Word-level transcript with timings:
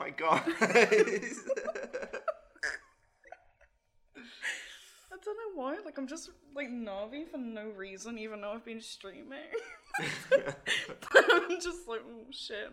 my 0.00 0.10
god. 0.10 0.42
I 5.12 5.16
don't 5.22 5.36
know 5.36 5.52
why. 5.62 5.76
Like 5.84 5.98
I'm 5.98 6.06
just 6.06 6.30
like 6.56 6.68
Navi 6.68 7.28
for 7.30 7.38
no 7.38 7.68
reason, 7.76 8.18
even 8.18 8.40
though 8.40 8.52
I've 8.52 8.64
been 8.64 8.80
streaming. 8.80 9.38
I'm 10.00 11.60
just 11.60 11.86
like, 11.86 12.00
oh 12.08 12.24
shit. 12.30 12.72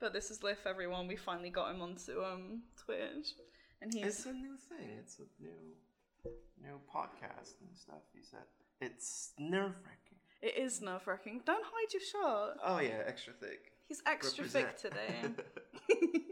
But 0.00 0.12
this 0.12 0.30
is 0.30 0.42
Liff, 0.44 0.64
everyone. 0.64 1.08
We 1.08 1.16
finally 1.16 1.50
got 1.50 1.74
him 1.74 1.82
onto 1.82 2.22
um 2.22 2.62
Twitch, 2.84 3.34
and 3.82 3.92
he's 3.92 4.06
it's 4.06 4.26
a 4.26 4.32
new 4.32 4.56
thing. 4.68 4.88
It's 5.00 5.18
a 5.18 5.42
new 5.42 6.30
new 6.62 6.78
podcast 6.94 7.60
and 7.60 7.74
stuff. 7.74 8.02
He 8.14 8.22
said 8.22 8.46
it's 8.80 9.32
nerve 9.38 9.74
wracking. 9.84 10.18
it 10.40 10.56
is 10.56 10.80
nerve 10.80 11.04
wracking. 11.06 11.40
Don't 11.44 11.64
hide 11.64 11.92
your 11.92 12.02
shot. 12.02 12.58
Oh 12.64 12.78
yeah, 12.78 13.02
extra 13.06 13.32
thick. 13.32 13.72
He's 13.88 14.02
extra 14.06 14.44
Represent. 14.44 14.78
thick 14.78 14.92
today. 14.92 16.28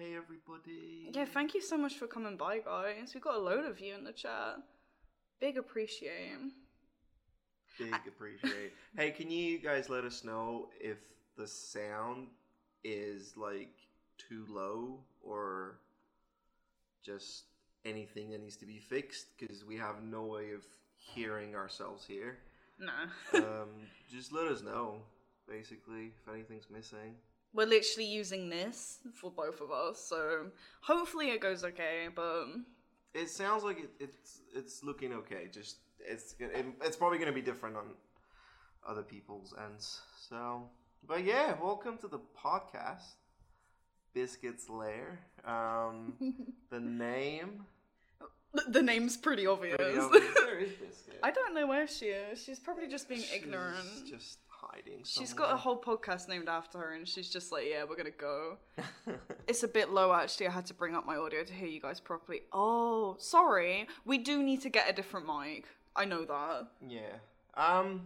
Hey 0.00 0.16
everybody. 0.16 1.10
yeah, 1.12 1.26
thank 1.26 1.52
you 1.52 1.60
so 1.60 1.76
much 1.76 1.96
for 1.96 2.06
coming 2.06 2.36
by, 2.36 2.58
guys. 2.58 3.12
We 3.14 3.20
got 3.20 3.34
a 3.34 3.38
load 3.38 3.66
of 3.66 3.80
you 3.80 3.94
in 3.94 4.02
the 4.02 4.12
chat. 4.12 4.56
Big 5.40 5.58
appreciate. 5.58 6.38
Big 7.78 7.94
appreciate. 8.08 8.72
hey, 8.96 9.10
can 9.10 9.30
you 9.30 9.58
guys 9.58 9.90
let 9.90 10.04
us 10.04 10.24
know 10.24 10.70
if 10.80 10.96
the 11.36 11.46
sound 11.46 12.28
is 12.82 13.36
like 13.36 13.74
too 14.16 14.46
low 14.48 15.00
or 15.22 15.80
just 17.04 17.44
anything 17.84 18.30
that 18.30 18.40
needs 18.40 18.56
to 18.56 18.66
be 18.66 18.78
fixed? 18.78 19.26
Because 19.38 19.66
we 19.66 19.76
have 19.76 20.02
no 20.02 20.24
way 20.24 20.52
of 20.52 20.64
hearing 20.96 21.54
ourselves 21.54 22.06
here. 22.06 22.38
Nah. 22.78 23.38
um, 23.38 23.68
just 24.10 24.32
let 24.32 24.46
us 24.46 24.62
know, 24.62 25.02
basically, 25.46 26.12
if 26.22 26.32
anything's 26.32 26.70
missing. 26.70 27.16
We're 27.52 27.66
literally 27.66 28.08
using 28.08 28.48
this 28.48 28.98
for 29.14 29.30
both 29.30 29.60
of 29.60 29.70
us, 29.72 29.98
so 30.08 30.46
hopefully 30.82 31.30
it 31.30 31.40
goes 31.40 31.64
okay, 31.64 32.08
but 32.14 32.46
It 33.14 33.28
sounds 33.28 33.64
like 33.64 33.78
it, 33.80 33.90
it's 33.98 34.40
it's 34.54 34.84
looking 34.84 35.12
okay. 35.14 35.48
Just 35.52 35.78
it's 35.98 36.34
it, 36.38 36.64
it's 36.84 36.96
probably 36.96 37.18
going 37.18 37.28
to 37.28 37.34
be 37.34 37.42
different 37.42 37.76
on 37.76 37.86
other 38.86 39.02
people's 39.02 39.52
ends. 39.66 40.00
So, 40.28 40.68
but 41.06 41.24
yeah, 41.24 41.54
welcome 41.60 41.98
to 41.98 42.08
the 42.08 42.20
podcast, 42.40 43.16
Biscuits 44.14 44.68
Lair. 44.68 45.18
Um, 45.44 46.14
the 46.70 46.78
name. 46.80 47.64
th- 48.54 48.68
the 48.68 48.82
name's 48.82 49.16
pretty 49.16 49.46
obvious. 49.46 49.76
Pretty 49.76 49.98
obvious. 49.98 50.34
There 50.34 50.58
is 50.60 50.70
Biscuit. 50.80 51.18
I 51.22 51.32
don't 51.32 51.54
know 51.54 51.66
where 51.66 51.88
she 51.88 52.06
is. 52.06 52.40
She's 52.42 52.60
probably 52.60 52.86
just 52.86 53.08
being 53.08 53.22
She's 53.22 53.32
ignorant. 53.42 54.06
Just 54.08 54.38
hiding. 54.60 55.02
She's 55.04 55.32
got 55.32 55.52
a 55.52 55.56
whole 55.56 55.80
podcast 55.80 56.28
named 56.28 56.48
after 56.48 56.78
her, 56.78 56.92
and 56.94 57.06
she's 57.08 57.28
just 57.30 57.50
like, 57.52 57.64
"Yeah, 57.68 57.84
we're 57.88 57.96
gonna 57.96 58.10
go." 58.10 58.58
It's 59.48 59.64
a 59.64 59.68
bit 59.68 59.90
low, 59.90 60.12
actually. 60.12 60.46
I 60.46 60.52
had 60.52 60.66
to 60.66 60.74
bring 60.74 60.94
up 60.94 61.04
my 61.04 61.16
audio 61.16 61.42
to 61.42 61.52
hear 61.52 61.66
you 61.66 61.80
guys 61.80 61.98
properly. 61.98 62.42
Oh, 62.52 63.16
sorry. 63.18 63.88
We 64.04 64.16
do 64.18 64.44
need 64.44 64.60
to 64.62 64.68
get 64.68 64.88
a 64.88 64.92
different 64.92 65.26
mic. 65.26 65.66
I 65.96 66.04
know 66.04 66.24
that. 66.24 66.68
yeah. 66.88 67.16
Um. 67.56 68.02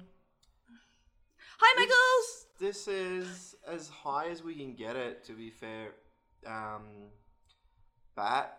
Hi, 1.59 1.79
Michaels. 1.79 2.47
This 2.59 2.89
is 2.89 3.55
as 3.67 3.89
high 3.89 4.29
as 4.31 4.43
we 4.43 4.55
can 4.55 4.75
get 4.75 4.97
it. 4.97 5.25
To 5.25 5.33
be 5.35 5.51
fair, 5.51 5.89
um, 6.47 7.11
bat. 8.17 8.59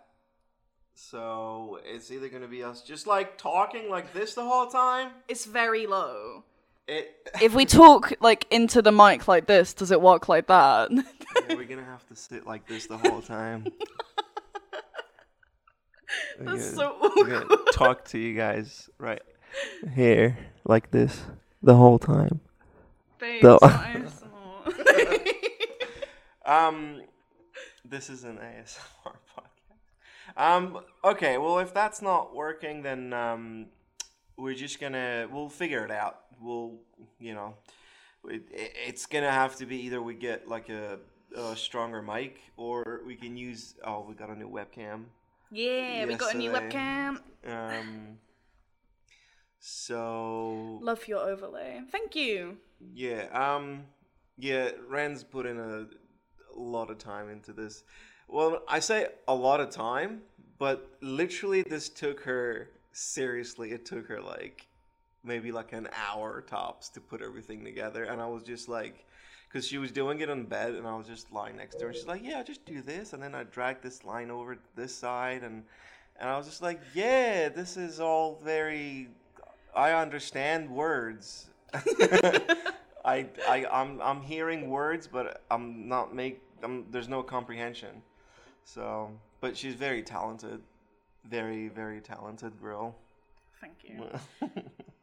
So 0.94 1.80
it's 1.84 2.12
either 2.12 2.30
to 2.30 2.48
be 2.48 2.64
us 2.64 2.82
just 2.82 3.06
like 3.08 3.38
talking 3.38 3.90
like 3.90 4.14
this 4.14 4.34
the 4.36 4.46
whole 4.46 4.68
time. 4.68 5.12
It's 5.28 5.46
very 5.46 5.88
low. 5.88 6.44
It. 6.88 7.30
If 7.42 7.56
we 7.56 7.66
talk 7.66 8.14
like 8.20 8.46
into 8.52 8.82
the 8.82 8.92
mic 8.92 9.28
like 9.28 9.48
this, 9.48 9.74
does 9.74 9.92
it 9.92 10.00
work 10.02 10.30
like 10.30 10.48
that? 10.48 10.92
Yeah, 10.92 11.56
we're 11.56 11.64
gonna 11.66 11.84
have 11.84 12.08
to 12.08 12.16
sit 12.16 12.46
like 12.46 12.68
this 12.68 12.86
the 12.86 12.98
whole 12.98 13.22
time. 13.22 13.66
That's 16.40 16.46
gonna- 16.46 16.62
so 16.62 16.92
awkward. 17.02 17.48
talk 17.74 18.06
to 18.06 18.20
you 18.20 18.36
guys 18.36 18.90
right 19.00 19.22
here 19.96 20.38
like 20.64 20.92
this 20.92 21.22
the 21.64 21.76
whole 21.76 21.98
time. 22.00 22.40
No. 23.42 23.58
nice. 23.62 24.22
Um, 26.46 27.02
this 27.84 28.08
is 28.08 28.24
an 28.24 28.38
ASMR 28.38 29.16
podcast. 29.36 30.38
Um, 30.38 30.80
okay, 31.04 31.40
well, 31.40 31.58
if 31.58 31.74
that's 31.74 32.04
not 32.04 32.36
working, 32.36 32.84
then 32.84 33.14
um, 33.14 33.66
we're 34.38 34.54
just 34.54 34.80
gonna 34.80 35.28
we'll 35.32 35.50
figure 35.50 35.84
it 35.84 35.90
out. 35.90 36.20
We'll, 36.42 36.74
you 37.20 37.34
know, 37.34 37.56
it, 38.28 38.44
it's 38.52 39.06
gonna 39.06 39.32
have 39.32 39.56
to 39.58 39.66
be 39.66 39.78
either 39.84 40.02
we 40.02 40.14
get 40.16 40.48
like 40.48 40.70
a, 40.70 41.00
a 41.36 41.56
stronger 41.56 42.02
mic 42.02 42.40
or 42.58 43.02
we 43.06 43.16
can 43.16 43.38
use. 43.38 43.76
Oh, 43.84 44.06
we 44.08 44.16
got 44.16 44.30
a 44.30 44.36
new 44.36 44.50
webcam. 44.50 45.06
yeah, 45.52 46.06
we 46.06 46.16
got 46.16 46.36
a 46.36 46.38
new 46.38 46.52
webcam. 46.52 47.20
Um, 47.48 48.18
so 49.60 50.80
Love 50.82 51.08
your 51.08 51.20
overlay. 51.28 51.82
Thank 51.92 52.16
you. 52.16 52.58
Yeah, 52.94 53.28
um, 53.32 53.86
yeah, 54.38 54.72
Ren's 54.88 55.24
put 55.24 55.46
in 55.46 55.58
a, 55.58 55.88
a 56.56 56.60
lot 56.60 56.90
of 56.90 56.98
time 56.98 57.30
into 57.30 57.54
this. 57.54 57.84
Well, 58.28 58.64
I 58.68 58.80
say 58.80 59.08
a 59.28 59.36
lot 59.36 59.60
of 59.60 59.70
time, 59.70 60.22
but 60.58 60.90
literally 61.02 61.64
this 61.64 61.90
took 61.90 62.22
her 62.22 62.70
seriously. 62.92 63.72
It 63.72 63.86
took 63.86 64.08
her 64.08 64.22
like 64.22 64.68
maybe 65.26 65.52
like 65.52 65.74
an 65.74 65.90
hour 66.08 66.42
tops 66.42 66.90
to 66.90 67.02
put 67.02 67.22
everything 67.22 67.64
together, 67.64 68.06
and 68.06 68.22
I 68.22 68.28
was 68.28 68.44
just 68.44 68.70
like, 68.70 69.06
because 69.48 69.68
she 69.68 69.78
was 69.78 69.92
doing 69.92 70.20
it 70.20 70.30
on 70.30 70.44
bed, 70.44 70.74
and 70.76 70.88
I 70.88 70.96
was 70.96 71.08
just 71.08 71.32
lying 71.32 71.58
next 71.58 71.76
to 71.76 71.84
her, 71.84 71.88
and 71.88 71.96
she's 71.96 72.08
like, 72.08 72.24
"Yeah, 72.24 72.44
just 72.44 72.66
do 72.66 72.82
this," 72.82 73.14
and 73.14 73.22
then 73.22 73.34
I 73.34 73.44
dragged 73.44 73.84
this 73.84 74.04
line 74.04 74.32
over 74.32 74.58
this 74.76 74.94
side, 74.94 75.44
and 75.44 75.64
and 76.20 76.30
I 76.30 76.38
was 76.38 76.46
just 76.46 76.62
like, 76.62 76.82
"Yeah, 76.94 77.50
this 77.50 77.78
is 77.78 78.00
all 78.00 78.40
very." 78.44 79.10
I 79.76 79.92
understand 79.92 80.70
words. 80.70 81.48
I, 83.06 83.28
I 83.48 83.66
I'm 83.72 84.02
I'm 84.02 84.22
hearing 84.22 84.70
words, 84.70 85.08
but 85.08 85.44
I'm 85.52 85.88
not 85.88 86.16
make. 86.16 86.42
I'm, 86.64 86.86
there's 86.92 87.10
no 87.10 87.22
comprehension. 87.24 88.02
So, 88.64 89.12
but 89.42 89.56
she's 89.56 89.76
very 89.76 90.02
talented, 90.02 90.62
very 91.30 91.68
very 91.68 92.02
talented 92.02 92.60
girl. 92.62 92.96
Thank 93.62 93.84
you. 93.84 94.10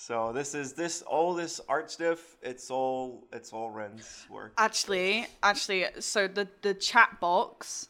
so 0.00 0.32
this 0.32 0.54
is 0.54 0.74
this 0.74 1.02
all 1.02 1.34
this 1.34 1.60
art 1.68 1.90
stuff. 1.90 2.36
It's 2.40 2.70
all 2.70 3.26
it's 3.32 3.52
all 3.52 3.70
Ren's 3.70 4.26
work. 4.30 4.52
Actually, 4.56 5.26
actually, 5.42 5.86
so 5.98 6.28
the 6.28 6.46
the 6.62 6.72
chat 6.74 7.18
box, 7.18 7.88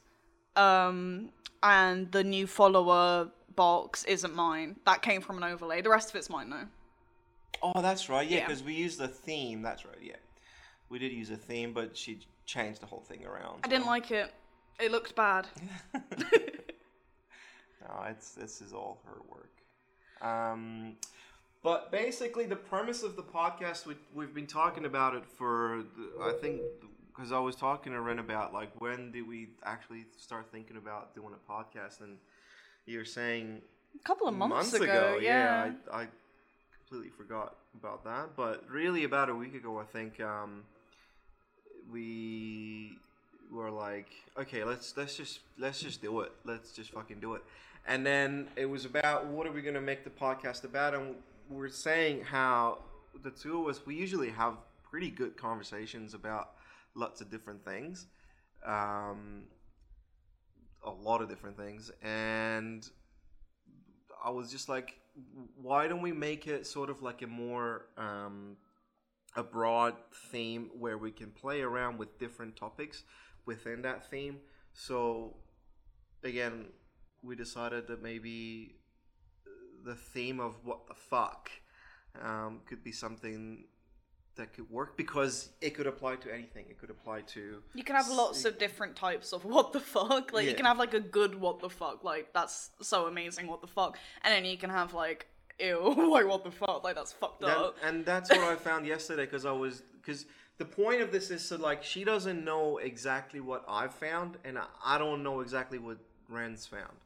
um, 0.56 1.28
and 1.62 2.10
the 2.10 2.24
new 2.24 2.46
follower 2.46 3.28
box 3.54 4.04
isn't 4.04 4.34
mine. 4.34 4.76
That 4.86 5.02
came 5.02 5.20
from 5.20 5.36
an 5.36 5.44
overlay. 5.44 5.82
The 5.82 5.90
rest 5.90 6.08
of 6.08 6.16
it's 6.16 6.30
mine 6.30 6.48
though. 6.48 6.66
Oh, 7.62 7.82
that's 7.82 8.08
right. 8.08 8.26
Yeah, 8.26 8.38
Yeah. 8.38 8.46
because 8.46 8.62
we 8.62 8.72
used 8.72 8.98
the 8.98 9.08
theme. 9.08 9.60
That's 9.60 9.84
right. 9.84 9.98
Yeah, 10.00 10.16
we 10.88 10.98
did 10.98 11.12
use 11.12 11.28
a 11.30 11.36
theme, 11.36 11.74
but 11.74 11.94
she 11.94 12.20
changed 12.46 12.80
the 12.80 12.86
whole 12.86 13.02
thing 13.02 13.26
around. 13.26 13.60
I 13.64 13.68
didn't 13.68 13.84
so- 13.84 13.90
like 13.90 14.10
it. 14.10 14.32
It 14.80 14.92
looked 14.92 15.14
bad. 15.14 15.46
No, 17.86 18.04
it's 18.08 18.32
this 18.32 18.60
is 18.60 18.72
all 18.72 18.98
her 19.06 19.20
work. 19.30 19.52
Um, 20.20 20.96
but 21.68 21.92
basically, 21.92 22.46
the 22.46 22.56
premise 22.56 23.02
of 23.02 23.14
the 23.14 23.22
podcast 23.22 23.84
we 23.84 23.94
we've 24.14 24.34
been 24.34 24.46
talking 24.46 24.86
about 24.86 25.14
it 25.14 25.24
for 25.36 25.84
I 26.22 26.32
think 26.40 26.62
because 27.14 27.30
I 27.30 27.38
was 27.40 27.56
talking 27.56 27.92
to 27.92 28.00
Ren 28.00 28.20
about 28.20 28.54
like 28.54 28.70
when 28.80 29.12
did 29.12 29.28
we 29.28 29.48
actually 29.64 30.06
start 30.16 30.46
thinking 30.50 30.78
about 30.78 31.14
doing 31.14 31.34
a 31.34 31.52
podcast, 31.52 32.00
and 32.00 32.16
you're 32.86 33.04
saying 33.04 33.60
A 33.94 33.98
couple 33.98 34.26
of 34.26 34.34
months, 34.34 34.72
ago, 34.72 35.18
yeah. 35.20 35.72
I, 35.92 36.02
I 36.02 36.06
completely 36.78 37.10
forgot 37.14 37.56
about 37.78 38.02
that. 38.04 38.30
But 38.34 38.64
really, 38.70 39.04
about 39.04 39.28
a 39.28 39.34
week 39.34 39.54
ago, 39.54 39.78
I 39.78 39.84
think 39.84 40.20
um, 40.20 40.62
we 41.92 42.96
were 43.52 43.70
like, 43.70 44.08
okay, 44.38 44.64
let's 44.64 44.96
let's 44.96 45.18
just 45.18 45.40
let's 45.58 45.80
just 45.82 46.00
do 46.00 46.20
it. 46.20 46.32
Let's 46.46 46.72
just 46.72 46.92
fucking 46.92 47.20
do 47.20 47.34
it. 47.34 47.42
And 47.86 48.06
then 48.06 48.48
it 48.56 48.66
was 48.66 48.86
about 48.86 49.26
what 49.26 49.46
are 49.46 49.52
we 49.52 49.60
gonna 49.60 49.82
make 49.82 50.04
the 50.04 50.10
podcast 50.10 50.64
about, 50.64 50.94
and 50.94 51.14
we're 51.48 51.68
saying 51.68 52.22
how 52.22 52.78
the 53.22 53.30
two 53.30 53.62
of 53.62 53.68
us 53.68 53.84
we 53.86 53.94
usually 53.94 54.30
have 54.30 54.56
pretty 54.82 55.10
good 55.10 55.36
conversations 55.36 56.14
about 56.14 56.50
lots 56.94 57.20
of 57.20 57.30
different 57.30 57.64
things. 57.64 58.06
Um, 58.64 59.44
a 60.84 60.90
lot 60.90 61.22
of 61.22 61.28
different 61.28 61.56
things 61.56 61.90
and 62.02 62.88
I 64.24 64.30
was 64.30 64.50
just 64.50 64.68
like, 64.68 64.96
why 65.60 65.88
don't 65.88 66.02
we 66.02 66.12
make 66.12 66.46
it 66.46 66.66
sort 66.66 66.90
of 66.90 67.02
like 67.02 67.22
a 67.22 67.26
more 67.26 67.86
um, 67.96 68.56
a 69.36 69.42
broad 69.42 69.94
theme 70.30 70.70
where 70.78 70.98
we 70.98 71.10
can 71.10 71.30
play 71.30 71.60
around 71.60 71.98
with 71.98 72.18
different 72.18 72.56
topics 72.56 73.04
within 73.46 73.82
that 73.82 74.10
theme? 74.10 74.38
So 74.72 75.36
again, 76.24 76.66
we 77.22 77.36
decided 77.36 77.86
that 77.88 78.02
maybe 78.02 78.76
the 79.88 79.94
theme 79.94 80.38
of 80.38 80.54
what 80.64 80.86
the 80.86 80.94
fuck 80.94 81.50
um, 82.22 82.60
could 82.66 82.84
be 82.84 82.92
something 82.92 83.64
that 84.36 84.52
could 84.52 84.70
work 84.70 84.96
because 84.96 85.48
it 85.60 85.70
could 85.70 85.86
apply 85.86 86.14
to 86.16 86.32
anything. 86.32 86.66
It 86.68 86.78
could 86.78 86.90
apply 86.90 87.22
to 87.34 87.62
You 87.74 87.82
can 87.82 87.96
have 87.96 88.08
lots 88.08 88.44
of 88.44 88.58
different 88.58 88.94
types 88.94 89.32
of 89.32 89.44
what 89.44 89.72
the 89.72 89.80
fuck. 89.80 90.32
Like 90.32 90.46
you 90.46 90.54
can 90.54 90.66
have 90.66 90.78
like 90.78 90.94
a 90.94 91.00
good 91.00 91.34
what 91.40 91.58
the 91.60 91.70
fuck, 91.70 92.04
like 92.04 92.32
that's 92.34 92.70
so 92.82 93.06
amazing 93.06 93.46
what 93.48 93.60
the 93.62 93.66
fuck, 93.66 93.96
and 94.22 94.32
then 94.32 94.44
you 94.44 94.56
can 94.58 94.70
have 94.70 94.92
like 94.94 95.26
ew, 95.58 95.80
like 96.12 96.26
what 96.28 96.44
the 96.44 96.50
fuck, 96.52 96.84
like 96.84 96.94
that's 96.94 97.12
fucked 97.12 97.40
That- 97.40 97.56
up. 97.56 97.76
and 97.82 98.04
that's 98.04 98.30
what 98.30 98.40
I 98.40 98.54
found 98.56 98.86
yesterday 98.86 99.24
because 99.24 99.44
I 99.44 99.52
was 99.52 99.82
because 100.00 100.26
the 100.58 100.64
point 100.66 101.00
of 101.00 101.10
this 101.10 101.30
is 101.30 101.42
so 101.44 101.56
like 101.56 101.82
she 101.82 102.04
doesn't 102.04 102.44
know 102.44 102.76
exactly 102.78 103.40
what 103.40 103.64
I've 103.68 103.94
found 103.94 104.36
and 104.44 104.58
I, 104.58 104.66
I 104.84 104.98
don't 104.98 105.22
know 105.22 105.40
exactly 105.40 105.78
what 105.78 105.98
Ren's 106.28 106.66
found. 106.66 106.98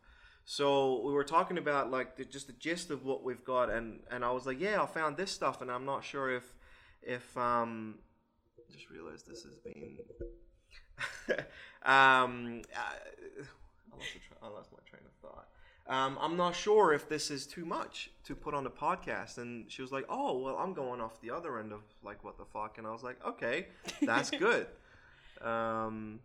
So 0.44 1.00
we 1.02 1.12
were 1.12 1.24
talking 1.24 1.58
about 1.58 1.90
like 1.90 2.16
the, 2.16 2.24
just 2.24 2.46
the 2.48 2.52
gist 2.54 2.90
of 2.90 3.04
what 3.04 3.22
we've 3.22 3.44
got 3.44 3.70
and 3.70 4.00
and 4.10 4.24
I 4.24 4.30
was 4.32 4.46
like, 4.46 4.60
yeah, 4.60 4.82
I 4.82 4.86
found 4.86 5.16
this 5.16 5.30
stuff 5.30 5.62
and 5.62 5.70
I'm 5.70 5.84
not 5.84 6.04
sure 6.04 6.30
if 6.30 6.52
if 7.02 7.36
um 7.36 7.98
just 8.70 8.90
realized 8.90 9.26
this 9.28 9.42
has 9.42 9.56
been 9.56 9.98
um 11.84 12.62
I, 12.74 13.96
lost, 13.96 14.08
tra- 14.26 14.36
I 14.42 14.48
lost 14.48 14.70
my 14.72 14.78
train 14.88 15.02
of 15.06 15.30
thought. 15.30 15.48
Um, 15.88 16.16
I'm 16.20 16.36
not 16.36 16.54
sure 16.54 16.92
if 16.92 17.08
this 17.08 17.30
is 17.30 17.44
too 17.46 17.64
much 17.64 18.10
to 18.24 18.36
put 18.36 18.54
on 18.54 18.64
a 18.66 18.70
podcast. 18.70 19.38
And 19.38 19.70
she 19.70 19.82
was 19.82 19.90
like, 19.90 20.04
"Oh, 20.08 20.38
well, 20.38 20.56
I'm 20.56 20.74
going 20.74 21.00
off 21.00 21.20
the 21.20 21.32
other 21.32 21.58
end 21.58 21.72
of 21.72 21.80
like 22.04 22.22
what 22.22 22.38
the 22.38 22.44
fuck," 22.44 22.78
and 22.78 22.86
I 22.86 22.92
was 22.92 23.02
like, 23.02 23.18
"Okay, 23.26 23.66
that's 24.00 24.30
good." 24.46 24.68
um, 25.40 26.20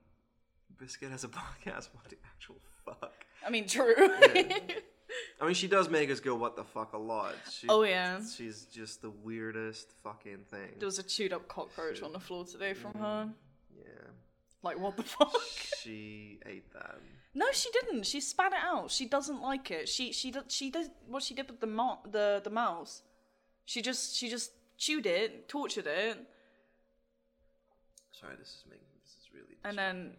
Biscuit 0.78 1.12
has 1.12 1.24
a 1.24 1.28
podcast. 1.42 1.90
What 1.94 2.06
the 2.10 2.18
actual 2.26 2.58
fuck? 2.94 3.26
I 3.46 3.50
mean, 3.50 3.68
true. 3.68 3.96
I 5.42 5.46
mean, 5.46 5.54
she 5.54 5.68
does 5.68 5.90
make 5.90 6.10
us 6.10 6.20
go 6.20 6.36
"What 6.36 6.56
the 6.56 6.64
fuck" 6.64 6.94
a 6.94 6.98
lot. 6.98 7.34
She, 7.50 7.68
Oh, 7.70 7.84
yeah. 7.84 8.20
she's 8.36 8.66
just 8.66 9.02
the 9.02 9.10
weirdest 9.10 9.94
fucking 10.04 10.40
thing. 10.52 10.70
there 10.80 10.86
was 10.86 11.00
a 11.00 11.04
chewed 11.04 11.34
up 11.34 11.48
cockroach 11.48 12.02
on 12.02 12.12
the 12.12 12.20
floor 12.20 12.46
today 12.46 12.74
from 12.74 12.92
mm-hmm. 12.94 13.04
her. 13.04 13.30
Yeah, 13.78 14.10
Like 14.64 14.80
what 14.80 14.98
the 14.98 15.04
fuck? 15.04 15.32
she 15.82 16.40
ate 16.46 16.72
that. 16.74 16.98
No, 17.34 17.46
she 17.54 17.70
didn't. 17.72 18.06
She 18.06 18.20
spat 18.20 18.52
it 18.52 18.60
out. 18.64 18.92
She 18.92 19.06
doesn't 19.06 19.42
like 19.42 19.70
it. 19.72 19.88
She 19.88 20.12
she 20.12 20.32
does 20.32 20.44
she 20.48 20.72
does 20.72 20.90
what 21.08 21.24
she 21.24 21.34
did 21.36 21.50
with 21.50 21.60
the 21.60 21.68
mo- 21.68 22.00
the 22.10 22.42
the 22.44 22.50
mouse. 22.50 23.04
She 23.66 23.82
just 23.82 24.16
she 24.16 24.30
just 24.30 24.52
chewed 24.78 25.06
it, 25.06 25.48
tortured 25.48 25.88
it, 25.88 26.18
Sorry, 28.20 28.36
this 28.40 28.48
is 28.48 28.64
making 28.68 28.88
this 29.04 29.12
is 29.12 29.30
really. 29.34 29.58
and 29.64 29.78
then 29.78 30.16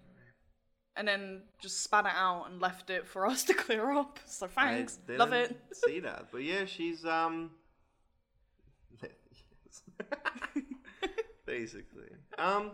and 0.99 1.07
then 1.09 1.43
just 1.61 1.83
spat 1.83 2.05
it 2.05 2.13
out 2.15 2.51
and 2.51 2.61
left 2.61 2.91
it 2.91 3.07
for 3.07 3.27
us 3.27 3.45
to 3.45 3.55
clear 3.55 3.91
up. 3.93 4.19
So 4.27 4.47
thanks, 4.47 4.99
I 5.09 5.17
love 5.17 5.33
it. 5.33 5.57
See 5.73 6.01
that, 6.01 6.27
but 6.31 6.43
yeah, 6.43 6.65
she's 6.67 7.05
um. 7.05 7.53
Basically, 11.47 12.09
um, 12.37 12.73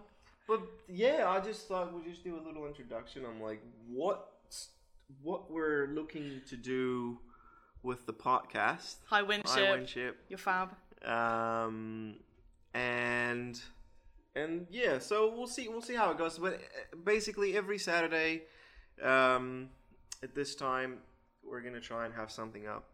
but 0.49 0.61
yeah, 0.89 1.29
I 1.29 1.41
just 1.41 1.69
thought 1.69 1.95
we'd 1.95 2.11
just 2.11 2.25
do 2.25 2.37
a 2.37 2.43
little 2.45 2.67
introduction 2.67 3.25
I'm 3.25 3.41
like 3.41 3.63
what 3.89 4.31
what 5.23 5.51
we're 5.51 5.87
looking 5.89 6.41
to 6.49 6.57
do 6.57 7.19
with 7.83 8.05
the 8.07 8.13
podcast. 8.13 8.97
Hi 9.07 9.23
Winship, 9.23 9.51
Hi, 9.51 9.71
Winship. 9.73 10.17
you're 10.29 10.39
fab. 10.39 10.71
Um, 11.05 12.17
and 12.75 13.61
and 14.37 14.67
yeah, 14.71 14.99
so 14.99 15.33
we'll 15.35 15.47
see 15.47 15.69
we'll 15.69 15.83
see 15.83 15.95
how 15.95 16.11
it 16.11 16.19
goes. 16.19 16.39
But 16.39 16.55
uh, 16.55 16.97
basically, 17.05 17.57
every 17.57 17.79
Saturday, 17.79 18.43
um, 19.03 19.69
at 20.23 20.35
this 20.35 20.55
time, 20.55 20.99
we're 21.49 21.61
gonna 21.61 21.81
try 21.81 22.05
and 22.05 22.15
have 22.15 22.31
something 22.31 22.67
up 22.67 22.85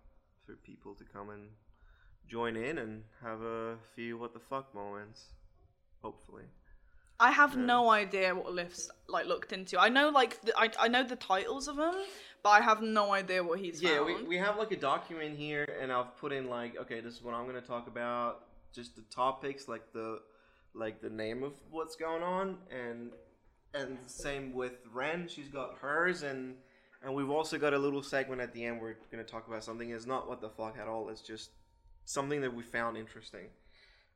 for 0.45 0.55
people 0.57 0.95
to 0.95 1.05
come 1.05 1.31
and 1.31 1.49
join 2.29 2.57
in 2.57 2.79
and 2.79 3.03
have 3.23 3.41
a 3.43 3.77
few 3.95 4.19
what 4.19 4.35
the 4.35 4.41
fuck 4.41 4.75
moments. 4.75 5.27
Hopefully, 6.03 6.45
I 7.19 7.31
have 7.31 7.57
no 7.57 7.91
idea 7.91 8.35
what 8.35 8.53
Lift's 8.53 8.91
like 9.09 9.27
looked 9.27 9.53
into. 9.53 9.79
I 9.79 9.89
know 9.89 10.11
like 10.11 10.41
the, 10.43 10.53
I 10.59 10.71
I 10.79 10.89
know 10.89 11.03
the 11.03 11.17
titles 11.17 11.69
of 11.69 11.77
them, 11.77 11.95
but 12.43 12.51
I 12.51 12.61
have 12.61 12.83
no 12.83 13.13
idea 13.13 13.43
what 13.43 13.61
he's 13.61 13.83
yeah, 13.83 13.97
found. 13.97 14.07
we, 14.07 14.23
we 14.25 14.37
have 14.37 14.59
like 14.59 14.73
a 14.73 14.77
document 14.77 15.39
here, 15.39 15.67
and 15.81 15.91
I've 15.91 16.17
put 16.19 16.33
in 16.33 16.49
like, 16.49 16.77
okay, 16.79 17.01
this 17.01 17.15
is 17.15 17.23
what 17.23 17.35
I'm 17.35 17.47
gonna 17.47 17.61
talk 17.61 17.87
about. 17.89 18.47
Just 18.75 18.95
the 18.95 19.03
topics, 19.11 19.69
like 19.69 19.93
the 19.93 20.21
like 20.75 21.01
the 21.01 21.11
name 21.11 21.43
of 21.43 21.53
what's 21.71 21.97
going 21.97 22.23
on, 22.23 22.59
and 22.71 23.11
and 23.75 23.99
same 24.07 24.53
with 24.53 24.73
Ren. 24.93 25.29
She's 25.29 25.49
got 25.49 25.79
hers, 25.79 26.23
and 26.23 26.55
and 27.03 27.15
we've 27.15 27.31
also 27.31 27.59
got 27.59 27.73
a 27.75 27.79
little 27.79 28.03
segment 28.03 28.41
at 28.41 28.53
the 28.53 28.65
end. 28.65 28.81
We're 28.81 28.97
gonna 29.11 29.25
talk 29.25 29.49
about 29.49 29.65
something. 29.65 29.91
It's 29.91 30.07
not 30.07 30.29
what 30.29 30.41
the 30.41 30.51
fuck 30.51 30.77
at 30.81 30.89
all. 30.89 31.09
It's 31.09 31.23
just 31.23 31.51
something 32.05 32.41
that 32.41 32.55
we 32.55 32.63
found 32.63 32.97
interesting. 32.97 33.47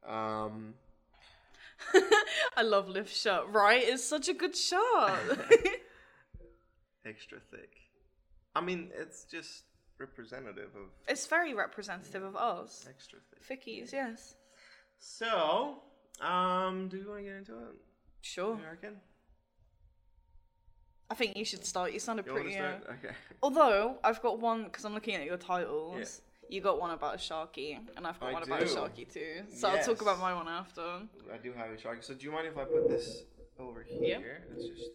Um, 0.07 0.75
I 2.57 2.63
love 2.63 2.89
Lift's 2.89 3.21
shot, 3.21 3.53
Right, 3.53 3.83
it's 3.83 4.05
such 4.05 4.29
a 4.29 4.35
good 4.35 4.57
shot. 4.57 5.19
extra 7.07 7.39
thick. 7.51 7.71
I 8.55 8.61
mean, 8.61 8.91
it's 8.95 9.25
just 9.25 9.65
representative 9.99 10.71
of 10.77 10.91
it's 11.09 11.27
very 11.27 11.55
representative 11.55 12.23
of 12.23 12.37
us. 12.37 12.87
extra 12.89 13.19
thick. 13.31 13.63
Fickies, 13.63 13.93
yes. 13.93 14.37
So, 14.99 15.83
um, 16.21 16.89
do 16.89 16.97
you 16.97 17.09
want 17.09 17.21
to 17.21 17.25
get 17.25 17.37
into 17.37 17.53
it? 17.55 17.75
Sure. 18.23 18.57
You 18.57 18.67
reckon? 18.69 18.97
I 21.11 21.15
think 21.15 21.37
you 21.37 21.45
should 21.45 21.65
start. 21.65 21.93
You 21.93 21.99
sounded 21.99 22.27
You 22.27 22.33
want 22.33 22.45
to 22.47 22.51
pretty. 22.51 22.65
Uh... 22.65 22.79
start? 22.81 22.99
Okay. 23.05 23.15
Although 23.43 23.97
I've 24.03 24.23
got 24.23 24.39
one 24.41 24.65
because 24.65 24.85
I'm 24.85 24.95
looking 24.95 25.15
at 25.15 25.25
your 25.25 25.37
titles. 25.37 26.23
You 26.51 26.61
got 26.61 26.79
one 26.79 26.91
about 26.91 27.15
a 27.15 27.19
sharky, 27.19 27.79
and 27.97 28.07
I've 28.07 28.21
got 28.21 28.29
I 28.31 28.33
one 28.35 28.43
about 28.43 28.63
a 28.63 28.67
do. 28.67 28.75
sharky 28.75 29.11
too. 29.11 29.43
So 29.53 29.69
I'll 29.69 29.79
talk 29.79 29.89
Yes. 29.89 30.01
about 30.03 30.19
my 30.21 30.35
one 30.35 30.47
after. 30.49 30.83
I 31.33 31.39
do 31.43 31.53
have 31.55 31.71
a 31.71 31.79
shark. 31.81 32.03
So 32.03 32.15
do 32.15 32.25
you 32.25 32.33
mind 32.33 32.47
if 32.47 32.57
I 32.59 32.65
put 32.65 32.89
this 32.89 33.25
over 33.59 33.87
Yeah. 33.89 34.19
here? 34.19 34.47
It's 34.55 34.67
just. 34.67 34.91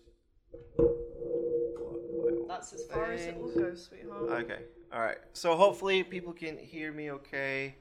That's 2.47 2.73
as 2.73 2.85
far 2.85 3.11
as 3.11 3.25
it 3.25 3.37
will 3.37 3.51
go, 3.53 3.75
sweetheart. 3.75 4.29
Okay. 4.43 4.59
All 4.91 5.01
right. 5.01 5.17
So 5.33 5.55
hopefully 5.55 6.03
people 6.03 6.33
can 6.33 6.57
hear 6.57 6.91
me 6.91 7.11
okay. 7.11 7.75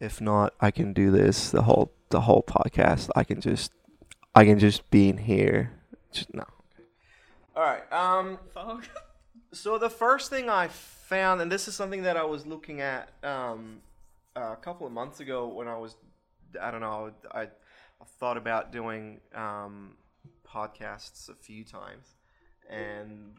If 0.00 0.20
not, 0.20 0.54
I 0.60 0.70
can 0.70 0.92
do 0.92 1.10
this 1.10 1.50
the 1.50 1.62
whole 1.62 1.92
the 2.10 2.22
whole 2.22 2.42
podcast. 2.42 3.10
I 3.16 3.24
can 3.24 3.40
just 3.40 3.72
I 4.34 4.44
can 4.44 4.58
just 4.58 4.88
be 4.90 5.08
in 5.08 5.18
here. 5.18 5.72
Just 6.12 6.32
no. 6.34 6.44
All 7.56 7.62
right. 7.62 7.92
Um 7.92 8.38
Fuck. 8.54 8.88
so 9.52 9.78
the 9.78 9.90
first 9.90 10.30
thing 10.30 10.48
I 10.48 10.68
found, 11.08 11.40
and 11.40 11.50
this 11.50 11.68
is 11.68 11.74
something 11.74 12.02
that 12.02 12.16
I 12.16 12.24
was 12.24 12.46
looking 12.46 12.80
at 12.80 13.08
um, 13.24 13.80
a 14.36 14.56
couple 14.56 14.86
of 14.86 14.92
months 14.92 15.20
ago 15.20 15.46
when 15.48 15.66
I 15.66 15.76
was, 15.76 15.96
I 16.60 16.70
don't 16.70 16.82
know, 16.82 17.12
I, 17.32 17.42
I 17.42 18.04
thought 18.20 18.36
about 18.36 18.72
doing 18.72 19.20
um, 19.34 19.96
podcasts 20.46 21.30
a 21.30 21.34
few 21.34 21.64
times, 21.64 22.16
and 22.68 23.32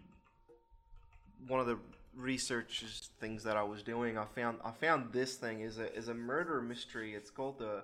one 1.48 1.60
of 1.60 1.68
the 1.68 1.78
research 2.16 2.84
things 3.20 3.44
that 3.44 3.58
I 3.58 3.64
was 3.64 3.84
doing, 3.84 4.18
I 4.18 4.26
found 4.26 4.60
I 4.64 4.72
found 4.72 5.14
this 5.14 5.36
thing 5.36 5.62
is 5.62 5.78
a 5.80 5.94
is 5.96 6.08
a 6.08 6.14
murder 6.14 6.62
mystery. 6.62 7.14
It's 7.14 7.30
called 7.30 7.60
the 7.60 7.84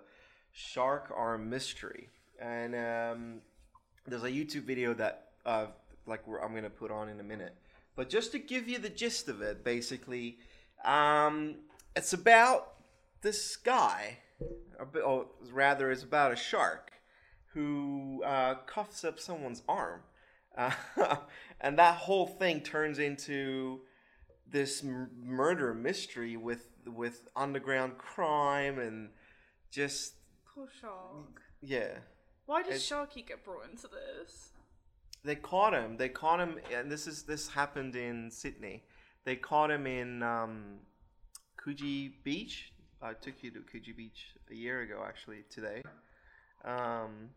Shark 0.51 1.11
Arm 1.15 1.49
Mystery, 1.49 2.09
and 2.39 2.75
um, 2.75 3.41
there's 4.07 4.23
a 4.23 4.31
YouTube 4.31 4.63
video 4.63 4.93
that 4.93 5.29
uh, 5.45 5.67
like 6.05 6.21
I'm 6.27 6.53
gonna 6.53 6.69
put 6.69 6.91
on 6.91 7.09
in 7.09 7.19
a 7.19 7.23
minute. 7.23 7.55
But 7.95 8.09
just 8.09 8.31
to 8.33 8.39
give 8.39 8.67
you 8.67 8.77
the 8.77 8.89
gist 8.89 9.29
of 9.29 9.41
it, 9.41 9.63
basically, 9.63 10.39
um, 10.83 11.55
it's 11.95 12.11
about 12.11 12.73
this 13.21 13.55
guy, 13.55 14.17
or, 15.03 15.27
rather, 15.51 15.91
it's 15.91 16.03
about 16.03 16.33
a 16.33 16.35
shark 16.35 16.91
who 17.53 18.21
uh, 18.25 18.55
cuffs 18.65 19.05
up 19.05 19.17
someone's 19.17 19.63
arm, 19.69 20.01
uh, 20.57 20.71
and 21.61 21.79
that 21.79 21.95
whole 21.95 22.27
thing 22.27 22.59
turns 22.59 22.99
into 22.99 23.79
this 24.47 24.83
m- 24.83 25.09
murder 25.23 25.73
mystery 25.73 26.37
with 26.37 26.69
with 26.85 27.27
underground 27.35 27.97
crime 27.97 28.77
and 28.79 29.09
just 29.71 30.15
Poor 30.53 30.67
shark. 30.79 31.41
yeah. 31.61 31.99
Why 32.45 32.61
did 32.61 32.73
It's- 32.73 32.87
Sharky 32.89 33.25
get 33.25 33.43
brought 33.43 33.69
into 33.69 33.87
this? 33.87 34.51
They 35.23 35.35
caught 35.35 35.73
him. 35.73 35.97
They 35.97 36.09
caught 36.09 36.39
him, 36.39 36.59
and 36.71 36.91
this 36.91 37.07
is 37.07 37.23
this 37.23 37.49
happened 37.49 37.95
in 37.95 38.29
Sydney. 38.29 38.83
They 39.23 39.35
caught 39.35 39.71
him 39.71 39.87
in 39.87 40.21
um, 40.21 40.79
Coogee 41.57 42.23
Beach. 42.23 42.71
I 43.01 43.13
took 43.13 43.41
you 43.43 43.49
to 43.51 43.59
Coogee 43.61 43.95
Beach 43.97 44.35
a 44.51 44.53
year 44.55 44.81
ago, 44.81 45.03
actually 45.05 45.43
today. 45.49 45.81
Um, 46.63 47.31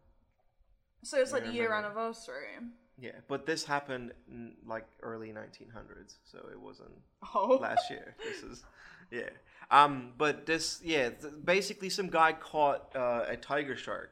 So 1.03 1.19
it's 1.19 1.33
like 1.33 1.47
a 1.47 1.53
year 1.53 1.73
anniversary. 1.73 2.59
Yeah, 3.01 3.13
but 3.29 3.47
this 3.47 3.65
happened 3.65 4.13
in 4.31 4.55
like 4.67 4.87
early 5.03 5.29
1900s, 5.33 6.17
so 6.25 6.39
it 6.51 6.61
wasn't 6.61 6.91
Oh. 7.35 7.59
last 7.61 7.91
year. 7.91 8.15
This 8.25 8.43
is 8.43 8.65
yeah. 9.11 9.31
Um, 9.71 10.13
but 10.17 10.47
this 10.47 10.81
yeah, 10.85 11.11
th- 11.11 11.35
basically 11.45 11.91
some 11.91 12.09
guy 12.09 12.33
caught 12.33 12.95
uh, 12.97 13.25
a 13.29 13.37
tiger 13.37 13.77
shark 13.77 14.11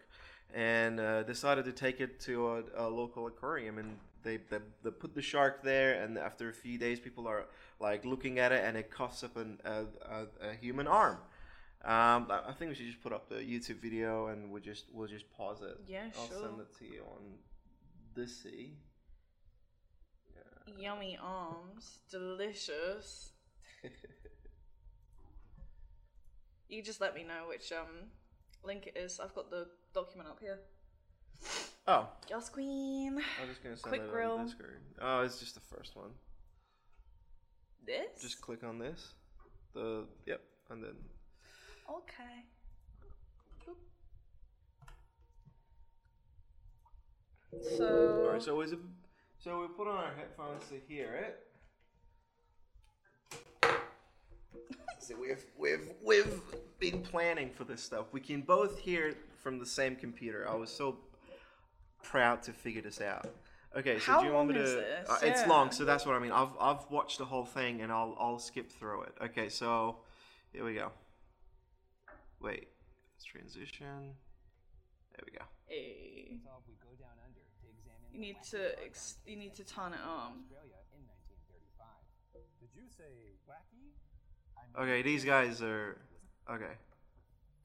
and 0.54 1.00
uh, 1.00 1.22
decided 1.24 1.64
to 1.64 1.72
take 1.72 2.00
it 2.00 2.20
to 2.20 2.48
a, 2.76 2.86
a 2.86 2.88
local 2.88 3.26
aquarium 3.26 3.78
and 3.78 3.98
they, 4.22 4.36
they 4.50 4.58
they 4.82 4.90
put 4.90 5.14
the 5.14 5.22
shark 5.22 5.62
there 5.62 6.02
and 6.02 6.18
after 6.18 6.48
a 6.48 6.52
few 6.52 6.78
days 6.78 6.98
people 7.00 7.26
are 7.28 7.46
like 7.80 8.04
looking 8.04 8.38
at 8.38 8.52
it 8.52 8.62
and 8.64 8.76
it 8.76 8.90
coughs 8.90 9.22
up 9.24 9.36
an, 9.36 9.58
a, 9.64 9.84
a, 10.18 10.50
a 10.50 10.54
human 10.60 10.86
arm 10.86 11.18
Um, 11.84 12.20
I 12.50 12.52
think 12.56 12.70
we 12.70 12.74
should 12.74 12.86
just 12.92 13.02
put 13.02 13.12
up 13.12 13.28
the 13.28 13.36
YouTube 13.52 13.80
video 13.88 14.26
and 14.28 14.50
we'll 14.50 14.62
just 14.72 14.84
we'll 14.94 15.08
just 15.16 15.26
pause 15.38 15.60
it. 15.62 15.76
Yeah, 15.86 16.06
I'll 16.18 16.28
sure. 16.28 16.40
send 16.42 16.60
it 16.60 16.70
to 16.78 16.84
you 16.84 17.02
on 17.16 17.22
this 18.16 18.42
C. 18.42 18.72
Yummy 20.78 21.18
arms, 21.22 21.98
delicious. 22.10 23.30
You 26.68 26.82
just 26.82 27.00
let 27.00 27.14
me 27.14 27.22
know 27.22 27.44
which 27.48 27.70
um 27.70 28.10
link 28.64 28.88
it 28.88 28.96
is. 28.98 29.20
I've 29.20 29.34
got 29.34 29.50
the 29.50 29.68
document 29.94 30.28
up 30.28 30.40
here. 30.40 30.58
Oh, 31.86 32.08
Yes, 32.28 32.48
queen. 32.48 33.18
I'm 33.40 33.48
just 33.48 33.62
gonna 33.62 33.76
send 33.76 33.88
Quick 33.92 34.02
it 34.02 34.10
grill. 34.10 34.32
on 34.32 34.46
Discord. 34.46 34.80
Oh, 35.00 35.20
it's 35.20 35.38
just 35.38 35.54
the 35.54 35.60
first 35.60 35.94
one. 35.94 36.10
This. 37.86 38.20
Just 38.20 38.40
click 38.40 38.64
on 38.64 38.80
this. 38.80 39.14
The 39.74 40.06
yep, 40.26 40.40
and 40.70 40.82
then 40.82 40.96
okay. 41.88 42.44
So. 47.62 48.22
all 48.24 48.32
right. 48.32 48.42
So 48.42 48.60
is 48.60 48.72
it? 48.72 48.78
So 49.38 49.60
we 49.60 49.68
put 49.68 49.86
on 49.88 49.96
our 49.96 50.14
headphones 50.16 50.62
to 50.68 50.80
hear 50.88 51.14
it. 51.14 51.42
So 54.98 55.14
we've 55.20 55.44
we've 55.56 55.92
we've 56.04 56.40
been 56.80 57.00
planning 57.02 57.50
for 57.50 57.64
this 57.64 57.82
stuff. 57.82 58.06
We 58.12 58.20
can 58.20 58.40
both 58.40 58.78
hear 58.78 59.08
it 59.08 59.18
from 59.42 59.58
the 59.58 59.66
same 59.66 59.94
computer. 59.94 60.48
I 60.48 60.54
was 60.54 60.70
so 60.70 60.98
proud 62.02 62.42
to 62.44 62.52
figure 62.52 62.82
this 62.82 63.00
out. 63.00 63.26
Okay, 63.76 63.98
so 63.98 64.12
How 64.12 64.20
do 64.20 64.26
you 64.26 64.32
want 64.32 64.48
me 64.48 64.54
long 64.54 64.64
to? 64.64 64.68
is 64.68 64.74
this? 64.74 65.08
Uh, 65.08 65.18
it's 65.22 65.42
Yeah. 65.42 65.48
long, 65.48 65.70
so 65.70 65.84
that's 65.84 66.06
what 66.06 66.16
I 66.16 66.18
mean. 66.18 66.32
I've 66.32 66.56
I've 66.58 66.90
watched 66.90 67.18
the 67.18 67.26
whole 67.26 67.44
thing 67.44 67.82
and 67.82 67.92
I'll 67.92 68.16
I'll 68.18 68.38
skip 68.38 68.72
through 68.72 69.02
it. 69.02 69.14
Okay, 69.20 69.48
so 69.48 69.98
here 70.52 70.64
we 70.64 70.74
go. 70.74 70.90
Wait, 72.40 72.68
let's 73.14 73.24
transition. 73.24 74.14
There 75.12 75.24
we 75.24 75.38
go. 75.38 75.44
Hey. 75.68 76.40
We 76.66 76.74
go 76.82 76.94
down 76.98 77.14
under 77.24 77.42
to 77.42 77.66
examine 77.68 78.05
You 78.16 78.22
need 78.32 78.40
to 78.56 78.72
ex- 78.80 79.20
you 79.28 79.36
need 79.36 79.52
to 79.60 79.62
display 79.62 79.92
turn 79.92 79.92
it 79.92 80.00
in 80.00 80.08
on. 80.08 80.40
Australia 80.40 80.80
in 80.96 81.04
1935. 81.04 82.40
Did 82.64 82.72
you 82.72 82.88
say 82.88 83.36
wacky? 83.44 83.92
Okay, 84.72 85.04
these 85.04 85.20
guys 85.20 85.60
are 85.60 86.00
okay. 86.48 86.80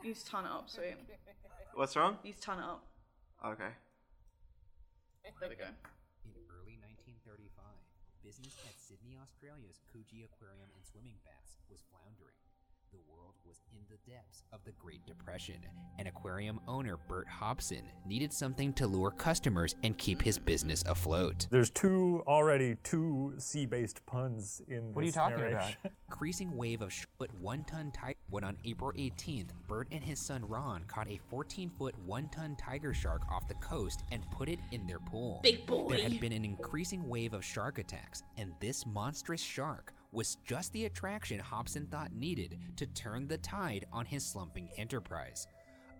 You 0.03 0.11
need 0.11 0.19
to 0.19 0.27
turn 0.27 0.43
it 0.43 0.51
up, 0.51 0.67
sweet. 0.67 0.99
What's 1.71 1.95
wrong? 1.95 2.19
You 2.19 2.35
need 2.35 2.35
to 2.35 2.43
turn 2.43 2.59
it 2.59 2.67
up. 2.67 2.83
Okay. 3.47 3.71
There 5.39 5.47
we 5.47 5.55
go. 5.55 5.71
In 6.27 6.35
early 6.51 6.75
1935, 6.83 7.63
business 8.19 8.51
at 8.67 8.75
Sydney, 8.75 9.15
Australia's 9.23 9.79
Coogee 9.87 10.27
Aquarium 10.27 10.67
and 10.75 10.83
Swimming 10.83 11.15
Baths 11.23 11.63
was 11.71 11.79
floundering. 11.87 12.35
The 12.91 12.99
world 13.07 13.39
was 13.51 13.59
in 13.73 13.81
the 13.89 14.09
depths 14.09 14.43
of 14.53 14.63
the 14.63 14.71
Great 14.79 15.05
Depression, 15.05 15.57
and 15.99 16.07
aquarium 16.07 16.61
owner 16.69 16.97
Bert 17.09 17.27
Hobson 17.27 17.81
needed 18.05 18.31
something 18.31 18.71
to 18.73 18.87
lure 18.87 19.11
customers 19.11 19.75
and 19.83 19.97
keep 19.97 20.21
his 20.21 20.39
business 20.39 20.85
afloat. 20.87 21.47
There's 21.49 21.69
two 21.69 22.23
already 22.27 22.77
two 22.83 23.33
sea-based 23.37 24.05
puns 24.05 24.61
in. 24.69 24.93
What 24.93 25.01
are 25.01 25.05
you 25.05 25.07
this 25.07 25.15
talking 25.15 25.37
narration. 25.37 25.77
Increasing 26.09 26.55
wave 26.55 26.81
of 26.81 26.93
foot 27.17 27.31
one-ton 27.41 27.91
tiger. 27.91 28.17
When 28.29 28.45
on 28.45 28.57
April 28.63 28.93
18th, 28.93 29.49
Bert 29.67 29.89
and 29.91 30.03
his 30.03 30.19
son 30.19 30.47
Ron 30.47 30.85
caught 30.87 31.07
a 31.07 31.19
14-foot 31.29 31.95
one-ton 32.05 32.55
tiger 32.55 32.93
shark 32.93 33.23
off 33.29 33.49
the 33.49 33.55
coast 33.55 34.03
and 34.11 34.23
put 34.31 34.47
it 34.47 34.59
in 34.71 34.87
their 34.87 34.99
pool. 34.99 35.41
Big 35.43 35.65
boy. 35.65 35.89
There 35.89 36.03
had 36.03 36.21
been 36.21 36.31
an 36.31 36.45
increasing 36.45 37.09
wave 37.09 37.33
of 37.33 37.43
shark 37.43 37.79
attacks, 37.79 38.23
and 38.37 38.53
this 38.61 38.85
monstrous 38.85 39.41
shark 39.41 39.93
was 40.11 40.37
just 40.45 40.73
the 40.73 40.85
attraction 40.85 41.39
Hobson 41.39 41.87
thought 41.87 42.13
needed 42.13 42.57
to 42.77 42.85
turn 42.87 43.27
the 43.27 43.37
tide 43.37 43.85
on 43.91 44.05
his 44.05 44.25
slumping 44.25 44.69
enterprise. 44.77 45.47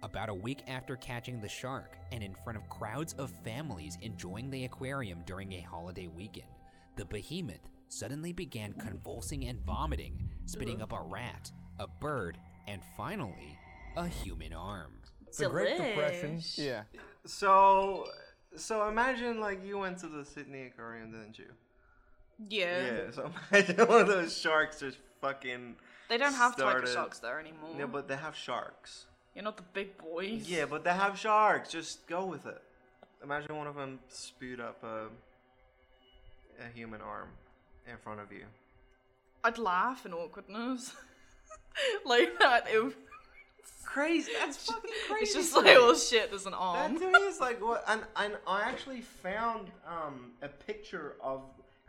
About 0.04 0.30
a 0.30 0.34
week 0.34 0.64
after 0.68 0.96
catching 0.96 1.40
the 1.40 1.48
shark, 1.48 1.96
and 2.12 2.24
in 2.24 2.36
front 2.44 2.58
of 2.58 2.68
crowds 2.70 3.14
of 3.14 3.32
families 3.44 3.98
enjoying 4.02 4.50
the 4.50 4.66
aquarium 4.66 5.20
during 5.26 5.54
a 5.54 5.62
holiday 5.62 6.08
weekend, 6.08 6.50
the 6.96 7.06
behemoth 7.06 7.70
suddenly 7.88 8.34
began 8.34 8.74
convulsing 8.74 9.46
and 9.46 9.60
vomiting, 9.62 10.30
spitting 10.46 10.82
up 10.82 10.92
a 10.92 11.02
rat, 11.02 11.52
a 11.80 11.88
bird, 11.88 12.38
and 12.68 12.82
finally, 12.98 13.58
a 13.96 14.08
human 14.08 14.54
arm. 14.54 14.94
The 15.38 15.50
Great 15.50 15.78
Depression. 15.78 16.42
Yeah. 16.56 16.84
So 17.26 18.08
so 18.56 18.88
imagine 18.90 19.40
like 19.40 19.64
you 19.64 19.78
went 19.78 20.00
to 20.00 20.08
the 20.08 20.26
Sydney 20.26 20.64
Aquarium, 20.64 21.12
didn't 21.12 21.40
you? 21.40 21.52
Yeah. 22.50 22.86
Yeah. 22.86 23.12
So 23.12 23.32
imagine 23.52 23.78
one 23.88 24.02
of 24.02 24.08
those 24.08 24.38
sharks 24.38 24.80
just 24.80 24.98
fucking. 25.22 25.76
They 26.10 26.18
don't 26.18 26.34
have 26.34 26.56
tiger 26.56 26.70
started- 26.86 26.94
sharks 26.94 27.20
there 27.20 27.40
anymore. 27.40 27.70
Yeah, 27.78 27.86
but 27.86 28.08
they 28.08 28.16
have 28.18 28.36
sharks. 28.36 29.06
You're 29.36 29.46
not 29.46 29.56
the 29.58 29.64
big 29.74 29.98
boys. 29.98 30.50
Yeah, 30.50 30.66
but 30.66 30.84
they 30.84 30.92
have 30.94 31.18
sharks. 31.18 31.70
Just 31.70 32.06
go 32.08 32.26
with 32.26 32.46
it. 32.46 32.62
Imagine 33.24 33.56
one 33.56 33.68
of 33.68 33.76
them 33.76 34.00
spewed 34.10 34.60
up 34.60 34.84
a 34.84 35.08
a 36.64 36.68
human 36.76 37.02
arm 37.02 37.30
in 37.90 37.98
front 37.98 38.20
of 38.20 38.32
you. 38.32 38.44
I'd 39.44 39.58
laugh 39.58 40.06
in 40.06 40.14
awkwardness. 40.14 40.94
like 42.06 42.38
that. 42.40 42.68
It, 42.72 42.84
would- 42.84 42.96
Crazy. 43.86 44.32
That's 44.40 44.66
fucking 44.66 44.90
crazy. 45.08 45.24
it's 45.24 45.34
just 45.34 45.56
like, 45.56 45.66
oh 45.78 45.96
shit, 45.98 46.30
there's 46.30 46.46
an 46.46 46.54
arm. 46.54 46.94
That 46.94 47.00
to 47.02 47.12
me 47.12 47.20
is 47.28 47.40
like 47.42 47.62
what, 47.62 47.84
and 47.88 48.02
and 48.16 48.38
I 48.48 48.62
actually 48.62 49.02
found 49.02 49.70
um 49.86 50.32
a 50.42 50.48
picture 50.48 51.16
of 51.22 51.42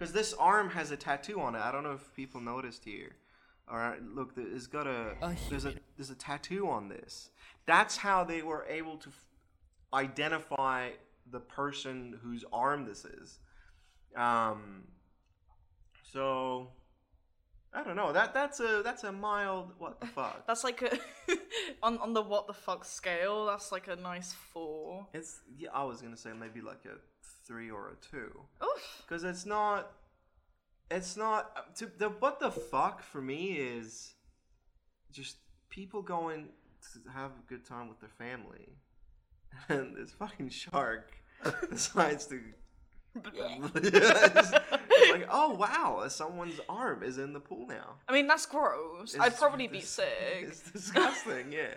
because 0.03 0.13
this 0.13 0.35
arm 0.35 0.69
has 0.71 0.91
a 0.91 0.97
tattoo 0.97 1.41
on 1.41 1.55
it. 1.55 1.61
I 1.61 1.71
don't 1.71 1.85
know 1.85 1.93
if 1.93 2.13
people 2.17 2.41
noticed 2.41 2.85
here. 2.85 3.15
All 3.71 3.79
right, 3.79 4.03
look, 4.03 4.33
it's 4.37 4.67
got 4.67 4.89
a, 4.89 5.15
A 5.23 5.37
there's 5.49 5.65
a 5.65 5.75
there's 5.97 6.11
a 6.11 6.17
tattoo 6.17 6.69
on 6.69 6.89
this. 6.89 7.31
That's 7.67 7.97
how 7.99 8.25
they 8.25 8.43
were 8.43 8.67
able 8.69 8.97
to 8.97 9.11
f- 9.11 9.25
identify 9.95 10.91
the 11.31 11.39
person 11.39 12.19
whose 12.21 12.45
arm 12.53 12.85
this 12.85 13.05
is. 13.05 13.39
Um. 14.17 14.89
So. 16.11 16.71
I 17.73 17.85
don't 17.85 17.97
know. 17.97 18.13
That 18.13 18.35
that's 18.35 18.59
a 18.59 18.83
that's 18.83 19.05
a 19.05 19.13
mild 19.13 19.71
what 19.79 20.01
the 20.01 20.07
fuck. 20.07 20.45
That's 20.47 20.63
like 20.63 20.83
a 20.83 20.99
on 21.83 21.97
on 21.99 22.13
the 22.13 22.21
what 22.21 22.47
the 22.47 22.53
fuck 22.53 22.85
scale. 22.85 23.47
That's 23.47 23.73
like 23.73 23.89
a 23.89 23.97
nice 23.97 24.35
four. 24.53 25.07
It's 25.15 25.41
yeah. 25.57 25.71
I 25.73 25.85
was 25.85 26.03
gonna 26.03 26.19
say 26.19 26.33
maybe 26.39 26.61
like 26.61 26.85
a 26.85 26.99
three 27.47 27.71
or 27.71 27.89
a 27.89 27.97
two. 28.11 28.41
Oof. 28.63 29.03
because 29.07 29.25
it's 29.25 29.47
not 29.47 29.93
it's 30.91 31.17
not 31.17 31.75
to 31.77 31.91
the 31.99 32.09
what 32.09 32.39
the 32.41 32.51
fuck 32.51 33.03
for 33.03 33.21
me 33.21 33.53
is 33.53 34.15
just 35.11 35.37
people 35.71 36.03
going 36.03 36.49
to 36.93 37.11
have 37.11 37.31
a 37.31 37.49
good 37.49 37.65
time 37.65 37.89
with 37.89 38.01
their 38.01 38.11
family 38.11 38.77
and 39.69 39.97
this 39.97 40.13
fucking 40.13 40.49
shark 40.51 41.13
decides 41.71 42.27
to 42.27 42.41
it's 43.35 44.53
like 45.11 45.29
oh 45.31 45.55
wow 45.55 46.03
someone's 46.09 46.59
arm 46.67 47.03
is 47.03 47.19
in 47.19 47.35
the 47.35 47.41
pool 47.41 47.67
now 47.67 47.97
I 48.09 48.13
mean, 48.15 48.27
that's 48.27 48.47
gross. 48.47 49.15
I'd 49.21 49.37
probably 49.37 49.67
be 49.67 49.83
sick. 49.83 50.07
it's 50.41 50.71
disgusting 50.71 51.53
yeah 51.53 51.75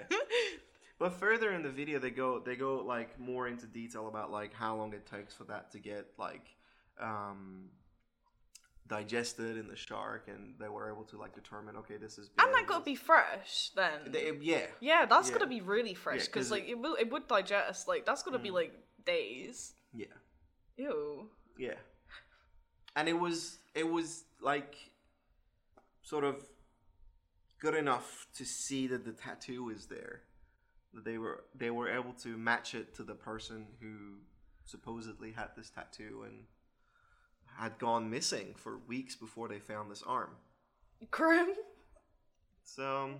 but 0.97 1.13
further 1.13 1.51
in 1.51 1.61
the 1.63 1.69
video 1.69 1.99
they 1.99 2.09
go 2.11 2.39
they 2.39 2.55
go 2.55 2.77
like 2.83 3.19
more 3.19 3.47
into 3.47 3.65
detail 3.67 4.07
about 4.07 4.31
like 4.31 4.53
how 4.53 4.75
long 4.75 4.93
it 4.93 5.05
takes 5.05 5.33
for 5.33 5.43
that 5.45 5.71
to 5.71 5.79
get 5.79 6.07
like 6.17 6.55
um 7.01 7.69
digested 8.87 9.57
in 9.57 9.67
the 9.67 9.75
shark 9.75 10.27
and 10.27 10.53
they 10.59 10.69
were 10.69 10.91
able 10.91 11.03
to 11.03 11.17
like 11.17 11.33
determine 11.33 11.75
okay 11.75 11.97
this 11.97 12.17
is 12.19 12.29
And 12.37 12.53
that 12.53 12.67
gotta 12.67 12.83
be 12.85 12.93
fresh 12.95 13.71
then. 13.75 14.11
They- 14.11 14.31
yeah 14.41 14.67
yeah, 14.79 15.05
that's 15.07 15.27
yeah. 15.29 15.33
gotta 15.33 15.47
be 15.47 15.61
really 15.61 15.95
fresh 15.95 16.19
'cause 16.19 16.27
because 16.27 16.51
like 16.51 16.67
it- 16.69 16.77
will 16.77 16.93
it 16.95 17.09
would 17.11 17.27
digest. 17.27 17.87
Like 17.87 18.05
that's 18.05 18.21
gotta 18.21 18.37
be 18.37 18.49
Mm. 18.49 18.53
like 18.53 18.73
days. 19.05 19.73
yeah 19.93 20.05
Ew. 20.77 21.29
yeah 21.57 21.79
and 22.95 23.07
it 23.09 23.17
was 23.19 23.57
it 23.73 23.89
was 23.89 24.25
like 24.39 24.75
sort 26.03 26.23
of 26.23 26.47
good 27.59 27.73
enough 27.73 28.27
to 28.35 28.45
see 28.45 28.85
that 28.87 29.03
the 29.03 29.13
tattoo 29.13 29.69
is 29.71 29.87
there 29.87 30.21
they 31.03 31.17
were 31.17 31.43
they 31.55 31.69
were 31.71 31.89
able 31.89 32.13
to 32.13 32.37
match 32.37 32.73
it 32.75 32.95
to 32.95 33.03
the 33.03 33.15
person 33.15 33.65
who 33.81 34.17
supposedly 34.63 35.31
had 35.31 35.49
this 35.55 35.69
tattoo 35.69 36.23
and 36.25 36.43
had 37.57 37.77
gone 37.79 38.09
missing 38.09 38.53
for 38.55 38.79
weeks 38.87 39.15
before 39.15 39.47
they 39.47 39.59
found 39.59 39.89
this 39.91 40.03
arm 40.03 40.31
Grim. 41.11 41.49
so 42.63 43.03
um, 43.03 43.15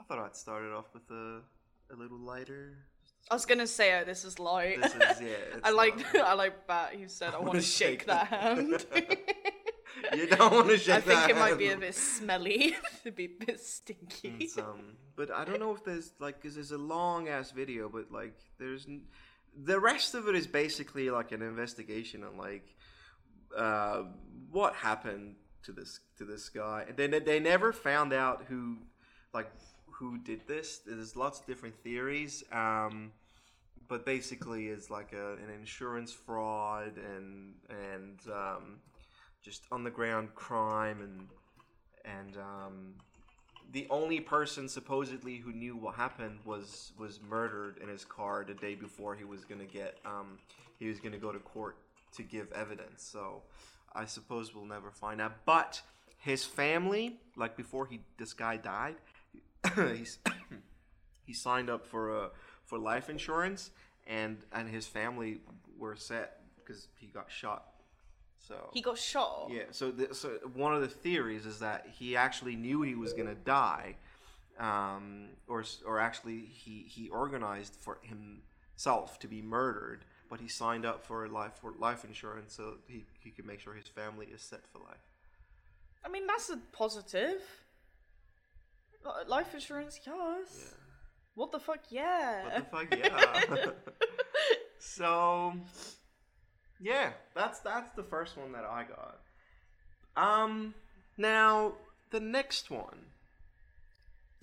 i 0.00 0.04
thought 0.04 0.18
i'd 0.18 0.36
start 0.36 0.64
it 0.64 0.72
off 0.72 0.86
with 0.94 1.08
a, 1.10 1.40
a 1.92 1.96
little 1.96 2.18
lighter 2.18 2.78
I 3.28 3.34
was 3.34 3.44
gonna 3.44 3.66
say, 3.66 3.98
oh, 4.00 4.04
this 4.04 4.24
is 4.24 4.38
light. 4.38 4.80
This 4.80 4.94
is- 4.94 5.20
yeah, 5.20 5.58
I 5.64 5.70
like 5.70 6.14
I 6.14 6.34
like 6.34 6.64
Bat 6.68 6.94
who 6.94 7.08
said, 7.08 7.34
I, 7.34 7.38
want 7.40 7.54
to 7.54 7.60
shake 7.60 8.06
that 8.06 8.28
hand. 8.28 8.86
You 10.14 10.26
don't 10.26 10.52
want 10.52 10.68
to 10.68 10.78
shake 10.78 10.96
I 10.96 11.00
think 11.00 11.28
it 11.30 11.36
might 11.36 11.58
be 11.58 11.68
a 11.68 11.76
bit 11.76 11.94
smelly, 11.94 12.76
to 13.04 13.12
be 13.12 13.24
a 13.24 13.44
bit 13.44 13.60
stinky. 13.60 14.34
It's, 14.40 14.58
um, 14.58 14.96
but 15.16 15.30
I 15.30 15.44
don't 15.44 15.60
know 15.60 15.74
if 15.74 15.84
there's 15.84 16.12
like, 16.18 16.42
cause 16.42 16.54
there's 16.54 16.72
a 16.72 16.78
long 16.78 17.28
ass 17.28 17.50
video, 17.50 17.88
but 17.88 18.10
like, 18.10 18.34
there's 18.58 18.86
n- 18.86 19.02
the 19.64 19.80
rest 19.80 20.14
of 20.14 20.28
it 20.28 20.34
is 20.34 20.46
basically 20.46 21.10
like 21.10 21.32
an 21.32 21.42
investigation 21.42 22.24
on 22.24 22.36
like, 22.36 22.76
uh, 23.56 24.02
what 24.50 24.74
happened 24.74 25.36
to 25.64 25.72
this 25.72 26.00
to 26.18 26.24
this 26.24 26.48
guy, 26.48 26.84
and 26.88 26.96
they 26.96 27.06
they 27.18 27.40
never 27.40 27.72
found 27.72 28.12
out 28.12 28.44
who, 28.48 28.76
like, 29.32 29.50
who 29.90 30.18
did 30.18 30.46
this. 30.46 30.80
There's 30.86 31.16
lots 31.16 31.40
of 31.40 31.46
different 31.46 31.74
theories. 31.82 32.44
Um, 32.52 33.12
but 33.88 34.04
basically, 34.04 34.68
it's 34.68 34.90
like 34.90 35.12
a, 35.12 35.34
an 35.34 35.50
insurance 35.58 36.12
fraud 36.12 36.92
and 36.96 37.54
and 37.68 38.18
um, 38.32 38.78
just 39.46 39.62
underground 39.70 40.34
crime 40.34 41.00
and 41.00 41.28
and 42.04 42.36
um, 42.36 42.94
the 43.72 43.86
only 43.90 44.18
person 44.18 44.68
supposedly 44.68 45.36
who 45.36 45.52
knew 45.52 45.76
what 45.76 45.94
happened 45.94 46.40
was 46.44 46.92
was 46.98 47.20
murdered 47.28 47.78
in 47.80 47.88
his 47.88 48.04
car 48.04 48.44
the 48.44 48.54
day 48.54 48.74
before 48.74 49.14
he 49.14 49.22
was 49.22 49.44
gonna 49.44 49.64
get 49.64 49.98
um, 50.04 50.38
he 50.80 50.88
was 50.88 50.98
gonna 50.98 51.16
go 51.16 51.30
to 51.30 51.38
court 51.38 51.76
to 52.16 52.24
give 52.24 52.50
evidence. 52.52 53.04
So 53.04 53.42
I 53.94 54.04
suppose 54.06 54.52
we'll 54.52 54.64
never 54.64 54.90
find 54.90 55.20
out. 55.20 55.44
But 55.44 55.80
his 56.18 56.44
family, 56.44 57.20
like 57.36 57.56
before 57.56 57.86
he 57.86 58.00
this 58.18 58.32
guy 58.32 58.56
died, 58.56 58.96
he's 59.76 60.18
he 61.24 61.32
signed 61.32 61.70
up 61.70 61.86
for 61.86 62.16
a 62.24 62.30
for 62.64 62.80
life 62.80 63.08
insurance, 63.08 63.70
and 64.08 64.38
and 64.52 64.68
his 64.68 64.88
family 64.88 65.38
were 65.78 65.94
set 65.94 66.40
because 66.56 66.88
he 66.98 67.06
got 67.06 67.30
shot. 67.30 67.75
So 68.38 68.70
He 68.72 68.80
got 68.80 68.98
shot. 68.98 69.48
yeah, 69.50 69.64
so 69.70 69.90
the, 69.90 70.14
so 70.14 70.28
one 70.54 70.74
of 70.74 70.80
the 70.80 70.88
theories 70.88 71.46
is 71.46 71.58
that 71.58 71.86
he 71.92 72.16
actually 72.16 72.54
knew 72.56 72.82
he 72.82 72.94
was 72.94 73.12
gonna 73.12 73.34
die, 73.34 73.96
um, 74.58 75.30
or 75.48 75.64
or 75.84 75.98
actually 75.98 76.40
he 76.40 76.84
he 76.88 77.08
organized 77.08 77.76
for 77.80 77.98
himself 78.02 79.18
to 79.18 79.28
be 79.28 79.42
murdered, 79.42 80.04
but 80.30 80.40
he 80.40 80.48
signed 80.48 80.86
up 80.86 81.04
for 81.04 81.28
life 81.28 81.54
for 81.60 81.72
life 81.78 82.04
insurance 82.04 82.54
so 82.54 82.74
he 82.86 83.04
he 83.18 83.30
could 83.30 83.46
make 83.46 83.58
sure 83.60 83.74
his 83.74 83.88
family 83.88 84.26
is 84.26 84.42
set 84.42 84.66
for 84.72 84.78
life. 84.78 85.06
I 86.04 86.08
mean, 86.08 86.26
that's 86.26 86.50
a 86.50 86.58
positive. 86.72 87.42
Life 89.28 89.54
insurance, 89.54 90.00
yes. 90.04 90.14
Yeah. 90.58 90.78
What 91.34 91.52
the 91.52 91.60
fuck, 91.60 91.80
yeah. 91.90 92.44
What 92.44 92.88
the 92.88 92.96
fuck, 92.96 92.98
yeah. 92.98 93.70
so, 94.78 95.54
yeah, 96.80 97.10
that's 97.34 97.60
that's 97.60 97.90
the 97.92 98.02
first 98.02 98.36
one 98.36 98.52
that 98.52 98.64
I 98.64 98.84
got. 98.84 99.18
Um, 100.16 100.74
now 101.16 101.72
the 102.10 102.20
next 102.20 102.70
one. 102.70 102.98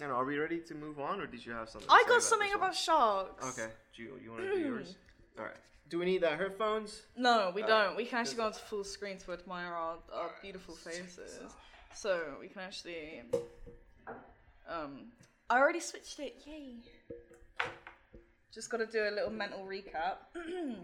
And 0.02 0.12
are 0.12 0.26
we 0.26 0.38
ready 0.40 0.60
to 0.60 0.74
move 0.74 1.00
on, 1.00 1.22
or 1.22 1.28
did 1.28 1.46
you 1.46 1.52
have 1.54 1.70
something? 1.70 1.90
I 1.90 2.04
got 2.08 2.24
something 2.24 2.48
this 2.50 2.58
one? 2.58 2.64
about 2.64 2.76
sharks. 2.76 3.46
Okay, 3.60 3.72
do 3.96 4.04
you, 4.04 4.14
you 4.24 4.32
want 4.32 4.44
to 4.44 4.52
do 4.56 4.60
yours? 4.60 4.96
All 5.38 5.46
right. 5.46 5.54
Do 5.90 6.00
we 6.00 6.06
need 6.06 6.22
the 6.22 6.36
headphones? 6.36 7.04
No, 7.16 7.52
we 7.54 7.62
Uh, 7.62 7.68
don't. 7.68 7.96
We 7.96 8.06
can 8.06 8.20
actually 8.20 8.38
go 8.38 8.48
into 8.48 8.60
full 8.60 8.84
screen 8.84 9.18
to 9.20 9.34
admire 9.34 9.68
our, 9.72 9.98
our 10.12 10.32
beautiful 10.42 10.74
faces. 10.88 11.40
So 11.94 12.20
we 12.42 12.48
can 12.48 12.62
actually. 12.64 13.22
Um, 14.68 15.12
I 15.50 15.58
already 15.60 15.80
switched 15.80 16.20
it. 16.20 16.42
Yay! 16.48 16.78
Just 18.52 18.70
got 18.72 18.78
to 18.78 18.88
do 18.88 19.04
a 19.08 19.12
little 19.12 19.32
mental 19.32 19.66
recap. 19.66 20.18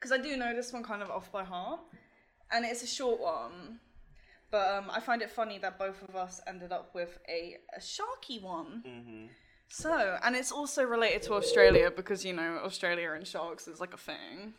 Because 0.00 0.12
I 0.12 0.22
do 0.22 0.36
know 0.36 0.54
this 0.54 0.72
one 0.72 0.82
kind 0.82 1.02
of 1.02 1.10
off 1.10 1.30
by 1.30 1.44
heart, 1.44 1.80
and 2.50 2.64
it's 2.64 2.82
a 2.82 2.86
short 2.86 3.20
one. 3.20 3.80
But 4.50 4.68
um, 4.72 4.90
I 4.90 4.98
find 4.98 5.20
it 5.20 5.30
funny 5.30 5.58
that 5.58 5.78
both 5.78 6.02
of 6.08 6.16
us 6.16 6.40
ended 6.46 6.72
up 6.72 6.94
with 6.94 7.18
a, 7.28 7.58
a 7.76 7.80
sharky 7.80 8.42
one. 8.42 8.82
So, 9.68 10.18
and 10.24 10.34
it's 10.34 10.50
also 10.50 10.82
related 10.82 11.22
to 11.22 11.34
Australia 11.34 11.92
because 11.94 12.24
you 12.24 12.32
know 12.32 12.60
Australia 12.64 13.12
and 13.12 13.24
sharks 13.26 13.68
is 13.68 13.78
like 13.78 13.94
a 13.94 13.98
thing. 13.98 14.54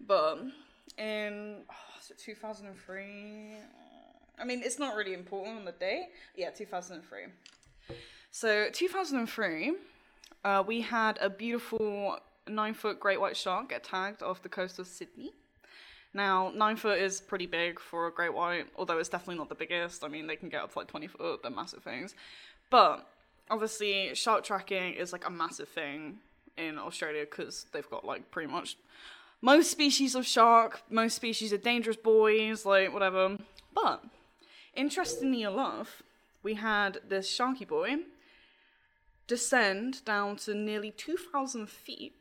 But 0.00 0.38
in 0.96 1.64
oh, 1.68 2.00
is 2.00 2.10
it 2.10 2.18
2003? 2.18 3.56
I 4.38 4.44
mean, 4.44 4.62
it's 4.64 4.78
not 4.78 4.96
really 4.96 5.12
important 5.12 5.58
on 5.58 5.64
the 5.66 5.72
day. 5.72 6.08
Yeah, 6.34 6.48
2003. 6.50 7.24
So 8.30 8.68
2003, 8.72 9.74
uh, 10.44 10.64
we 10.66 10.80
had 10.80 11.18
a 11.20 11.28
beautiful 11.28 12.18
nine-foot 12.50 13.00
great 13.00 13.20
white 13.20 13.36
shark 13.36 13.70
get 13.70 13.84
tagged 13.84 14.22
off 14.22 14.42
the 14.42 14.48
coast 14.48 14.78
of 14.78 14.86
Sydney. 14.86 15.32
Now, 16.12 16.52
nine 16.54 16.76
foot 16.76 16.98
is 16.98 17.20
pretty 17.20 17.46
big 17.46 17.78
for 17.78 18.08
a 18.08 18.12
great 18.12 18.34
white, 18.34 18.66
although 18.76 18.98
it's 18.98 19.08
definitely 19.08 19.36
not 19.36 19.48
the 19.48 19.54
biggest. 19.54 20.02
I 20.02 20.08
mean, 20.08 20.26
they 20.26 20.36
can 20.36 20.48
get 20.48 20.62
up 20.62 20.72
to 20.72 20.78
like 20.78 20.88
20 20.88 21.06
foot, 21.06 21.42
they're 21.42 21.52
massive 21.52 21.84
things. 21.84 22.14
But 22.68 23.06
obviously, 23.48 24.14
shark 24.14 24.44
tracking 24.44 24.94
is 24.94 25.12
like 25.12 25.26
a 25.26 25.30
massive 25.30 25.68
thing 25.68 26.18
in 26.56 26.78
Australia 26.78 27.26
because 27.28 27.66
they've 27.72 27.88
got 27.88 28.04
like 28.04 28.30
pretty 28.30 28.50
much 28.50 28.76
most 29.40 29.70
species 29.70 30.14
of 30.14 30.26
shark, 30.26 30.82
most 30.90 31.14
species 31.14 31.52
of 31.52 31.62
dangerous 31.62 31.96
boys, 31.96 32.66
like 32.66 32.92
whatever. 32.92 33.38
But 33.72 34.04
interestingly 34.74 35.42
enough, 35.42 36.02
we 36.42 36.54
had 36.54 36.98
this 37.08 37.30
sharky 37.30 37.66
boy 37.66 37.98
descend 39.26 40.04
down 40.04 40.34
to 40.34 40.54
nearly 40.54 40.90
2,000 40.90 41.68
feet 41.68 42.14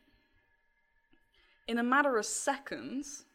in 1.69 1.77
a 1.77 1.83
matter 1.83 2.17
of 2.17 2.25
seconds 2.25 3.25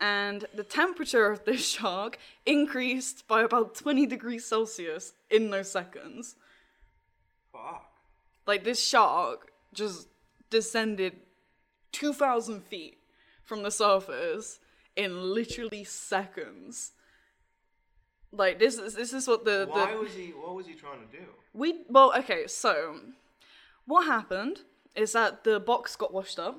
and 0.00 0.46
the 0.54 0.62
temperature 0.62 1.26
of 1.30 1.44
this 1.44 1.68
shark 1.74 2.18
increased 2.46 3.26
by 3.26 3.42
about 3.42 3.74
20 3.74 4.06
degrees 4.06 4.44
Celsius 4.44 5.12
in 5.28 5.50
those 5.50 5.70
seconds. 5.70 6.36
Fuck. 7.52 7.90
Like 8.46 8.62
this 8.62 8.80
shark 8.82 9.52
just 9.74 10.06
descended 10.50 11.16
2,000 11.92 12.62
feet 12.62 12.98
from 13.42 13.64
the 13.64 13.70
surface 13.72 14.60
in 14.94 15.34
literally 15.34 15.82
seconds. 15.82 16.92
Like 18.30 18.58
this 18.60 18.78
is 18.78 18.94
this 18.94 19.12
is 19.12 19.26
what 19.26 19.44
the 19.44 19.66
Why 19.68 19.92
the 19.92 19.98
was 19.98 20.12
he? 20.12 20.28
What 20.28 20.54
was 20.54 20.66
he 20.66 20.74
trying 20.74 21.00
to 21.06 21.18
do? 21.18 21.24
we 21.54 21.80
well 21.88 22.12
okay 22.16 22.46
so 22.46 23.00
what 23.86 24.06
happened 24.06 24.60
is 24.94 25.12
that 25.12 25.44
the 25.44 25.58
box 25.58 25.96
got 25.96 26.12
washed 26.12 26.38
up 26.38 26.56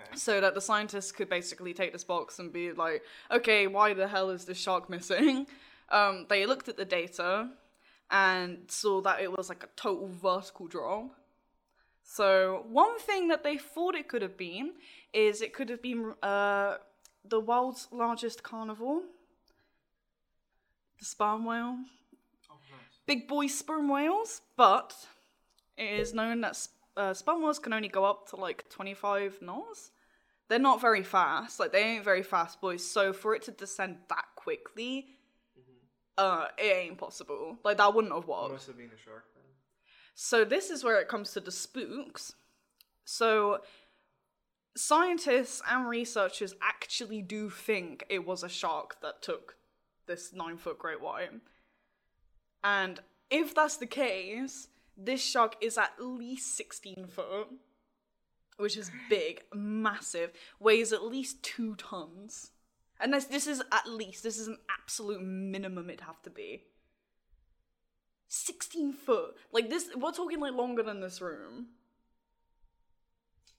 Okay. 0.00 0.16
so 0.16 0.40
that 0.40 0.54
the 0.54 0.60
scientists 0.60 1.12
could 1.12 1.28
basically 1.28 1.74
take 1.74 1.92
this 1.92 2.04
box 2.04 2.38
and 2.38 2.52
be 2.52 2.72
like, 2.72 3.02
okay, 3.30 3.66
why 3.66 3.94
the 3.94 4.06
hell 4.06 4.30
is 4.30 4.44
this 4.44 4.58
shark 4.58 4.88
missing? 4.90 5.46
Um, 5.90 6.26
they 6.28 6.44
looked 6.44 6.68
at 6.68 6.76
the 6.76 6.84
data 6.84 7.48
and 8.10 8.58
saw 8.68 9.00
that 9.00 9.22
it 9.22 9.34
was 9.34 9.48
like 9.48 9.64
a 9.64 9.68
total 9.74 10.08
vertical 10.08 10.66
drop. 10.66 11.14
So 12.02 12.66
one 12.68 12.98
thing 12.98 13.28
that 13.28 13.42
they 13.42 13.56
thought 13.56 13.94
it 13.94 14.08
could 14.08 14.22
have 14.22 14.36
been 14.36 14.72
is 15.12 15.40
it 15.40 15.52
could 15.54 15.70
have 15.70 15.82
been 15.82 16.14
uh, 16.22 16.76
the 17.24 17.40
world's 17.40 17.88
largest 17.90 18.42
carnivore, 18.42 19.02
the 20.98 21.04
sperm 21.04 21.44
whale. 21.44 21.78
Big 23.06 23.26
boy 23.26 23.46
sperm 23.46 23.88
whales, 23.88 24.42
but 24.56 24.94
it 25.76 26.00
is 26.00 26.12
known 26.12 26.42
that 26.42 26.56
uh, 26.98 27.14
can 27.62 27.72
only 27.72 27.88
go 27.88 28.04
up 28.04 28.28
to 28.30 28.36
like 28.36 28.68
25 28.68 29.38
knots. 29.40 29.92
They're 30.48 30.58
not 30.58 30.80
very 30.80 31.02
fast, 31.02 31.60
like 31.60 31.72
they 31.72 31.82
ain't 31.82 32.04
very 32.04 32.22
fast 32.22 32.60
boys. 32.60 32.84
So 32.84 33.12
for 33.12 33.34
it 33.34 33.42
to 33.42 33.52
descend 33.52 33.98
that 34.08 34.24
quickly, 34.34 35.06
uh, 36.16 36.46
it 36.58 36.62
ain't 36.62 36.98
possible. 36.98 37.58
Like 37.64 37.76
that 37.76 37.94
wouldn't 37.94 38.12
have 38.12 38.26
worked. 38.26 38.52
Must 38.52 38.66
have 38.66 38.76
been 38.76 38.86
a 38.86 38.98
shark 39.04 39.24
then. 39.34 39.44
So 40.14 40.44
this 40.44 40.70
is 40.70 40.82
where 40.82 41.00
it 41.00 41.08
comes 41.08 41.32
to 41.32 41.40
the 41.40 41.52
spooks. 41.52 42.34
So 43.04 43.60
scientists 44.76 45.62
and 45.70 45.88
researchers 45.88 46.54
actually 46.60 47.22
do 47.22 47.50
think 47.50 48.04
it 48.08 48.26
was 48.26 48.42
a 48.42 48.48
shark 48.48 49.00
that 49.02 49.22
took 49.22 49.56
this 50.06 50.32
nine 50.32 50.56
foot 50.56 50.78
great 50.78 51.00
white. 51.00 51.30
And 52.64 53.00
if 53.30 53.54
that's 53.54 53.76
the 53.76 53.86
case, 53.86 54.68
this 54.98 55.24
shark 55.24 55.56
is 55.60 55.78
at 55.78 55.92
least 56.00 56.56
16 56.56 57.06
foot, 57.06 57.48
which 58.56 58.76
is 58.76 58.90
big, 59.08 59.42
massive, 59.54 60.32
weighs 60.58 60.92
at 60.92 61.04
least 61.04 61.42
two 61.42 61.76
tons. 61.76 62.50
And 63.00 63.14
this, 63.14 63.26
this 63.26 63.46
is 63.46 63.62
at 63.70 63.88
least, 63.88 64.24
this 64.24 64.38
is 64.38 64.48
an 64.48 64.58
absolute 64.68 65.22
minimum 65.22 65.88
it'd 65.88 66.00
have 66.00 66.20
to 66.22 66.30
be. 66.30 66.64
16 68.26 68.92
foot. 68.92 69.36
Like 69.52 69.70
this, 69.70 69.88
we're 69.96 70.10
talking 70.10 70.40
like 70.40 70.54
longer 70.54 70.82
than 70.82 71.00
this 71.00 71.20
room. 71.20 71.68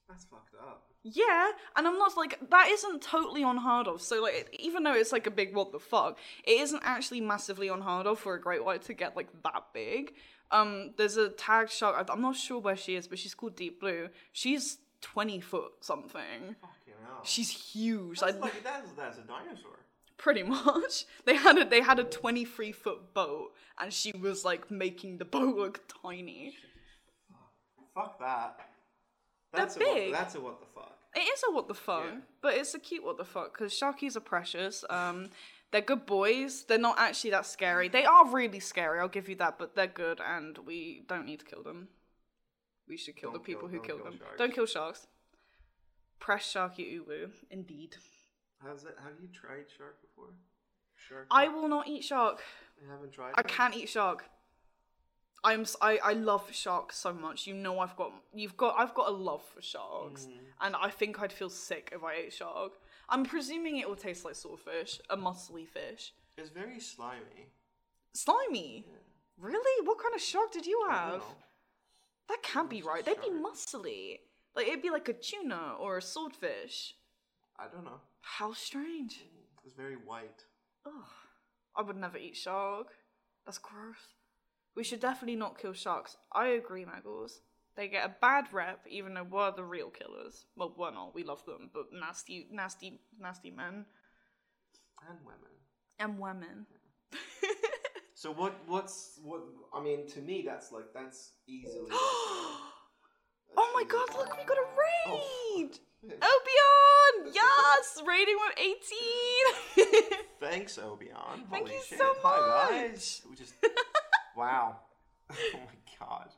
That's 0.10 0.26
fucked 0.26 0.56
up. 0.60 0.84
Yeah, 1.04 1.52
and 1.78 1.88
I'm 1.88 1.98
not 1.98 2.18
like 2.18 2.38
that 2.50 2.68
isn't 2.70 3.02
totally 3.02 3.42
unheard 3.42 3.88
of. 3.88 4.02
So 4.02 4.22
like 4.22 4.54
even 4.60 4.84
though 4.84 4.94
it's 4.94 5.14
like 5.14 5.28
a 5.28 5.32
big 5.32 5.56
what 5.56 5.72
the 5.72 5.80
fuck, 5.80 6.18
it 6.44 6.60
isn't 6.60 6.82
actually 6.84 7.22
massively 7.22 7.70
unheard 7.70 8.06
of 8.06 8.20
for 8.20 8.34
a 8.34 8.42
great 8.42 8.66
white 8.66 8.82
to 8.84 8.94
get 8.94 9.16
like 9.16 9.30
that 9.44 9.64
big. 9.74 10.14
Um, 10.52 10.94
there's 10.98 11.18
a 11.18 11.30
tag 11.30 11.70
shark. 11.70 12.08
I'm 12.12 12.22
not 12.22 12.36
sure 12.36 12.60
where 12.60 12.76
she 12.76 12.96
is, 12.96 13.08
but 13.08 13.20
she's 13.20 13.34
called 13.36 13.56
Deep 13.56 13.80
Blue. 13.80 14.10
She's 14.32 14.80
20 15.02 15.40
foot 15.42 15.72
something. 15.82 16.56
Fucking 16.62 16.94
hell. 17.06 17.22
She's 17.24 17.50
huge. 17.50 18.20
That's 18.20 18.34
Like 18.38 18.42
like 18.56 18.64
that's 18.64 18.92
that's 18.94 19.18
a 19.18 19.22
dinosaur. 19.22 19.80
pretty 20.18 20.44
much. 20.44 21.06
They 21.26 21.36
had 21.36 21.58
a 21.58 21.66
they 21.66 21.82
had 21.82 22.00
a 22.00 22.04
23 22.04 22.72
foot 22.72 23.14
boat, 23.14 23.52
and 23.80 23.94
she 23.94 24.12
was 24.18 24.44
like 24.44 24.72
making 24.72 25.18
the 25.20 25.26
boat 25.26 25.56
look 25.56 25.82
tiny. 26.02 26.56
Fuck 27.94 28.20
that. 28.20 28.58
They're 29.54 29.62
That's 29.62 29.76
a 29.76 29.80
big. 29.80 30.12
What, 30.12 30.20
that's 30.20 30.36
a 30.36 30.42
what 30.42 30.60
the 30.60 30.68
fuck. 30.74 30.96
It 31.16 31.22
is 31.22 31.44
a 31.50 31.52
what 31.54 31.68
the 31.68 31.74
fuck, 31.74 32.04
Yeah. 32.06 32.20
but 32.42 32.54
it's 32.56 32.74
a 32.76 32.80
cute 32.80 33.04
what 33.04 33.18
the 33.18 33.26
fuck 33.26 33.54
because 33.58 33.74
sharkies 33.74 34.16
are 34.16 34.20
precious. 34.22 34.84
Um, 34.90 35.30
They're 35.72 35.82
good 35.82 36.06
boys. 36.06 36.64
They're 36.64 36.80
not 36.80 36.98
actually 37.00 37.30
that 37.32 37.46
scary. 37.46 37.90
They 37.90 38.06
are 38.06 38.28
really 38.32 38.60
scary, 38.60 39.00
I'll 39.00 39.08
give 39.08 39.30
you 39.30 39.36
that, 39.36 39.58
but 39.60 39.76
they're 39.76 39.88
good 39.88 40.20
and 40.20 40.58
we 40.66 41.04
don't 41.08 41.26
need 41.26 41.40
to 41.42 41.46
kill 41.46 41.62
them. 41.64 41.90
We 42.88 42.98
should 42.98 43.16
kill 43.16 43.32
Don't 43.32 43.42
the 43.44 43.46
people 43.46 43.68
kill- 43.70 43.70
who 43.70 43.78
don't 43.78 43.86
kill 43.86 44.04
them. 44.04 44.18
sharks. 44.18 44.38
Don't 44.38 44.54
kill 44.54 44.66
sharks. 44.66 45.08
Press 46.20 46.52
sharky 46.54 47.00
uwu, 47.00 47.30
indeed. 47.52 47.96
How's 48.64 48.84
that? 48.84 48.96
Have 49.04 49.14
you 49.22 49.28
tried 49.30 49.66
shark 49.78 50.02
before? 50.02 50.34
Shark? 50.96 51.28
I 51.32 51.48
will 51.48 51.68
not 51.70 51.88
eat 51.88 52.04
shark. 52.04 52.42
I 52.86 52.92
haven't 52.92 53.14
tried. 53.14 53.34
I 53.36 53.42
that? 53.44 53.48
can't 53.48 53.76
eat 53.76 53.90
shark. 53.90 54.26
I'm 55.44 55.62
s- 55.62 55.78
I, 55.82 55.98
I 56.04 56.14
love 56.14 56.50
sharks 56.52 56.98
so 56.98 57.14
much. 57.14 57.48
You 57.48 57.54
know 57.54 57.80
I've 57.80 57.96
got 57.96 58.12
you've 58.34 58.58
got 58.58 58.76
I've 58.78 58.94
got 58.94 59.08
a 59.08 59.12
love 59.12 59.42
for 59.56 59.62
sharks, 59.62 60.26
Mm. 60.26 60.40
and 60.60 60.76
I 60.76 60.90
think 60.90 61.22
I'd 61.22 61.32
feel 61.32 61.50
sick 61.50 61.92
if 61.94 62.04
I 62.04 62.16
ate 62.16 62.34
shark. 62.34 62.74
I'm 63.10 63.26
presuming 63.26 63.78
it 63.78 63.90
will 63.90 63.96
taste 63.96 64.24
like 64.24 64.36
swordfish, 64.36 65.00
a 65.10 65.18
muscly 65.18 65.68
fish. 65.68 66.14
It's 66.38 66.50
very 66.50 66.80
slimy. 66.80 67.50
Slimy. 68.14 68.86
Really? 69.40 69.86
What 69.86 69.98
kind 70.02 70.14
of 70.14 70.22
shark 70.22 70.52
did 70.52 70.66
you 70.66 70.88
have? 70.90 71.24
That 72.28 72.44
can't 72.44 72.70
be 72.70 72.82
right. 72.82 73.04
They'd 73.04 73.22
be 73.22 73.32
muscly. 73.32 74.20
Like 74.56 74.68
it'd 74.68 74.84
be 74.84 74.92
like 74.92 75.10
a 75.10 75.14
tuna 75.14 75.76
or 75.80 75.98
a 75.98 76.02
swordfish. 76.02 76.96
I 77.58 77.66
don't 77.72 77.84
know. 77.84 78.02
How 78.22 78.54
strange. 78.54 79.16
Mm, 79.16 79.66
it's 79.66 79.74
very 79.74 79.96
white. 79.96 80.46
Ugh. 80.86 80.94
I 81.76 81.82
would 81.82 81.98
never 81.98 82.18
eat 82.18 82.36
shark. 82.36 82.88
That's 83.46 83.58
gross. 83.58 84.16
We 84.76 84.84
should 84.84 85.00
definitely 85.00 85.36
not 85.36 85.60
kill 85.60 85.74
sharks. 85.74 86.18
I 86.32 86.50
agree, 86.50 86.86
Muggles. 86.86 87.40
They 87.80 87.88
get 87.88 88.06
a 88.06 88.14
bad 88.20 88.52
rep, 88.52 88.82
even 88.90 89.14
though 89.14 89.24
we're 89.24 89.52
the 89.56 89.64
real 89.64 89.90
killers. 89.90 90.46
Well, 90.58 90.76
we're 90.78 90.92
not. 90.92 91.16
We 91.16 91.24
love 91.24 91.46
them, 91.46 91.70
but 91.74 91.86
nasty, 91.94 92.46
nasty, 92.52 93.00
nasty 93.18 93.52
men 93.52 93.86
And 95.08 95.18
women. 95.26 95.54
and 95.98 96.20
women. 96.20 96.66
So 98.16 98.34
what? 98.34 98.54
What's 98.68 99.18
what? 99.24 99.40
I 99.74 99.82
mean, 99.82 100.06
to 100.08 100.20
me, 100.20 100.44
that's 100.46 100.74
like 100.74 100.92
that's 100.94 101.32
easily. 101.48 101.88
oh 101.94 102.62
my 103.74 103.86
god! 103.88 104.10
Look, 104.18 104.38
we 104.38 104.44
got 104.44 104.58
a 104.58 104.68
Oh, 105.08 105.22
raid. 105.56 105.70
fuck. 105.72 106.20
Obion, 106.20 107.32
yes, 107.34 108.04
raiding 108.06 108.36
with 108.42 108.60
eighteen. 108.60 110.20
Thanks, 110.42 110.78
Obion. 110.78 111.48
Thank 111.50 111.68
Holy 111.68 111.76
you 111.76 111.82
shit. 111.88 111.98
so 111.98 112.14
Hi 112.24 112.70
guys. 112.90 113.22
We 113.30 113.38
just. 113.38 113.54
wow. 114.36 114.76
Oh 115.32 115.60
my 115.60 116.06
god. 116.06 116.30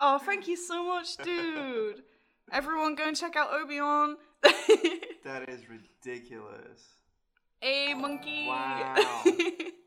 Oh, 0.00 0.18
thank 0.18 0.48
you 0.48 0.56
so 0.56 0.84
much, 0.84 1.16
dude. 1.18 2.02
Everyone, 2.52 2.94
go 2.94 3.06
and 3.06 3.16
check 3.16 3.36
out 3.36 3.50
Obion. 3.50 4.14
That 5.24 5.50
is 5.50 5.60
ridiculous. 5.68 6.80
Hey, 7.60 7.92
monkey. 7.92 8.46
Wow. 8.46 8.96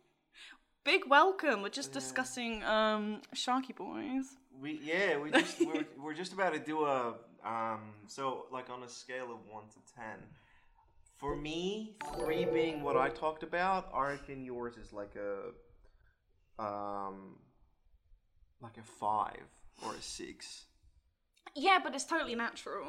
Big 0.83 1.01
welcome. 1.07 1.63
We're 1.63 1.69
just 1.69 1.91
discussing 1.93 2.63
um 2.63 3.21
Sharky 3.35 3.75
Boys. 3.75 4.37
We 4.61 4.79
yeah, 4.83 5.17
we 5.17 5.31
just 5.31 5.59
we're, 5.65 5.85
we're 5.99 6.13
just 6.13 6.33
about 6.33 6.53
to 6.53 6.59
do 6.59 6.85
a 6.85 7.15
um 7.43 7.79
so 8.05 8.45
like 8.51 8.69
on 8.69 8.83
a 8.83 8.89
scale 8.89 9.31
of 9.31 9.39
one 9.49 9.63
to 9.69 9.93
ten. 9.95 10.19
For 11.17 11.35
me, 11.35 11.95
three 12.19 12.45
being 12.45 12.83
what 12.83 12.97
I 12.97 13.09
talked 13.09 13.41
about, 13.41 13.89
I 13.95 14.09
reckon 14.09 14.45
yours 14.45 14.77
is 14.77 14.93
like 14.93 15.15
a 15.15 16.63
um 16.63 17.37
like 18.61 18.77
a 18.77 18.83
five 18.83 19.47
or 19.83 19.93
a 19.95 20.01
six. 20.01 20.65
Yeah, 21.55 21.79
but 21.83 21.93
it's 21.95 22.05
totally 22.05 22.35
natural. 22.35 22.85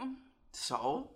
So 0.52 1.10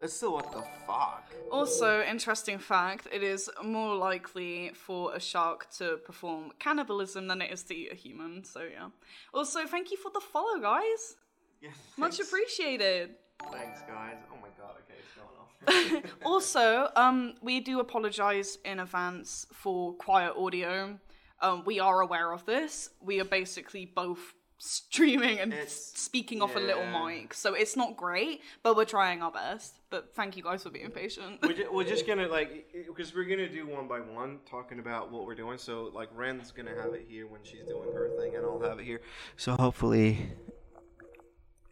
it's 0.00 0.14
still 0.14 0.32
what 0.32 0.50
the 0.52 0.62
fuck. 0.86 1.30
Also, 1.52 2.02
interesting 2.02 2.58
fact, 2.58 3.06
it 3.12 3.22
is 3.22 3.50
more 3.62 3.94
likely 3.96 4.70
for 4.74 5.14
a 5.14 5.20
shark 5.20 5.70
to 5.78 5.98
perform 6.04 6.52
cannibalism 6.58 7.28
than 7.28 7.42
it 7.42 7.52
is 7.52 7.62
to 7.64 7.74
eat 7.74 7.92
a 7.92 7.94
human, 7.94 8.42
so 8.44 8.62
yeah. 8.62 8.88
Also, 9.34 9.66
thank 9.66 9.90
you 9.90 9.96
for 9.98 10.10
the 10.12 10.20
follow, 10.20 10.58
guys. 10.60 11.16
Yeah, 11.60 11.70
Much 11.98 12.16
thanks. 12.16 12.28
appreciated. 12.28 13.10
Thanks, 13.52 13.80
guys. 13.82 14.16
Oh 14.32 14.36
my 14.40 14.48
god. 14.58 14.76
Okay, 14.84 14.98
it's 14.98 15.14
going 15.14 16.02
off. 16.04 16.16
also, 16.24 16.88
um, 16.96 17.34
we 17.42 17.60
do 17.60 17.80
apologize 17.80 18.56
in 18.64 18.80
advance 18.80 19.46
for 19.52 19.92
quiet 19.94 20.32
audio. 20.36 20.98
Um, 21.42 21.62
we 21.66 21.80
are 21.80 22.00
aware 22.00 22.32
of 22.32 22.44
this. 22.46 22.90
We 23.02 23.20
are 23.20 23.24
basically 23.24 23.84
both 23.86 24.34
streaming 24.62 25.38
and 25.40 25.52
It's- 25.54 25.92
speaking 25.94 26.42
off 26.42 26.54
a 26.54 26.58
little 26.60 26.84
mic, 26.86 27.32
so 27.32 27.54
it's 27.54 27.76
not 27.76 27.96
great, 27.96 28.42
but 28.62 28.76
we're 28.76 28.84
trying 28.84 29.22
our 29.22 29.30
best. 29.32 29.80
But 29.88 30.14
thank 30.14 30.36
you 30.36 30.42
guys 30.42 30.62
for 30.62 30.70
being 30.70 30.90
patient. 30.90 31.40
we're, 31.42 31.54
ju- 31.54 31.68
we're 31.72 31.84
just 31.84 32.06
gonna 32.08 32.28
like 32.28 32.66
because 32.86 33.14
we're 33.14 33.24
gonna 33.24 33.48
do 33.48 33.66
one 33.66 33.88
by 33.88 34.00
one 34.00 34.38
talking 34.48 34.78
about 34.78 35.10
what 35.10 35.24
we're 35.26 35.34
doing. 35.34 35.56
So 35.58 35.90
like 35.94 36.08
ren's 36.14 36.50
gonna 36.52 36.74
have 36.74 36.92
it 36.92 37.06
here 37.08 37.26
when 37.26 37.40
she's 37.42 37.64
doing 37.66 37.90
her 37.92 38.10
thing 38.20 38.36
and 38.36 38.44
i'll 38.44 38.60
have 38.60 38.78
it 38.78 38.84
here. 38.84 39.00
So 39.36 39.52
hopefully 39.56 40.32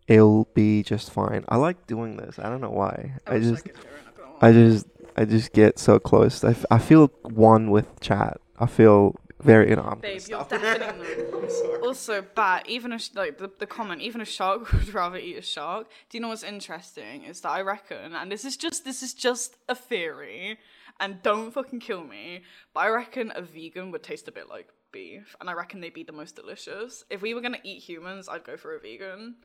it'll 0.06 0.48
be 0.54 0.82
just 0.82 1.10
fine. 1.12 1.44
I 1.48 1.56
like 1.56 1.86
doing 1.86 2.16
this. 2.16 2.38
I 2.38 2.48
don't 2.48 2.60
know 2.60 2.70
why. 2.70 3.12
I, 3.26 3.34
wish 3.34 3.42
just 3.44 3.64
could 3.64 3.74
do 3.74 3.80
it, 3.80 3.86
not 4.06 4.16
gonna 4.16 4.30
lie. 4.32 4.38
i 4.48 4.52
just 4.52 4.86
i 5.16 5.24
just 5.24 5.52
get 5.52 5.78
so 5.78 5.98
close. 5.98 6.42
I, 6.42 6.50
f- 6.50 6.64
I 6.70 6.78
feel 6.78 7.08
one 7.22 7.70
with 7.70 8.00
chat. 8.00 8.38
I 8.58 8.66
feel 8.66 9.14
very 9.40 9.72
I'm 9.72 10.00
Babe, 10.00 10.12
you're 10.12 10.20
stop. 10.20 10.48
deafening 10.48 10.98
them. 10.98 11.30
I'm 11.34 11.50
sorry. 11.50 11.80
Also, 11.80 12.24
but 12.34 12.68
even 12.68 12.92
a 12.92 12.98
sh- 12.98 13.10
like 13.14 13.38
the, 13.38 13.50
the 13.58 13.66
comment, 13.66 14.02
even 14.02 14.20
a 14.20 14.24
shark 14.24 14.72
would 14.72 14.92
rather 14.92 15.18
eat 15.18 15.36
a 15.38 15.42
shark. 15.42 15.88
Do 16.10 16.18
you 16.18 16.22
know 16.22 16.28
what's 16.28 16.42
interesting? 16.42 17.24
Is 17.24 17.40
that 17.42 17.50
I 17.50 17.60
reckon, 17.62 18.14
and 18.14 18.30
this 18.32 18.44
is 18.44 18.56
just 18.56 18.84
this 18.84 19.02
is 19.02 19.14
just 19.14 19.56
a 19.68 19.74
theory, 19.74 20.58
and 21.00 21.22
don't 21.22 21.52
fucking 21.52 21.80
kill 21.80 22.04
me, 22.04 22.42
but 22.74 22.80
I 22.80 22.88
reckon 22.88 23.32
a 23.34 23.42
vegan 23.42 23.90
would 23.92 24.02
taste 24.02 24.28
a 24.28 24.32
bit 24.32 24.48
like 24.48 24.68
beef, 24.92 25.36
and 25.40 25.48
I 25.48 25.52
reckon 25.52 25.80
they'd 25.80 25.94
be 25.94 26.02
the 26.04 26.12
most 26.12 26.34
delicious. 26.36 27.04
If 27.10 27.22
we 27.22 27.34
were 27.34 27.40
gonna 27.40 27.58
eat 27.62 27.82
humans, 27.82 28.28
I'd 28.28 28.44
go 28.44 28.56
for 28.56 28.74
a 28.74 28.80
vegan. 28.80 29.36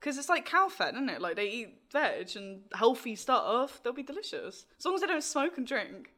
Cause 0.00 0.16
it's 0.16 0.28
like 0.28 0.46
cow 0.46 0.68
fat, 0.68 0.94
isn't 0.94 1.08
it? 1.08 1.20
Like 1.20 1.34
they 1.34 1.48
eat 1.48 1.74
veg 1.92 2.30
and 2.36 2.60
healthy 2.72 3.16
stuff, 3.16 3.80
they'll 3.82 3.92
be 3.92 4.04
delicious. 4.04 4.64
As 4.78 4.84
long 4.84 4.94
as 4.94 5.00
they 5.00 5.08
don't 5.08 5.24
smoke 5.24 5.58
and 5.58 5.66
drink. 5.66 6.12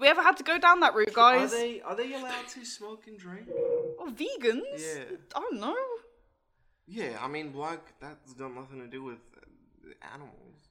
We 0.00 0.06
ever 0.08 0.22
had 0.22 0.36
to 0.38 0.42
go 0.42 0.56
down 0.58 0.80
that 0.80 0.94
route, 0.94 1.12
guys? 1.12 1.52
are 1.52 1.56
they 1.58 1.80
are 1.82 1.94
they 1.94 2.14
allowed 2.14 2.48
to 2.56 2.64
smoke 2.64 3.06
and 3.06 3.18
drink 3.18 3.46
or 3.98 4.06
vegans, 4.08 4.78
Yeah. 4.78 5.04
I 5.36 5.40
don't 5.40 5.60
know. 5.60 5.76
yeah 6.86 7.12
i 7.20 7.28
mean 7.28 7.52
like 7.54 7.84
that's 8.00 8.32
got 8.40 8.52
nothing 8.60 8.80
to 8.80 8.88
do 8.96 9.02
with 9.10 9.22
uh, 9.36 10.14
animals 10.14 10.62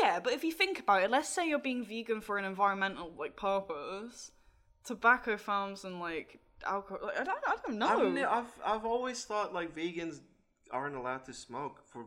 Yeah, 0.00 0.20
but 0.24 0.32
if 0.32 0.42
you 0.44 0.52
think 0.52 0.78
about 0.78 1.02
it, 1.02 1.10
let's 1.10 1.28
say 1.28 1.48
you're 1.48 1.58
being 1.70 1.84
vegan 1.84 2.20
for 2.20 2.38
an 2.38 2.44
environmental 2.44 3.12
like 3.18 3.34
purpose, 3.36 4.30
tobacco 4.84 5.36
farms 5.36 5.84
and 5.84 5.98
like 6.00 6.38
alcohol. 6.64 7.00
Like, 7.08 7.18
I 7.20 7.24
don't, 7.24 7.44
I 7.48 7.56
don't 7.64 7.78
know. 7.78 7.88
I've, 7.88 8.26
I've 8.38 8.52
I've 8.72 8.84
always 8.94 9.24
thought 9.24 9.52
like 9.58 9.74
vegans 9.74 10.20
aren't 10.70 10.96
allowed 10.96 11.24
to 11.26 11.34
smoke 11.34 11.76
for. 11.90 12.06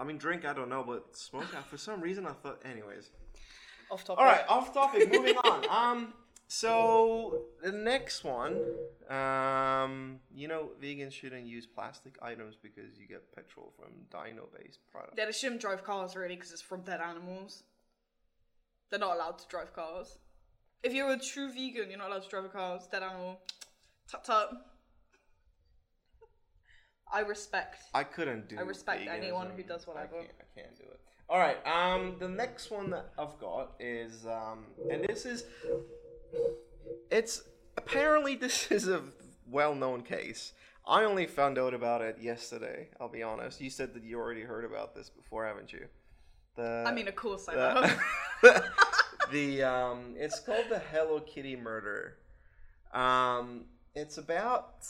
I 0.00 0.02
mean, 0.04 0.18
drink 0.18 0.44
I 0.44 0.52
don't 0.52 0.68
know, 0.74 0.82
but 0.92 1.16
smoke 1.16 1.50
for 1.70 1.78
some 1.78 2.00
reason 2.00 2.26
I 2.26 2.32
thought. 2.42 2.58
Anyways, 2.64 3.10
Off 3.92 4.04
topic. 4.04 4.20
all 4.20 4.24
right, 4.24 4.44
off 4.48 4.72
topic. 4.72 5.12
Moving 5.12 5.36
on. 5.36 5.64
Um, 5.70 6.14
so 6.48 7.44
the 7.62 7.72
next 7.72 8.24
one, 8.24 8.60
um, 9.08 10.20
you 10.34 10.48
know, 10.48 10.70
vegans 10.82 11.12
shouldn't 11.12 11.46
use 11.46 11.66
plastic 11.66 12.16
items 12.22 12.56
because 12.62 12.98
you 12.98 13.06
get 13.06 13.34
petrol 13.34 13.72
from 13.76 13.92
dino-based 14.10 14.80
products. 14.90 15.14
Yeah, 15.16 15.26
they 15.26 15.32
shouldn't 15.32 15.60
drive 15.60 15.84
cars 15.84 16.16
really 16.16 16.34
because 16.34 16.52
it's 16.52 16.62
from 16.62 16.82
dead 16.82 17.00
animals. 17.00 17.64
They're 18.90 19.00
not 19.00 19.16
allowed 19.16 19.38
to 19.38 19.48
drive 19.48 19.74
cars. 19.74 20.18
If 20.82 20.92
you're 20.94 21.12
a 21.12 21.18
true 21.18 21.48
vegan, 21.48 21.90
you're 21.90 21.98
not 21.98 22.08
allowed 22.08 22.22
to 22.24 22.28
drive 22.28 22.44
a 22.44 22.48
car. 22.48 22.76
It's 22.76 22.86
dead 22.86 23.02
animal. 23.02 23.40
Tut 24.10 24.24
tut. 24.24 24.50
I 27.12 27.20
respect. 27.20 27.82
I 27.94 28.04
couldn't 28.04 28.48
do. 28.48 28.56
I 28.58 28.62
respect 28.62 29.06
anyone 29.06 29.48
veganism. 29.48 29.56
who 29.56 29.62
does 29.64 29.86
whatever. 29.86 30.16
I 30.16 30.18
can't, 30.18 30.30
I 30.40 30.60
can't 30.60 30.76
do 30.76 30.84
it. 30.84 31.00
All 31.32 31.38
right. 31.38 31.56
Um, 31.66 32.16
the 32.18 32.28
next 32.28 32.70
one 32.70 32.90
that 32.90 33.06
I've 33.18 33.38
got 33.40 33.72
is 33.80 34.26
um, 34.26 34.66
and 34.90 35.02
this 35.02 35.24
is, 35.24 35.46
it's 37.10 37.44
apparently 37.78 38.36
this 38.36 38.66
is 38.70 38.86
a 38.86 39.02
well-known 39.50 40.02
case. 40.02 40.52
I 40.86 41.04
only 41.04 41.26
found 41.26 41.58
out 41.58 41.72
about 41.72 42.02
it 42.02 42.18
yesterday. 42.20 42.88
I'll 43.00 43.08
be 43.08 43.22
honest. 43.22 43.62
You 43.62 43.70
said 43.70 43.94
that 43.94 44.04
you 44.04 44.18
already 44.18 44.42
heard 44.42 44.66
about 44.66 44.94
this 44.94 45.08
before, 45.08 45.46
haven't 45.46 45.72
you? 45.72 45.86
The 46.56 46.84
I 46.86 46.92
mean, 46.92 47.08
of 47.08 47.16
course 47.16 47.48
I 47.48 47.54
the, 47.54 47.88
have. 48.42 48.64
the 49.32 49.62
um, 49.62 50.14
it's 50.18 50.38
called 50.38 50.66
the 50.68 50.80
Hello 50.80 51.20
Kitty 51.20 51.56
murder. 51.56 52.18
Um, 52.92 53.64
it's 53.94 54.18
about 54.18 54.84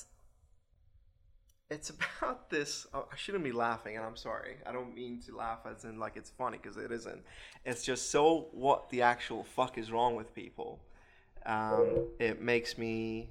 it's 1.72 1.90
about 1.90 2.50
this. 2.56 2.86
Oh, 2.94 3.06
I 3.12 3.16
shouldn't 3.16 3.44
be 3.44 3.52
laughing, 3.52 3.96
and 3.96 4.04
I'm 4.04 4.16
sorry. 4.16 4.56
I 4.66 4.72
don't 4.72 4.94
mean 4.94 5.20
to 5.26 5.36
laugh 5.36 5.60
as 5.64 5.84
in 5.84 5.98
like 5.98 6.16
it's 6.16 6.30
funny 6.30 6.58
because 6.62 6.76
it 6.76 6.92
isn't. 6.92 7.22
It's 7.64 7.84
just 7.84 8.10
so 8.10 8.48
what 8.52 8.90
the 8.90 9.02
actual 9.02 9.44
fuck 9.44 9.78
is 9.78 9.90
wrong 9.90 10.14
with 10.16 10.34
people. 10.34 10.80
Um, 11.44 12.06
it 12.18 12.40
makes 12.40 12.78
me 12.78 13.30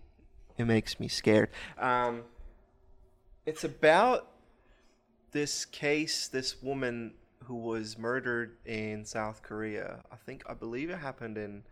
it 0.58 0.66
makes 0.66 1.00
me 1.00 1.08
scared. 1.08 1.50
Um, 1.80 2.24
it's 3.46 3.64
about 3.64 4.28
this 5.32 5.64
case, 5.66 6.28
this 6.28 6.62
woman 6.62 7.14
who 7.46 7.56
was 7.56 7.98
murdered 7.98 8.58
in 8.66 9.06
South 9.06 9.42
Korea. 9.42 10.02
I 10.12 10.16
think 10.16 10.44
I 10.48 10.54
believe 10.54 10.90
it 10.90 10.98
happened 11.00 11.38
in 11.38 11.64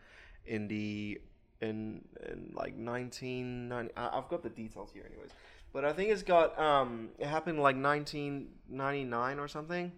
in 0.46 0.68
the 0.68 1.20
in 1.62 2.06
in 2.26 2.52
like 2.54 2.74
1990. 2.78 3.94
I- 3.98 4.18
I've 4.18 4.30
got 4.30 4.44
the 4.44 4.50
details 4.50 4.92
here, 4.94 5.04
anyways. 5.06 5.32
But 5.72 5.86
I 5.86 5.94
think 5.94 6.10
it's 6.12 6.24
got 6.24 6.58
um 6.60 7.10
it 7.20 7.28
happened 7.28 7.60
like 7.60 7.76
1999 7.76 9.40
or 9.40 9.48
something. 9.48 9.92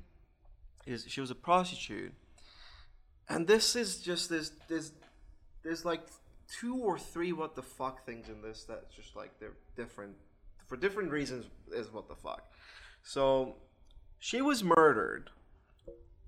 Is 0.86 1.06
she 1.08 1.22
was 1.22 1.32
a 1.32 1.36
prostitute, 1.36 2.14
and 3.30 3.48
this 3.48 3.76
is 3.76 4.02
just 4.02 4.30
this 4.30 4.52
this 4.68 4.92
there's 5.64 5.86
like 5.86 6.02
two 6.48 6.76
or 6.76 6.98
three 6.98 7.32
what 7.32 7.56
the 7.56 7.62
fuck 7.62 8.06
things 8.06 8.28
in 8.28 8.42
this 8.42 8.66
that's 8.68 8.94
just 8.96 9.16
like 9.16 9.40
they're 9.40 9.58
different 9.76 10.16
for 10.68 10.76
different 10.76 11.12
reasons 11.12 11.46
is 11.74 11.92
what 11.92 12.08
the 12.08 12.16
fuck. 12.16 12.52
So 13.04 13.58
she 14.20 14.42
was 14.42 14.64
murdered. 14.64 15.30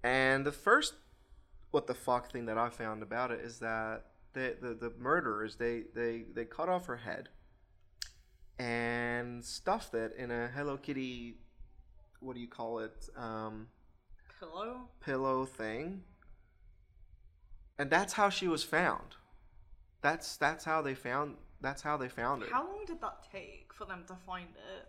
And 0.03 0.45
the 0.45 0.51
first 0.51 0.95
what 1.71 1.87
the 1.87 1.93
fuck 1.93 2.31
thing 2.31 2.45
that 2.45 2.57
I 2.57 2.69
found 2.69 3.01
about 3.01 3.31
it 3.31 3.39
is 3.39 3.59
that 3.59 4.05
the 4.33 4.55
the, 4.61 4.73
the 4.73 4.93
murderers 4.99 5.55
they, 5.55 5.83
they 5.95 6.25
they 6.33 6.45
cut 6.45 6.69
off 6.69 6.87
her 6.87 6.97
head 6.97 7.29
and 8.59 9.43
stuffed 9.43 9.93
it 9.93 10.15
in 10.17 10.31
a 10.31 10.47
Hello 10.47 10.77
Kitty 10.77 11.37
what 12.23 12.35
do 12.35 12.41
you 12.41 12.47
call 12.47 12.79
it? 12.79 13.09
Um 13.17 13.67
Pillow? 14.39 14.89
pillow 14.99 15.45
thing. 15.45 16.03
And 17.77 17.89
that's 17.89 18.13
how 18.13 18.29
she 18.29 18.47
was 18.47 18.63
found. 18.63 19.15
That's 20.01 20.37
that's 20.37 20.65
how 20.65 20.81
they 20.81 20.95
found 20.95 21.35
that's 21.61 21.81
how 21.81 21.97
they 21.97 22.09
found 22.09 22.43
her. 22.43 22.49
How 22.51 22.65
long 22.65 22.85
did 22.85 23.01
that 23.01 23.25
take 23.31 23.71
for 23.73 23.85
them 23.85 24.03
to 24.07 24.15
find 24.15 24.49
it? 24.49 24.87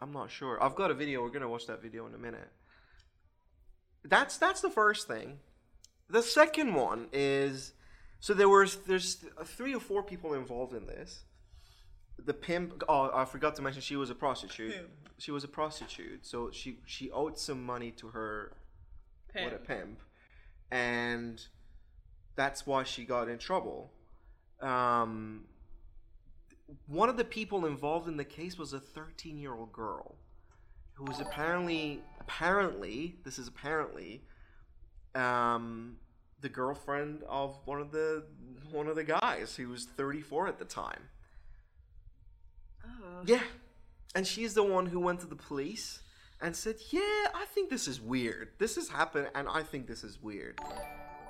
I'm 0.00 0.12
not 0.12 0.30
sure. 0.30 0.62
I've 0.62 0.74
got 0.74 0.90
a 0.90 0.94
video. 0.94 1.22
We're 1.22 1.30
gonna 1.30 1.48
watch 1.48 1.66
that 1.66 1.80
video 1.82 2.06
in 2.06 2.14
a 2.14 2.18
minute. 2.18 2.50
That's 4.04 4.36
that's 4.36 4.60
the 4.60 4.70
first 4.70 5.06
thing. 5.06 5.38
The 6.08 6.22
second 6.22 6.74
one 6.74 7.08
is 7.12 7.72
so 8.20 8.34
there 8.34 8.48
was 8.48 8.76
there's 8.76 9.24
three 9.44 9.74
or 9.74 9.80
four 9.80 10.02
people 10.02 10.34
involved 10.34 10.74
in 10.74 10.86
this. 10.86 11.24
The 12.24 12.34
pimp. 12.34 12.82
Oh, 12.88 13.10
I 13.14 13.24
forgot 13.24 13.54
to 13.56 13.62
mention 13.62 13.82
she 13.82 13.96
was 13.96 14.10
a 14.10 14.14
prostitute. 14.14 14.72
Who? 14.72 14.84
She 15.18 15.30
was 15.30 15.44
a 15.44 15.48
prostitute, 15.48 16.26
so 16.26 16.50
she 16.50 16.78
she 16.86 17.10
owed 17.10 17.38
some 17.38 17.64
money 17.64 17.90
to 17.92 18.08
her 18.08 18.52
what 19.32 19.52
a 19.52 19.56
Pimp. 19.56 19.66
pimp, 19.66 20.00
and 20.70 21.42
that's 22.36 22.66
why 22.66 22.84
she 22.84 23.04
got 23.04 23.28
in 23.28 23.38
trouble. 23.38 23.92
Um, 24.60 25.44
one 26.86 27.08
of 27.08 27.16
the 27.16 27.24
people 27.24 27.66
involved 27.66 28.08
in 28.08 28.16
the 28.16 28.24
case 28.24 28.58
was 28.58 28.72
a 28.72 28.80
13 28.80 29.38
year 29.38 29.54
old 29.54 29.72
girl 29.72 30.16
who 30.94 31.04
was 31.04 31.20
apparently 31.20 32.00
apparently 32.20 33.16
this 33.24 33.38
is 33.38 33.46
apparently 33.48 34.22
um, 35.14 35.96
the 36.40 36.48
girlfriend 36.48 37.22
of 37.28 37.58
one 37.66 37.80
of 37.80 37.92
the 37.92 38.24
one 38.72 38.86
of 38.88 38.96
the 38.96 39.04
guys 39.04 39.54
who 39.56 39.68
was 39.68 39.84
34 39.84 40.48
at 40.48 40.58
the 40.58 40.64
time 40.64 41.02
Oh. 42.86 43.22
yeah 43.24 43.42
and 44.14 44.26
she's 44.26 44.54
the 44.54 44.62
one 44.62 44.86
who 44.86 45.00
went 45.00 45.20
to 45.20 45.26
the 45.26 45.36
police 45.36 46.00
and 46.40 46.54
said 46.54 46.76
yeah 46.90 47.28
i 47.34 47.44
think 47.54 47.70
this 47.70 47.86
is 47.88 48.00
weird 48.00 48.50
this 48.58 48.76
has 48.76 48.88
happened 48.88 49.28
and 49.34 49.48
i 49.48 49.62
think 49.62 49.86
this 49.86 50.04
is 50.04 50.22
weird 50.22 50.60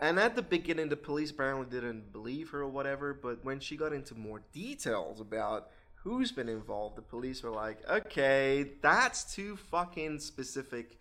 and 0.01 0.19
at 0.19 0.37
the 0.37 0.43
beginning 0.43 0.89
the 0.89 0.97
police 0.97 1.31
apparently 1.31 1.67
didn't 1.67 2.13
believe 2.13 2.51
her 2.51 2.63
or 2.63 2.69
whatever 2.69 3.15
but 3.15 3.45
when 3.45 3.61
she 3.61 3.77
got 3.77 3.93
into 3.93 4.15
more 4.15 4.43
details 4.53 5.21
about 5.21 5.71
who's 5.95 6.31
been 6.33 6.49
involved 6.49 6.97
the 6.97 7.03
police 7.03 7.43
were 7.43 7.51
like 7.51 7.79
okay 7.89 8.73
that's 8.83 9.35
too 9.35 9.57
fucking 9.57 10.19
specific 10.19 10.99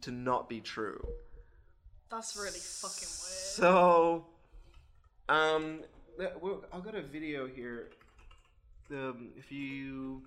to 0.00 0.10
not 0.10 0.48
be 0.48 0.60
true 0.60 1.00
That's 2.10 2.36
really 2.36 2.58
fucking 2.58 3.08
weird. 3.08 3.46
so, 3.58 4.26
um, 5.28 5.80
I've 6.72 6.84
got 6.84 6.94
a 6.94 7.02
video 7.02 7.46
here. 7.46 7.90
Um, 8.90 9.30
if 9.36 9.50
you 9.50 10.22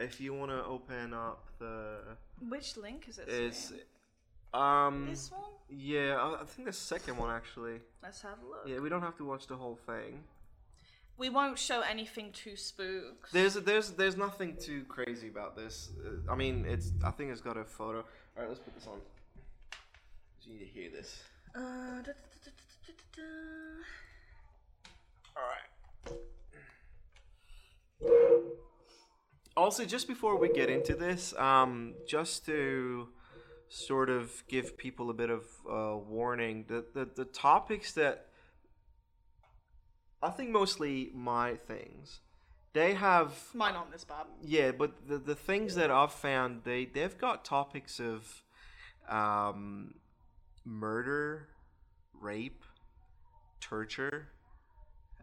if 0.00 0.20
you 0.20 0.34
want 0.34 0.50
to 0.50 0.64
open 0.64 1.14
up 1.14 1.46
the 1.58 1.98
Which 2.48 2.76
link 2.76 3.06
is 3.08 3.18
it? 3.18 3.28
is 3.28 3.72
um 4.54 5.06
This 5.10 5.30
one? 5.30 5.42
yeah 5.68 6.16
I, 6.16 6.42
I 6.42 6.44
think 6.44 6.66
the 6.66 6.72
second 6.72 7.16
one 7.16 7.30
actually 7.34 7.80
Let's 8.02 8.22
have 8.22 8.38
a 8.42 8.46
look. 8.48 8.62
yeah 8.66 8.78
we 8.80 8.88
don't 8.88 9.02
have 9.02 9.16
to 9.18 9.24
watch 9.24 9.46
the 9.46 9.56
whole 9.56 9.76
thing. 9.86 10.24
We 11.18 11.30
won't 11.30 11.58
show 11.58 11.80
anything 11.80 12.30
too 12.32 12.54
spooked. 12.56 13.32
There's 13.32 13.54
there's 13.54 13.90
there's 13.92 14.16
nothing 14.16 14.56
too 14.56 14.84
crazy 14.88 15.28
about 15.28 15.56
this. 15.56 15.90
Uh, 16.04 16.32
I 16.32 16.36
mean 16.36 16.64
it's 16.66 16.92
I 17.04 17.10
think 17.10 17.30
it's 17.32 17.40
got 17.40 17.56
a 17.56 17.64
photo. 17.64 17.98
All 17.98 18.04
right, 18.42 18.48
let's 18.48 18.60
put 18.60 18.74
this 18.74 18.86
on. 18.86 18.98
You 20.44 20.52
need 20.54 20.60
to 20.60 20.64
hear 20.66 20.90
this. 20.90 21.22
Uh, 21.54 21.60
da, 22.02 22.12
da, 22.44 22.92
da. 23.16 23.22
All 25.36 25.42
right. 25.42 26.18
Also, 29.58 29.84
just 29.84 30.06
before 30.06 30.38
we 30.38 30.48
get 30.48 30.70
into 30.70 30.94
this, 30.94 31.34
um, 31.36 31.94
just 32.06 32.46
to 32.46 33.08
sort 33.68 34.08
of 34.08 34.44
give 34.46 34.76
people 34.78 35.10
a 35.10 35.14
bit 35.14 35.30
of 35.30 35.42
uh, 35.68 35.96
warning, 35.96 36.64
the, 36.68 36.84
the 36.94 37.04
the 37.20 37.24
topics 37.24 37.92
that 37.92 38.26
I 40.22 40.30
think 40.30 40.50
mostly 40.50 41.10
my 41.12 41.56
things, 41.56 42.20
they 42.72 42.94
have 42.94 43.34
Mine 43.52 43.74
aren't 43.74 43.90
this 43.90 44.04
bad. 44.04 44.26
yeah, 44.40 44.70
but 44.70 45.08
the 45.08 45.18
the 45.18 45.34
things 45.34 45.74
that 45.74 45.90
I've 45.90 46.12
found 46.12 46.62
they 46.62 46.84
they've 46.84 47.18
got 47.18 47.44
topics 47.44 47.98
of 47.98 48.44
um, 49.08 49.94
murder, 50.64 51.48
rape, 52.20 52.62
torture, 53.60 54.28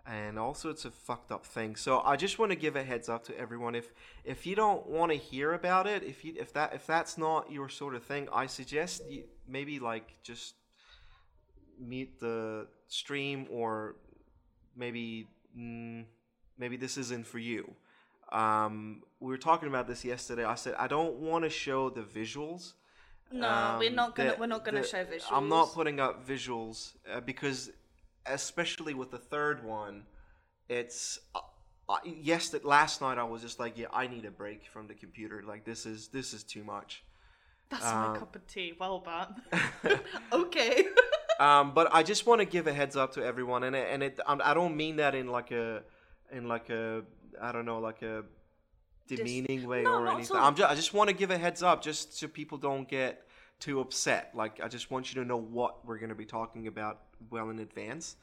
and 0.07 0.37
all 0.37 0.53
sorts 0.53 0.85
of 0.85 0.93
fucked 0.93 1.31
up 1.31 1.45
things. 1.45 1.81
So 1.81 1.99
I 2.01 2.15
just 2.15 2.37
want 2.39 2.51
to 2.51 2.55
give 2.55 2.75
a 2.75 2.83
heads 2.83 3.09
up 3.09 3.23
to 3.25 3.37
everyone. 3.37 3.73
If 3.75 3.91
if 4.23 4.45
you 4.45 4.55
don't 4.55 4.85
want 4.87 5.11
to 5.11 5.17
hear 5.17 5.53
about 5.53 5.87
it, 5.87 6.03
if 6.03 6.23
you 6.23 6.33
if 6.37 6.53
that 6.53 6.73
if 6.73 6.85
that's 6.85 7.17
not 7.17 7.51
your 7.51 7.69
sort 7.69 7.95
of 7.95 8.03
thing, 8.03 8.27
I 8.31 8.45
suggest 8.47 9.03
you 9.09 9.23
maybe 9.47 9.79
like 9.79 10.21
just 10.23 10.55
mute 11.79 12.19
the 12.19 12.67
stream 12.87 13.47
or 13.51 13.95
maybe 14.75 15.27
mm, 15.57 16.05
maybe 16.57 16.77
this 16.77 16.97
isn't 16.97 17.25
for 17.27 17.39
you. 17.39 17.73
Um, 18.31 19.01
we 19.19 19.29
were 19.29 19.37
talking 19.37 19.69
about 19.69 19.87
this 19.87 20.03
yesterday. 20.05 20.45
I 20.45 20.55
said 20.55 20.75
I 20.77 20.87
don't 20.87 21.15
want 21.15 21.43
to 21.43 21.49
show 21.49 21.89
the 21.89 22.01
visuals. 22.01 22.73
No, 23.31 23.77
we're 23.79 23.89
Um, 23.89 23.95
not 23.95 24.15
gonna. 24.15 24.31
the- 24.31 24.37
we're 24.39 24.45
not 24.45 24.63
gonna 24.63 24.81
the- 24.81 24.87
show 24.87 25.03
visuals. 25.03 25.31
I'm 25.31 25.49
not 25.49 25.73
putting 25.73 25.99
up 25.99 26.25
visuals 26.27 26.95
uh, 27.11 27.19
because, 27.21 27.71
especially 28.25 28.93
with 28.93 29.11
the 29.11 29.17
third 29.17 29.63
one, 29.63 30.03
it's. 30.69 31.19
Uh, 31.33 31.39
uh, 31.87 31.97
yes, 32.03 32.49
that 32.49 32.65
last 32.65 32.99
night 32.99 33.19
I 33.19 33.23
was 33.23 33.43
just 33.43 33.59
like, 33.59 33.77
yeah, 33.77 33.85
I 33.93 34.07
need 34.07 34.25
a 34.25 34.31
break 34.31 34.65
from 34.65 34.87
the 34.87 34.95
computer. 34.95 35.43
Like 35.45 35.65
this 35.65 35.85
is 35.85 36.07
this 36.07 36.33
is 36.33 36.43
too 36.43 36.63
much. 36.63 37.03
That's 37.69 37.83
my 37.83 38.07
um, 38.07 38.15
cup 38.15 38.35
of 38.35 38.47
tea. 38.47 38.73
Well 38.79 39.03
but 39.03 39.35
okay. 40.33 40.85
um, 41.39 41.73
but 41.73 41.89
I 41.93 42.03
just 42.03 42.25
want 42.25 42.39
to 42.41 42.45
give 42.45 42.67
a 42.67 42.73
heads 42.73 42.95
up 42.95 43.13
to 43.13 43.23
everyone, 43.23 43.63
and 43.63 43.75
it, 43.75 43.87
and 43.89 44.03
it 44.03 44.19
I 44.27 44.53
don't 44.53 44.75
mean 44.75 44.95
that 44.95 45.15
in 45.15 45.27
like 45.27 45.51
a 45.51 45.83
in 46.31 46.47
like 46.47 46.69
a 46.69 47.03
I 47.39 47.51
don't 47.51 47.65
know 47.65 47.79
like 47.79 48.01
a 48.01 48.23
demeaning 49.07 49.67
way 49.67 49.83
no, 49.83 49.99
or 49.99 50.07
anything. 50.07 50.37
I'm 50.37 50.55
just, 50.55 50.71
I 50.71 50.75
just 50.75 50.93
want 50.93 51.09
to 51.09 51.15
give 51.15 51.29
a 51.29 51.37
heads 51.37 51.61
up 51.61 51.83
just 51.83 52.17
so 52.17 52.27
people 52.27 52.57
don't 52.57 52.87
get 52.87 53.27
too 53.59 53.79
upset. 53.79 54.31
Like 54.33 54.59
I 54.63 54.67
just 54.67 54.91
want 54.91 55.13
you 55.13 55.21
to 55.21 55.27
know 55.27 55.37
what 55.37 55.85
we're 55.85 55.97
going 55.97 56.09
to 56.09 56.15
be 56.15 56.25
talking 56.25 56.67
about 56.67 57.01
well 57.29 57.49
in 57.49 57.59
advance. 57.59 58.15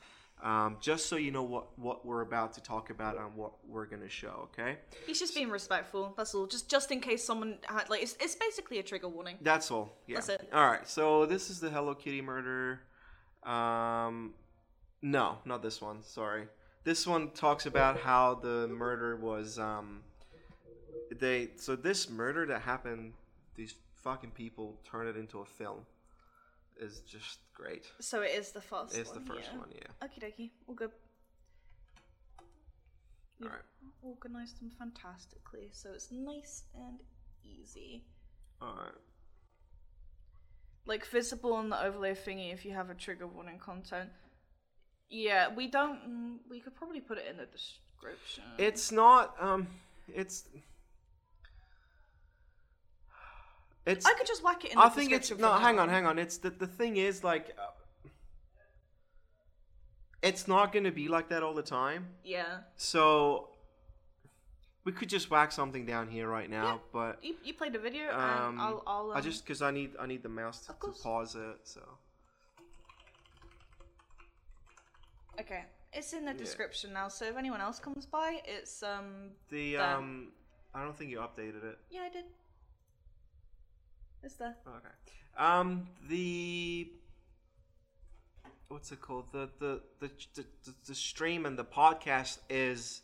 Um, 0.42 0.78
just 0.80 1.06
so 1.06 1.14
you 1.14 1.30
know 1.30 1.44
what, 1.44 1.78
what 1.78 2.04
we're 2.04 2.22
about 2.22 2.52
to 2.54 2.60
talk 2.60 2.90
about 2.90 3.16
and 3.16 3.36
what 3.36 3.52
we're 3.64 3.86
gonna 3.86 4.08
show, 4.08 4.48
okay? 4.50 4.78
He's 5.06 5.20
just 5.20 5.36
being 5.36 5.50
respectful. 5.50 6.14
That's 6.16 6.34
all. 6.34 6.48
Just 6.48 6.68
just 6.68 6.90
in 6.90 7.00
case 7.00 7.22
someone 7.22 7.58
had 7.62 7.88
like 7.88 8.02
it's, 8.02 8.16
it's 8.18 8.34
basically 8.34 8.80
a 8.80 8.82
trigger 8.82 9.08
warning. 9.08 9.36
That's 9.40 9.70
all. 9.70 9.96
Yeah. 10.08 10.16
That's 10.16 10.30
it. 10.30 10.48
All 10.52 10.66
right. 10.66 10.88
So 10.88 11.26
this 11.26 11.48
is 11.48 11.60
the 11.60 11.70
Hello 11.70 11.94
Kitty 11.94 12.20
murder. 12.20 12.80
Um, 13.44 14.34
no, 15.00 15.38
not 15.44 15.62
this 15.62 15.80
one. 15.80 16.02
Sorry. 16.02 16.48
This 16.82 17.06
one 17.06 17.30
talks 17.30 17.66
about 17.66 18.00
how 18.00 18.34
the 18.34 18.66
murder 18.66 19.14
was. 19.14 19.60
Um, 19.60 20.00
they 21.20 21.50
so 21.54 21.76
this 21.76 22.10
murder 22.10 22.46
that 22.46 22.62
happened, 22.62 23.12
these 23.54 23.74
fucking 24.02 24.30
people 24.32 24.80
turn 24.90 25.06
it 25.06 25.16
into 25.16 25.40
a 25.40 25.44
film. 25.44 25.80
Is 26.80 27.00
just 27.00 27.38
great. 27.54 27.84
So 28.00 28.22
it 28.22 28.30
is 28.34 28.50
the 28.52 28.60
first. 28.60 28.96
It's 28.96 29.10
the 29.10 29.20
one, 29.20 29.28
first 29.28 29.50
yeah. 29.52 29.58
one, 29.58 29.68
yeah. 29.72 30.06
Okie 30.06 30.22
dokie. 30.22 30.50
All 30.66 30.74
good. 30.74 30.90
All 33.42 33.50
organised 34.04 34.58
them 34.60 34.70
fantastically, 34.78 35.68
so 35.72 35.90
it's 35.92 36.10
nice 36.10 36.62
and 36.74 37.00
easy. 37.44 38.04
All 38.60 38.74
right. 38.74 38.92
Like 40.86 41.04
visible 41.06 41.52
on 41.52 41.68
the 41.68 41.80
overlay 41.84 42.14
thingy 42.14 42.52
if 42.52 42.64
you 42.64 42.72
have 42.72 42.90
a 42.90 42.94
trigger 42.94 43.26
warning 43.26 43.58
content. 43.58 44.10
Yeah, 45.08 45.54
we 45.54 45.66
don't. 45.68 45.98
mm, 46.08 46.36
We 46.50 46.60
could 46.60 46.74
probably 46.74 47.00
put 47.00 47.18
it 47.18 47.26
in 47.30 47.36
the 47.36 47.46
description. 47.46 48.44
It's 48.58 48.90
not. 48.90 49.34
Um, 49.40 49.68
it's. 50.08 50.44
It's. 53.86 54.06
I 54.06 54.14
could 54.14 54.26
just 54.26 54.42
whack 54.44 54.64
it 54.64 54.72
in. 54.72 54.78
I 54.78 54.88
the 54.88 54.94
think 54.94 55.12
it's 55.12 55.36
no. 55.36 55.52
Hang 55.52 55.78
on, 55.78 55.88
hang 55.88 56.06
on. 56.06 56.18
It's 56.18 56.38
the 56.38 56.50
the 56.50 56.66
thing 56.66 56.96
is 56.96 57.24
like, 57.24 57.56
uh, 57.58 58.08
it's 60.22 60.46
not 60.46 60.72
going 60.72 60.84
to 60.84 60.92
be 60.92 61.08
like 61.08 61.28
that 61.30 61.42
all 61.42 61.54
the 61.54 61.62
time. 61.62 62.06
Yeah. 62.24 62.58
So 62.76 63.48
we 64.84 64.92
could 64.92 65.08
just 65.08 65.30
whack 65.30 65.52
something 65.52 65.84
down 65.86 66.08
here 66.08 66.28
right 66.28 66.48
now, 66.50 66.64
Yeah. 66.64 66.78
but 66.92 67.24
You, 67.24 67.34
you 67.44 67.54
played 67.54 67.72
the 67.72 67.78
video, 67.78 68.10
um, 68.12 68.50
and 68.50 68.60
I'll. 68.60 68.82
I'll 68.86 69.10
um, 69.10 69.16
I 69.16 69.20
just 69.20 69.44
because 69.44 69.62
I 69.62 69.70
need 69.70 69.92
I 69.98 70.06
need 70.06 70.22
the 70.22 70.28
mouse 70.28 70.60
to, 70.66 70.72
to 70.72 70.92
pause 71.02 71.34
it. 71.34 71.58
So 71.64 71.80
Okay, 75.40 75.64
it's 75.92 76.12
in 76.12 76.24
the 76.24 76.34
description 76.34 76.92
now. 76.92 77.08
So 77.08 77.24
if 77.24 77.36
anyone 77.36 77.60
else 77.60 77.78
comes 77.78 78.06
by, 78.06 78.40
it's 78.44 78.82
um. 78.82 79.30
the 79.50 79.76
um, 79.76 80.28
I 80.74 80.84
don't 80.84 80.96
think 80.96 81.10
you 81.10 81.18
updated 81.18 81.64
it. 81.64 81.78
Yeah, 81.90 82.02
I 82.02 82.10
did. 82.10 82.24
It's 84.22 84.34
there. 84.34 84.56
Okay. 84.66 84.88
Um, 85.36 85.88
the 86.08 86.90
what's 88.68 88.92
it 88.92 89.00
called? 89.00 89.26
The 89.32 89.48
the 89.58 89.80
the 90.00 90.10
the, 90.34 90.44
the, 90.86 90.94
stream 90.94 91.46
and 91.46 91.58
the 91.58 91.64
podcast 91.64 92.38
is 92.48 93.02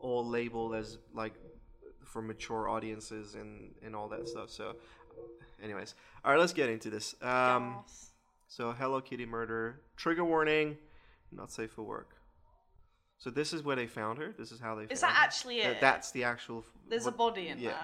all 0.00 0.26
labeled 0.26 0.74
as 0.74 0.98
like 1.14 1.34
for 2.04 2.22
mature 2.22 2.68
audiences 2.68 3.34
and 3.34 3.74
and 3.82 3.94
all 3.96 4.08
that 4.08 4.28
stuff. 4.28 4.50
So, 4.50 4.76
anyways, 5.62 5.94
all 6.24 6.32
right, 6.32 6.40
let's 6.40 6.52
get 6.52 6.68
into 6.68 6.90
this. 6.90 7.14
Um, 7.22 7.78
Yes. 7.86 8.10
so 8.48 8.72
Hello 8.72 9.00
Kitty 9.00 9.26
murder 9.26 9.80
trigger 9.96 10.24
warning, 10.24 10.76
not 11.32 11.50
safe 11.50 11.72
for 11.72 11.82
work. 11.82 12.10
So 13.18 13.30
this 13.30 13.52
is 13.52 13.62
where 13.62 13.74
they 13.74 13.86
found 13.86 14.18
her. 14.18 14.32
This 14.38 14.52
is 14.52 14.60
how 14.60 14.74
they. 14.76 14.84
Is 14.84 15.00
found 15.00 15.12
that 15.12 15.18
her. 15.18 15.24
actually 15.24 15.60
That- 15.62 15.70
it? 15.72 15.80
That's 15.80 16.10
the 16.12 16.24
actual. 16.24 16.64
There's 16.88 17.06
a 17.06 17.12
body 17.12 17.48
in 17.48 17.58
yeah. 17.58 17.70
there. 17.70 17.78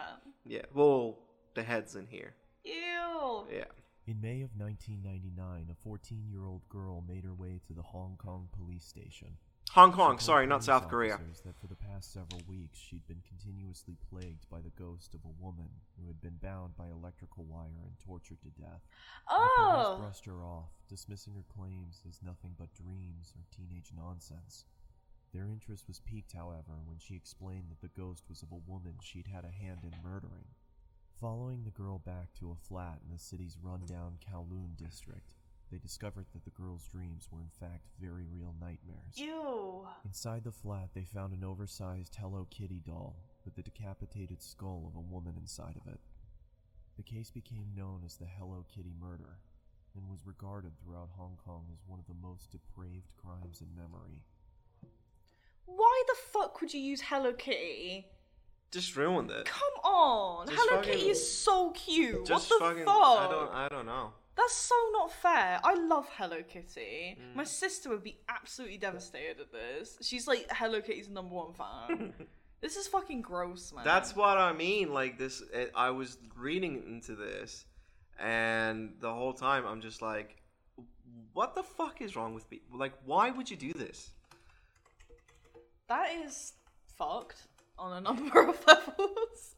Yeah. 0.47 0.63
Well, 0.75 1.19
the 1.55 1.63
head's 1.63 1.97
in 1.97 2.07
here. 2.07 2.35
Ew. 2.65 3.47
Yeah. 3.51 3.65
In 4.07 4.21
May 4.21 4.43
of 4.43 4.51
1999, 4.57 5.69
a 5.71 5.75
14 5.83 6.25
year 6.29 6.45
old 6.47 6.69
girl 6.69 7.03
made 7.07 7.25
her 7.25 7.35
way 7.35 7.61
to 7.67 7.73
the 7.73 7.83
Hong 7.83 8.17
Kong 8.19 8.49
police 8.53 8.85
station. 8.85 9.29
Hong 9.71 9.93
Kong, 9.93 10.11
told 10.11 10.21
sorry, 10.23 10.47
not 10.47 10.63
South 10.63 10.89
Korea. 10.89 11.19
That 11.45 11.59
for 11.59 11.67
the 11.67 11.75
past 11.75 12.13
several 12.13 12.43
weeks, 12.47 12.79
she'd 12.79 13.07
been 13.09 13.23
continuously 13.27 13.97
plagued 14.11 14.49
by 14.51 14.61
the 14.61 14.71
ghost 14.79 15.15
of 15.15 15.21
a 15.25 15.43
woman 15.43 15.69
who 15.99 16.07
had 16.07 16.21
been 16.21 16.39
bound 16.41 16.77
by 16.77 16.87
electrical 16.89 17.45
wire 17.45 17.83
and 17.83 17.99
tortured 17.99 18.41
to 18.43 18.51
death. 18.51 18.83
The 19.27 19.35
police 19.35 19.87
Oh. 19.89 19.99
brushed 20.01 20.25
her 20.27 20.45
off, 20.45 20.71
dismissing 20.87 21.35
her 21.35 21.43
claims 21.43 22.03
as 22.09 22.23
nothing 22.23 22.55
but 22.59 22.73
dreams 22.75 23.33
or 23.37 23.43
teenage 23.51 23.91
nonsense. 23.97 24.65
Their 25.33 25.49
interest 25.49 25.89
was 25.89 25.99
piqued, 26.01 26.33
however, 26.35 26.79
when 26.85 26.99
she 26.99 27.17
explained 27.17 27.69
that 27.71 27.81
the 27.81 27.89
ghost 28.01 28.29
was 28.29 28.43
of 28.43 28.53
a 28.53 28.71
woman 28.71 28.99
she'd 29.03 29.27
had 29.27 29.45
a 29.45 29.51
hand 29.51 29.81
in 29.83 29.95
murdering. 30.05 30.55
Following 31.21 31.63
the 31.65 31.71
girl 31.71 31.99
back 31.99 32.35
to 32.35 32.51
a 32.51 32.57
flat 32.69 32.99
in 33.05 33.13
the 33.13 33.19
city's 33.19 33.57
rundown 33.63 34.19
Kowloon 34.21 34.77
district, 34.77 35.35
they 35.71 35.79
discovered 35.79 36.27
that 36.33 36.45
the 36.45 36.51
girl's 36.51 36.87
dreams 36.89 37.29
were 37.31 37.41
in 37.41 37.49
fact 37.49 37.89
very 38.01 38.25
real 38.27 38.55
nightmares. 38.61 39.17
Ew. 39.17 39.87
Inside 40.05 40.45
the 40.45 40.53
flat, 40.53 40.91
they 40.93 41.05
found 41.05 41.33
an 41.33 41.45
oversized 41.45 42.17
Hello 42.21 42.47
Kitty 42.51 42.83
doll 42.85 43.17
with 43.45 43.55
the 43.55 43.63
decapitated 43.63 44.43
skull 44.43 44.87
of 44.89 44.97
a 44.97 45.13
woman 45.13 45.35
inside 45.41 45.77
of 45.77 45.93
it. 45.93 46.01
The 46.97 47.03
case 47.03 47.31
became 47.31 47.75
known 47.77 48.03
as 48.05 48.17
the 48.17 48.27
Hello 48.27 48.65
Kitty 48.75 48.95
murder 49.01 49.39
and 49.95 50.09
was 50.09 50.27
regarded 50.27 50.73
throughout 50.79 51.11
Hong 51.17 51.39
Kong 51.45 51.67
as 51.73 51.79
one 51.87 52.01
of 52.01 52.07
the 52.07 52.21
most 52.21 52.51
depraved 52.51 53.13
crimes 53.17 53.61
in 53.61 53.69
memory. 53.77 54.23
Why 55.67 56.03
the 56.09 56.17
fuck 56.33 56.61
would 56.61 56.75
you 56.75 56.81
use 56.81 57.01
Hello 57.01 57.33
Kitty? 57.33 58.09
Just 58.75 58.97
ruined 58.97 59.31
it. 59.31 59.45
Come 59.47 59.63
on. 59.85 60.49
Just 60.49 60.59
Hello 60.61 60.81
fucking- 60.81 60.95
Kitty 60.99 61.11
is 61.11 61.39
so 61.39 61.71
cute. 61.71 62.29
What 62.29 62.43
the 62.43 62.57
fucking. 62.59 62.85
fuck? 62.85 62.97
I 62.97 63.29
don't. 63.31 63.51
I 63.53 63.69
don't 63.69 63.87
know. 63.87 64.13
That's 64.37 64.53
so 64.53 64.75
not 64.93 65.13
fair. 65.13 65.61
I 65.63 65.75
love 65.75 66.09
Hello 66.17 66.43
Kitty. 66.43 67.17
Mm. 67.21 67.37
My 67.37 67.45
sister 67.45 67.89
would 67.91 68.03
be 68.03 68.19
absolutely 68.29 68.79
devastated 68.79 69.41
at 69.41 69.53
this. 69.53 69.97
She's 70.03 70.27
like 70.27 70.49
Hello 70.51 70.81
Kitty's 70.81 71.09
number 71.09 71.37
one 71.37 71.53
fan. 71.53 72.13
this 72.61 72.75
is 72.75 72.89
fucking 72.89 73.23
gross, 73.23 73.73
man. 73.73 73.85
That's 73.85 74.17
what 74.17 74.37
I 74.37 74.53
mean. 74.53 74.93
Like 74.93 75.19
this, 75.19 75.41
it, 75.53 75.71
I 75.77 75.91
was 75.91 76.19
reading 76.37 76.83
into 76.85 77.15
this, 77.15 77.65
and 78.19 78.95
the 78.99 79.13
whole 79.13 79.35
time 79.35 79.65
I'm 79.67 79.81
just 79.81 80.03
like, 80.03 80.43
what 81.33 81.55
the 81.55 81.63
fuck 81.63 82.03
is 82.03 82.17
wrong 82.17 82.35
with 82.35 82.51
people? 82.51 82.77
Like, 82.77 82.95
why 83.05 83.31
would 83.31 83.49
you 83.49 83.57
do 83.57 83.73
this? 83.73 84.11
That 85.89 86.09
is 86.27 86.55
fucked 86.99 87.47
on 87.79 87.93
a 87.93 88.01
number 88.09 88.49
of 88.49 88.65
levels. 88.67 89.57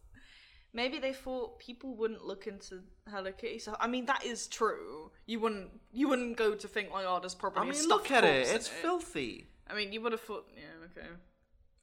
Maybe 0.72 0.98
they 0.98 1.12
thought 1.14 1.58
people 1.58 1.94
wouldn't 1.96 2.24
look 2.26 2.46
into 2.46 2.82
Hello 3.10 3.32
Kitty. 3.32 3.58
So 3.58 3.76
I 3.80 3.86
mean, 3.86 4.04
that 4.06 4.24
is 4.24 4.46
true. 4.46 5.10
You 5.26 5.40
wouldn't. 5.40 5.70
You 5.92 6.08
wouldn't 6.08 6.36
go 6.36 6.54
to 6.54 6.68
think 6.68 6.90
like, 6.92 7.06
oh, 7.08 7.18
there's 7.20 7.34
probably 7.34 7.60
I 7.60 7.62
a 7.62 7.66
mean, 7.66 7.74
stuffed 7.74 7.88
look 7.88 8.10
at 8.10 8.24
it. 8.24 8.36
corpse 8.44 8.50
in 8.50 8.56
It's 8.56 8.68
filthy. 8.68 9.46
I 9.68 9.74
mean, 9.74 9.92
you 9.92 10.00
would 10.02 10.12
have 10.12 10.20
thought. 10.20 10.46
Yeah. 10.54 10.86
Okay. 10.98 11.08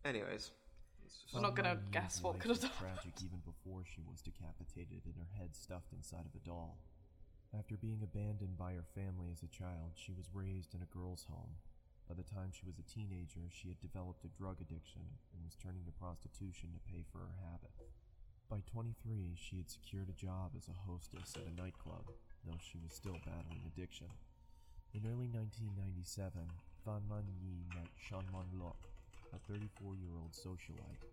Anyways, 0.06 0.52
We're 1.34 1.42
not 1.42 1.56
gonna 1.56 1.76
Fan 1.76 1.92
guess 1.92 2.18
Yi's 2.18 2.24
what 2.24 2.34
life 2.34 2.42
could 2.42 2.52
have 2.52 2.62
was 2.62 2.70
done 2.70 2.78
tragic 2.80 3.14
even 3.24 3.40
before 3.46 3.82
she 3.86 4.02
was 4.10 4.22
decapitated 4.22 5.02
and 5.06 5.16
her 5.18 5.38
head 5.40 5.56
stuffed 5.56 5.92
inside 5.94 6.26
of 6.28 6.36
a 6.36 6.46
doll. 6.46 6.78
After 7.58 7.78
being 7.78 8.02
abandoned 8.04 8.58
by 8.58 8.74
her 8.74 8.86
family 8.96 9.30
as 9.32 9.42
a 9.44 9.48
child, 9.48 9.94
she 9.96 10.12
was 10.12 10.26
raised 10.34 10.74
in 10.76 10.82
a 10.82 10.86
girls' 10.98 11.26
home. 11.30 11.56
By 12.08 12.16
the 12.16 12.28
time 12.28 12.52
she 12.52 12.68
was 12.68 12.78
a 12.78 12.84
teenager, 12.84 13.48
she 13.48 13.70
had 13.72 13.80
developed 13.80 14.26
a 14.26 14.36
drug 14.36 14.60
addiction 14.60 15.08
and 15.32 15.44
was 15.44 15.56
turning 15.56 15.86
to 15.88 15.96
prostitution 15.96 16.76
to 16.76 16.92
pay 16.92 17.04
for 17.08 17.20
her 17.20 17.40
habit. 17.40 17.72
By 18.52 18.60
23, 18.68 19.40
she 19.40 19.58
had 19.58 19.72
secured 19.72 20.10
a 20.10 20.20
job 20.20 20.52
as 20.58 20.68
a 20.68 20.84
hostess 20.86 21.40
at 21.40 21.48
a 21.48 21.56
nightclub, 21.56 22.04
though 22.44 22.60
she 22.60 22.78
was 22.78 22.94
still 22.94 23.24
battling 23.24 23.64
addiction. 23.66 24.12
In 24.94 25.08
early 25.08 25.32
1997, 25.32 26.60
Fan 26.84 27.08
Man 27.08 27.26
Yi 27.40 27.64
met 27.74 27.90
Chan 27.98 28.28
Man 28.30 28.52
Lok, 28.60 28.78
a 29.32 29.40
34 29.40 29.96
year 29.96 30.20
old 30.20 30.36
socialite. 30.36 31.08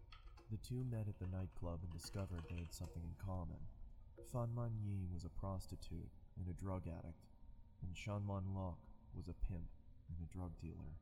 The 0.50 0.58
two 0.58 0.84
met 0.84 1.06
at 1.06 1.22
the 1.22 1.30
nightclub 1.30 1.80
and 1.86 1.94
discovered 1.94 2.50
they 2.50 2.58
had 2.58 2.74
something 2.74 3.06
in 3.06 3.14
common. 3.16 3.62
Fan 4.34 4.50
Man 4.52 4.74
Yi 4.82 5.06
was 5.06 5.24
a 5.24 5.32
prostitute 5.32 6.10
and 6.36 6.50
a 6.50 6.58
drug 6.58 6.90
addict, 6.90 7.30
and 7.80 7.94
Chan 7.94 8.26
Man 8.26 8.52
Lok 8.52 8.82
was 9.14 9.30
a 9.30 9.38
pimp 9.46 9.70
and 10.10 10.26
a 10.26 10.32
drug 10.32 10.58
dealer. 10.60 10.98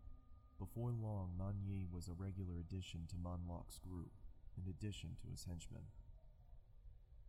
Before 0.58 0.90
long, 0.90 1.32
Man 1.38 1.62
Yi 1.64 1.86
was 1.90 2.08
a 2.08 2.18
regular 2.18 2.58
addition 2.60 3.06
to 3.08 3.16
Man 3.16 3.46
Lok's 3.48 3.78
group, 3.78 4.12
in 4.56 4.68
addition 4.68 5.16
to 5.22 5.30
his 5.30 5.44
henchmen. 5.44 5.86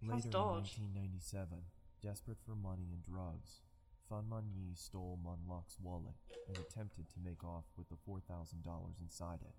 Later 0.01 0.29
in 0.31 0.95
1997, 0.95 1.57
desperate 2.01 2.39
for 2.45 2.55
money 2.55 2.89
and 2.91 3.03
drugs, 3.03 3.61
Fan 4.09 4.27
Man 4.27 4.49
Yi 4.55 4.73
stole 4.73 5.19
Man 5.23 5.45
Lok's 5.47 5.77
wallet 5.79 6.17
and 6.47 6.57
attempted 6.57 7.09
to 7.09 7.19
make 7.23 7.43
off 7.43 7.65
with 7.77 7.89
the 7.89 8.01
$4,000 8.09 8.25
inside 8.99 9.41
it. 9.41 9.53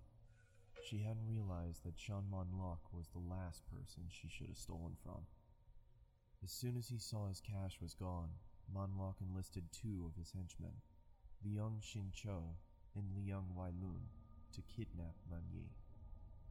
She 0.83 0.99
hadn't 0.99 1.29
realized 1.29 1.85
that 1.85 1.95
Chan 1.95 2.25
Man 2.29 2.59
Lok 2.59 2.91
was 2.91 3.07
the 3.07 3.19
last 3.19 3.63
person 3.69 4.03
she 4.09 4.27
should 4.27 4.47
have 4.47 4.57
stolen 4.57 4.97
from. 5.01 5.23
As 6.43 6.51
soon 6.51 6.75
as 6.75 6.89
he 6.89 6.97
saw 6.97 7.27
his 7.27 7.39
cash 7.39 7.79
was 7.79 7.93
gone, 7.93 8.31
Man 8.73 8.97
Lok 8.97 9.21
enlisted 9.21 9.71
two 9.71 10.05
of 10.05 10.17
his 10.17 10.31
henchmen, 10.31 10.81
Liang 11.45 11.81
Xin 11.81 12.11
Cho 12.13 12.55
and 12.95 13.05
Liang 13.15 13.47
Wailun, 13.57 14.05
to 14.53 14.61
kidnap 14.61 15.15
Man 15.29 15.43
Yi. 15.53 15.65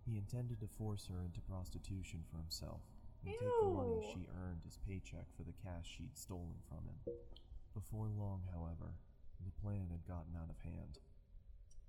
He 0.07 0.16
intended 0.16 0.61
to 0.61 0.66
force 0.66 1.07
her 1.07 1.22
into 1.22 1.40
prostitution 1.40 2.24
for 2.31 2.38
himself 2.38 2.81
and 3.24 3.35
take 3.38 3.61
the 3.61 3.68
money 3.68 4.00
she 4.03 4.26
earned 4.42 4.64
as 4.66 4.79
paycheck 4.88 5.29
for 5.37 5.44
the 5.44 5.55
cash 5.62 5.85
she'd 5.96 6.16
stolen 6.16 6.57
from 6.68 6.83
him. 6.88 7.14
Before 7.74 8.09
long, 8.09 8.42
however, 8.53 8.96
the 9.44 9.53
plan 9.62 9.88
had 9.92 10.09
gotten 10.09 10.35
out 10.35 10.50
of 10.50 10.59
hand. 10.64 10.98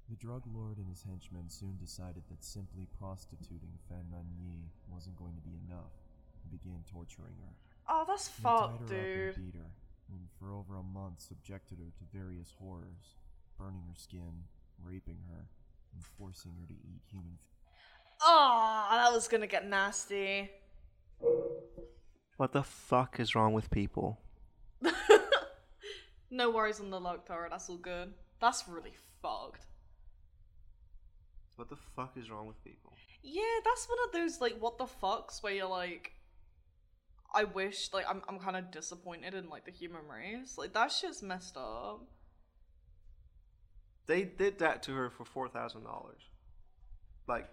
The 0.09 0.19
drug 0.19 0.43
lord 0.53 0.77
and 0.77 0.89
his 0.89 1.03
henchmen 1.03 1.47
soon 1.49 1.77
decided 1.79 2.23
that 2.29 2.43
simply 2.43 2.85
prostituting 2.99 3.79
Fan 3.87 4.05
Man 4.11 4.27
Yi 4.37 4.67
wasn't 4.91 5.15
going 5.17 5.35
to 5.35 5.41
be 5.41 5.55
enough 5.65 5.95
and 6.43 6.51
began 6.51 6.83
torturing 6.91 7.39
her. 7.39 7.55
Oh, 7.87 8.03
that's 8.05 8.27
fucked, 8.27 8.79
her 8.79 8.85
up 8.85 8.89
dude. 8.89 9.35
and 9.35 9.45
beat 9.45 9.55
her, 9.55 9.71
and 10.11 10.27
for 10.39 10.51
over 10.53 10.75
a 10.75 10.83
month 10.83 11.21
subjected 11.21 11.79
her 11.79 11.91
to 11.97 12.17
various 12.17 12.53
horrors, 12.59 13.15
burning 13.57 13.83
her 13.87 13.95
skin, 13.95 14.43
raping 14.83 15.19
her, 15.29 15.45
and 15.93 16.03
forcing 16.17 16.51
her 16.59 16.67
to 16.67 16.73
eat 16.73 17.01
human 17.11 17.37
f- 17.39 18.17
Oh, 18.23 18.87
that 18.91 19.11
was 19.11 19.27
gonna 19.27 19.47
get 19.47 19.67
nasty. 19.67 20.49
what 22.37 22.51
the 22.53 22.63
fuck 22.63 23.19
is 23.19 23.35
wrong 23.35 23.53
with 23.53 23.69
people? 23.69 24.19
No 26.33 26.49
worries 26.49 26.79
on 26.79 26.89
the 26.89 26.99
log, 26.99 27.25
Tara. 27.25 27.49
That's 27.49 27.67
all 27.69 27.75
good. 27.75 28.13
That's 28.39 28.65
really 28.65 28.93
fucked. 29.21 29.65
What 31.57 31.67
the 31.69 31.75
fuck 31.75 32.13
is 32.15 32.31
wrong 32.31 32.47
with 32.47 32.63
people? 32.63 32.93
Yeah, 33.21 33.43
that's 33.65 33.85
one 33.89 33.97
of 34.07 34.13
those 34.13 34.39
like 34.39 34.55
what 34.59 34.77
the 34.77 34.85
fucks 34.85 35.43
where 35.43 35.51
you're 35.53 35.67
like, 35.67 36.13
I 37.33 37.45
wish 37.45 37.89
like 37.93 38.05
I'm 38.09 38.21
I'm 38.27 38.39
kind 38.39 38.57
of 38.57 38.71
disappointed 38.71 39.33
in 39.33 39.49
like 39.49 39.65
the 39.65 39.71
human 39.71 40.01
race. 40.07 40.57
Like 40.57 40.73
that 40.73 40.91
shit's 40.91 41.21
messed 41.23 41.57
up. 41.57 42.01
They 44.07 44.23
did 44.23 44.59
that 44.59 44.83
to 44.83 44.93
her 44.93 45.09
for 45.09 45.23
four 45.25 45.47
thousand 45.47 45.83
dollars. 45.83 46.21
Like, 47.27 47.49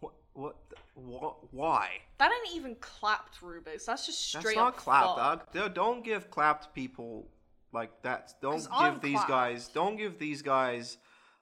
what? 0.00 0.14
What? 0.32 0.56
What? 0.94 1.52
Why? 1.52 1.88
That 2.18 2.30
ain't 2.32 2.56
even 2.56 2.76
clapped 2.76 3.40
Rubik's. 3.40 3.86
That's 3.86 4.06
just 4.06 4.24
straight 4.26 4.44
That's 4.44 4.56
not 4.56 4.76
clapped. 4.76 5.16
dog. 5.16 5.52
Don't- 5.52 5.74
Don't 5.74 6.04
give 6.04 6.30
clapped 6.30 6.72
people 6.74 7.28
like 7.72 8.02
that. 8.02 8.34
Don't 8.40 8.58
give 8.62 8.68
I'm 8.72 9.00
these 9.00 9.14
clapped. 9.16 9.28
guys. 9.28 9.68
Don't 9.68 9.96
give 9.96 10.18
these 10.18 10.40
guys 10.42 10.96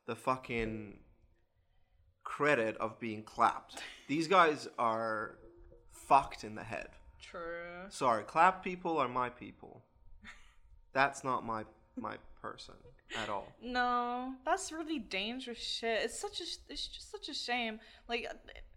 the 0.06 0.16
fucking 0.16 0.98
credit 2.24 2.76
of 2.78 2.98
being 2.98 3.22
clapped. 3.22 3.80
These 4.08 4.26
guys 4.28 4.68
are 4.78 5.36
fucked 5.92 6.42
in 6.44 6.54
the 6.54 6.62
head. 6.64 6.88
True. 7.30 7.88
Sorry, 7.88 8.24
clap 8.24 8.62
people 8.62 8.98
are 8.98 9.08
my 9.08 9.28
people. 9.28 9.82
That's 10.92 11.24
not 11.24 11.44
my 11.44 11.64
my 11.96 12.16
person 12.40 12.74
at 13.22 13.28
all. 13.28 13.52
No, 13.62 14.34
that's 14.44 14.70
really 14.70 14.98
dangerous 14.98 15.58
shit. 15.58 16.02
It's 16.04 16.18
such 16.18 16.40
a, 16.40 16.44
it's 16.68 16.86
just 16.86 17.10
such 17.10 17.28
a 17.28 17.34
shame. 17.34 17.80
Like, 18.08 18.26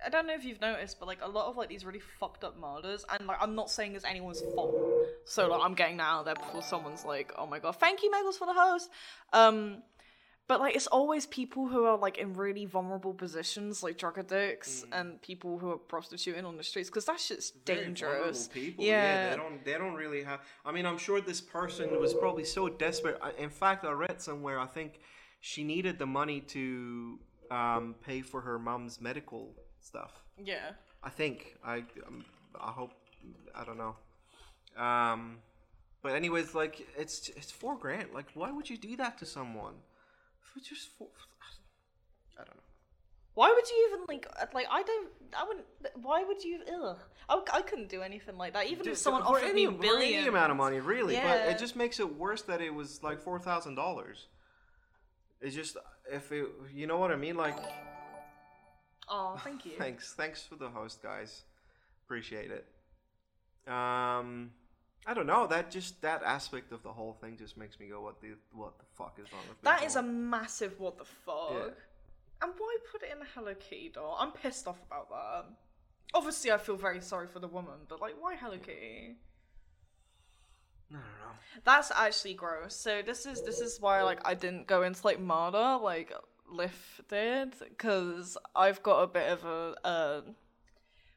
I 0.06 0.10
don't 0.10 0.26
know 0.26 0.34
if 0.34 0.44
you've 0.44 0.62
noticed, 0.62 1.00
but 1.00 1.08
like 1.08 1.20
a 1.22 1.28
lot 1.28 1.48
of 1.48 1.58
like 1.58 1.70
these 1.70 1.86
really 1.86 2.02
fucked 2.20 2.44
up 2.44 2.58
murders, 2.60 3.06
and 3.12 3.28
like 3.28 3.38
I'm 3.42 3.56
not 3.56 3.70
saying 3.70 3.96
it's 3.96 4.06
anyone's 4.06 4.42
fault. 4.56 4.76
So 5.26 5.48
like 5.48 5.62
I'm 5.64 5.74
getting 5.74 5.98
that 5.98 6.08
out 6.08 6.26
there 6.26 6.36
before 6.36 6.62
someone's 6.62 7.06
like, 7.06 7.34
oh 7.38 7.46
my 7.46 7.60
god, 7.60 7.76
thank 7.76 8.02
you, 8.04 8.12
Megals, 8.12 8.36
for 8.36 8.48
the 8.48 8.54
host. 8.54 8.90
Um, 9.34 9.84
but 10.50 10.60
like 10.60 10.76
it's 10.76 10.88
always 10.88 11.28
people 11.28 11.68
who 11.68 11.86
are 11.86 11.96
like 11.96 12.18
in 12.18 12.34
really 12.34 12.66
vulnerable 12.66 13.14
positions, 13.14 13.84
like 13.84 14.00
drug 14.00 14.18
addicts 14.18 14.84
and 14.92 15.22
people 15.22 15.60
who 15.60 15.70
are 15.70 15.78
prostituting 15.78 16.44
on 16.44 16.58
the 16.58 16.64
streets, 16.64 16.90
because 16.90 17.06
that 17.06 17.20
shit's 17.20 17.52
Very 17.68 17.86
dangerous. 17.86 18.48
vulnerable 18.48 18.54
People. 18.62 18.84
Yeah. 18.84 19.30
they 19.30 19.36
don't. 19.38 19.64
They 19.64 19.78
don't 19.84 19.94
really 19.94 20.24
have. 20.24 20.40
I 20.66 20.72
mean, 20.72 20.88
I'm 20.88 20.98
sure 20.98 21.22
this 21.22 21.40
person 21.40 21.86
was 22.02 22.16
probably 22.16 22.46
so 22.46 22.68
desperate. 22.68 23.18
In 23.38 23.52
fact, 23.52 23.86
I 23.86 23.92
read 23.92 24.20
somewhere. 24.30 24.60
I 24.60 24.66
think 24.66 25.00
she 25.40 25.64
needed 25.64 26.00
the 26.00 26.08
money 26.08 26.40
to 26.56 27.20
um, 27.52 27.96
pay 28.04 28.22
for 28.22 28.42
her 28.42 28.58
mom's 28.58 29.00
medical 29.00 29.56
stuff. 29.80 30.14
yeah. 30.44 30.72
I 31.04 31.10
think. 31.10 31.38
I. 31.64 31.76
Um, 32.08 32.26
I 32.60 32.72
hope. 32.72 32.94
I 33.56 33.64
don't 33.64 33.78
know. 33.78 33.96
Um, 34.84 35.38
but 36.02 36.14
anyways, 36.16 36.56
like 36.56 36.88
it's 36.98 37.30
it's 37.30 37.52
four 37.52 37.78
grand. 37.78 38.08
Like, 38.16 38.30
why 38.34 38.50
would 38.52 38.68
you 38.68 38.78
do 38.78 38.96
that 38.98 39.20
to 39.20 39.26
someone? 39.28 39.76
For 40.54 40.60
just 40.60 40.90
four. 40.98 41.08
I 42.38 42.44
don't 42.44 42.56
know. 42.56 42.64
Why 43.36 43.52
would 43.56 43.70
you 43.70 43.88
even 43.90 44.06
like 44.08 44.28
uh, 44.40 44.46
like 44.54 44.68
I 44.70 44.84
don't 44.84 45.10
I 45.38 45.44
wouldn't 45.48 45.66
why 46.02 46.24
would 46.24 46.44
you 46.44 46.60
ugh 46.84 46.98
I, 47.30 47.42
I 47.54 47.62
couldn't 47.62 47.90
do 47.90 48.02
anything 48.02 48.38
like 48.38 48.54
that 48.54 48.68
even 48.68 48.88
if 48.88 48.98
someone 48.98 49.22
for 49.24 49.38
offered 49.38 49.46
any, 49.46 49.68
me 49.68 49.78
billions 49.80 50.16
any 50.16 50.28
amount 50.28 50.52
of 50.52 50.58
money, 50.58 50.80
really. 50.80 51.16
But 51.16 51.24
Yeah. 51.24 51.52
it 51.52 51.60
just 51.60 51.76
makes 51.76 52.00
it 52.00 52.18
worse 52.18 52.42
that 52.44 52.62
it 52.62 52.74
was 52.74 53.02
like 53.04 53.22
four 53.22 53.40
thousand 53.40 53.76
dollars. 53.76 54.28
It's 55.42 55.56
just 55.56 55.78
if 56.12 56.32
it, 56.32 56.48
you 56.74 56.88
know 56.88 56.98
what 56.98 57.12
I 57.12 57.16
mean. 57.16 57.36
Like, 57.38 57.56
oh 59.08 59.40
thank 59.44 59.66
you 59.66 59.74
thanks, 59.78 60.14
thanks 60.14 60.42
for 60.44 60.56
the 60.56 60.70
host, 60.70 61.02
guys. 61.02 61.44
Appreciate 62.06 62.52
it. 62.52 62.66
Um, 63.72 64.52
I 65.08 65.14
don't 65.14 65.28
know. 65.28 65.48
That 65.48 65.72
just 65.72 66.02
that 66.02 66.22
aspect 66.24 66.72
of 66.72 66.84
the 66.84 66.92
whole 66.92 67.14
thing 67.14 67.38
just 67.38 67.58
makes 67.58 67.80
me 67.80 67.88
go, 67.88 68.02
"What 68.02 68.22
the 68.22 68.36
what 68.52 68.78
the 68.78 68.86
fuck 68.96 69.18
is 69.20 69.32
wrong 69.32 69.42
with 69.48 69.62
that 69.62 69.78
people?" 69.80 69.88
is 69.88 69.96
a 69.96 70.04
massive 70.04 70.80
what 70.80 70.98
the 70.98 71.06
fuck 71.06 71.52
Yeah. 71.54 71.70
and 72.42 72.54
why 72.58 72.78
put 72.92 73.04
it 73.04 73.10
in 73.16 73.22
a 73.22 73.26
Hello 73.34 73.54
Kitty 73.56 73.90
doll 73.90 74.18
I'm 74.20 74.32
pissed 74.32 74.68
off 74.68 74.82
about 74.86 75.10
that 75.10 75.46
obviously 76.14 76.52
I 76.52 76.58
feel 76.58 76.76
very 76.76 77.02
sorry 77.02 77.28
for 77.28 77.40
the 77.40 77.48
woman 77.48 77.80
but 77.88 78.02
like 78.02 78.16
why 78.20 78.36
Hello 78.36 78.58
Kitty 78.58 79.16
I 80.92 80.94
don't 80.94 81.02
know. 81.02 81.62
That's 81.64 81.92
actually 81.92 82.34
gross. 82.34 82.76
So 82.76 83.02
this 83.06 83.26
is 83.28 83.44
this 83.44 83.60
is 83.60 83.80
why 83.80 84.02
like 84.04 84.20
I 84.26 84.34
didn't 84.34 84.66
go 84.68 84.82
into 84.84 85.06
like 85.06 85.20
murder 85.20 85.78
like 85.82 86.12
Liff 86.52 87.00
did 87.10 87.54
because 87.60 88.38
I've 88.56 88.82
got 88.82 89.04
a 89.04 89.08
bit 89.08 89.30
of 89.30 89.46
a 89.46 89.76
uh, 89.84 90.22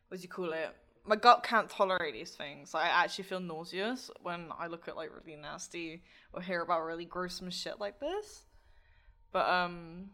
what 0.08 0.18
do 0.18 0.22
you 0.22 0.28
call 0.28 0.52
it? 0.52 0.76
My 1.04 1.16
gut 1.16 1.42
can't 1.42 1.68
tolerate 1.68 2.14
these 2.14 2.30
things. 2.30 2.74
I 2.74 2.86
actually 2.86 3.24
feel 3.24 3.40
nauseous 3.40 4.10
when 4.22 4.46
I 4.56 4.68
look 4.68 4.86
at 4.86 4.96
like 4.96 5.10
really 5.12 5.40
nasty 5.40 6.02
or 6.32 6.40
hear 6.40 6.62
about 6.62 6.84
really 6.84 7.04
gruesome 7.04 7.50
shit 7.50 7.80
like 7.80 7.98
this. 7.98 8.44
But 9.32 9.48
um. 9.48 10.10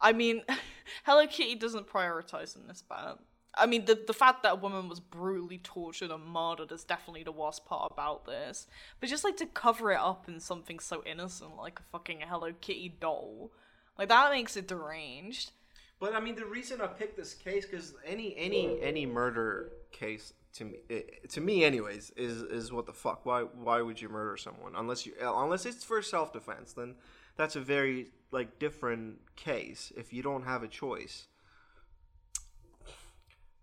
I 0.00 0.12
mean, 0.12 0.42
Hello 1.04 1.26
Kitty 1.26 1.56
doesn't 1.56 1.88
prioritize 1.88 2.56
in 2.56 2.66
this 2.68 2.82
bad. 2.82 3.16
I 3.54 3.66
mean, 3.66 3.84
the 3.84 3.98
the 4.06 4.12
fact 4.14 4.42
that 4.42 4.52
a 4.52 4.56
woman 4.56 4.88
was 4.88 5.00
brutally 5.00 5.58
tortured 5.58 6.10
and 6.10 6.24
murdered 6.24 6.72
is 6.72 6.84
definitely 6.84 7.22
the 7.22 7.32
worst 7.32 7.66
part 7.66 7.90
about 7.92 8.24
this. 8.24 8.66
But 9.00 9.10
just 9.10 9.24
like 9.24 9.36
to 9.38 9.46
cover 9.46 9.92
it 9.92 10.00
up 10.00 10.26
in 10.26 10.40
something 10.40 10.78
so 10.78 11.02
innocent 11.04 11.56
like 11.56 11.80
a 11.80 11.82
fucking 11.92 12.22
Hello 12.26 12.52
Kitty 12.60 12.96
doll, 12.98 13.52
like 13.98 14.08
that 14.08 14.30
makes 14.30 14.56
it 14.56 14.68
deranged. 14.68 15.52
But 15.98 16.14
I 16.14 16.20
mean, 16.20 16.34
the 16.34 16.44
reason 16.44 16.80
I 16.80 16.88
picked 16.88 17.16
this 17.16 17.32
case 17.34 17.64
because 17.64 17.94
any 18.04 18.36
any 18.36 18.80
any 18.82 19.06
murder 19.06 19.72
case 19.92 20.34
to 20.54 20.64
me, 20.64 20.78
eh, 20.90 21.00
to 21.30 21.40
me 21.40 21.64
anyways, 21.64 22.10
is 22.16 22.42
is 22.42 22.72
what 22.72 22.86
the 22.86 22.92
fuck? 22.92 23.24
Why 23.24 23.42
why 23.42 23.80
would 23.80 24.00
you 24.00 24.08
murder 24.08 24.36
someone 24.36 24.74
unless 24.76 25.06
you 25.06 25.14
unless 25.20 25.64
it's 25.64 25.84
for 25.84 26.02
self 26.02 26.32
defense? 26.32 26.74
Then 26.74 26.96
that's 27.36 27.56
a 27.56 27.60
very 27.60 28.08
like 28.30 28.58
different 28.58 29.20
case. 29.36 29.92
If 29.96 30.12
you 30.12 30.22
don't 30.22 30.44
have 30.44 30.62
a 30.62 30.68
choice, 30.68 31.28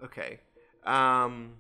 okay. 0.04 0.40
Um, 0.86 1.58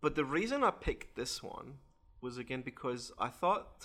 but 0.00 0.14
the 0.14 0.24
reason 0.24 0.62
I 0.62 0.70
picked 0.70 1.16
this 1.16 1.42
one 1.42 1.78
was 2.20 2.38
again 2.38 2.62
because 2.62 3.12
I 3.18 3.28
thought 3.28 3.84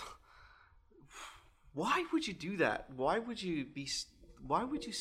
why 1.74 2.06
would 2.14 2.28
you 2.28 2.34
do 2.34 2.58
that? 2.58 2.88
Why 2.96 3.18
would 3.18 3.42
you 3.42 3.66
be? 3.66 3.88
Why 4.46 4.64
would 4.64 4.86
you? 4.86 4.94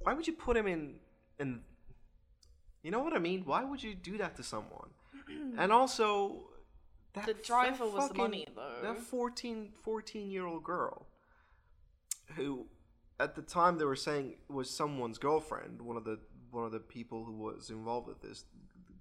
Why 0.00 0.14
would 0.14 0.26
you 0.26 0.32
put 0.32 0.56
him 0.56 0.66
in? 0.66 0.94
In 1.38 1.60
you 2.82 2.90
know 2.90 3.00
what 3.00 3.12
I 3.12 3.18
mean? 3.18 3.42
Why 3.44 3.64
would 3.64 3.82
you 3.82 3.94
do 3.94 4.18
that 4.18 4.36
to 4.36 4.42
someone? 4.42 4.90
and 5.58 5.72
also, 5.72 6.44
that 7.14 7.26
The 7.26 7.34
that 7.34 7.44
driver 7.44 7.86
was 7.86 8.08
the 8.08 8.14
money, 8.14 8.46
though. 8.54 8.80
That 8.82 8.98
14, 8.98 9.72
14 9.82 10.30
year 10.30 10.46
old 10.46 10.64
girl, 10.64 11.06
who 12.36 12.66
at 13.18 13.34
the 13.34 13.42
time 13.42 13.78
they 13.78 13.84
were 13.84 13.96
saying 13.96 14.36
was 14.48 14.70
someone's 14.70 15.18
girlfriend, 15.18 15.82
one 15.82 15.96
of 15.96 16.04
the 16.04 16.18
one 16.50 16.64
of 16.64 16.72
the 16.72 16.80
people 16.80 17.24
who 17.24 17.32
was 17.32 17.70
involved 17.70 18.08
with 18.08 18.22
this, 18.22 18.44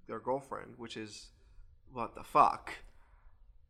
their 0.07 0.19
girlfriend, 0.19 0.73
which 0.77 0.97
is 0.97 1.31
what 1.91 2.15
the 2.15 2.23
fuck. 2.23 2.73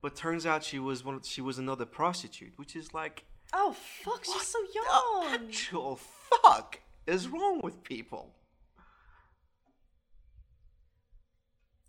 But 0.01 0.16
turns 0.16 0.45
out 0.45 0.64
she 0.64 0.80
was 0.80 1.03
one. 1.05 1.22
She 1.24 1.41
was 1.41 1.60
another 1.60 1.86
prostitute, 1.86 2.53
which 2.55 2.76
is 2.76 2.93
like 2.93 3.26
Oh 3.54 3.74
fuck, 3.74 4.26
she's 4.26 4.47
so 4.47 4.60
the 4.62 4.74
young. 4.76 5.34
actual 5.47 5.95
fuck 5.97 6.80
is 7.08 7.28
wrong 7.28 7.62
with 7.64 7.84
people. 7.84 8.34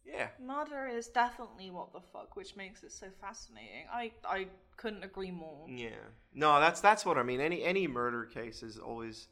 Yeah. 0.05 0.29
Murder 0.45 0.87
is 0.87 1.09
definitely 1.09 1.71
what 1.71 1.93
the 1.93 2.01
fuck, 2.01 2.35
which 2.35 2.57
makes 2.57 2.83
it 2.83 2.93
so 2.93 3.07
fascinating. 3.21 3.87
I 3.93 4.13
I 4.25 4.47
couldn't 4.77 5.05
agree 5.05 5.31
more. 5.31 5.67
Yeah. 5.69 5.91
No, 6.35 6.59
that's 6.61 6.81
that's 6.81 7.05
what 7.05 7.17
I 7.19 7.23
mean. 7.23 7.41
Any 7.41 7.63
any 7.63 7.87
murder 7.87 8.25
case 8.25 8.63
is 8.63 8.79
always 8.79 9.29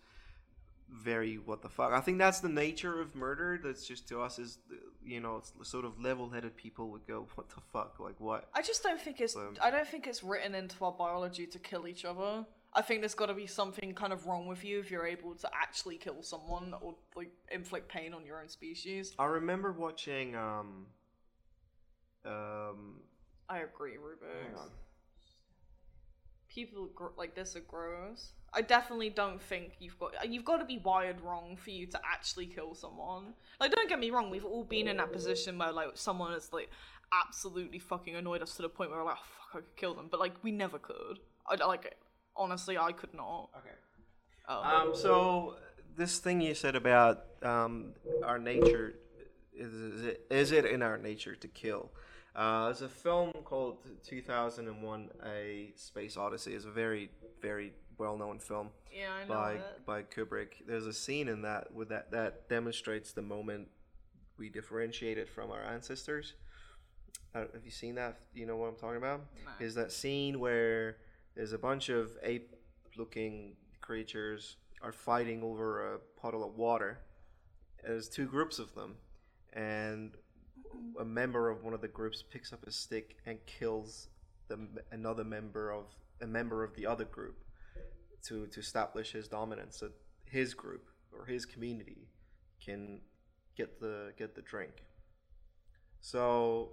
very 0.91 1.36
what 1.36 1.62
the 1.62 1.68
fuck. 1.68 1.93
I 1.93 2.01
think 2.01 2.18
that's 2.18 2.41
the 2.41 2.49
nature 2.49 3.01
of 3.01 3.14
murder. 3.14 3.59
That's 3.62 3.86
just 3.86 4.09
to 4.09 4.20
us 4.22 4.39
is 4.39 4.59
you 5.05 5.20
know 5.20 5.36
it's 5.36 5.53
sort 5.68 5.84
of 5.84 6.01
level-headed 6.01 6.57
people 6.57 6.91
would 6.91 7.07
go 7.07 7.26
what 7.34 7.49
the 7.51 7.61
fuck 7.72 7.99
like 8.01 8.18
what. 8.20 8.49
I 8.55 8.62
just 8.62 8.82
don't 8.82 9.01
think 9.01 9.20
it's 9.20 9.34
So- 9.34 9.53
I 9.62 9.70
don't 9.70 9.86
think 9.86 10.07
it's 10.07 10.22
written 10.22 10.55
into 10.55 10.84
our 10.84 10.93
biology 10.93 11.47
to 11.47 11.59
kill 11.59 11.86
each 11.86 12.05
other. 12.05 12.47
I 12.74 12.82
think 12.82 13.01
there's 13.01 13.14
got 13.14 13.26
to 13.26 13.34
be 13.34 13.47
something 13.47 13.95
kind 13.95 14.12
of 14.12 14.26
wrong 14.26 14.47
with 14.47 14.62
you 14.62 14.78
if 14.78 14.91
you're 14.91 15.07
able 15.07 15.34
to 15.36 15.49
actually 15.55 15.97
kill 15.97 16.22
someone 16.22 16.74
or 16.82 16.97
like 17.16 17.30
inflict 17.51 17.89
pain 17.89 18.12
on 18.12 18.26
your 18.26 18.41
own 18.41 18.49
species. 18.49 19.14
I 19.18 19.24
remember 19.26 19.72
watching 19.72 20.36
um 20.36 20.86
um 22.24 23.01
I 23.49 23.61
agree, 23.61 23.93
Rubik. 23.97 24.55
Hang 26.55 26.65
on. 26.65 26.65
People 26.65 26.89
gr- 26.95 27.17
like 27.17 27.35
this 27.35 27.57
are 27.57 27.61
gross. 27.61 28.33
I 28.53 28.63
definitely 28.63 29.11
don't 29.11 29.41
think 29.41 29.73
you've 29.79 29.99
got 29.99 30.31
you've 30.31 30.45
got 30.45 30.59
to 30.59 30.65
be 30.65 30.79
wired 30.79 31.21
wrong 31.21 31.57
for 31.57 31.71
you 31.71 31.87
to 31.87 32.01
actually 32.05 32.47
kill 32.47 32.75
someone. 32.75 33.35
Like, 33.61 33.73
don't 33.73 33.89
get 33.89 33.99
me 33.99 34.11
wrong, 34.11 34.31
we've 34.31 34.45
all 34.45 34.65
been 34.65 34.89
in 34.89 34.97
that 34.97 35.13
position 35.13 35.59
where 35.59 35.73
like 35.73 35.91
someone 35.95 36.33
is 36.33 36.51
like 36.53 36.71
absolutely 37.13 37.79
fucking 37.79 38.15
annoyed 38.17 38.43
us 38.43 38.57
to 38.57 38.63
the 38.63 38.69
point 38.69 38.91
where 38.91 39.01
we're 39.01 39.07
like, 39.07 39.17
oh, 39.19 39.25
fuck, 39.53 39.63
I 39.63 39.67
could 39.67 39.77
kill 39.77 39.95
them, 39.95 40.09
but 40.11 40.21
like 40.21 40.33
we 40.43 40.51
never 40.51 40.79
could. 40.79 41.19
I 41.47 41.55
like 41.65 41.97
honestly, 42.37 42.79
I 42.79 42.93
could 42.93 43.15
not. 43.15 43.51
Okay. 43.59 43.75
Oh. 44.49 44.63
Um, 44.63 44.97
so 44.97 45.57
this 45.97 46.19
thing 46.19 46.41
you 46.41 46.55
said 46.55 46.75
about 46.75 47.25
um, 47.43 47.93
our 48.25 48.39
nature 48.39 48.95
is, 49.55 49.73
is 49.75 50.05
it 50.05 50.27
is 50.31 50.53
it 50.53 50.65
in 50.65 50.83
our 50.83 50.97
nature 50.97 51.35
to 51.35 51.49
kill? 51.49 51.91
Uh, 52.35 52.66
there's 52.66 52.83
a 52.83 52.89
film 52.89 53.33
called 53.45 53.79
2001: 54.05 55.11
A 55.26 55.72
Space 55.76 56.16
Odyssey. 56.16 56.55
It's 56.55 56.64
a 56.64 56.70
very 56.70 57.11
very 57.41 57.72
well 57.99 58.16
known 58.16 58.39
film 58.39 58.70
yeah, 58.93 59.12
I 59.12 59.22
know 59.22 59.35
by 59.35 59.53
it. 59.53 59.87
by 59.87 60.03
Kubrick. 60.03 60.66
There's 60.66 60.87
a 60.87 60.93
scene 60.93 61.29
in 61.29 61.43
that 61.43 61.72
with 61.72 61.89
that 61.91 62.11
that 62.12 62.49
demonstrates 62.49 63.12
the 63.12 63.22
moment 63.22 63.68
we 64.39 64.49
differentiated 64.49 65.29
from 65.29 65.51
our 65.51 65.62
ancestors. 65.62 66.35
Uh, 67.35 67.41
have 67.53 67.64
you 67.64 67.70
seen 67.70 67.95
that? 67.97 68.18
You 68.35 68.47
know 68.47 68.57
what 68.57 68.68
I'm 68.68 68.76
talking 68.76 68.97
about? 68.97 69.20
No. 69.45 69.66
Is 69.66 69.74
that 69.74 69.93
scene 69.93 70.41
where 70.41 70.97
there's 71.35 71.53
a 71.53 71.59
bunch 71.59 71.89
of 71.89 72.16
ape-looking 72.22 73.57
creatures 73.81 74.57
are 74.83 74.93
fighting 74.93 75.43
over 75.43 75.95
a 75.95 75.99
puddle 76.20 76.45
of 76.45 76.57
water. 76.57 77.01
There's 77.85 78.09
two 78.09 78.26
groups 78.26 78.59
of 78.59 78.74
them, 78.74 78.97
and 79.53 80.12
a 81.01 81.05
member 81.05 81.49
of 81.49 81.62
one 81.62 81.75
of 81.75 81.81
the 81.81 81.89
groups 81.89 82.23
picks 82.23 82.53
up 82.53 82.66
a 82.66 82.71
stick 82.71 83.16
and 83.27 83.39
kills 83.47 84.09
the 84.49 84.59
another 84.93 85.25
member 85.25 85.71
of 85.71 85.85
a 86.21 86.27
member 86.27 86.64
of 86.64 86.75
the 86.75 86.87
other 86.87 87.05
group 87.05 87.45
to 88.25 88.47
to 88.47 88.61
establish 88.61 89.12
his 89.12 89.29
dominance 89.29 89.81
that 89.81 89.93
his 90.25 90.55
group 90.55 90.89
or 91.12 91.27
his 91.27 91.45
community 91.45 92.09
can 92.64 93.01
get 93.57 93.81
the 93.81 94.12
get 94.16 94.35
the 94.35 94.43
drink. 94.43 94.85
So 96.01 96.71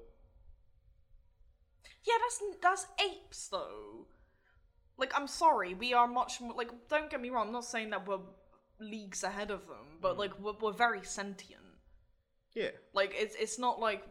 Yeah, 2.06 2.16
that's 2.22 2.42
that's 2.62 2.88
apes 3.00 3.48
though. 3.48 4.08
Like, 4.98 5.12
I'm 5.14 5.28
sorry, 5.28 5.74
we 5.74 5.94
are 5.94 6.08
much 6.08 6.40
more 6.40 6.54
like. 6.56 6.72
Don't 6.88 7.10
get 7.10 7.20
me 7.20 7.30
wrong. 7.30 7.48
I'm 7.48 7.54
not 7.54 7.66
saying 7.66 7.90
that 7.90 8.08
we're 8.08 8.20
leagues 8.80 9.24
ahead 9.24 9.52
of 9.52 9.68
them, 9.68 10.00
but 10.02 10.16
mm. 10.16 10.20
like 10.20 10.40
we're, 10.40 10.54
we're 10.62 10.72
very 10.72 11.04
sentient. 11.04 11.62
Yeah, 12.56 12.70
Like, 12.94 13.14
it's 13.16 13.36
it's 13.36 13.60
not 13.60 13.80
like 13.80 14.04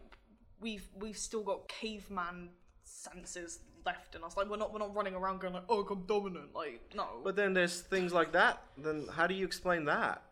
we've 0.61 0.87
we've 0.97 1.19
still 1.19 1.43
got 1.43 1.67
caveman 1.69 2.51
senses 2.85 3.59
left 3.85 4.15
in 4.15 4.23
us. 4.25 4.37
Like, 4.37 4.49
we're 4.49 4.57
not 4.57 4.73
we're 4.73 4.79
not 4.79 4.95
running 4.95 5.15
around 5.15 5.41
going 5.41 5.55
like, 5.55 5.65
oh, 5.69 5.81
I'm 5.91 6.05
dominant. 6.07 6.55
Like, 6.55 6.81
no. 6.95 7.07
but 7.25 7.35
then 7.37 7.55
there's 7.55 7.81
things 7.81 8.13
like 8.13 8.33
that. 8.33 8.63
Then 8.79 9.07
how 9.13 9.27
do 9.27 9.35
you 9.35 9.45
explain 9.45 9.85
that? 9.87 10.23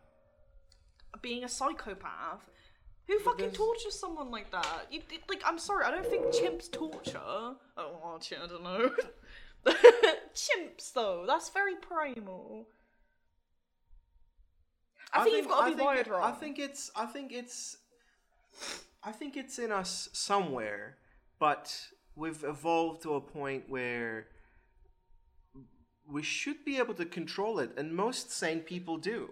being 1.21 1.43
a 1.43 1.47
psychopath. 1.49 2.49
Who 3.07 3.19
fucking 3.19 3.37
there's- 3.45 3.55
tortures 3.57 3.97
someone 3.99 4.31
like 4.31 4.51
that? 4.51 4.87
You 4.91 5.01
it- 5.11 5.29
like, 5.29 5.41
I'm 5.45 5.59
sorry, 5.59 5.85
I 5.85 5.91
don't 5.91 6.05
think 6.05 6.25
chimps 6.27 6.71
torture. 6.71 7.19
Oh, 7.19 7.55
well, 7.77 8.19
I 8.21 8.47
don't 8.47 8.63
know. 8.63 8.91
chimps, 10.33 10.91
though, 10.93 11.23
that's 11.27 11.49
very 11.49 11.75
primal. 11.75 12.67
I, 15.13 15.23
think, 15.23 15.37
you've 15.37 15.47
got 15.47 15.65
to 15.65 15.71
be 15.71 15.75
think 15.77 15.85
wired 15.87 16.07
it- 16.07 16.11
wrong. 16.11 16.23
I 16.23 16.31
think 16.35 16.59
it's 16.59 16.91
I 16.95 17.05
think 17.05 17.31
it's 17.31 17.77
I 19.03 19.11
think 19.11 19.35
it's 19.35 19.59
in 19.59 19.71
us 19.71 20.09
somewhere, 20.13 20.97
but 21.39 21.75
we've 22.15 22.43
evolved 22.43 23.03
to 23.03 23.15
a 23.15 23.21
point 23.21 23.65
where 23.67 24.27
we 26.09 26.23
should 26.23 26.63
be 26.65 26.77
able 26.77 26.93
to 26.95 27.05
control 27.05 27.59
it, 27.59 27.71
and 27.77 27.95
most 27.95 28.31
sane 28.31 28.59
people 28.59 28.97
do. 28.97 29.29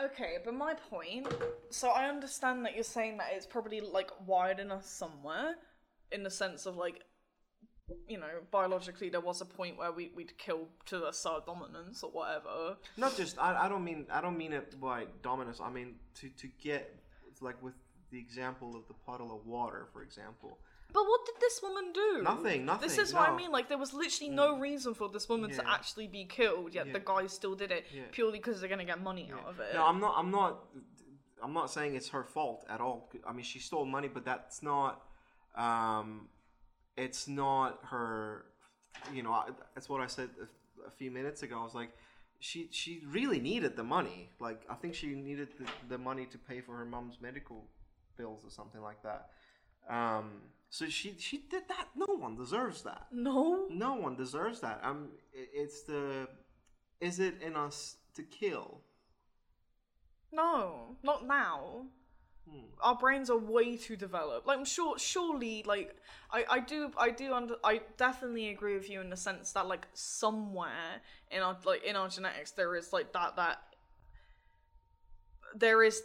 Okay, 0.00 0.38
but 0.44 0.54
my 0.54 0.74
point. 0.74 1.26
So 1.70 1.88
I 1.88 2.08
understand 2.08 2.64
that 2.64 2.74
you're 2.74 2.84
saying 2.84 3.18
that 3.18 3.28
it's 3.32 3.46
probably 3.46 3.80
like 3.80 4.10
wired 4.26 4.60
in 4.60 4.70
us 4.70 4.88
somewhere, 4.88 5.56
in 6.12 6.22
the 6.22 6.30
sense 6.30 6.66
of 6.66 6.76
like, 6.76 7.02
you 8.06 8.18
know, 8.18 8.28
biologically 8.50 9.08
there 9.08 9.20
was 9.20 9.40
a 9.40 9.44
point 9.44 9.76
where 9.76 9.90
we 9.90 10.12
we'd 10.14 10.36
kill 10.38 10.68
to 10.86 11.08
assert 11.08 11.46
dominance 11.46 12.02
or 12.02 12.10
whatever. 12.10 12.76
Not 12.96 13.16
just 13.16 13.38
I, 13.38 13.64
I 13.64 13.68
don't 13.68 13.84
mean 13.84 14.06
I 14.10 14.20
don't 14.20 14.38
mean 14.38 14.52
it 14.52 14.80
by 14.80 15.06
dominance. 15.22 15.60
I 15.60 15.70
mean 15.70 15.96
to 16.16 16.28
to 16.28 16.48
get 16.62 16.94
like 17.40 17.60
with 17.62 17.74
the 18.10 18.18
example 18.18 18.74
of 18.76 18.86
the 18.88 18.94
puddle 18.94 19.34
of 19.34 19.46
water, 19.46 19.86
for 19.92 20.02
example. 20.02 20.58
But 20.92 21.02
what 21.02 21.20
did 21.26 21.34
this 21.40 21.60
woman 21.62 21.92
do? 21.92 22.22
Nothing, 22.22 22.64
nothing. 22.64 22.88
This 22.88 22.96
is 22.96 23.12
what 23.12 23.28
I 23.28 23.36
mean. 23.36 23.50
Like 23.52 23.68
there 23.68 23.76
was 23.76 23.92
literally 23.92 24.30
no 24.32 24.58
reason 24.58 24.94
for 24.94 25.08
this 25.10 25.28
woman 25.28 25.50
to 25.50 25.68
actually 25.68 26.06
be 26.06 26.24
killed, 26.24 26.72
yet 26.74 26.86
the 26.92 26.98
Yeah. 26.98 27.04
guy 27.04 27.26
still 27.26 27.54
did 27.54 27.70
it 27.70 27.84
Yeah. 27.92 28.04
purely 28.10 28.38
because 28.38 28.60
they're 28.60 28.70
gonna 28.70 28.86
get 28.86 29.00
money 29.02 29.30
out 29.30 29.44
of 29.46 29.60
it. 29.60 29.74
No, 29.74 29.84
I'm 29.86 30.00
not. 30.00 30.14
I'm 30.16 30.30
not. 30.30 30.64
I'm 31.42 31.52
not 31.52 31.70
saying 31.70 31.94
it's 31.94 32.08
her 32.08 32.24
fault 32.24 32.64
at 32.70 32.80
all. 32.80 33.10
I 33.26 33.32
mean, 33.32 33.44
she 33.44 33.58
stole 33.58 33.84
money, 33.84 34.08
but 34.08 34.24
that's 34.24 34.62
not. 34.62 35.02
Um, 35.54 36.28
it's 36.96 37.28
not 37.28 37.80
her. 37.84 38.46
You 39.12 39.22
know, 39.22 39.44
that's 39.74 39.88
what 39.90 40.00
I 40.00 40.06
said 40.06 40.30
a, 40.40 40.88
a 40.88 40.90
few 40.90 41.10
minutes 41.10 41.42
ago. 41.42 41.60
I 41.60 41.64
was 41.64 41.74
like, 41.74 41.90
she 42.40 42.68
she 42.72 43.02
really 43.06 43.40
needed 43.40 43.76
the 43.76 43.84
money. 43.84 44.30
Like, 44.40 44.62
I 44.70 44.74
think 44.74 44.94
she 44.94 45.08
needed 45.08 45.48
the, 45.58 45.66
the 45.90 45.98
money 45.98 46.24
to 46.26 46.38
pay 46.38 46.60
for 46.62 46.76
her 46.76 46.86
mom's 46.86 47.20
medical 47.20 47.68
bills 48.18 48.44
or 48.44 48.50
something 48.50 48.82
like 48.82 49.02
that. 49.02 49.30
Um, 49.88 50.42
so 50.70 50.86
she 50.88 51.14
she 51.18 51.38
did 51.50 51.62
that. 51.68 51.88
No 51.96 52.14
one 52.14 52.36
deserves 52.36 52.82
that. 52.82 53.06
no. 53.12 53.66
No 53.70 53.94
one 53.94 54.16
deserves 54.16 54.60
that. 54.60 54.80
Um, 54.82 55.08
it's 55.32 55.82
the. 55.82 56.28
Is 57.00 57.20
it 57.20 57.40
in 57.40 57.56
us 57.56 57.96
to 58.14 58.22
kill? 58.22 58.80
No, 60.32 60.96
not 61.02 61.26
now. 61.26 61.86
Hmm. 62.50 62.64
Our 62.80 62.96
brains 62.96 63.30
are 63.30 63.38
way 63.38 63.76
too 63.76 63.96
developed. 63.96 64.46
Like 64.46 64.58
I'm 64.58 64.64
sure, 64.64 64.98
surely, 64.98 65.62
like 65.66 65.94
I, 66.30 66.44
I 66.50 66.60
do, 66.60 66.90
I 66.98 67.10
do, 67.10 67.32
under, 67.32 67.56
I 67.64 67.80
definitely 67.96 68.48
agree 68.48 68.74
with 68.74 68.90
you 68.90 69.00
in 69.00 69.10
the 69.10 69.16
sense 69.16 69.52
that 69.52 69.66
like 69.66 69.86
somewhere 69.94 71.00
in 71.30 71.40
our 71.42 71.56
like 71.64 71.84
in 71.84 71.96
our 71.96 72.08
genetics 72.08 72.50
there 72.52 72.74
is 72.74 72.92
like 72.92 73.12
that 73.12 73.36
that 73.36 73.58
there 75.54 75.82
is 75.82 76.02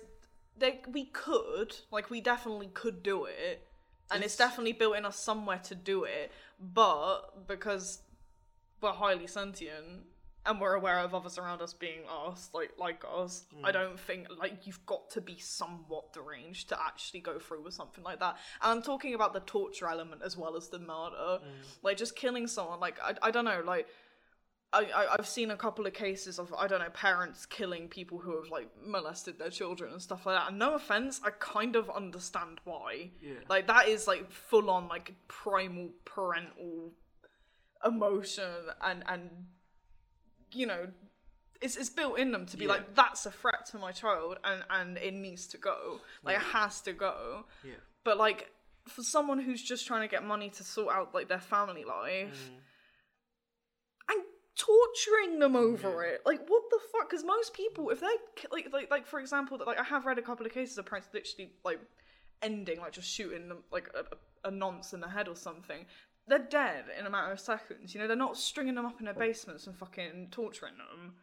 there 0.58 0.78
we 0.92 1.06
could 1.06 1.76
like 1.92 2.10
we 2.10 2.22
definitely 2.22 2.70
could 2.74 3.04
do 3.04 3.26
it, 3.26 3.68
and 4.12 4.24
it's 4.24 4.36
It's- 4.36 4.38
definitely 4.38 4.74
built 4.74 4.96
in 4.96 5.06
us 5.06 5.20
somewhere 5.20 5.60
to 5.60 5.76
do 5.76 6.04
it, 6.04 6.32
but 6.60 7.48
because 7.48 8.02
we're 8.82 8.92
highly 8.92 9.28
sentient 9.28 10.06
and 10.46 10.60
we're 10.60 10.74
aware 10.74 11.00
of 11.00 11.16
others 11.16 11.38
around 11.38 11.62
us 11.62 11.74
being 11.74 12.02
us, 12.10 12.50
like 12.54 12.72
like 12.78 13.04
us. 13.10 13.46
I 13.64 13.70
mm. 13.70 13.74
don't 13.74 14.00
think 14.00 14.28
like 14.38 14.68
you've 14.68 14.86
got 14.86 15.10
to 15.12 15.22
be 15.22 15.38
somewhat 15.40 16.12
deranged 16.12 16.70
to 16.70 16.82
actually 16.82 17.22
go 17.22 17.40
through 17.40 17.64
with 17.64 17.74
something 17.74 18.04
like 18.04 18.20
that. 18.20 18.38
And 18.62 18.72
I'm 18.72 18.82
talking 18.82 19.14
about 19.14 19.34
the 19.34 19.40
torture 19.42 19.88
element 19.88 20.22
as 20.24 20.36
well 20.38 20.58
as 20.58 20.68
the 20.68 20.80
murder, 20.80 21.40
mm. 21.40 21.42
like 21.82 21.98
just 21.98 22.16
killing 22.16 22.48
someone. 22.48 22.80
Like 22.80 23.00
I, 23.02 23.16
I 23.22 23.32
don't 23.32 23.46
know, 23.46 23.62
like. 23.66 23.88
I, 24.74 24.82
I, 24.96 25.14
I've 25.14 25.28
seen 25.28 25.52
a 25.52 25.56
couple 25.58 25.86
of 25.86 25.94
cases 25.94 26.40
of 26.40 26.54
I 26.58 26.66
don't 26.68 26.80
know 26.80 26.90
parents 26.90 27.46
killing 27.46 27.88
people 27.88 28.18
who 28.18 28.36
have 28.42 28.50
like 28.52 28.70
molested 28.86 29.38
their 29.40 29.50
children 29.50 29.92
and 29.94 30.02
stuff 30.02 30.26
like 30.26 30.36
that. 30.38 30.50
And 30.50 30.58
no 30.60 30.74
offense, 30.76 31.22
I 31.24 31.30
kind 31.30 31.76
of 31.76 31.90
understand 31.90 32.60
why. 32.64 33.12
Yeah. 33.22 33.36
Like 33.50 33.68
that 33.68 33.88
is 33.88 34.08
like 34.08 34.32
full 34.32 34.70
on 34.70 34.88
like 34.88 35.14
primal 35.28 35.90
parental 36.06 36.94
emotion 37.86 38.50
and 38.82 39.04
and 39.08 39.30
you 40.52 40.66
know 40.66 40.88
it's, 41.62 41.76
it's 41.78 41.90
built 41.90 42.18
in 42.20 42.32
them 42.32 42.46
to 42.48 42.58
be 42.58 42.66
Yeah. 42.66 42.72
like 42.72 42.96
that's 42.96 43.26
a 43.26 43.32
threat 43.32 43.66
to 43.72 43.78
my 43.78 43.92
child 43.92 44.38
and 44.44 44.64
and 44.70 44.98
it 44.98 45.14
needs 45.14 45.48
to 45.48 45.58
go 45.58 46.00
like 46.24 46.36
it 46.38 46.42
has 46.42 46.82
to 46.82 46.94
go 46.94 47.46
Yeah. 47.64 47.74
but 48.04 48.18
like 48.18 48.50
for 48.88 49.02
someone 49.04 49.40
who's 49.40 49.62
just 49.62 49.86
trying 49.88 50.02
to 50.02 50.08
get 50.08 50.24
money 50.26 50.50
to 50.52 50.64
sort 50.64 50.94
out 50.96 51.14
like 51.14 51.28
their 51.30 51.40
family 51.40 51.84
life 51.84 52.50
and 52.50 52.58
torturing 54.58 55.40
them 55.40 55.56
over 55.56 56.04
it. 56.04 56.22
Like 56.26 56.42
what 56.48 56.64
the 56.70 56.80
fuck? 56.92 57.10
Because 57.10 57.24
most 57.26 57.54
people 57.54 57.90
if 57.90 58.00
they 58.00 58.08
like 58.52 58.70
like 58.72 58.92
like 58.92 59.08
for 59.08 59.20
example 59.20 59.58
that 59.58 59.68
like 59.68 59.80
i 59.80 59.84
have 59.84 60.06
read 60.06 60.18
a 60.18 60.22
couple 60.22 60.46
of 60.46 60.54
cases 60.54 60.78
of 60.78 60.86
parents 60.86 61.10
literally 61.14 61.52
like 61.64 61.80
ending 62.42 62.80
like 62.80 62.92
just 62.92 63.10
shooting 63.10 63.48
them 63.48 63.60
like 63.72 63.90
a, 63.96 64.48
a 64.48 64.52
nonce 64.52 64.94
in 64.94 65.00
the 65.00 65.10
head 65.10 65.28
or 65.28 65.36
something. 65.36 65.86
They're 66.28 66.40
dead 66.40 66.86
in 66.98 67.06
a 67.06 67.10
matter 67.10 67.32
of 67.32 67.40
seconds 67.40 67.94
you 67.94 68.00
know? 68.00 68.08
They're 68.08 68.16
not 68.16 68.38
stringing 68.38 68.76
them 68.76 68.86
up 68.86 69.00
in 69.00 69.06
their 69.06 69.14
basements 69.14 69.68
and 69.68 69.76
fucking 69.76 70.30
torturing 70.32 70.78
them. 70.78 71.16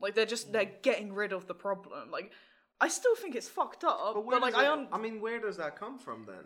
Like 0.00 0.14
they're 0.14 0.26
just 0.26 0.52
they're 0.52 0.72
getting 0.82 1.12
rid 1.12 1.32
of 1.32 1.46
the 1.46 1.54
problem. 1.54 2.10
Like 2.10 2.32
i 2.80 2.88
still 2.88 3.14
think 3.14 3.36
it's 3.36 3.48
fucked 3.48 3.84
up 3.84 4.14
but, 4.14 4.24
where 4.24 4.40
like 4.40 4.54
i 4.54 4.70
un- 4.70 4.88
I 4.92 4.98
mean, 4.98 5.20
where 5.20 5.40
does 5.40 5.56
that 5.58 5.78
come 5.78 5.98
from 5.98 6.24
then? 6.26 6.44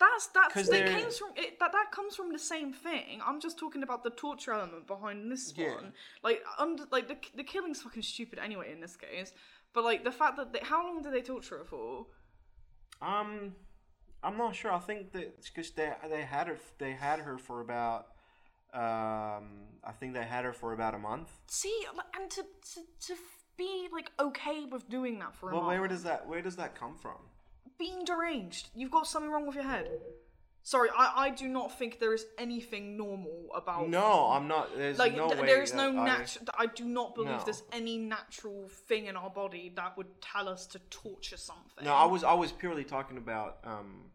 That's 0.00 0.26
that's 0.28 0.54
'Cause 0.54 0.68
that 0.68 0.86
they're- 0.86 1.00
comes 1.00 1.18
from 1.18 1.30
it, 1.36 1.58
that 1.58 1.72
that 1.72 1.90
comes 1.92 2.14
from 2.16 2.32
the 2.32 2.38
same 2.38 2.72
thing. 2.72 3.20
I'm 3.24 3.40
just 3.40 3.58
talking 3.58 3.82
about 3.82 4.04
the 4.04 4.10
torture 4.10 4.52
element 4.52 4.86
behind 4.86 5.30
this 5.30 5.52
Yeah. 5.56 5.74
one. 5.74 5.92
Like 6.22 6.42
under 6.58 6.84
like 6.90 7.08
the 7.08 7.18
the 7.34 7.44
killing's 7.44 7.82
fucking 7.82 8.02
stupid 8.02 8.38
anyway 8.38 8.72
in 8.72 8.80
this 8.80 8.96
case. 8.96 9.32
But 9.72 9.84
like 9.84 10.04
the 10.04 10.12
fact 10.12 10.36
that 10.36 10.52
they, 10.52 10.60
how 10.60 10.82
long 10.84 11.02
did 11.02 11.12
they 11.12 11.22
torture 11.22 11.58
her 11.58 11.64
for? 11.64 12.06
Um, 13.02 13.54
I'm 14.22 14.36
not 14.36 14.54
sure. 14.56 14.72
I 14.72 14.78
think 14.80 15.12
that 15.12 15.44
because 15.44 15.70
they 15.72 15.92
they 16.08 16.22
had 16.22 16.46
her 16.48 16.58
they 16.78 16.92
had 16.92 17.20
her 17.20 17.38
for 17.38 17.60
about 17.60 18.06
um 18.74 19.66
I 19.84 19.92
think 19.98 20.14
they 20.14 20.24
had 20.24 20.44
her 20.44 20.52
for 20.52 20.72
about 20.72 20.94
a 20.94 20.98
month. 20.98 21.30
See, 21.48 21.86
like, 21.96 22.06
and 22.16 22.30
to 22.30 22.42
to 22.42 22.80
to 23.08 23.16
be 23.56 23.88
like 23.92 24.10
okay 24.20 24.64
with 24.64 24.88
doing 24.88 25.18
that 25.20 25.34
for 25.34 25.50
a 25.50 25.54
Well, 25.54 25.62
month. 25.64 25.78
where 25.78 25.88
does 25.88 26.02
that 26.04 26.26
where 26.26 26.42
does 26.42 26.56
that 26.56 26.74
come 26.74 26.94
from? 26.96 27.27
Being 27.78 28.04
deranged. 28.04 28.68
You've 28.74 28.90
got 28.90 29.06
something 29.06 29.30
wrong 29.30 29.46
with 29.46 29.54
your 29.54 29.64
head. 29.64 29.88
Sorry, 30.64 30.90
I, 30.94 31.12
I 31.26 31.30
do 31.30 31.48
not 31.48 31.78
think 31.78 31.98
there 31.98 32.12
is 32.12 32.26
anything 32.36 32.96
normal 32.98 33.46
about 33.54 33.88
No, 33.88 34.28
I'm 34.30 34.48
not. 34.48 34.76
There's 34.76 34.98
like 34.98 35.16
no 35.16 35.28
th- 35.28 35.40
way. 35.40 35.46
there 35.46 35.62
is 35.62 35.72
no 35.72 35.92
that 35.92 35.98
I- 36.00 36.04
natural 36.04 36.44
i 36.58 36.66
do 36.66 36.84
not 36.84 37.14
believe 37.14 37.30
No. 37.38 37.42
there's 37.44 37.62
any 37.72 37.96
natural 37.96 38.68
thing 38.68 39.06
in 39.06 39.16
our 39.16 39.30
body 39.30 39.72
that 39.76 39.96
would 39.96 40.20
tell 40.20 40.46
us 40.48 40.66
to 40.66 40.78
torture 40.90 41.38
something 41.38 41.84
No, 41.84 41.94
I 41.94 42.04
was 42.04 42.22
I 42.22 42.34
was 42.34 42.52
purely 42.52 42.84
talking 42.84 43.16
about 43.16 43.58
um 43.64 44.10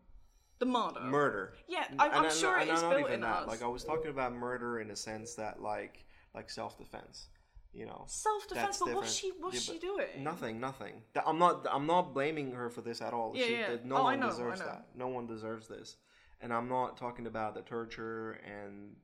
the 0.59 0.68
murder 0.68 0.99
murder. 1.01 1.53
yeah 1.68 1.86
I, 1.97 2.09
i'm 2.09 2.30
sure 2.32 2.59
it 2.59 2.68
is 2.70 2.82
not 2.84 2.89
built 2.91 3.01
even 3.01 3.14
in 3.16 3.22
that. 3.22 3.43
us 3.43 3.47
Like 3.47 3.64
I 3.64 3.68
was 3.68 3.84
talking 3.84 4.11
about 4.11 4.34
murder 4.34 4.80
in 4.80 4.91
a 4.91 4.95
sense 4.95 5.34
that 5.36 5.59
like 5.61 6.05
like 6.36 6.49
self 6.51 6.78
defense. 6.78 7.28
You 7.74 7.88
know. 7.88 8.03
self-defense 8.07 8.78
but 8.80 8.93
what's 8.93 9.13
she 9.13 9.32
what's 9.39 9.55
Yeah, 9.67 9.74
she 9.74 9.80
doing 9.80 10.24
Nothing, 10.24 10.59
nothing. 10.59 11.01
I'm 11.26 11.39
not. 11.39 11.65
I'm 11.71 11.88
not 11.88 12.13
blaming 12.13 12.51
her 12.51 12.69
for 12.69 12.82
this 12.82 13.01
at 13.01 13.13
all. 13.13 13.34
Yeah, 13.36 13.45
She- 13.45 13.53
yeah. 13.53 13.78
No 13.84 13.97
Oh, 13.97 14.03
one 14.03 14.19
know, 14.19 14.30
deserves 14.30 14.59
that. 14.59 14.86
No 14.95 15.07
one 15.07 15.26
deserves 15.26 15.67
this. 15.67 15.97
And 16.41 16.53
I'm 16.53 16.69
not 16.69 16.97
talking 16.97 17.26
about 17.26 17.55
the 17.55 17.61
torture 17.61 18.34
and 18.45 18.95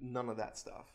none 0.00 0.28
of 0.28 0.36
that 0.38 0.56
stuff. 0.56 0.86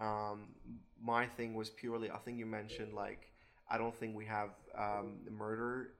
Um, 0.00 0.54
my 1.02 1.26
thing 1.26 1.54
was 1.54 1.70
purely. 1.70 2.10
I 2.10 2.18
think 2.18 2.38
you 2.38 2.46
mentioned 2.46 2.94
like 2.94 3.32
I 3.68 3.76
don't 3.78 3.94
think 3.94 4.14
we 4.16 4.26
have 4.26 4.50
um, 4.76 5.18
the 5.24 5.30
murder 5.32 5.94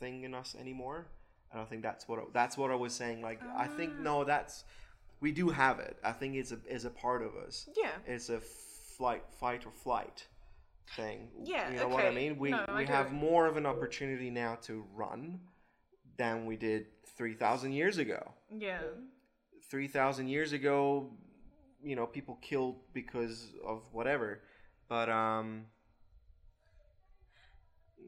thing 0.00 0.24
in 0.24 0.34
us 0.34 0.56
anymore. 0.58 1.08
And 1.52 1.60
I 1.60 1.64
think 1.66 1.82
that's 1.82 2.08
what 2.08 2.18
I, 2.18 2.22
that's 2.32 2.56
what 2.56 2.70
I 2.70 2.74
was 2.74 2.94
saying. 2.94 3.20
Like 3.20 3.40
I 3.56 3.66
think 3.66 3.92
Ah. 3.98 4.02
no, 4.02 4.24
that's 4.24 4.64
we 5.20 5.30
do 5.32 5.50
have 5.50 5.78
it. 5.78 5.98
I 6.02 6.12
think 6.12 6.36
it's 6.36 6.52
a 6.52 6.58
is 6.66 6.84
a 6.86 6.90
part 6.90 7.22
of 7.22 7.34
us. 7.36 7.68
Yeah. 7.76 7.90
It's 8.06 8.30
a 8.30 8.40
flight, 9.02 9.24
fight 9.40 9.66
or 9.66 9.72
flight 9.72 10.28
thing. 10.94 11.28
Yeah, 11.42 11.68
you 11.72 11.76
know 11.76 11.88
what 11.88 12.04
I 12.04 12.12
mean. 12.12 12.38
We 12.38 12.50
No, 12.50 12.64
we 12.76 12.86
have 12.86 13.10
more 13.10 13.46
of 13.46 13.56
an 13.56 13.66
opportunity 13.66 14.30
now 14.30 14.58
to 14.62 14.84
run 14.94 15.40
than 16.18 16.46
we 16.46 16.56
did 16.56 16.86
three 17.16 17.34
thousand 17.34 17.72
years 17.72 17.98
ago. 17.98 18.32
Yeah. 18.56 18.78
Three 19.68 19.88
thousand 19.88 20.28
years 20.28 20.52
ago, 20.52 21.10
you 21.82 21.96
know, 21.96 22.06
people 22.06 22.38
killed 22.40 22.76
because 22.92 23.48
of 23.66 23.82
whatever, 23.92 24.42
but 24.88 25.08
um. 25.08 25.66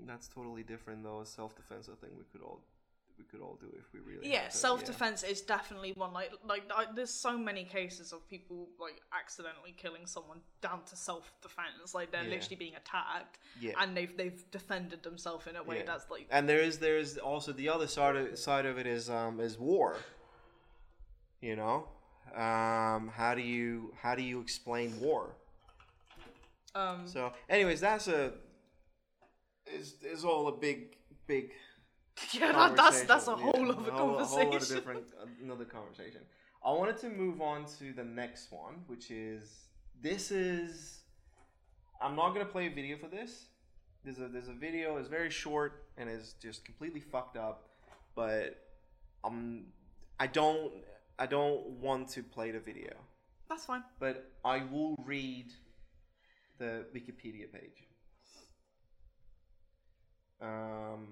That's 0.06 0.28
totally 0.28 0.62
different 0.62 1.02
though. 1.02 1.24
Self 1.24 1.56
defense, 1.56 1.88
I 1.90 1.96
think 2.00 2.12
we 2.16 2.24
could 2.30 2.44
all 2.44 2.60
we 3.18 3.24
could 3.24 3.40
all 3.40 3.56
do 3.60 3.66
if 3.78 3.92
we 3.92 4.00
really. 4.00 4.30
Yeah, 4.32 4.48
self 4.48 4.84
defense 4.84 5.22
is 5.22 5.40
definitely 5.40 5.92
one. 5.92 6.12
Like, 6.12 6.32
like 6.46 6.62
I, 6.74 6.86
there's 6.94 7.10
so 7.12 7.38
many 7.38 7.64
cases 7.64 8.12
of 8.12 8.28
people 8.28 8.68
like 8.80 9.00
accidentally 9.12 9.74
killing 9.76 10.06
someone 10.06 10.40
down 10.60 10.80
to 10.86 10.96
self 10.96 11.32
defense. 11.42 11.94
Like 11.94 12.10
they're 12.10 12.24
Yeah. 12.24 12.30
literally 12.30 12.56
being 12.56 12.74
attacked, 12.74 13.38
Yeah. 13.60 13.72
and 13.80 13.96
they've 13.96 14.16
they've 14.16 14.44
defended 14.50 15.02
themselves 15.02 15.46
in 15.46 15.56
a 15.56 15.62
way 15.62 15.78
Yeah. 15.78 15.84
that's 15.86 16.10
like 16.10 16.26
and 16.30 16.48
there 16.48 16.60
is 16.60 16.78
there 16.78 16.98
is 16.98 17.18
also 17.18 17.52
the 17.52 17.68
other 17.68 17.86
side 17.86 18.16
of 18.16 18.38
side 18.38 18.66
of 18.66 18.78
it 18.78 18.86
is 18.86 19.08
um 19.08 19.40
is 19.40 19.58
war. 19.58 19.96
You 21.40 21.56
know, 21.56 21.88
um, 22.34 23.08
how 23.14 23.34
do 23.34 23.42
you 23.42 23.92
how 24.00 24.14
do 24.14 24.22
you 24.22 24.40
explain 24.40 24.98
war? 25.00 25.36
um 26.74 27.06
So, 27.06 27.32
anyways, 27.48 27.80
that's 27.80 28.08
a 28.08 28.32
is 29.66 29.94
is 30.02 30.24
all 30.24 30.48
a 30.48 30.52
big 30.52 30.96
big. 31.26 31.52
yeah 32.32 32.52
that, 32.52 32.76
that's 32.76 33.02
that's 33.02 33.26
a 33.28 33.34
whole 33.36 33.66
Yeah, 33.66 33.72
other 33.72 33.90
a 33.90 33.94
whole- 33.96 34.18
a 34.18 34.24
whole 34.24 34.38
other 34.40 34.50
conversation. 34.50 34.74
different 34.76 35.04
another 35.42 35.64
conversation. 35.64 36.20
I 36.64 36.70
wanted 36.72 36.98
to 36.98 37.08
move 37.10 37.40
on 37.42 37.66
to 37.78 37.92
the 37.92 38.04
next 38.04 38.50
one, 38.52 38.74
which 38.86 39.10
is 39.10 39.42
this 40.00 40.30
is. 40.30 41.00
I'm 42.00 42.16
not 42.16 42.32
gonna 42.34 42.44
play 42.46 42.66
a 42.66 42.70
video 42.70 42.96
for 42.98 43.08
this. 43.08 43.46
There's 44.04 44.18
a 44.18 44.28
there's 44.28 44.48
a 44.48 44.52
video. 44.52 44.96
It's 44.98 45.08
very 45.08 45.30
short 45.30 45.84
and 45.96 46.08
is 46.08 46.34
just 46.40 46.64
completely 46.64 47.00
fucked 47.00 47.36
up, 47.36 47.68
but 48.14 48.58
um, 49.24 49.66
I 50.20 50.26
don't 50.26 50.72
I 51.18 51.26
don't 51.26 51.66
want 51.80 52.08
to 52.10 52.22
play 52.22 52.50
the 52.50 52.60
video, 52.60 52.92
That's 53.48 53.64
fine. 53.66 53.82
but 54.00 54.30
I 54.44 54.64
will 54.64 54.96
read 55.04 55.52
the 56.58 56.84
Wikipedia 56.94 57.50
page. 57.52 57.88
Um, 60.40 61.08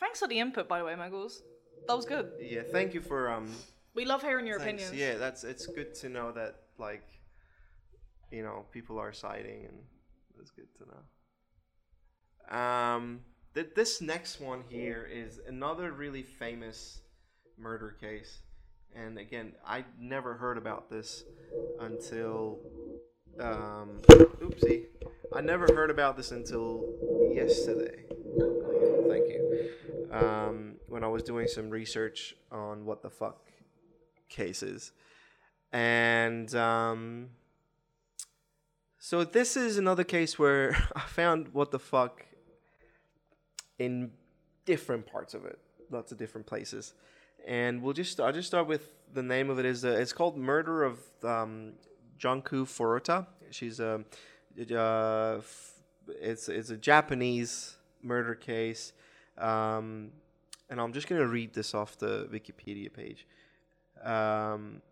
Thanks 0.00 0.18
for 0.20 0.28
the 0.28 0.38
input, 0.38 0.68
by 0.68 0.78
the 0.78 0.84
way, 0.84 0.94
Muggles. 0.94 1.42
That 1.86 1.96
was 1.96 2.06
good. 2.06 2.32
yeah, 2.40 2.62
thank 2.72 2.94
you 2.94 3.00
for 3.00 3.30
um 3.30 3.46
We 3.94 4.04
love 4.04 4.22
hearing 4.22 4.46
your 4.46 4.58
Thanks. 4.58 4.88
opinions. 4.88 5.00
Yeah, 5.00 5.18
that's 5.18 5.44
it's 5.44 5.66
good 5.66 5.94
to 5.96 6.08
know 6.08 6.32
that 6.32 6.56
like 6.78 7.06
you 8.30 8.42
know 8.42 8.64
people 8.72 8.98
are 8.98 9.12
citing 9.12 9.66
and 9.66 9.78
it's 10.40 10.50
good 10.50 10.68
to 10.78 10.84
know. 10.90 12.56
Um, 12.58 13.20
th- 13.54 13.70
this 13.74 14.00
next 14.00 14.40
one 14.40 14.62
here 14.68 15.08
is 15.10 15.40
another 15.46 15.92
really 15.92 16.22
famous 16.22 17.00
murder 17.56 17.96
case, 18.00 18.40
and 18.94 19.18
again, 19.18 19.52
I 19.66 19.84
never 19.98 20.34
heard 20.34 20.58
about 20.58 20.90
this 20.90 21.24
until 21.80 22.58
um, 23.40 24.00
oopsie, 24.42 24.86
I 25.34 25.40
never 25.40 25.66
heard 25.74 25.90
about 25.90 26.16
this 26.16 26.30
until 26.32 26.84
yesterday. 27.34 28.04
Thank 29.08 29.28
you. 29.28 29.70
Um, 30.10 30.76
when 30.88 31.02
I 31.04 31.08
was 31.08 31.22
doing 31.22 31.48
some 31.48 31.70
research 31.70 32.36
on 32.52 32.84
what 32.84 33.02
the 33.02 33.10
fuck 33.10 33.44
cases. 34.28 34.92
And 35.72 36.54
um, 36.54 37.30
so 38.98 39.24
this 39.24 39.56
is 39.56 39.76
another 39.76 40.04
case 40.04 40.38
where 40.38 40.76
I 40.96 41.00
found 41.00 41.48
what 41.52 41.70
the 41.70 41.78
fuck 41.78 42.24
in 43.78 44.12
different 44.64 45.06
parts 45.06 45.34
of 45.34 45.44
it, 45.44 45.58
lots 45.90 46.12
of 46.12 46.18
different 46.18 46.46
places. 46.46 46.94
And 47.46 47.82
we'll 47.82 47.92
just 47.92 48.20
I'll 48.20 48.32
just 48.32 48.48
start 48.48 48.66
with 48.66 48.92
the 49.12 49.22
name 49.22 49.50
of 49.50 49.58
it 49.58 49.66
is 49.66 49.84
uh, 49.84 49.88
it's 49.88 50.12
called 50.12 50.36
Murder 50.36 50.84
of 50.84 50.98
um, 51.22 51.74
Junko 52.18 52.64
Furuta. 52.64 53.26
She's 53.50 53.80
a 53.80 54.04
uh, 54.74 55.40
it's 56.08 56.48
it's 56.48 56.70
a 56.70 56.76
Japanese 56.76 57.76
murder 58.04 58.34
case. 58.34 58.92
Um, 59.38 60.10
and 60.70 60.80
I'm 60.80 60.92
just 60.92 61.08
gonna 61.08 61.26
read 61.26 61.54
this 61.54 61.74
off 61.74 61.98
the 61.98 62.28
Wikipedia 62.32 62.92
page. 62.92 63.26
Um, 64.02 64.82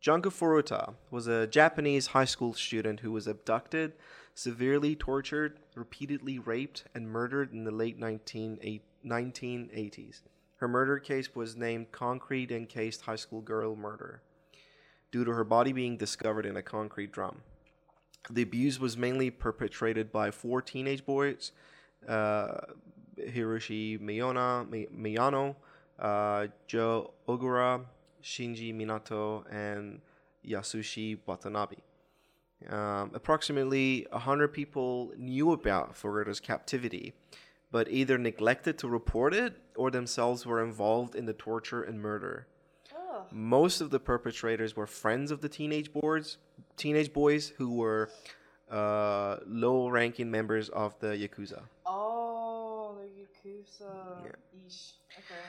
Junko 0.00 0.30
Furuta 0.30 0.94
was 1.10 1.26
a 1.26 1.46
Japanese 1.46 2.08
high 2.08 2.26
school 2.26 2.52
student 2.52 3.00
who 3.00 3.10
was 3.10 3.26
abducted, 3.26 3.94
severely 4.34 4.94
tortured, 4.94 5.58
repeatedly 5.74 6.38
raped, 6.38 6.84
and 6.94 7.08
murdered 7.08 7.52
in 7.52 7.64
the 7.64 7.70
late 7.70 7.98
19, 7.98 8.80
1980s. 9.04 10.20
Her 10.56 10.68
murder 10.68 10.98
case 10.98 11.34
was 11.34 11.56
named 11.56 11.90
Concrete 11.90 12.50
Encased 12.50 13.02
High 13.02 13.16
School 13.16 13.40
Girl 13.40 13.76
Murder 13.76 14.22
due 15.10 15.24
to 15.24 15.30
her 15.30 15.44
body 15.44 15.72
being 15.72 15.96
discovered 15.96 16.44
in 16.44 16.56
a 16.56 16.62
concrete 16.62 17.12
drum. 17.12 17.42
The 18.28 18.42
abuse 18.42 18.80
was 18.80 18.96
mainly 18.96 19.30
perpetrated 19.30 20.10
by 20.10 20.30
four 20.30 20.60
teenage 20.60 21.06
boys 21.06 21.52
Hiroshi 22.08 24.00
Miyona, 24.00 24.68
Mi- 24.68 24.86
Miyano, 24.86 25.56
uh, 25.98 26.46
Joe 26.66 27.12
Ogura, 27.28 27.84
Shinji 28.22 28.74
Minato, 28.74 29.44
and 29.50 30.00
Yasushi 30.46 31.18
Watanabe. 31.26 31.76
Um, 32.68 33.10
approximately 33.14 34.06
100 34.10 34.48
people 34.48 35.12
knew 35.18 35.52
about 35.52 35.94
Furuta's 35.94 36.40
captivity, 36.40 37.12
but 37.70 37.88
either 37.90 38.16
neglected 38.16 38.78
to 38.78 38.88
report 38.88 39.34
it 39.34 39.54
or 39.76 39.90
themselves 39.90 40.46
were 40.46 40.62
involved 40.62 41.14
in 41.14 41.26
the 41.26 41.32
torture 41.34 41.82
and 41.82 42.00
murder. 42.00 42.46
Most 43.30 43.80
of 43.80 43.90
the 43.90 44.00
perpetrators 44.00 44.76
were 44.76 44.86
friends 44.86 45.30
of 45.30 45.40
the 45.40 45.48
teenage 45.48 45.92
boys, 45.92 46.38
teenage 46.76 47.12
boys 47.12 47.48
who 47.58 47.74
were 47.74 48.10
uh, 48.74 49.36
low-ranking 49.46 50.30
members 50.30 50.68
of 50.70 50.98
the 50.98 51.08
yakuza. 51.08 51.62
Oh, 51.86 52.96
the 53.00 53.06
Yakuza. 53.22 54.24
Yeah. 54.24 54.30
Okay. 55.18 55.44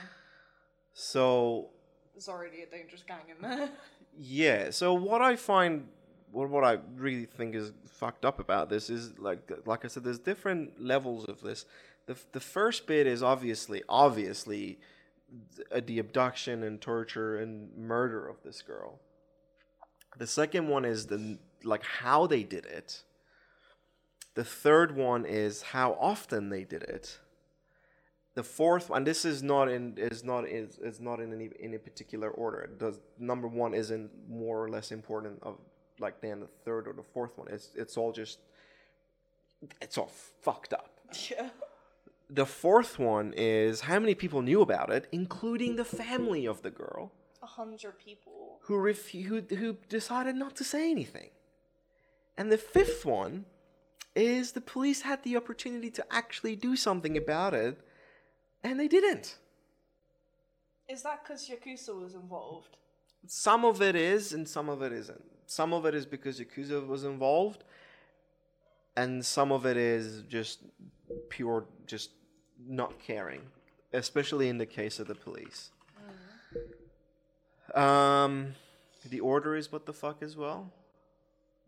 So 0.93 1.69
There's 2.13 2.30
already 2.30 2.61
a 2.61 2.65
dangerous 2.67 3.03
gang 3.07 3.26
in 3.30 3.41
there. 3.41 3.69
Yeah. 4.17 4.69
So 4.71 4.93
what 4.93 5.21
I 5.21 5.36
find, 5.36 5.89
what 6.32 6.49
what 6.49 6.63
I 6.63 6.78
really 6.95 7.26
think 7.26 7.53
is 7.53 7.73
fucked 7.86 8.23
up 8.23 8.39
about 8.39 8.69
this 8.69 8.89
is 8.89 9.19
like 9.19 9.51
like 9.65 9.84
I 9.84 9.89
said, 9.89 10.05
there's 10.05 10.19
different 10.19 10.82
levels 10.82 11.26
of 11.26 11.41
this. 11.41 11.65
The 12.05 12.15
the 12.32 12.39
first 12.39 12.88
bit 12.88 13.07
is 13.07 13.21
obviously 13.21 13.84
obviously 13.89 14.80
th- 15.57 15.86
the 15.86 15.99
abduction 15.99 16.63
and 16.63 16.80
torture 16.80 17.38
and 17.38 17.76
murder 17.76 18.26
of 18.26 18.38
this 18.43 18.61
girl. 18.61 18.99
The 20.17 20.28
second 20.28 20.69
one 20.69 20.86
is 20.86 21.07
the 21.07 21.38
like 21.65 21.84
how 21.84 22.26
they 22.26 22.43
did 22.43 22.65
it. 22.65 23.03
The 24.36 24.43
third 24.43 24.95
one 24.95 25.25
is 25.25 25.61
how 25.61 25.97
often 25.99 26.49
they 26.49 26.63
did 26.63 26.83
it. 26.83 27.19
The 28.36 28.43
fourth, 28.43 28.89
and 28.89 29.07
this 29.07 29.23
is 29.23 29.41
not 29.41 29.69
in 29.69 29.97
is 29.97 30.23
not 30.23 30.45
is, 30.47 30.77
is 30.79 30.99
not 30.99 31.19
in 31.21 31.31
any 31.33 31.49
any 31.59 31.77
particular 31.77 32.29
order. 32.29 32.69
Does 32.77 32.99
number 33.17 33.47
one 33.47 33.73
isn't 33.73 34.11
more 34.29 34.61
or 34.63 34.69
less 34.69 34.91
important 34.91 35.39
of 35.41 35.57
like 35.99 36.19
than 36.21 36.41
the 36.41 36.47
third 36.65 36.88
or 36.88 36.93
the 36.93 37.03
fourth 37.13 37.38
one. 37.38 37.47
It's 37.49 37.69
it's 37.75 37.95
all 37.95 38.11
just 38.11 38.39
it's 39.81 39.97
all 39.97 40.11
fucked 40.41 40.73
up. 40.73 40.99
yeah. 41.29 41.49
The 42.29 42.45
fourth 42.45 42.99
one 42.99 43.33
is 43.38 43.81
how 43.81 43.99
many 43.99 44.15
people 44.15 44.41
knew 44.41 44.61
about 44.61 44.89
it, 44.91 45.07
including 45.11 45.75
the 45.77 45.86
family 45.86 46.45
of 46.47 46.61
the 46.63 46.71
girl, 46.71 47.11
A 47.41 47.45
hundred 47.45 47.97
people. 47.99 48.57
who 48.63 48.73
refu- 48.73 49.23
who 49.27 49.55
who 49.55 49.77
decided 49.88 50.36
not 50.36 50.55
to 50.57 50.63
say 50.65 50.91
anything. 50.91 51.29
And 52.38 52.51
the 52.51 52.57
fifth 52.57 53.05
one 53.05 53.45
is 54.16 54.53
the 54.53 54.61
police 54.61 55.01
had 55.01 55.22
the 55.24 55.36
opportunity 55.36 55.91
to 55.91 56.05
actually 56.09 56.55
do 56.55 56.76
something 56.76 57.18
about 57.18 57.53
it, 57.53 57.80
and 58.63 58.80
they 58.80 58.88
didn't. 58.88 59.38
Is 60.88 61.03
that 61.03 61.24
because 61.24 61.49
Yakuza 61.49 61.99
was 61.99 62.13
involved? 62.13 62.78
Some 63.28 63.66
of 63.66 63.82
it 63.82 63.95
is, 63.95 64.34
and 64.34 64.47
some 64.47 64.70
of 64.70 64.82
it 64.82 64.93
isn't. 64.93 65.24
Some 65.47 65.74
of 65.74 65.86
it 65.86 65.93
is 65.93 66.05
because 66.05 66.39
Yakuza 66.39 66.86
was 66.86 67.03
involved, 67.03 67.63
and 68.95 69.26
some 69.26 69.51
of 69.51 69.66
it 69.66 69.78
is 69.78 70.24
just 70.24 70.59
pure, 71.30 71.66
just 71.86 72.11
not 72.68 72.99
caring, 72.99 73.41
especially 73.93 74.47
in 74.47 74.57
the 74.57 74.66
case 74.66 74.99
of 74.99 75.07
the 75.07 75.16
police. 75.16 75.72
Um, 77.74 78.55
the 79.09 79.20
order 79.20 79.55
is 79.55 79.72
what 79.72 79.86
the 79.86 79.93
fuck 79.93 80.24
as 80.24 80.38
well. 80.38 80.72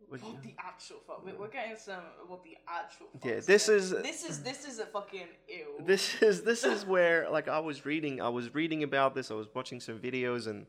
What 0.10 0.42
the 0.42 0.56
actual 0.58 0.98
fuck? 1.06 1.26
We're 1.26 1.36
we're 1.38 1.50
getting 1.50 1.76
some. 1.76 2.02
What 2.28 2.44
the 2.44 2.58
actual? 2.68 3.08
Fuck 3.14 3.26
Yeah, 3.26 3.40
this 3.46 3.68
is- 3.68 3.92
This 3.92 4.24
is 4.24 4.42
this 4.42 4.66
is 4.66 4.80
a 4.80 4.86
fucking 4.86 5.28
ew. 5.50 5.66
this 5.86 6.22
is 6.22 6.44
this 6.44 6.64
is 6.64 6.86
where 6.94 7.30
like 7.30 7.48
I 7.48 7.60
was 7.60 7.86
reading 7.86 8.22
I 8.22 8.30
was 8.30 8.54
reading 8.56 8.84
about 8.84 9.16
this 9.16 9.32
I 9.32 9.34
was 9.34 9.48
watching 9.54 9.80
some 9.82 10.00
videos 10.00 10.48
and 10.48 10.66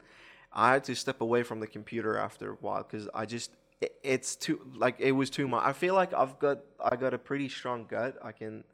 I 0.53 0.73
had 0.73 0.85
to 0.85 0.95
step 0.95 1.21
away 1.21 1.43
from 1.43 1.61
the 1.61 1.67
computer 1.67 2.17
after 2.19 2.53
a 2.53 2.55
while 2.57 2.83
because 2.83 3.09
I 3.15 3.27
just 3.27 3.53
it, 3.81 3.95
it's 4.03 4.35
too 4.35 4.61
like 4.75 4.97
it 4.99 5.13
was 5.13 5.31
too 5.31 5.47
much. 5.47 5.65
I 5.65 5.73
feel 5.73 5.95
like 5.95 6.13
I've 6.13 6.39
got 6.39 6.59
I 6.83 6.97
got 6.97 7.15
a 7.15 7.19
pretty 7.19 7.49
strong 7.49 7.87
gut. 7.89 8.19
I 8.23 8.33
can 8.33 8.65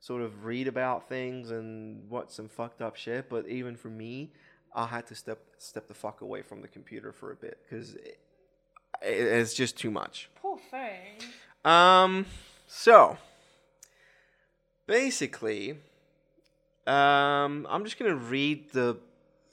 sort 0.00 0.22
of 0.22 0.44
read 0.44 0.66
about 0.66 1.08
things 1.08 1.52
and 1.52 2.10
watch 2.10 2.30
some 2.30 2.48
fucked 2.48 2.82
up 2.82 2.96
shit, 2.96 3.28
but 3.30 3.46
even 3.46 3.76
for 3.76 3.88
me, 3.88 4.32
I 4.74 4.86
had 4.86 5.06
to 5.08 5.14
step 5.14 5.38
step 5.58 5.86
the 5.86 5.94
fuck 5.94 6.22
away 6.22 6.42
from 6.42 6.60
the 6.60 6.68
computer 6.68 7.12
for 7.12 7.30
a 7.30 7.36
bit 7.36 7.58
because 7.62 7.96
it's 9.02 9.54
just 9.54 9.76
too 9.78 9.90
much. 9.90 10.28
Poor 10.40 10.58
thing. 10.70 11.22
Um, 11.64 12.26
so 12.66 13.16
basically, 14.86 15.72
um, 16.86 17.66
I'm 17.70 17.84
just 17.84 17.98
gonna 17.98 18.16
read 18.16 18.70
the 18.72 18.96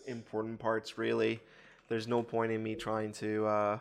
important 0.08 0.60
parts. 0.60 0.98
Really, 0.98 1.40
there's 1.88 2.08
no 2.08 2.24
point 2.24 2.52
in 2.52 2.62
me 2.64 2.76
trying 2.76 3.12
to 3.14 3.46
uh, 3.46 3.80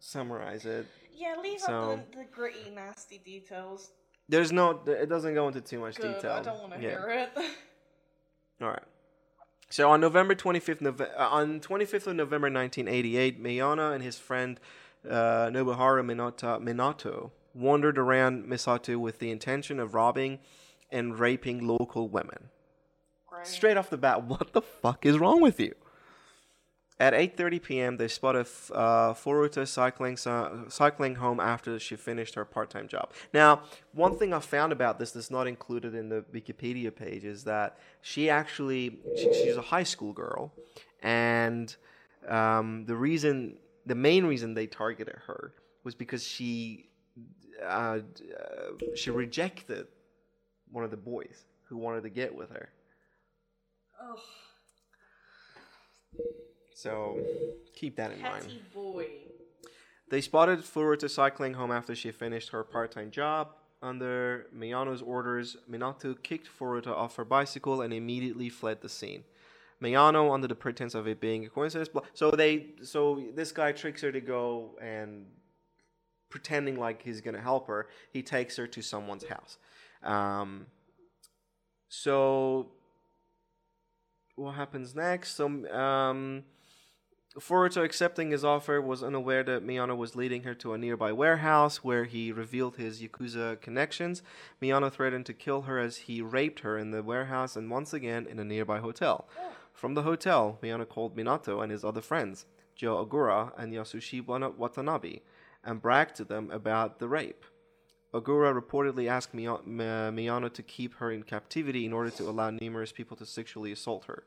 summarize 0.00 0.64
it. 0.64 0.86
Yeah, 1.14 1.34
leave 1.42 1.60
So- 1.60 1.92
out 1.92 2.12
the, 2.12 2.18
the 2.18 2.24
gritty, 2.24 2.70
nasty 2.74 3.18
details. 3.18 3.90
There's 4.28 4.50
no, 4.50 4.80
it 4.86 5.08
doesn't 5.08 5.34
go 5.34 5.46
into 5.46 5.60
too 5.60 5.78
much 5.78 5.96
Good. 5.96 6.16
detail. 6.16 6.32
I 6.32 6.42
don't 6.42 6.58
want 6.60 6.74
to 6.74 6.80
Yeah. 6.82 6.90
hear 6.90 7.08
it. 7.10 7.30
All 8.60 8.68
right. 8.68 8.82
So 9.70 9.88
on 9.88 10.00
November 10.00 10.34
25th, 10.34 10.80
Nove- 10.80 11.08
uh, 11.16 11.28
on 11.28 11.60
25th 11.60 12.08
of 12.08 12.16
November 12.16 12.50
1988, 12.50 13.40
Miyano 13.40 13.94
and 13.94 14.02
his 14.02 14.18
friend 14.18 14.58
uh, 15.08 15.50
Nobuharu 15.50 16.04
Minato, 16.04 16.60
Minato 16.60 17.30
wandered 17.54 17.98
around 17.98 18.44
Misato 18.46 18.96
with 18.96 19.18
the 19.18 19.30
intention 19.30 19.80
of 19.80 19.94
robbing 19.94 20.38
and 20.90 21.18
raping 21.18 21.66
local 21.66 22.08
women. 22.08 22.50
Great. 23.26 23.46
Straight 23.46 23.76
off 23.76 23.90
the 23.90 23.96
bat, 23.96 24.24
what 24.32 24.52
the 24.52 24.62
fuck 24.62 25.06
is 25.06 25.18
wrong 25.18 25.40
with 25.40 25.58
you? 25.58 25.74
At 26.98 27.12
8:30 27.12 27.62
p.m., 27.62 27.96
they 27.98 28.08
spot 28.08 28.36
f- 28.36 28.70
uh, 28.74 29.12
Furuta 29.12 29.68
cycling 29.68 30.16
so- 30.16 30.64
cycling 30.68 31.16
home 31.16 31.40
after 31.40 31.78
she 31.78 31.94
finished 31.94 32.34
her 32.36 32.46
part-time 32.46 32.88
job. 32.88 33.12
Now, 33.34 33.60
one 33.92 34.16
thing 34.16 34.32
I 34.32 34.38
found 34.40 34.72
about 34.72 34.98
this 34.98 35.10
that's 35.10 35.30
not 35.30 35.46
included 35.46 35.94
in 35.94 36.08
the 36.08 36.24
Wikipedia 36.32 36.94
page 36.94 37.24
is 37.24 37.44
that 37.44 37.78
she 38.00 38.30
actually 38.30 38.98
she, 39.14 39.30
she's 39.34 39.56
a 39.58 39.62
high 39.62 39.82
school 39.82 40.14
girl, 40.14 40.54
and 41.02 41.76
um, 42.28 42.86
the 42.86 42.96
reason, 42.96 43.56
the 43.86 43.94
main 43.94 44.24
reason 44.26 44.54
they 44.54 44.66
targeted 44.66 45.16
her 45.26 45.52
was 45.84 45.94
because 45.94 46.26
she 46.26 46.88
uh, 47.62 47.66
uh, 47.66 48.00
she 48.94 49.10
rejected 49.10 49.86
one 50.70 50.84
of 50.84 50.90
the 50.90 50.96
boys 50.96 51.44
who 51.68 51.76
wanted 51.76 52.02
to 52.02 52.10
get 52.10 52.34
with 52.34 52.50
her. 52.50 52.68
Ugh, 54.02 54.18
So 56.74 57.18
keep 57.74 57.96
that 57.96 58.12
in 58.12 58.20
mind. 58.20 58.42
petty 58.42 58.62
boy. 58.74 59.06
They 60.10 60.20
spotted 60.20 60.60
Furuta 60.60 61.08
cycling 61.10 61.54
home 61.54 61.72
after 61.72 61.94
she 61.94 62.12
finished 62.12 62.50
her 62.50 62.62
part-time 62.62 63.10
job. 63.10 63.48
Under 63.82 64.46
Miyano's 64.56 65.02
orders, 65.02 65.56
Minato 65.70 66.20
kicked 66.22 66.48
Furuta 66.48 66.88
off 66.88 67.16
her 67.16 67.24
bicycle 67.24 67.80
and 67.80 67.92
immediately 67.92 68.48
fled 68.48 68.82
the 68.82 68.88
scene. 68.88 69.24
Miyano, 69.82 70.32
under 70.32 70.48
the 70.48 70.54
pretense 70.54 70.94
of 70.94 71.06
it 71.06 71.20
being 71.20 71.44
a 71.44 71.48
coincidence, 71.48 71.90
so 72.14 72.30
they, 72.30 72.68
so 72.82 73.22
this 73.34 73.52
guy 73.52 73.72
tricks 73.72 74.02
her 74.02 74.10
to 74.10 74.20
go 74.20 74.78
and 74.80 75.26
pretending 76.30 76.78
like 76.78 77.02
he's 77.02 77.20
gonna 77.20 77.40
help 77.40 77.66
her. 77.68 77.88
He 78.12 78.22
takes 78.22 78.56
her 78.56 78.66
to 78.66 78.82
someone's 78.82 79.24
house. 79.26 79.58
Um, 80.02 80.66
so 81.88 82.68
what 84.36 84.52
happens 84.52 84.94
next? 84.94 85.34
So 85.36 85.46
um, 85.74 86.44
Furuta, 87.38 87.84
accepting 87.84 88.30
his 88.30 88.44
offer, 88.44 88.80
was 88.80 89.02
unaware 89.02 89.42
that 89.44 89.66
Miyano 89.66 89.96
was 89.96 90.16
leading 90.16 90.44
her 90.44 90.54
to 90.54 90.72
a 90.72 90.78
nearby 90.78 91.12
warehouse 91.12 91.84
where 91.84 92.04
he 92.04 92.32
revealed 92.32 92.76
his 92.76 93.02
Yakuza 93.02 93.60
connections. 93.60 94.22
Miyano 94.62 94.90
threatened 94.90 95.26
to 95.26 95.34
kill 95.34 95.62
her 95.62 95.78
as 95.78 95.96
he 95.98 96.22
raped 96.22 96.60
her 96.60 96.78
in 96.78 96.92
the 96.92 97.02
warehouse 97.02 97.56
and 97.56 97.70
once 97.70 97.92
again 97.92 98.26
in 98.26 98.38
a 98.38 98.44
nearby 98.44 98.78
hotel. 98.78 99.28
From 99.76 99.92
the 99.92 100.04
hotel, 100.04 100.58
Miyano 100.62 100.88
called 100.88 101.14
Minato 101.14 101.62
and 101.62 101.70
his 101.70 101.84
other 101.84 102.00
friends, 102.00 102.46
Joe 102.74 103.04
Ogura 103.04 103.52
and 103.58 103.74
Yasushi 103.74 104.24
Watanabe, 104.26 105.20
and 105.62 105.82
bragged 105.82 106.16
to 106.16 106.24
them 106.24 106.50
about 106.50 106.98
the 106.98 107.08
rape. 107.08 107.44
Ogura 108.14 108.58
reportedly 108.58 109.06
asked 109.06 109.34
Miya- 109.34 109.60
Miyano 109.66 110.50
to 110.50 110.62
keep 110.62 110.94
her 110.94 111.10
in 111.10 111.24
captivity 111.24 111.84
in 111.84 111.92
order 111.92 112.08
to 112.08 112.22
allow 112.24 112.48
numerous 112.48 112.90
people 112.90 113.18
to 113.18 113.26
sexually 113.26 113.70
assault 113.70 114.06
her. 114.06 114.24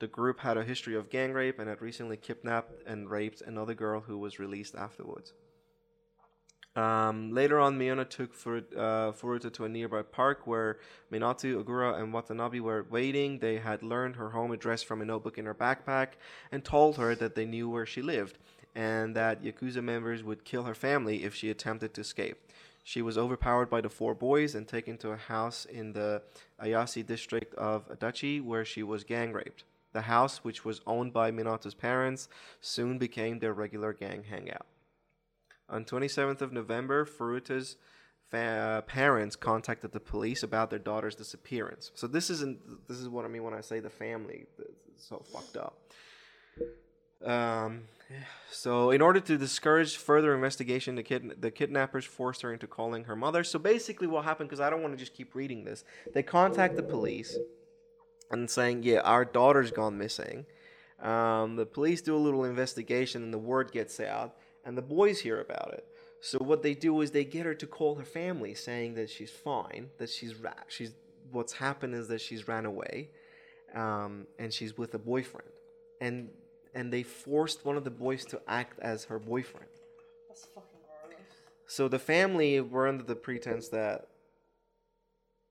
The 0.00 0.08
group 0.08 0.40
had 0.40 0.56
a 0.56 0.64
history 0.64 0.96
of 0.96 1.10
gang 1.10 1.32
rape 1.32 1.60
and 1.60 1.68
had 1.68 1.80
recently 1.80 2.16
kidnapped 2.16 2.82
and 2.84 3.08
raped 3.08 3.40
another 3.40 3.74
girl 3.74 4.00
who 4.00 4.18
was 4.18 4.40
released 4.40 4.74
afterwards. 4.74 5.32
Um, 6.74 7.32
later 7.32 7.58
on, 7.60 7.78
Miyano 7.78 8.08
took 8.08 8.32
Fur- 8.32 8.64
uh, 8.74 9.12
Furuta 9.12 9.52
to 9.52 9.64
a 9.64 9.68
nearby 9.68 10.02
park 10.02 10.46
where 10.46 10.78
Minato, 11.12 11.62
Ogura, 11.62 12.00
and 12.00 12.12
Watanabe 12.12 12.60
were 12.60 12.86
waiting. 12.88 13.38
They 13.40 13.58
had 13.58 13.82
learned 13.82 14.16
her 14.16 14.30
home 14.30 14.52
address 14.52 14.82
from 14.82 15.02
a 15.02 15.04
notebook 15.04 15.36
in 15.36 15.44
her 15.44 15.54
backpack 15.54 16.12
and 16.50 16.64
told 16.64 16.96
her 16.96 17.14
that 17.14 17.34
they 17.34 17.44
knew 17.44 17.68
where 17.68 17.84
she 17.84 18.00
lived 18.00 18.38
and 18.74 19.14
that 19.14 19.42
Yakuza 19.42 19.82
members 19.84 20.22
would 20.22 20.44
kill 20.44 20.62
her 20.62 20.74
family 20.74 21.24
if 21.24 21.34
she 21.34 21.50
attempted 21.50 21.92
to 21.94 22.00
escape. 22.00 22.38
She 22.84 23.02
was 23.02 23.18
overpowered 23.18 23.70
by 23.70 23.80
the 23.80 23.90
four 23.90 24.14
boys 24.14 24.54
and 24.54 24.66
taken 24.66 24.96
to 24.98 25.10
a 25.10 25.16
house 25.16 25.66
in 25.66 25.92
the 25.92 26.22
Ayase 26.60 27.06
district 27.06 27.54
of 27.54 27.88
Adachi 27.88 28.42
where 28.42 28.64
she 28.64 28.82
was 28.82 29.04
gang 29.04 29.32
raped. 29.32 29.64
The 29.92 30.02
house, 30.02 30.38
which 30.38 30.64
was 30.64 30.80
owned 30.86 31.12
by 31.12 31.30
Minato's 31.30 31.74
parents, 31.74 32.28
soon 32.62 32.96
became 32.98 33.38
their 33.38 33.52
regular 33.52 33.92
gang 33.92 34.24
hangout. 34.24 34.66
On 35.72 35.84
27th 35.84 36.42
of 36.42 36.52
November, 36.52 37.06
Furuta's 37.06 37.76
fa- 38.30 38.84
parents 38.86 39.36
contacted 39.36 39.92
the 39.92 40.00
police 40.00 40.42
about 40.42 40.68
their 40.68 40.78
daughter's 40.78 41.14
disappearance. 41.14 41.90
So 41.94 42.06
this 42.06 42.28
isn't 42.28 42.88
this 42.88 42.98
is 42.98 43.08
what 43.08 43.24
I 43.24 43.28
mean 43.28 43.42
when 43.42 43.54
I 43.54 43.62
say 43.62 43.80
the 43.80 43.90
family 43.90 44.44
is 44.58 45.02
so 45.02 45.24
fucked 45.32 45.56
up. 45.56 45.78
Um, 47.24 47.84
so 48.50 48.90
in 48.90 49.00
order 49.00 49.20
to 49.20 49.38
discourage 49.38 49.96
further 49.96 50.34
investigation, 50.34 50.94
the 50.94 51.02
kid 51.02 51.40
the 51.40 51.50
kidnappers 51.50 52.04
forced 52.04 52.42
her 52.42 52.52
into 52.52 52.66
calling 52.66 53.04
her 53.04 53.16
mother. 53.16 53.42
So 53.42 53.58
basically, 53.58 54.06
what 54.06 54.24
happened? 54.24 54.50
Because 54.50 54.60
I 54.60 54.68
don't 54.68 54.82
want 54.82 54.92
to 54.92 54.98
just 54.98 55.14
keep 55.14 55.34
reading 55.34 55.64
this. 55.64 55.84
They 56.12 56.22
contact 56.22 56.76
the 56.76 56.82
police 56.82 57.38
and 58.30 58.50
saying, 58.50 58.82
"Yeah, 58.82 59.00
our 59.00 59.24
daughter's 59.24 59.70
gone 59.70 59.96
missing." 59.96 60.44
Um, 61.00 61.56
the 61.56 61.66
police 61.66 62.00
do 62.00 62.14
a 62.14 62.18
little 62.18 62.44
investigation, 62.44 63.22
and 63.22 63.34
the 63.34 63.38
word 63.38 63.72
gets 63.72 63.98
out, 63.98 64.36
and 64.64 64.76
the 64.76 64.82
boys 64.82 65.20
hear 65.20 65.40
about 65.40 65.72
it. 65.74 65.86
So 66.20 66.38
what 66.38 66.62
they 66.62 66.74
do 66.74 67.00
is 67.00 67.10
they 67.10 67.24
get 67.24 67.46
her 67.46 67.54
to 67.54 67.66
call 67.66 67.96
her 67.96 68.04
family, 68.04 68.54
saying 68.54 68.94
that 68.94 69.10
she's 69.10 69.30
fine, 69.30 69.90
that 69.98 70.08
she's 70.08 70.36
ra- 70.36 70.52
she's 70.68 70.92
what's 71.32 71.54
happened 71.54 71.94
is 71.94 72.08
that 72.08 72.20
she's 72.20 72.46
ran 72.46 72.64
away, 72.64 73.08
um, 73.74 74.26
and 74.38 74.52
she's 74.52 74.78
with 74.78 74.94
a 74.94 74.98
boyfriend, 74.98 75.50
and 76.00 76.28
and 76.74 76.92
they 76.92 77.02
forced 77.02 77.64
one 77.64 77.76
of 77.76 77.84
the 77.84 77.90
boys 77.90 78.24
to 78.26 78.40
act 78.46 78.78
as 78.80 79.04
her 79.04 79.18
boyfriend. 79.18 79.66
That's 80.28 80.46
fucking 80.46 80.78
gross. 81.08 81.18
So 81.66 81.88
the 81.88 81.98
family 81.98 82.60
were 82.60 82.86
under 82.86 83.02
the 83.02 83.16
pretense 83.16 83.68
that 83.68 84.06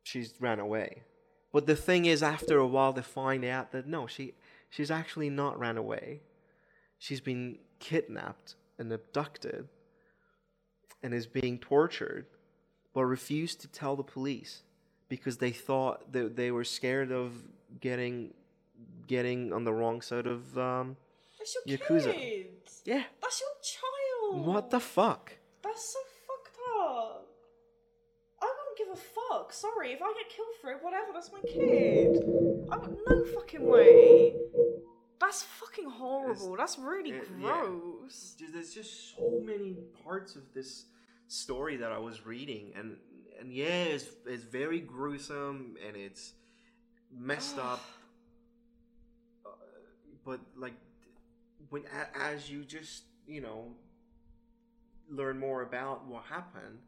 she's 0.03 0.33
ran 0.39 0.59
away. 0.59 1.03
But 1.51 1.67
the 1.67 1.75
thing 1.75 2.05
is, 2.05 2.23
after 2.23 2.57
a 2.57 2.65
while, 2.65 2.93
they 2.93 3.01
find 3.01 3.43
out 3.43 3.73
that 3.73 3.87
no, 3.87 4.07
she 4.07 4.35
she's 4.69 4.89
actually 4.89 5.29
not 5.29 5.59
ran 5.59 5.77
away. 5.77 6.21
She's 6.97 7.19
been 7.19 7.57
kidnapped 7.79 8.55
and 8.81 8.91
abducted 8.91 9.67
and 11.03 11.13
is 11.13 11.27
being 11.27 11.57
tortured, 11.59 12.25
but 12.93 13.05
refused 13.05 13.61
to 13.61 13.67
tell 13.67 13.95
the 13.95 14.03
police 14.03 14.63
because 15.07 15.37
they 15.37 15.51
thought 15.51 16.11
that 16.11 16.35
they 16.35 16.51
were 16.51 16.63
scared 16.65 17.11
of 17.11 17.31
getting 17.79 18.33
getting 19.07 19.53
on 19.53 19.63
the 19.63 19.73
wrong 19.73 20.01
side 20.01 20.25
of 20.25 20.57
um, 20.57 20.95
That's 21.37 21.55
your 21.65 21.77
Yakuza. 21.77 22.13
kid. 22.13 22.47
yeah. 22.85 23.03
That's 23.21 23.39
your 23.41 23.55
child. 23.75 24.45
What 24.45 24.69
the 24.71 24.79
fuck? 24.79 25.33
That's 25.63 25.93
so 25.93 25.99
fucked 26.27 26.57
up. 26.79 27.27
I 28.41 28.45
won't 28.45 28.77
give 28.77 28.87
a 28.93 28.95
fuck. 28.95 29.53
Sorry, 29.53 29.91
if 29.93 30.01
I 30.01 30.13
get 30.19 30.29
killed 30.35 30.55
for 30.61 30.71
it, 30.71 30.77
whatever. 30.81 31.11
That's 31.13 31.31
my 31.31 31.41
kid. 31.41 32.23
I 32.71 32.77
would 32.77 32.97
no 33.07 33.25
fucking 33.35 33.63
way. 33.65 34.33
That's 35.21 35.43
fucking 35.43 35.89
horrible. 35.89 36.55
That's 36.57 36.77
really 36.77 37.11
it- 37.11 37.39
gross. 37.39 38.35
Just- 38.37 38.53
there's 38.53 38.73
just 38.73 39.15
so 39.15 39.39
many 39.45 39.77
parts 40.03 40.35
of 40.35 40.51
this 40.53 40.85
story 41.27 41.77
that 41.77 41.91
I 41.91 41.99
was 41.99 42.25
reading, 42.25 42.73
and 42.75 42.97
and 43.39 43.53
yeah, 43.53 43.83
it's 43.83 44.07
it's 44.25 44.43
very 44.43 44.79
gruesome 44.79 45.77
and 45.87 45.95
it's 45.95 46.33
messed 47.11 47.57
up. 47.59 47.81
Uh, 49.45 49.49
but 50.25 50.39
like 50.55 50.73
when 51.69 51.83
as 52.15 52.49
you 52.49 52.65
just 52.65 53.03
you 53.27 53.41
know 53.41 53.75
learn 55.09 55.37
more 55.39 55.61
about 55.61 56.05
what 56.07 56.23
happened, 56.25 56.79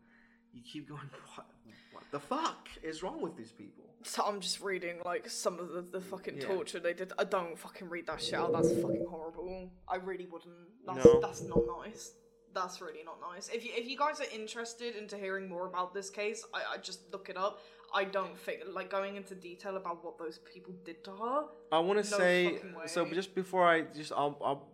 you 0.54 0.62
keep 0.62 0.88
going. 0.89 1.01
What, 1.36 1.47
what 1.91 2.04
the 2.12 2.20
fuck 2.20 2.68
is 2.82 3.04
wrong 3.04 3.22
with 3.22 3.36
these 3.36 3.51
people? 3.51 3.84
So 4.04 4.24
I'm 4.26 4.39
just 4.39 4.62
reading 4.62 4.97
like 5.06 5.30
some 5.30 5.60
of 5.60 5.70
the, 5.70 5.82
the 5.82 6.01
fucking 6.01 6.38
Yeah. 6.38 6.47
torture 6.47 6.80
they 6.80 6.93
did. 6.93 7.14
I 7.18 7.24
don't 7.24 7.58
fucking 7.58 7.89
read 7.89 8.08
that 8.08 8.22
shit 8.22 8.36
out. 8.36 8.51
That's 8.54 8.72
fucking 8.72 9.06
horrible. 9.10 9.72
I 9.88 9.95
really 9.97 10.26
wouldn't. 10.26 10.54
That's 10.86 11.06
No. 11.06 11.20
that's 11.22 11.41
not 11.43 11.60
nice. 11.80 12.14
That's 12.54 12.82
really 12.82 13.04
not 13.04 13.18
nice. 13.34 13.49
If 13.49 13.66
you 13.66 13.72
if 13.76 13.88
you 13.88 13.97
guys 13.97 14.20
are 14.20 14.32
interested 14.34 14.95
into 14.95 15.18
hearing 15.18 15.47
more 15.49 15.66
about 15.68 15.93
this 15.93 16.10
case, 16.10 16.43
I, 16.54 16.76
I 16.76 16.78
just 16.78 17.12
look 17.12 17.30
it 17.30 17.38
up. 17.38 17.60
I 17.95 18.04
don't 18.04 18.38
think 18.38 18.62
like 18.72 18.89
going 18.89 19.16
into 19.16 19.36
detail 19.36 19.78
about 19.78 20.04
what 20.04 20.18
those 20.20 20.39
people 20.54 20.74
did 20.84 21.04
to 21.06 21.12
her. 21.12 21.45
I 21.72 21.80
want 21.80 22.04
to 22.04 22.12
No 22.12 22.18
say 22.18 22.60
so. 22.88 23.06
Just 23.06 23.34
before 23.36 23.68
I 23.68 23.82
just 23.82 24.12
I'll, 24.12 24.38
I'll 24.43 24.68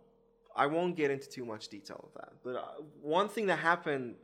I 0.56 0.66
won't 0.66 0.96
get 0.98 1.12
into 1.12 1.30
too 1.30 1.46
much 1.46 1.68
detail 1.70 2.02
of 2.08 2.14
that. 2.22 2.34
But 2.44 2.56
uh, 2.56 2.82
one 3.02 3.30
thing 3.30 3.46
that 3.48 3.60
happened, 3.60 4.16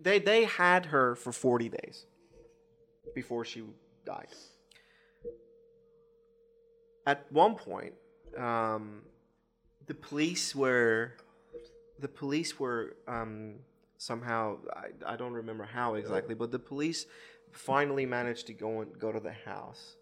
they 0.00 0.18
they 0.18 0.44
had 0.44 0.86
her 0.86 1.14
for 1.14 1.32
forty 1.32 1.68
days 1.68 2.06
before 3.14 3.44
she 3.44 3.62
died. 4.04 4.28
At 7.06 7.30
one 7.30 7.54
point, 7.54 7.94
um, 8.36 9.02
the 9.86 9.94
police 9.94 10.54
were 10.54 11.12
the 11.98 12.08
police 12.08 12.58
were 12.58 12.96
um, 13.06 13.56
somehow 13.96 14.58
I, 14.74 15.12
I 15.12 15.16
don't 15.16 15.32
remember 15.32 15.64
how 15.64 15.94
exactly, 15.94 16.34
but 16.34 16.50
the 16.50 16.58
police 16.58 17.06
finally 17.52 18.04
managed 18.04 18.46
to 18.48 18.52
go 18.52 18.80
and 18.82 18.98
go 18.98 19.12
to 19.12 19.20
the 19.20 19.32
house 19.32 19.96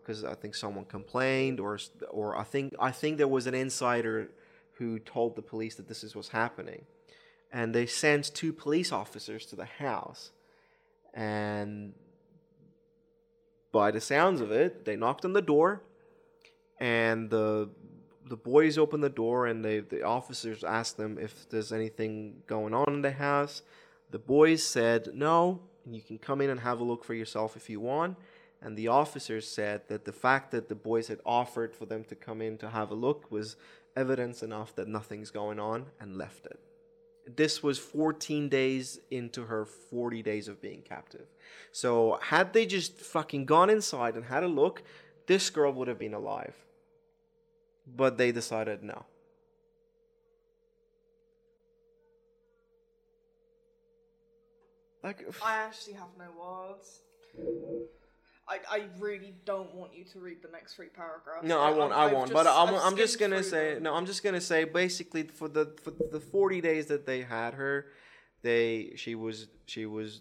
because 0.00 0.24
I 0.24 0.34
think 0.34 0.54
someone 0.54 0.84
complained, 0.84 1.60
or 1.60 1.78
or 2.10 2.36
I 2.36 2.44
think 2.44 2.74
I 2.78 2.90
think 2.90 3.18
there 3.18 3.28
was 3.28 3.46
an 3.46 3.54
insider 3.54 4.30
who 4.78 4.98
told 4.98 5.36
the 5.36 5.42
police 5.42 5.76
that 5.76 5.88
this 5.88 6.04
is 6.04 6.14
what's 6.14 6.28
happening, 6.28 6.84
and 7.52 7.74
they 7.74 7.86
sent 7.86 8.34
two 8.34 8.52
police 8.52 8.92
officers 8.92 9.46
to 9.46 9.56
the 9.56 9.64
house, 9.64 10.30
and 11.14 11.94
by 13.72 13.90
the 13.90 14.00
sounds 14.00 14.40
of 14.40 14.50
it, 14.50 14.84
they 14.84 14.96
knocked 14.96 15.24
on 15.24 15.32
the 15.32 15.42
door, 15.42 15.82
and 16.78 17.30
the 17.30 17.68
the 18.28 18.36
boys 18.36 18.76
opened 18.76 19.04
the 19.04 19.08
door, 19.08 19.46
and 19.46 19.64
they 19.64 19.80
the 19.80 20.02
officers 20.02 20.64
asked 20.64 20.96
them 20.96 21.18
if 21.18 21.48
there's 21.48 21.72
anything 21.72 22.42
going 22.46 22.74
on 22.74 22.94
in 22.94 23.02
the 23.02 23.12
house. 23.12 23.62
The 24.10 24.18
boys 24.18 24.62
said 24.62 25.10
no, 25.14 25.60
you 25.88 26.00
can 26.00 26.18
come 26.18 26.40
in 26.40 26.50
and 26.50 26.60
have 26.60 26.80
a 26.80 26.84
look 26.84 27.04
for 27.04 27.14
yourself 27.14 27.56
if 27.56 27.70
you 27.70 27.80
want. 27.80 28.16
And 28.62 28.76
the 28.76 28.88
officers 28.88 29.46
said 29.46 29.82
that 29.88 30.04
the 30.04 30.12
fact 30.12 30.50
that 30.50 30.68
the 30.68 30.74
boys 30.74 31.08
had 31.08 31.20
offered 31.24 31.74
for 31.74 31.86
them 31.86 32.04
to 32.04 32.14
come 32.14 32.40
in 32.40 32.56
to 32.58 32.70
have 32.70 32.90
a 32.90 32.94
look 32.94 33.30
was 33.30 33.56
evidence 33.94 34.42
enough 34.42 34.74
that 34.76 34.88
nothing's 34.88 35.30
going 35.30 35.60
on 35.60 35.86
and 36.00 36.16
left 36.16 36.46
it. 36.46 36.58
This 37.26 37.62
was 37.62 37.78
14 37.78 38.48
days 38.48 39.00
into 39.10 39.44
her 39.44 39.64
40 39.64 40.22
days 40.22 40.46
of 40.46 40.62
being 40.62 40.82
captive. 40.82 41.26
So, 41.72 42.18
had 42.22 42.52
they 42.52 42.66
just 42.66 43.00
fucking 43.00 43.46
gone 43.46 43.68
inside 43.68 44.14
and 44.14 44.24
had 44.24 44.44
a 44.44 44.48
look, 44.48 44.82
this 45.26 45.50
girl 45.50 45.72
would 45.72 45.88
have 45.88 45.98
been 45.98 46.14
alive. 46.14 46.54
But 47.86 48.16
they 48.16 48.30
decided 48.32 48.82
no. 48.82 49.04
Like, 55.02 55.24
I 55.44 55.56
actually 55.58 55.94
have 55.94 56.08
no 56.18 56.26
words. 56.36 57.00
I, 58.48 58.60
I 58.70 58.82
really 59.00 59.34
don't 59.44 59.74
want 59.74 59.92
you 59.94 60.04
to 60.04 60.20
read 60.20 60.40
the 60.40 60.48
next 60.48 60.74
three 60.74 60.86
paragraphs. 60.86 61.44
No, 61.44 61.60
I 61.60 61.70
won't. 61.70 61.92
I 61.92 62.04
I've 62.04 62.12
won't. 62.12 62.32
But 62.32 62.46
I'm, 62.46 62.74
I've 62.74 62.82
I'm 62.82 62.96
just 62.96 63.18
gonna 63.18 63.42
say 63.42 63.74
them. 63.74 63.82
no. 63.84 63.94
I'm 63.94 64.06
just 64.06 64.22
gonna 64.22 64.40
say 64.40 64.64
basically 64.64 65.24
for 65.24 65.48
the 65.48 65.74
for 65.82 65.90
the 65.90 66.20
40 66.20 66.60
days 66.60 66.86
that 66.86 67.06
they 67.06 67.22
had 67.22 67.54
her, 67.54 67.86
they 68.42 68.92
she 68.94 69.16
was 69.16 69.48
she 69.66 69.84
was 69.84 70.20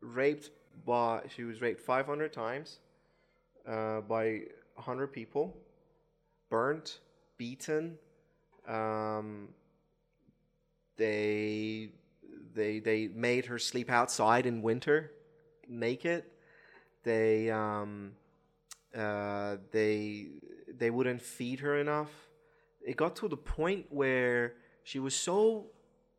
raped 0.00 0.50
by 0.84 1.22
she 1.28 1.44
was 1.44 1.60
raped 1.60 1.80
500 1.80 2.32
times, 2.32 2.78
uh, 3.66 4.00
by 4.00 4.40
100 4.74 5.08
people, 5.08 5.56
burnt, 6.50 6.98
beaten. 7.38 7.96
Um, 8.66 9.50
they 10.96 11.90
they 12.54 12.80
they 12.80 13.06
made 13.08 13.46
her 13.46 13.58
sleep 13.60 13.88
outside 13.88 14.46
in 14.46 14.62
winter, 14.62 15.12
naked. 15.68 16.24
They 17.04 17.50
um, 17.50 18.12
uh, 18.96 19.56
they 19.70 20.28
they 20.78 20.90
wouldn't 20.90 21.22
feed 21.22 21.60
her 21.60 21.78
enough. 21.78 22.10
It 22.86 22.96
got 22.96 23.16
to 23.16 23.28
the 23.28 23.36
point 23.36 23.86
where 23.90 24.54
she 24.82 24.98
was 24.98 25.14
so 25.14 25.66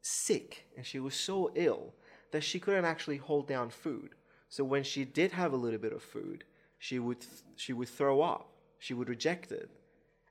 sick 0.01 0.67
and 0.77 0.85
she 0.85 0.99
was 0.99 1.15
so 1.15 1.51
ill 1.55 1.93
that 2.31 2.41
she 2.43 2.59
couldn't 2.59 2.85
actually 2.85 3.17
hold 3.17 3.47
down 3.47 3.69
food. 3.69 4.15
So 4.49 4.63
when 4.63 4.83
she 4.83 5.05
did 5.05 5.31
have 5.31 5.53
a 5.53 5.55
little 5.57 5.79
bit 5.79 5.93
of 5.93 6.01
food, 6.01 6.43
she 6.79 6.99
would 6.99 7.21
th- 7.21 7.43
she 7.55 7.73
would 7.73 7.89
throw 7.89 8.21
up. 8.21 8.51
She 8.79 8.93
would 8.93 9.09
reject 9.09 9.51
it, 9.51 9.69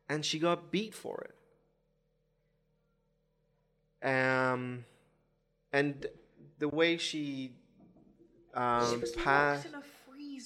and 0.09 0.25
she 0.25 0.39
got 0.39 0.71
beat 0.71 0.95
for 0.95 1.27
it. 1.29 1.35
Um, 4.07 4.85
and 5.73 6.07
the 6.59 6.69
way 6.69 6.97
she 6.99 7.53
um, 8.55 8.91
She 8.91 8.97
was 8.99 9.11
passed. 9.13 9.67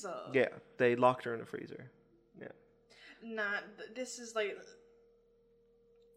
Locked 0.04 0.34
in 0.34 0.40
a 0.40 0.44
freezer. 0.44 0.52
Yeah, 0.52 0.58
they 0.78 0.96
locked 0.96 1.24
her 1.24 1.34
in 1.34 1.40
a 1.40 1.46
freezer. 1.46 1.90
Yeah. 2.40 2.48
Nah, 3.22 3.42
this 3.94 4.18
is 4.18 4.34
like. 4.34 4.56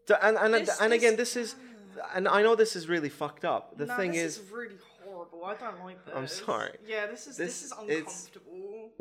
So, 0.08 0.16
and 0.20 0.36
and, 0.36 0.54
This- 0.54 0.80
and 0.80 0.92
again, 0.92 1.16
this- 1.16 1.34
this 1.34 1.50
is, 1.52 1.56
and 2.14 2.26
I 2.28 2.42
know 2.42 2.54
this 2.56 2.74
is 2.76 2.88
really 2.88 3.08
fucked 3.08 3.44
up. 3.44 3.76
The 3.78 3.86
nah, 3.86 3.96
thing 3.96 4.12
this 4.12 4.38
is, 4.38 4.50
really 4.50 4.76
horrible. 5.04 5.44
I 5.44 5.54
don't 5.54 5.84
like 5.84 6.04
this. 6.04 6.14
I'm 6.14 6.26
sorry. 6.26 6.76
Yeah, 6.86 7.06
this 7.06 7.26
is 7.26 7.36
This- 7.36 7.60
this, 7.60 7.64
is 7.64 7.72
it's- 7.88 8.28
uncomfortable. 8.32 8.92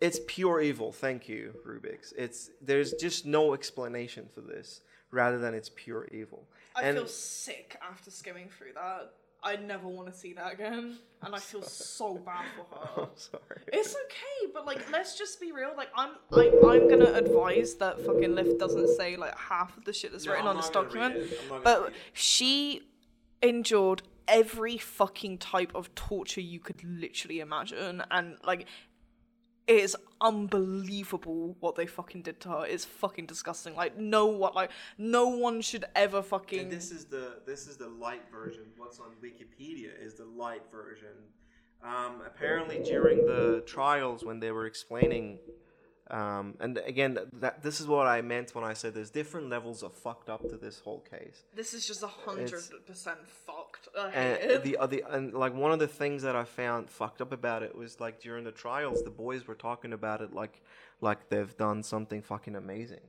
it's 0.00 0.20
pure 0.26 0.60
evil. 0.60 0.92
Thank 0.92 1.28
you, 1.28 1.54
Rubik's. 1.66 2.12
It's 2.16 2.50
there's 2.60 2.92
just 2.94 3.26
no 3.26 3.54
explanation 3.54 4.28
for 4.34 4.40
this, 4.40 4.80
rather 5.10 5.38
than 5.38 5.54
it's 5.54 5.70
pure 5.74 6.06
evil. 6.12 6.48
I 6.74 6.82
and 6.82 6.96
feel 6.98 7.06
sick 7.06 7.76
after 7.82 8.10
skimming 8.10 8.48
through 8.48 8.74
that. 8.74 9.12
I 9.42 9.56
never 9.56 9.86
want 9.88 10.12
to 10.12 10.18
see 10.18 10.32
that 10.34 10.52
again, 10.52 10.98
and 11.22 11.34
I 11.34 11.38
feel 11.38 11.62
so 11.62 12.16
bad 12.16 12.44
for 12.56 12.76
her. 12.76 13.02
I'm 13.02 13.08
sorry. 13.16 13.60
It's 13.72 13.94
okay, 13.94 14.52
but 14.52 14.66
like, 14.66 14.90
let's 14.90 15.16
just 15.16 15.40
be 15.40 15.52
real. 15.52 15.70
Like, 15.76 15.90
I'm, 15.96 16.10
I, 16.32 16.50
I'm 16.66 16.88
gonna 16.88 17.12
advise 17.12 17.74
that 17.76 18.00
fucking 18.04 18.34
Lift 18.34 18.58
doesn't 18.58 18.88
say 18.96 19.16
like 19.16 19.36
half 19.38 19.76
of 19.76 19.84
the 19.84 19.92
shit 19.92 20.12
that's 20.12 20.26
No, 20.26 20.32
written 20.32 20.46
I'm 20.48 20.56
on 20.56 20.56
this 20.56 20.72
not 20.74 20.88
gonna 20.92 21.00
read 21.08 21.08
document. 21.14 21.32
it. 21.32 21.38
I'm 21.42 21.48
not 21.48 21.64
gonna 21.64 21.76
But 21.80 21.82
read 21.84 21.92
she 22.12 22.82
endured 23.42 24.02
every 24.26 24.76
fucking 24.76 25.38
type 25.38 25.72
of 25.74 25.94
torture 25.94 26.40
you 26.40 26.58
could 26.60 26.82
literally 26.84 27.40
imagine, 27.40 28.02
and 28.10 28.36
like, 28.44 28.66
it 29.68 29.80
is 29.80 29.96
unbelievable 30.20 31.56
what 31.60 31.76
they 31.76 31.86
fucking 31.86 32.22
did 32.22 32.40
to 32.40 32.48
her. 32.48 32.66
It's 32.66 32.86
fucking 32.86 33.26
disgusting. 33.26 33.76
Like, 33.76 33.98
no 33.98 34.26
what, 34.26 34.54
like, 34.54 34.70
no 34.96 35.28
one 35.28 35.60
should 35.60 35.84
ever 35.94 36.22
fucking. 36.22 36.60
And 36.60 36.72
this 36.72 36.90
is 36.90 37.04
the 37.04 37.40
this 37.46 37.68
is 37.68 37.76
the 37.76 37.88
light 37.88 38.22
version. 38.32 38.64
What's 38.78 38.98
on 38.98 39.10
Wikipedia 39.22 39.90
is 40.00 40.14
the 40.14 40.24
light 40.24 40.62
version. 40.72 41.14
Um, 41.84 42.22
apparently, 42.26 42.82
during 42.82 43.26
the 43.26 43.62
trials, 43.66 44.24
when 44.24 44.40
they 44.40 44.50
were 44.50 44.66
explaining, 44.66 45.38
um, 46.10 46.54
and 46.60 46.78
again, 46.86 47.18
that 47.34 47.62
this 47.62 47.80
is 47.80 47.86
what 47.86 48.06
I 48.06 48.22
meant 48.22 48.54
when 48.54 48.64
I 48.64 48.72
said 48.72 48.94
there's 48.94 49.10
different 49.10 49.50
levels 49.50 49.82
of 49.82 49.92
fucked 49.92 50.30
up 50.30 50.48
to 50.48 50.56
this 50.56 50.80
whole 50.80 51.00
case. 51.00 51.44
This 51.54 51.74
is 51.74 51.86
just 51.86 52.02
a 52.02 52.06
hundred 52.06 52.62
percent 52.86 53.18
fucked. 53.26 53.88
And 54.14 54.62
the 54.62 54.78
other, 54.78 55.00
and 55.10 55.34
like 55.34 55.54
one 55.54 55.70
of 55.70 55.78
the 55.78 55.88
things 55.88 56.22
that 56.22 56.34
I 56.34 56.44
found 56.44 56.88
fucked 56.88 57.20
up 57.20 57.32
about 57.32 57.62
it 57.62 57.76
was 57.76 58.00
like 58.00 58.20
during 58.20 58.44
the 58.44 58.52
trials, 58.52 59.02
the 59.02 59.10
boys 59.10 59.46
were 59.46 59.54
talking 59.54 59.92
about 59.92 60.22
it 60.22 60.32
like 60.32 60.62
like 61.02 61.28
they've 61.28 61.56
done 61.58 61.82
something 61.82 62.22
fucking 62.22 62.56
amazing. 62.56 63.00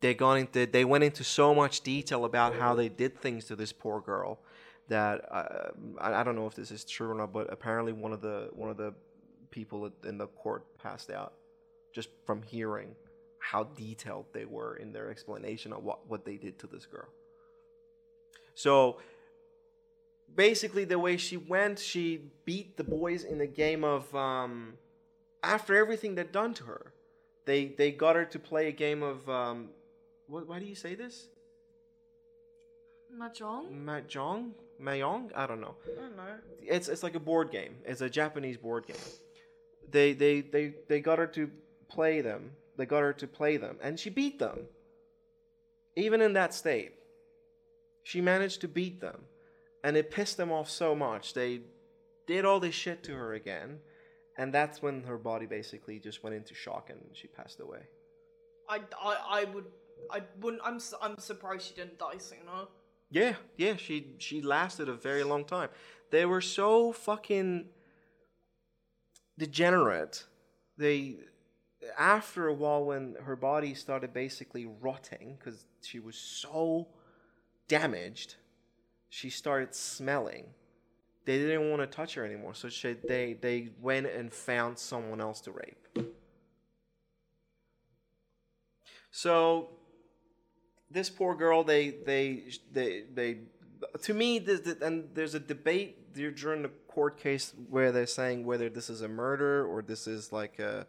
They 0.00 0.12
gone 0.12 0.38
into 0.38 0.66
they 0.66 0.84
went 0.84 1.02
into 1.02 1.24
so 1.24 1.54
much 1.54 1.80
detail 1.80 2.26
about 2.26 2.54
how 2.54 2.74
they 2.74 2.90
did 2.90 3.18
things 3.18 3.46
to 3.46 3.56
this 3.56 3.72
poor 3.72 4.02
girl 4.02 4.40
that 4.88 5.24
uh, 5.32 5.70
I, 5.98 6.20
I 6.20 6.24
don't 6.24 6.36
know 6.36 6.46
if 6.46 6.54
this 6.54 6.70
is 6.70 6.84
true 6.84 7.10
or 7.10 7.14
not, 7.14 7.32
but 7.32 7.50
apparently 7.50 7.94
one 7.94 8.12
of 8.12 8.20
the 8.20 8.50
one 8.52 8.68
of 8.68 8.76
the 8.76 8.92
people 9.50 9.90
in 10.04 10.18
the 10.18 10.26
court 10.26 10.76
passed 10.76 11.10
out 11.10 11.32
just 11.96 12.10
from 12.26 12.42
hearing 12.42 12.94
how 13.38 13.64
detailed 13.64 14.26
they 14.34 14.44
were 14.44 14.76
in 14.76 14.92
their 14.92 15.08
explanation 15.10 15.72
of 15.72 15.82
what, 15.82 16.06
what 16.10 16.26
they 16.26 16.36
did 16.36 16.58
to 16.58 16.66
this 16.66 16.84
girl. 16.84 17.08
So 18.54 18.98
basically 20.34 20.84
the 20.84 20.98
way 20.98 21.16
she 21.16 21.38
went 21.38 21.78
she 21.78 22.06
beat 22.44 22.76
the 22.76 22.84
boys 22.84 23.24
in 23.24 23.40
a 23.40 23.46
game 23.46 23.82
of 23.82 24.14
um, 24.14 24.74
after 25.42 25.74
everything 25.74 26.14
they'd 26.14 26.32
done 26.32 26.52
to 26.54 26.64
her. 26.64 26.92
They 27.46 27.60
they 27.80 27.92
got 27.92 28.16
her 28.16 28.26
to 28.26 28.38
play 28.38 28.68
a 28.68 28.72
game 28.72 29.02
of 29.02 29.28
um, 29.28 29.70
what, 30.26 30.46
why 30.48 30.58
do 30.58 30.66
you 30.66 30.74
say 30.74 30.94
this? 30.94 31.28
Mahjong? 33.18 33.64
mahjong? 33.88 34.50
Mahjong? 34.82 35.30
I 35.34 35.46
don't 35.46 35.60
know. 35.60 35.76
I 35.86 36.00
don't 36.00 36.16
know. 36.16 36.24
it's 36.62 36.88
it's 36.88 37.04
like 37.06 37.14
a 37.14 37.24
board 37.30 37.50
game. 37.50 37.76
It's 37.86 38.02
a 38.02 38.10
japanese 38.10 38.58
board 38.58 38.86
game. 38.86 39.06
They 39.90 40.12
they 40.12 40.40
they 40.40 40.74
they 40.88 41.00
got 41.00 41.18
her 41.20 41.28
to 41.38 41.50
play 41.88 42.20
them 42.20 42.50
they 42.76 42.86
got 42.86 43.00
her 43.00 43.12
to 43.12 43.26
play 43.26 43.56
them 43.56 43.76
and 43.82 43.98
she 43.98 44.10
beat 44.10 44.38
them 44.38 44.60
even 45.96 46.20
in 46.20 46.32
that 46.32 46.54
state 46.54 46.92
she 48.02 48.20
managed 48.20 48.60
to 48.60 48.68
beat 48.68 49.00
them 49.00 49.22
and 49.82 49.96
it 49.96 50.10
pissed 50.10 50.36
them 50.36 50.52
off 50.52 50.68
so 50.68 50.94
much 50.94 51.34
they 51.34 51.60
did 52.26 52.44
all 52.44 52.60
this 52.60 52.74
shit 52.74 53.02
to 53.04 53.14
her 53.14 53.34
again, 53.34 53.78
and 54.36 54.52
that's 54.52 54.82
when 54.82 55.04
her 55.04 55.18
body 55.18 55.46
basically 55.46 55.98
just 55.98 56.22
went 56.22 56.34
into 56.34 56.54
shock 56.54 56.90
and 56.90 57.00
she 57.12 57.28
passed 57.28 57.60
away. 57.60 57.80
I, 58.68 58.80
I, 59.00 59.16
I 59.30 59.44
would, 59.44 59.66
I 60.10 60.22
wouldn't. 60.40 60.62
I'm, 60.64 60.80
I'm 61.00 61.18
surprised 61.18 61.68
she 61.68 61.74
didn't 61.74 61.98
die 61.98 62.18
sooner. 62.18 62.66
Yeah, 63.10 63.34
yeah, 63.56 63.76
she 63.76 64.16
she 64.18 64.42
lasted 64.42 64.88
a 64.88 64.94
very 64.94 65.22
long 65.22 65.44
time. 65.44 65.68
They 66.10 66.26
were 66.26 66.40
so 66.40 66.92
fucking 66.92 67.66
degenerate. 69.38 70.24
They 70.76 71.18
after 71.98 72.48
a 72.48 72.54
while 72.54 72.84
when 72.84 73.16
her 73.22 73.36
body 73.36 73.74
started 73.74 74.12
basically 74.12 74.66
rotting 74.66 75.36
cuz 75.38 75.66
she 75.82 75.98
was 76.00 76.16
so 76.16 76.88
damaged, 77.68 78.36
she 79.08 79.30
started 79.30 79.74
smelling. 79.74 80.54
They 81.24 81.38
didn't 81.38 81.70
want 81.70 81.82
to 81.82 81.86
touch 81.88 82.14
her 82.14 82.24
anymore, 82.24 82.54
so 82.54 82.68
she, 82.68 82.92
they 82.92 83.34
they 83.34 83.70
went 83.80 84.06
and 84.06 84.32
found 84.32 84.78
someone 84.78 85.20
else 85.20 85.40
to 85.42 85.50
rape. 85.50 85.88
So 89.10 89.70
this 90.90 91.10
poor 91.10 91.34
girl 91.34 91.64
they 91.64 91.90
they 91.90 92.44
they 92.72 93.04
they 93.12 93.38
to 94.02 94.14
me 94.14 94.38
this- 94.38 94.76
and 94.80 95.08
there's 95.14 95.34
a 95.34 95.40
debate 95.40 96.12
during 96.12 96.62
the 96.62 96.70
court 96.88 97.18
case 97.18 97.52
where 97.68 97.92
they're 97.92 98.06
saying 98.06 98.44
whether 98.44 98.68
this 98.70 98.88
is 98.88 99.02
a 99.02 99.08
murder 99.08 99.66
or 99.66 99.82
this 99.82 100.06
is 100.06 100.32
like 100.32 100.58
a 100.58 100.86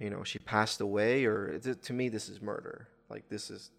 you 0.00 0.10
know 0.10 0.22
she 0.24 0.38
passed 0.38 0.80
away 0.80 1.24
or 1.24 1.48
it- 1.48 1.82
to 1.82 1.92
me 1.92 2.08
this 2.08 2.28
is 2.28 2.40
murder 2.42 2.88
like 3.08 3.28
this 3.28 3.50
is 3.50 3.70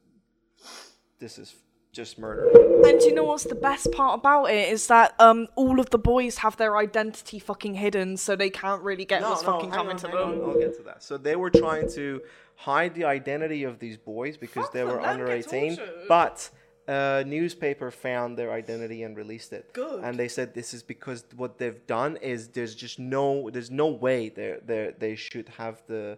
this 1.20 1.38
is 1.40 1.56
just 1.94 2.20
murder 2.20 2.48
And 2.86 3.00
do 3.00 3.08
you 3.08 3.14
know 3.16 3.24
what's 3.24 3.46
the 3.46 3.56
best 3.56 3.92
part 3.92 4.20
about 4.20 4.46
it 4.46 4.70
is 4.70 4.88
that 4.88 5.16
um 5.20 5.48
all 5.56 5.80
of 5.80 5.90
the 5.90 5.98
boys 5.98 6.38
have 6.40 6.56
their 6.58 6.78
identity 6.78 7.40
fucking 7.40 7.74
hidden, 7.76 8.18
so 8.18 8.36
they 8.36 8.50
can't 8.52 8.82
really 8.84 9.06
get 9.06 9.22
what's 9.24 9.42
fucking 9.44 9.70
hang 9.72 9.78
coming 9.80 9.92
on, 9.94 9.98
to 9.98 10.08
hang 10.08 10.18
on, 10.18 10.40
them. 10.40 10.50
I'll 10.50 10.60
get 10.60 10.76
to 10.78 10.84
that. 10.84 11.02
So 11.04 11.18
they 11.18 11.36
were 11.36 11.50
trying 11.50 11.90
to 11.94 12.22
hide 12.56 12.94
the 12.94 13.06
identity 13.06 13.64
of 13.64 13.80
these 13.80 13.98
boys 13.98 14.38
because 14.38 14.66
Fuck 14.66 14.74
they 14.74 14.84
were 14.84 14.92
let 15.02 15.04
'em 15.04 15.10
under 15.10 15.32
18. 15.32 15.76
tortured. 15.78 15.94
But 16.08 16.50
a 16.88 17.24
newspaper 17.26 17.92
found 17.92 18.38
their 18.38 18.52
identity 18.52 19.04
and 19.04 19.18
released 19.18 19.52
it. 19.54 19.74
Good. 19.74 20.04
And 20.04 20.18
they 20.18 20.28
said 20.28 20.54
this 20.54 20.74
is 20.74 20.84
because 20.84 21.26
what 21.36 21.58
they've 21.58 21.86
done 21.88 22.18
is 22.18 22.50
there's 22.50 22.76
just 22.76 22.98
no 23.00 23.50
there's 23.50 23.72
no 23.72 23.88
way 23.88 24.30
they 24.30 24.58
they 24.66 24.94
they 24.98 25.16
should 25.16 25.50
have 25.58 25.84
the 25.88 26.18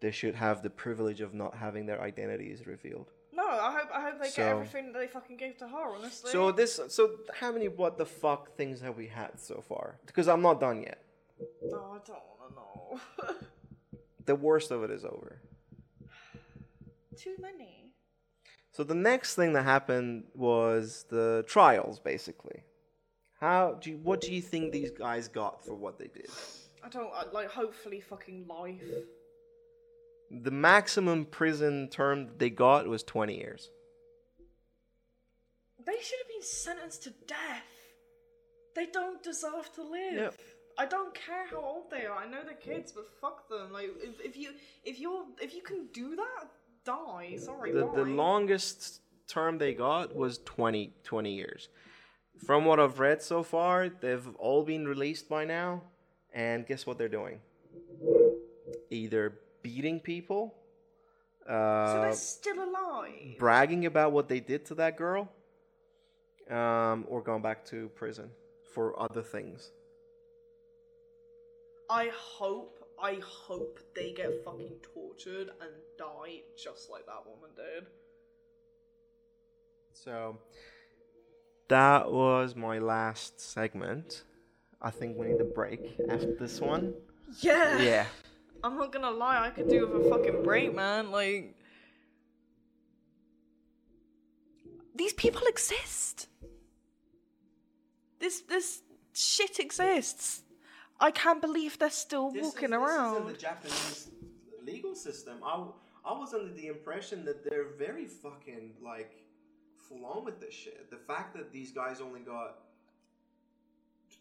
they 0.00 0.10
should 0.10 0.34
have 0.34 0.62
the 0.62 0.70
privilege 0.70 1.20
of 1.20 1.34
not 1.34 1.54
having 1.54 1.86
their 1.86 2.00
identities 2.00 2.66
revealed. 2.66 3.10
No, 3.32 3.46
I 3.46 3.70
hope 3.78 3.90
I 3.94 4.00
hope 4.02 4.20
they 4.20 4.28
So- 4.28 4.42
get 4.42 4.48
everything 4.48 4.92
that 4.92 4.98
they 4.98 5.06
fucking 5.06 5.36
gave 5.36 5.56
to 5.58 5.68
her. 5.68 5.94
Honestly. 5.96 6.30
So 6.32 6.50
this 6.52 6.80
so 6.88 7.10
how 7.40 7.52
many 7.52 7.68
what 7.68 7.96
the 7.98 8.06
fuck 8.06 8.56
things 8.56 8.80
have 8.80 8.96
we 8.96 9.06
had 9.06 9.38
so 9.38 9.62
far? 9.68 9.98
Because 10.06 10.26
I'm 10.28 10.42
not 10.42 10.58
done 10.60 10.82
yet. 10.82 11.02
no, 11.62 11.78
I 11.78 11.98
don't 12.06 12.24
want 12.28 12.40
to 12.48 12.54
know. 13.26 13.36
The 14.26 14.36
worst 14.36 14.70
of 14.70 14.84
it 14.84 14.90
is 14.92 15.04
over. 15.04 15.40
Too 17.16 17.34
many. 17.40 17.79
So 18.72 18.84
the 18.84 18.94
next 18.94 19.34
thing 19.34 19.52
that 19.54 19.64
happened 19.64 20.24
was 20.34 21.04
the 21.08 21.44
trials, 21.46 21.98
basically. 21.98 22.62
How 23.40 23.78
do 23.80 23.90
you, 23.90 23.96
what 23.96 24.20
do 24.20 24.32
you 24.32 24.42
think 24.42 24.72
these 24.72 24.90
guys 24.90 25.28
got 25.28 25.64
for 25.64 25.74
what 25.74 25.98
they 25.98 26.08
did? 26.08 26.28
I 26.84 26.88
don't 26.88 27.10
I, 27.14 27.24
like. 27.32 27.50
Hopefully, 27.50 28.00
fucking 28.00 28.46
life. 28.46 28.82
The 30.30 30.50
maximum 30.50 31.24
prison 31.24 31.88
term 31.88 32.26
that 32.26 32.38
they 32.38 32.50
got 32.50 32.86
was 32.86 33.02
20 33.02 33.36
years. 33.36 33.70
They 35.84 35.96
should 36.02 36.18
have 36.18 36.28
been 36.28 36.42
sentenced 36.42 37.02
to 37.04 37.10
death. 37.26 37.64
They 38.76 38.86
don't 38.86 39.22
deserve 39.22 39.72
to 39.74 39.82
live. 39.82 40.14
Yep. 40.14 40.34
I 40.78 40.86
don't 40.86 41.14
care 41.14 41.46
how 41.50 41.58
old 41.58 41.90
they 41.90 42.06
are. 42.06 42.16
I 42.16 42.26
know 42.26 42.38
they're 42.44 42.54
kids, 42.54 42.92
but 42.92 43.06
fuck 43.20 43.48
them. 43.48 43.72
Like 43.72 43.90
if, 44.00 44.20
if 44.20 44.36
you 44.36 44.50
if 44.84 44.98
you're 44.98 45.24
if 45.40 45.54
you 45.54 45.62
can 45.62 45.88
do 45.92 46.16
that, 46.16 46.48
die. 46.84 47.36
Sorry, 47.36 47.72
The, 47.72 47.90
the 47.94 48.04
longest 48.04 49.00
term 49.28 49.58
they 49.58 49.74
got 49.74 50.14
was 50.14 50.38
20, 50.38 50.92
20 51.04 51.32
years. 51.32 51.68
From 52.46 52.64
what 52.64 52.80
I've 52.80 52.98
read 52.98 53.22
so 53.22 53.42
far, 53.42 53.88
they've 53.88 54.26
all 54.38 54.64
been 54.64 54.86
released 54.88 55.28
by 55.28 55.44
now. 55.44 55.82
And 56.32 56.66
guess 56.66 56.86
what 56.86 56.96
they're 56.96 57.08
doing? 57.08 57.40
Either 58.90 59.34
beating 59.62 60.00
people, 60.00 60.54
so 61.46 61.52
uh, 61.52 62.02
they're 62.02 62.12
still 62.12 62.62
alive. 62.62 63.36
bragging 63.38 63.86
about 63.86 64.12
what 64.12 64.28
they 64.28 64.38
did 64.40 64.64
to 64.66 64.74
that 64.76 64.96
girl, 64.96 65.28
um, 66.50 67.04
or 67.08 67.20
going 67.20 67.42
back 67.42 67.64
to 67.66 67.88
prison 67.96 68.30
for 68.72 68.98
other 69.00 69.22
things. 69.22 69.72
I 71.90 72.10
hope, 72.16 72.79
I 73.02 73.18
hope 73.24 73.78
they 73.94 74.12
get 74.12 74.44
fucking 74.44 74.72
tortured 74.94 75.50
and 75.60 75.70
die 75.98 76.40
just 76.62 76.90
like 76.90 77.06
that 77.06 77.24
woman 77.26 77.50
did. 77.56 77.86
So 79.92 80.38
that 81.68 82.10
was 82.10 82.54
my 82.56 82.78
last 82.78 83.40
segment. 83.40 84.24
I 84.82 84.90
think 84.90 85.16
we 85.16 85.26
need 85.26 85.40
a 85.40 85.44
break 85.44 85.96
after 86.08 86.34
this 86.34 86.60
one. 86.60 86.94
Yeah. 87.40 87.80
Yeah. 87.80 88.06
I'm 88.62 88.76
not 88.76 88.92
gonna 88.92 89.10
lie, 89.10 89.46
I 89.46 89.50
could 89.50 89.68
do 89.68 89.86
with 89.86 90.06
a 90.06 90.10
fucking 90.10 90.42
break, 90.42 90.74
man. 90.74 91.10
Like, 91.10 91.54
these 94.94 95.12
people 95.14 95.42
exist. 95.46 96.28
This 98.18 98.40
this 98.42 98.82
shit 99.14 99.58
exists. 99.58 100.42
I 101.00 101.10
can't 101.10 101.40
believe 101.40 101.78
they're 101.78 101.90
still 101.90 102.30
walking 102.30 102.72
around. 102.72 103.14
This 103.14 103.22
is 103.22 103.26
in 103.26 103.32
the 103.32 103.38
Japanese 103.38 104.08
legal 104.64 104.94
system. 104.94 105.38
I, 105.44 105.64
I 106.04 106.12
was 106.12 106.34
under 106.34 106.52
the 106.52 106.66
impression 106.66 107.24
that 107.24 107.42
they're 107.42 107.72
very 107.78 108.06
fucking 108.06 108.74
like 108.84 109.12
full 109.76 110.04
on 110.04 110.24
with 110.24 110.40
this 110.40 110.52
shit. 110.54 110.90
The 110.90 110.98
fact 110.98 111.34
that 111.36 111.52
these 111.52 111.72
guys 111.72 112.00
only 112.00 112.20
got 112.20 112.58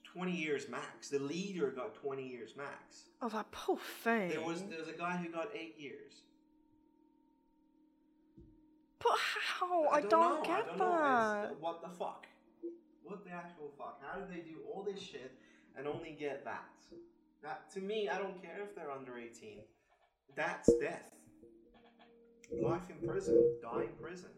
20 0.06 0.32
years 0.32 0.70
max. 0.70 1.10
The 1.10 1.20
leader 1.20 1.70
got 1.70 1.96
20 1.96 2.28
years 2.28 2.54
max. 2.56 3.10
oh, 3.22 3.30
that 3.30 3.52
poor 3.52 3.78
thing. 4.04 4.30
There 4.30 4.42
was 4.42 4.62
there 4.64 4.80
was 4.80 4.88
a 4.88 4.98
guy 4.98 5.18
who 5.18 5.30
got 5.30 5.50
8 5.54 5.76
years. 5.78 6.14
But 9.00 9.18
how? 9.60 9.88
I, 9.88 10.02
don't, 10.02 10.12
know. 10.12 10.42
get 10.44 10.52
I 10.52 10.78
don't 10.78 10.78
that. 10.78 11.62
What 11.62 11.82
the 11.82 11.90
fuck? 11.90 12.28
What 13.04 13.24
the 13.24 13.32
actual 13.32 13.72
fuck? 13.78 14.02
How 14.06 14.20
did 14.20 14.30
they 14.30 14.42
do 14.42 14.58
all 14.74 14.84
this 14.84 15.02
shit 15.02 15.32
and 15.78 15.88
only 15.88 16.15
get 16.20 16.43
that? 16.45 16.63
That 17.41 17.72
to 17.74 17.82
me, 17.82 18.09
I 18.09 18.17
don't 18.17 18.41
care 18.41 18.59
if 18.63 18.76
they're 18.76 18.91
under 18.91 19.17
18. 19.17 19.59
That's 20.36 20.70
death. 20.80 21.15
Life 22.51 22.89
in 22.89 23.07
prison, 23.07 23.57
die 23.61 23.84
in 23.84 24.03
prison. 24.03 24.30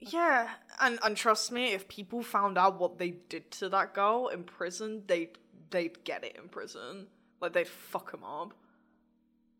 Yeah, 0.00 0.50
and 0.80 0.98
and 1.02 1.16
trust 1.16 1.50
me, 1.50 1.72
if 1.72 1.88
people 1.88 2.22
found 2.22 2.58
out 2.58 2.78
what 2.78 2.98
they 2.98 3.10
did 3.10 3.50
to 3.52 3.68
that 3.70 3.94
girl 3.94 4.28
in 4.28 4.44
prison, 4.44 5.02
they'd 5.06 5.38
they'd 5.70 6.04
get 6.04 6.24
it 6.24 6.36
in 6.40 6.48
prison. 6.48 7.06
Like 7.40 7.52
they'd 7.52 7.66
fuck 7.66 8.10
them 8.10 8.24
up. 8.24 8.52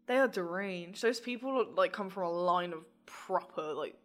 They 0.06 0.18
are 0.18 0.28
deranged. 0.28 1.02
Those 1.02 1.20
people 1.20 1.66
like 1.74 1.92
come 1.92 2.10
from 2.10 2.24
a 2.24 2.30
line 2.30 2.72
of 2.72 2.84
proper 3.06 3.72
like 3.72 3.96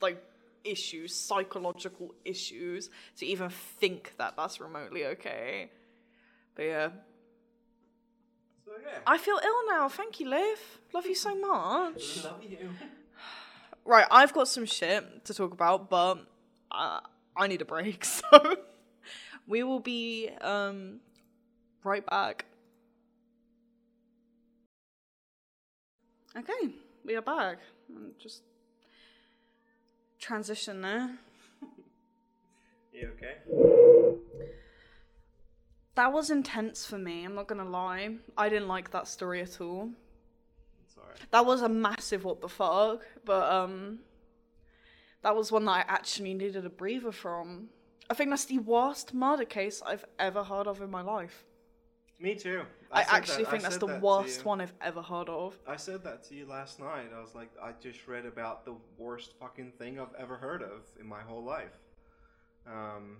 like 0.00 0.22
issues, 0.64 1.14
psychological 1.14 2.14
issues, 2.24 2.90
to 3.18 3.26
even 3.26 3.50
think 3.50 4.14
that 4.18 4.34
that's 4.36 4.60
remotely 4.60 5.04
okay. 5.06 5.70
But 6.54 6.62
yeah, 6.62 6.88
So 8.64 8.72
yeah. 8.82 8.98
I 9.06 9.18
feel 9.18 9.38
ill 9.42 9.66
now. 9.68 9.88
Thank 9.88 10.20
you, 10.20 10.28
Liv. 10.28 10.58
Love 10.92 11.06
you 11.06 11.14
so 11.14 11.34
much. 11.34 12.24
love 12.24 12.42
you. 12.42 12.70
Right, 13.86 14.06
I've 14.10 14.32
got 14.32 14.48
some 14.48 14.64
shit 14.64 15.26
to 15.26 15.34
talk 15.34 15.52
about, 15.52 15.90
but 15.90 16.26
uh, 16.70 17.00
I 17.36 17.46
need 17.48 17.60
a 17.60 17.66
break, 17.66 18.02
so 18.18 18.56
we 19.46 19.62
will 19.62 19.80
be 19.80 20.30
um, 20.40 21.00
right 21.82 22.04
back. 22.06 22.46
Okay, 26.36 26.72
we 27.04 27.14
are 27.14 27.22
back. 27.22 27.58
Um, 27.94 28.12
Just 28.18 28.42
transition 30.24 30.80
there. 30.80 31.10
You 32.92 33.10
okay? 33.14 33.34
That 35.96 36.12
was 36.12 36.30
intense 36.30 36.86
for 36.86 36.98
me, 36.98 37.24
I'm 37.24 37.34
not 37.34 37.46
gonna 37.46 37.68
lie. 37.68 38.16
I 38.36 38.48
didn't 38.48 38.68
like 38.68 38.90
that 38.92 39.06
story 39.06 39.42
at 39.42 39.60
all. 39.60 39.90
It's 40.84 40.96
alright. 40.96 41.18
That 41.30 41.44
was 41.44 41.62
a 41.62 41.68
massive 41.68 42.24
what 42.24 42.40
the 42.40 42.48
fuck, 42.48 43.02
but 43.24 43.52
um 43.52 43.98
that 45.22 45.36
was 45.36 45.52
one 45.52 45.66
that 45.66 45.72
I 45.72 45.92
actually 45.92 46.34
needed 46.34 46.64
a 46.64 46.70
breather 46.70 47.12
from. 47.12 47.68
I 48.10 48.14
think 48.14 48.30
that's 48.30 48.46
the 48.46 48.58
worst 48.58 49.14
murder 49.14 49.44
case 49.44 49.82
I've 49.86 50.04
ever 50.18 50.42
heard 50.42 50.66
of 50.66 50.80
in 50.80 50.90
my 50.90 51.02
life. 51.02 51.44
Me 52.18 52.34
too. 52.34 52.62
I, 52.94 53.02
said 53.04 53.12
actually 53.14 53.44
that- 53.44 53.50
think 53.50 53.62
I 53.64 53.68
that's 53.68 53.78
the 53.78 53.86
that 53.86 54.00
worst 54.02 54.44
one 54.44 54.60
I've 54.60 54.72
ever 54.80 55.02
heard 55.02 55.28
of. 55.28 55.58
I 55.66 55.76
said 55.76 56.04
that 56.04 56.22
to 56.28 56.34
you 56.34 56.46
last 56.46 56.78
night. 56.80 57.06
I 57.16 57.20
was 57.20 57.34
like, 57.34 57.50
I 57.62 57.72
just 57.80 58.06
read 58.06 58.26
about 58.26 58.64
the 58.64 58.74
worst 58.98 59.34
fucking 59.40 59.72
thing 59.78 59.98
I've 60.00 60.14
ever 60.18 60.36
heard 60.36 60.62
of 60.62 60.82
in 61.00 61.06
my 61.06 61.20
whole 61.20 61.42
life. 61.44 61.78
Um, 62.66 63.18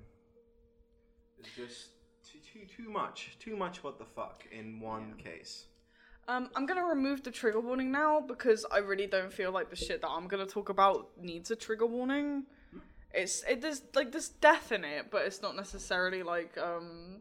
it's 1.39 1.55
just 1.55 1.89
too, 2.27 2.39
too 2.53 2.67
too 2.67 2.91
much, 2.91 3.37
too 3.39 3.57
much. 3.57 3.83
What 3.85 3.99
the 3.99 4.05
fuck 4.05 4.45
in 4.51 4.81
one 4.81 5.15
case. 5.15 5.67
Um, 6.27 6.49
I'm 6.57 6.65
gonna 6.65 6.85
remove 6.85 7.23
the 7.23 7.31
trigger 7.31 7.61
warning 7.61 7.91
now 7.93 8.21
because 8.21 8.65
I 8.73 8.79
really 8.79 9.07
don't 9.07 9.31
feel 9.33 9.53
like 9.53 9.69
the 9.69 9.77
shit 9.77 10.01
that 10.01 10.09
I'm 10.09 10.27
gonna 10.27 10.47
talk 10.47 10.71
about 10.71 11.11
needs 11.21 11.51
a 11.51 11.57
trigger 11.57 11.85
warning. 11.87 12.45
It's 13.13 13.45
it 13.49 13.61
there's 13.61 13.83
like 13.95 14.11
there's 14.11 14.31
death 14.31 14.73
in 14.73 14.85
it, 14.85 15.11
but 15.11 15.27
it's 15.27 15.43
not 15.43 15.55
necessarily 15.55 16.23
like 16.23 16.57
um 16.57 17.21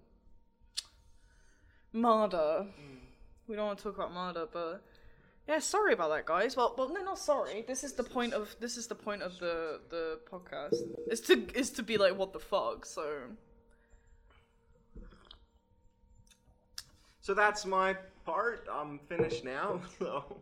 murder. 1.94 2.66
Mm. 2.68 2.98
We 3.48 3.56
don't 3.56 3.68
want 3.68 3.78
to 3.80 3.84
talk 3.84 3.96
about 3.96 4.14
murder, 4.14 4.48
but 4.52 4.84
yeah, 5.48 5.60
sorry 5.60 5.94
about 5.94 6.10
that, 6.10 6.26
guys. 6.26 6.56
Well, 6.56 6.74
well, 6.78 6.90
no, 6.90 7.02
not 7.04 7.20
sorry. 7.20 7.64
This 7.68 7.84
is 7.84 7.94
the 7.94 8.04
point 8.04 8.34
of 8.34 8.56
this 8.60 8.78
is 8.78 8.88
the 8.88 8.96
point 8.96 9.22
of 9.22 9.38
the 9.40 9.80
the 9.90 10.20
podcast. 10.30 10.82
Is 11.08 11.22
to 11.22 11.48
is 11.54 11.70
to 11.72 11.84
be 11.84 11.98
like, 11.98 12.18
what 12.18 12.34
the 12.34 12.40
fuck? 12.40 12.86
So 12.86 13.04
So 17.24 17.34
that's 17.34 17.66
my 17.66 17.96
part. 18.26 18.68
I'm 18.72 19.00
finished 19.08 19.46
now. 19.46 19.80
So 20.00 20.42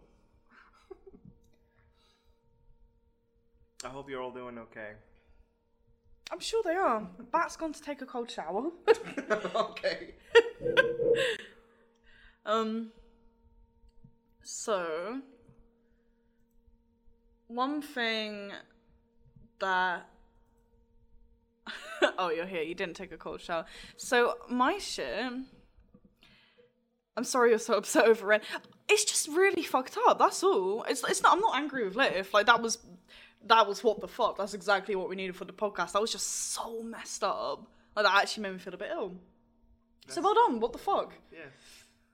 I 3.84 3.88
hope 3.90 4.10
you're 4.10 4.22
all 4.22 4.32
doing 4.32 4.60
okay. 4.60 4.92
I'm 6.32 6.40
sure 6.40 6.62
they 6.64 6.76
are. 6.76 7.08
Bat's 7.32 7.58
gone 7.58 7.74
to 7.74 7.82
take 7.82 8.02
a 8.02 8.06
cold 8.06 8.32
shower. 8.32 8.72
okay. 9.56 10.14
Um. 12.46 12.92
So, 14.42 15.22
one 17.48 17.82
thing 17.82 18.52
that. 19.60 20.08
oh, 22.18 22.32
you're 22.32 22.48
here. 22.48 22.64
You 22.64 22.74
didn't 22.74 22.96
take 22.96 23.12
a 23.12 23.18
cold 23.18 23.42
shower. 23.42 23.66
So 23.96 24.38
my 24.50 24.80
shit. 24.80 25.24
I'm 27.18 27.24
sorry 27.24 27.50
you're 27.50 27.60
so 27.60 27.76
upset 27.76 28.06
over 28.06 28.34
it. 28.34 28.44
It's 28.90 29.04
just 29.04 29.28
really 29.28 29.64
fucked 29.64 29.98
up. 30.08 30.18
That's 30.18 30.44
all. 30.44 30.84
It's 30.90 31.04
it's 31.08 31.22
not. 31.22 31.34
I'm 31.34 31.42
not 31.42 31.56
angry 31.56 31.86
with 31.86 31.96
Liv. 31.96 32.34
Like 32.34 32.48
that 32.48 32.62
was 32.62 32.80
that 33.48 33.68
was 33.68 33.84
what 33.84 34.00
the 34.02 34.08
fuck. 34.08 34.38
That's 34.38 34.54
exactly 34.54 34.96
what 34.96 35.10
we 35.10 35.16
needed 35.16 35.36
for 35.36 35.46
the 35.46 35.54
podcast. 35.54 35.94
That 35.94 36.02
was 36.02 36.12
just 36.12 36.28
so 36.54 36.84
messed 36.84 37.24
up. 37.24 37.68
Like 37.96 38.06
that 38.06 38.22
actually 38.22 38.44
made 38.44 38.54
me 38.54 38.60
feel 38.60 38.74
a 38.74 38.78
bit 38.78 38.90
ill. 38.92 39.14
So 40.08 40.22
well 40.22 40.34
done. 40.34 40.60
What 40.60 40.74
the 40.74 40.80
fuck? 40.80 41.14
Yeah. 41.32 41.40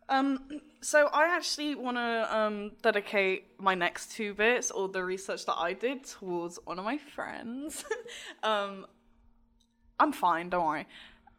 Um, 0.09 0.61
so 0.81 1.07
I 1.07 1.35
actually 1.35 1.75
want 1.75 1.97
to 1.97 2.37
um, 2.37 2.71
dedicate 2.81 3.59
my 3.59 3.75
next 3.75 4.11
two 4.11 4.33
bits, 4.33 4.71
or 4.71 4.87
the 4.87 5.03
research 5.03 5.45
that 5.45 5.55
I 5.57 5.73
did, 5.73 6.05
towards 6.05 6.59
one 6.63 6.79
of 6.79 6.85
my 6.85 6.97
friends. 6.97 7.83
um, 8.43 8.85
I'm 9.99 10.13
fine, 10.13 10.49
don't 10.49 10.65
worry. 10.65 10.87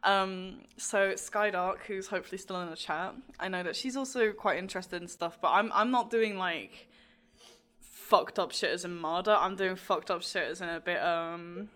Um, 0.03 0.61
so 0.77 1.13
Skydark, 1.13 1.79
who's 1.87 2.07
hopefully 2.07 2.37
still 2.37 2.61
in 2.61 2.69
the 2.69 2.75
chat, 2.75 3.15
I 3.39 3.47
know 3.47 3.63
that 3.63 3.75
she's 3.75 3.97
also 3.97 4.31
quite 4.31 4.57
interested 4.57 5.01
in 5.01 5.07
stuff, 5.07 5.39
but 5.41 5.49
I'm 5.49 5.71
I'm 5.73 5.91
not 5.91 6.09
doing 6.09 6.37
like 6.37 6.88
fucked 8.09 8.39
up 8.39 8.51
shit 8.51 8.71
as 8.71 8.85
in 8.85 8.95
murder. 8.95 9.31
I'm 9.31 9.55
doing 9.55 9.75
fucked 9.75 10.09
up 10.11 10.21
shit 10.21 10.49
as 10.49 10.61
in 10.61 10.69
a 10.69 10.79
bit 10.79 11.01
um, 11.01 11.69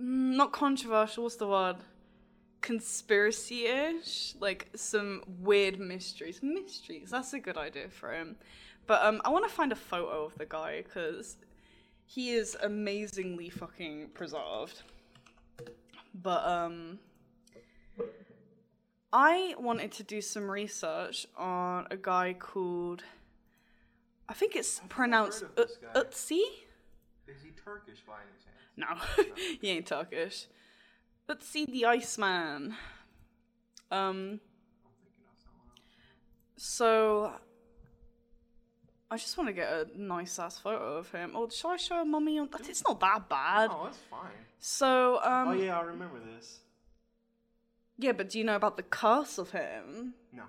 mm, 0.00 0.36
not 0.36 0.52
controversial. 0.52 1.24
What's 1.24 1.36
the 1.36 1.48
word? 1.48 1.76
conspiracy-ish, 2.60 4.34
like 4.40 4.68
some 4.74 5.22
weird 5.40 5.78
mysteries. 5.78 6.40
Mysteries. 6.42 7.10
That's 7.10 7.32
a 7.32 7.40
good 7.40 7.56
idea 7.56 7.88
for 7.88 8.12
him. 8.12 8.36
But 8.86 9.04
um, 9.04 9.20
I 9.24 9.30
want 9.30 9.48
to 9.48 9.54
find 9.54 9.72
a 9.72 9.76
photo 9.76 10.24
of 10.24 10.36
the 10.36 10.46
guy 10.46 10.82
because 10.82 11.36
he 12.06 12.30
is 12.30 12.56
amazingly 12.62 13.50
fucking 13.50 14.10
preserved. 14.14 14.82
But 16.14 16.44
um, 16.44 16.98
I 19.12 19.54
wanted 19.58 19.92
to 19.92 20.02
do 20.02 20.20
some 20.20 20.50
research 20.50 21.26
on 21.36 21.86
a 21.90 21.96
guy 21.96 22.34
called. 22.38 23.02
I 24.28 24.34
think 24.34 24.56
it's 24.56 24.80
pronounced 24.88 25.40
heard 25.40 25.50
of 25.50 25.56
this 25.56 25.78
guy. 25.80 26.00
Ötzi. 26.00 26.40
Is 27.26 27.42
he 27.42 27.50
Turkish 27.50 28.00
by 28.06 28.14
any 28.14 28.36
chance? 28.44 28.54
No, 28.76 29.24
he 29.60 29.70
ain't 29.70 29.86
Turkish. 29.86 30.46
See 31.40 31.66
the 31.66 31.86
Iceman. 31.86 32.74
Um. 33.90 34.40
So. 36.56 37.32
I 39.10 39.16
just 39.16 39.38
want 39.38 39.48
to 39.48 39.54
get 39.54 39.68
a 39.72 39.86
nice 39.96 40.38
ass 40.38 40.58
photo 40.58 40.98
of 40.98 41.10
him. 41.10 41.34
Or 41.34 41.50
should 41.50 41.68
I 41.68 41.76
show 41.78 42.02
a 42.02 42.04
mummy 42.04 42.38
on? 42.38 42.50
It's 42.60 42.84
not 42.86 43.00
that 43.00 43.26
bad. 43.28 43.70
Oh, 43.72 43.84
that's 43.84 43.98
fine. 44.10 44.30
So, 44.58 45.18
um. 45.22 45.48
oh 45.48 45.52
yeah, 45.52 45.78
I 45.78 45.82
remember 45.82 46.20
this. 46.20 46.60
yeah, 47.96 48.12
but 48.12 48.28
do 48.28 48.38
you 48.38 48.44
know 48.44 48.56
about 48.56 48.76
the 48.76 48.82
curse 48.82 49.38
of 49.38 49.50
him? 49.50 50.14
No. 50.32 50.42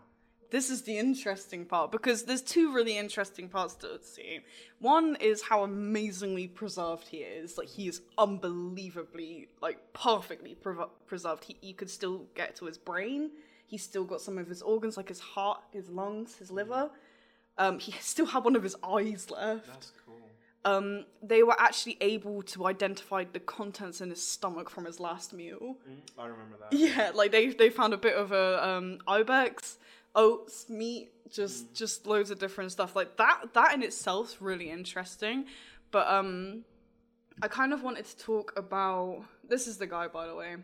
This 0.51 0.69
is 0.69 0.83
the 0.83 0.97
interesting 0.97 1.65
part 1.65 1.91
because 1.91 2.23
there's 2.23 2.41
two 2.41 2.73
really 2.73 2.97
interesting 2.97 3.49
parts 3.49 3.75
to 3.75 3.99
see. 4.01 4.39
One 4.79 5.15
is 5.19 5.43
how 5.43 5.63
amazingly 5.63 6.47
preserved 6.47 7.07
he 7.07 7.17
is. 7.17 7.57
Like 7.57 7.67
he 7.67 7.87
is 7.87 8.01
unbelievably, 8.17 9.49
like 9.61 9.93
perfectly 9.93 10.55
pre- 10.55 10.75
preserved. 11.05 11.43
He, 11.45 11.57
you 11.61 11.73
could 11.73 11.89
still 11.89 12.25
get 12.35 12.55
to 12.57 12.65
his 12.65 12.77
brain. 12.77 13.31
He's 13.67 13.83
still 13.83 14.03
got 14.03 14.21
some 14.21 14.37
of 14.37 14.47
his 14.47 14.61
organs, 14.61 14.97
like 14.97 15.09
his 15.09 15.19
heart, 15.19 15.61
his 15.71 15.89
lungs, 15.89 16.37
his 16.37 16.49
liver. 16.49 16.89
Um, 17.57 17.77
he 17.77 17.91
still 17.99 18.25
had 18.25 18.43
one 18.43 18.55
of 18.55 18.63
his 18.63 18.75
eyes 18.83 19.29
left. 19.29 19.67
That's 19.67 19.91
cool. 20.05 20.15
Um, 20.65 21.05
they 21.23 21.43
were 21.43 21.55
actually 21.59 21.97
able 22.01 22.41
to 22.43 22.65
identify 22.67 23.23
the 23.31 23.39
contents 23.39 24.01
in 24.01 24.09
his 24.09 24.25
stomach 24.25 24.69
from 24.69 24.85
his 24.85 24.99
last 24.99 25.31
meal. 25.31 25.77
I 26.17 26.23
remember 26.25 26.57
that. 26.59 26.77
Yeah, 26.77 27.11
like 27.15 27.31
they 27.31 27.47
they 27.47 27.69
found 27.69 27.93
a 27.93 27.97
bit 27.97 28.15
of 28.15 28.31
a 28.33 28.67
um 28.67 28.99
ibex, 29.07 29.77
oats, 30.15 30.69
meat, 30.69 31.11
just 31.31 31.73
just 31.73 32.05
loads 32.05 32.31
of 32.31 32.39
different 32.39 32.71
stuff. 32.71 32.95
Like 32.95 33.17
that 33.17 33.53
that 33.53 33.73
in 33.73 33.83
itself's 33.83 34.41
really 34.41 34.69
interesting. 34.69 35.45
But 35.91 36.07
um 36.07 36.63
I 37.41 37.47
kind 37.47 37.73
of 37.73 37.83
wanted 37.83 38.05
to 38.05 38.17
talk 38.17 38.53
about 38.57 39.23
this 39.47 39.67
is 39.67 39.77
the 39.77 39.87
guy 39.87 40.07
by 40.07 40.27
the 40.27 40.35
way. 40.35 40.55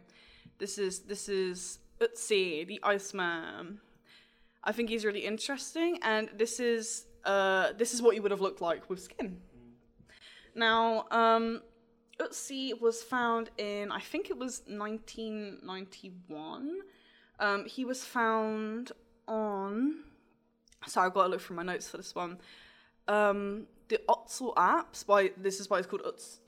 This 0.57 0.77
is 0.77 0.99
this 0.99 1.29
is 1.29 1.79
Ötzi, 1.99 2.67
the 2.67 2.79
Iceman. 2.83 3.79
I 4.63 4.71
think 4.71 4.89
he's 4.89 5.05
really 5.05 5.25
interesting 5.25 5.99
and 6.01 6.29
this 6.35 6.59
is 6.59 7.05
uh 7.23 7.73
this 7.77 7.93
is 7.93 8.01
what 8.01 8.15
he 8.15 8.19
would 8.19 8.31
have 8.31 8.41
looked 8.41 8.61
like 8.61 8.89
with 8.89 9.01
skin. 9.01 9.37
Now, 10.55 11.05
um 11.11 11.61
Ötzi 12.19 12.79
was 12.79 13.03
found 13.03 13.49
in, 13.57 13.91
I 13.91 13.99
think 13.99 14.29
it 14.29 14.37
was 14.37 14.61
1991. 14.67 16.79
Um, 17.39 17.65
he 17.65 17.83
was 17.83 18.05
found 18.05 18.93
on. 19.27 20.03
Sorry, 20.87 21.07
I've 21.07 21.13
got 21.13 21.23
to 21.23 21.29
look 21.29 21.41
through 21.41 21.55
my 21.55 21.63
notes 21.63 21.89
for 21.89 21.97
this 21.97 22.13
one. 22.13 22.37
Um, 23.07 23.67
the 23.87 23.99
Ötztal 24.09 24.53
Alps, 24.57 25.03
by 25.03 25.31
this 25.37 25.59
is 25.59 25.69
why 25.69 25.79
it's 25.79 25.87
called 25.87 26.03
Utz. 26.03 26.39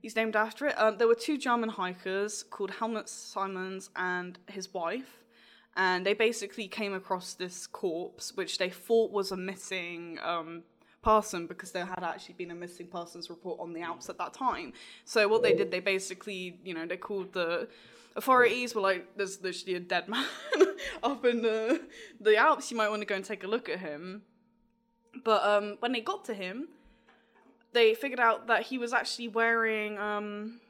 He's 0.00 0.14
named 0.14 0.36
after 0.36 0.66
it. 0.66 0.78
Um, 0.78 0.98
there 0.98 1.08
were 1.08 1.14
two 1.14 1.38
German 1.38 1.70
hikers 1.70 2.44
called 2.44 2.70
Helmut 2.70 3.08
Simons 3.08 3.90
and 3.96 4.38
his 4.48 4.72
wife, 4.72 5.24
and 5.76 6.06
they 6.06 6.14
basically 6.14 6.68
came 6.68 6.94
across 6.94 7.34
this 7.34 7.66
corpse, 7.66 8.36
which 8.36 8.58
they 8.58 8.70
thought 8.70 9.10
was 9.10 9.32
a 9.32 9.36
missing 9.36 10.18
um, 10.22 10.62
person 11.08 11.46
because 11.46 11.72
there 11.72 11.86
had 11.86 12.04
actually 12.04 12.34
been 12.34 12.50
a 12.50 12.54
missing 12.54 12.86
persons 12.86 13.30
report 13.30 13.58
on 13.58 13.72
the 13.72 13.80
Alps 13.80 14.10
at 14.10 14.18
that 14.18 14.34
time. 14.34 14.74
So 15.06 15.26
what 15.26 15.42
they 15.42 15.54
did, 15.54 15.70
they 15.70 15.80
basically, 15.80 16.58
you 16.62 16.74
know, 16.74 16.84
they 16.84 16.98
called 16.98 17.32
the 17.32 17.68
authorities. 18.14 18.74
Were 18.74 18.82
like, 18.82 19.16
"There's 19.16 19.40
literally 19.42 19.76
a 19.76 19.80
dead 19.80 20.06
man 20.12 20.26
up 21.02 21.24
in 21.24 21.40
the 21.40 21.80
the 22.20 22.36
Alps. 22.36 22.70
You 22.70 22.76
might 22.76 22.90
want 22.90 23.00
to 23.00 23.06
go 23.06 23.14
and 23.14 23.24
take 23.24 23.42
a 23.42 23.46
look 23.46 23.70
at 23.70 23.78
him." 23.78 24.22
But 25.24 25.42
um, 25.44 25.76
when 25.80 25.92
they 25.92 26.02
got 26.02 26.26
to 26.26 26.34
him, 26.34 26.68
they 27.72 27.94
figured 27.94 28.20
out 28.20 28.46
that 28.48 28.64
he 28.64 28.76
was 28.76 28.92
actually 28.92 29.28
wearing 29.28 29.96
um, 29.98 30.60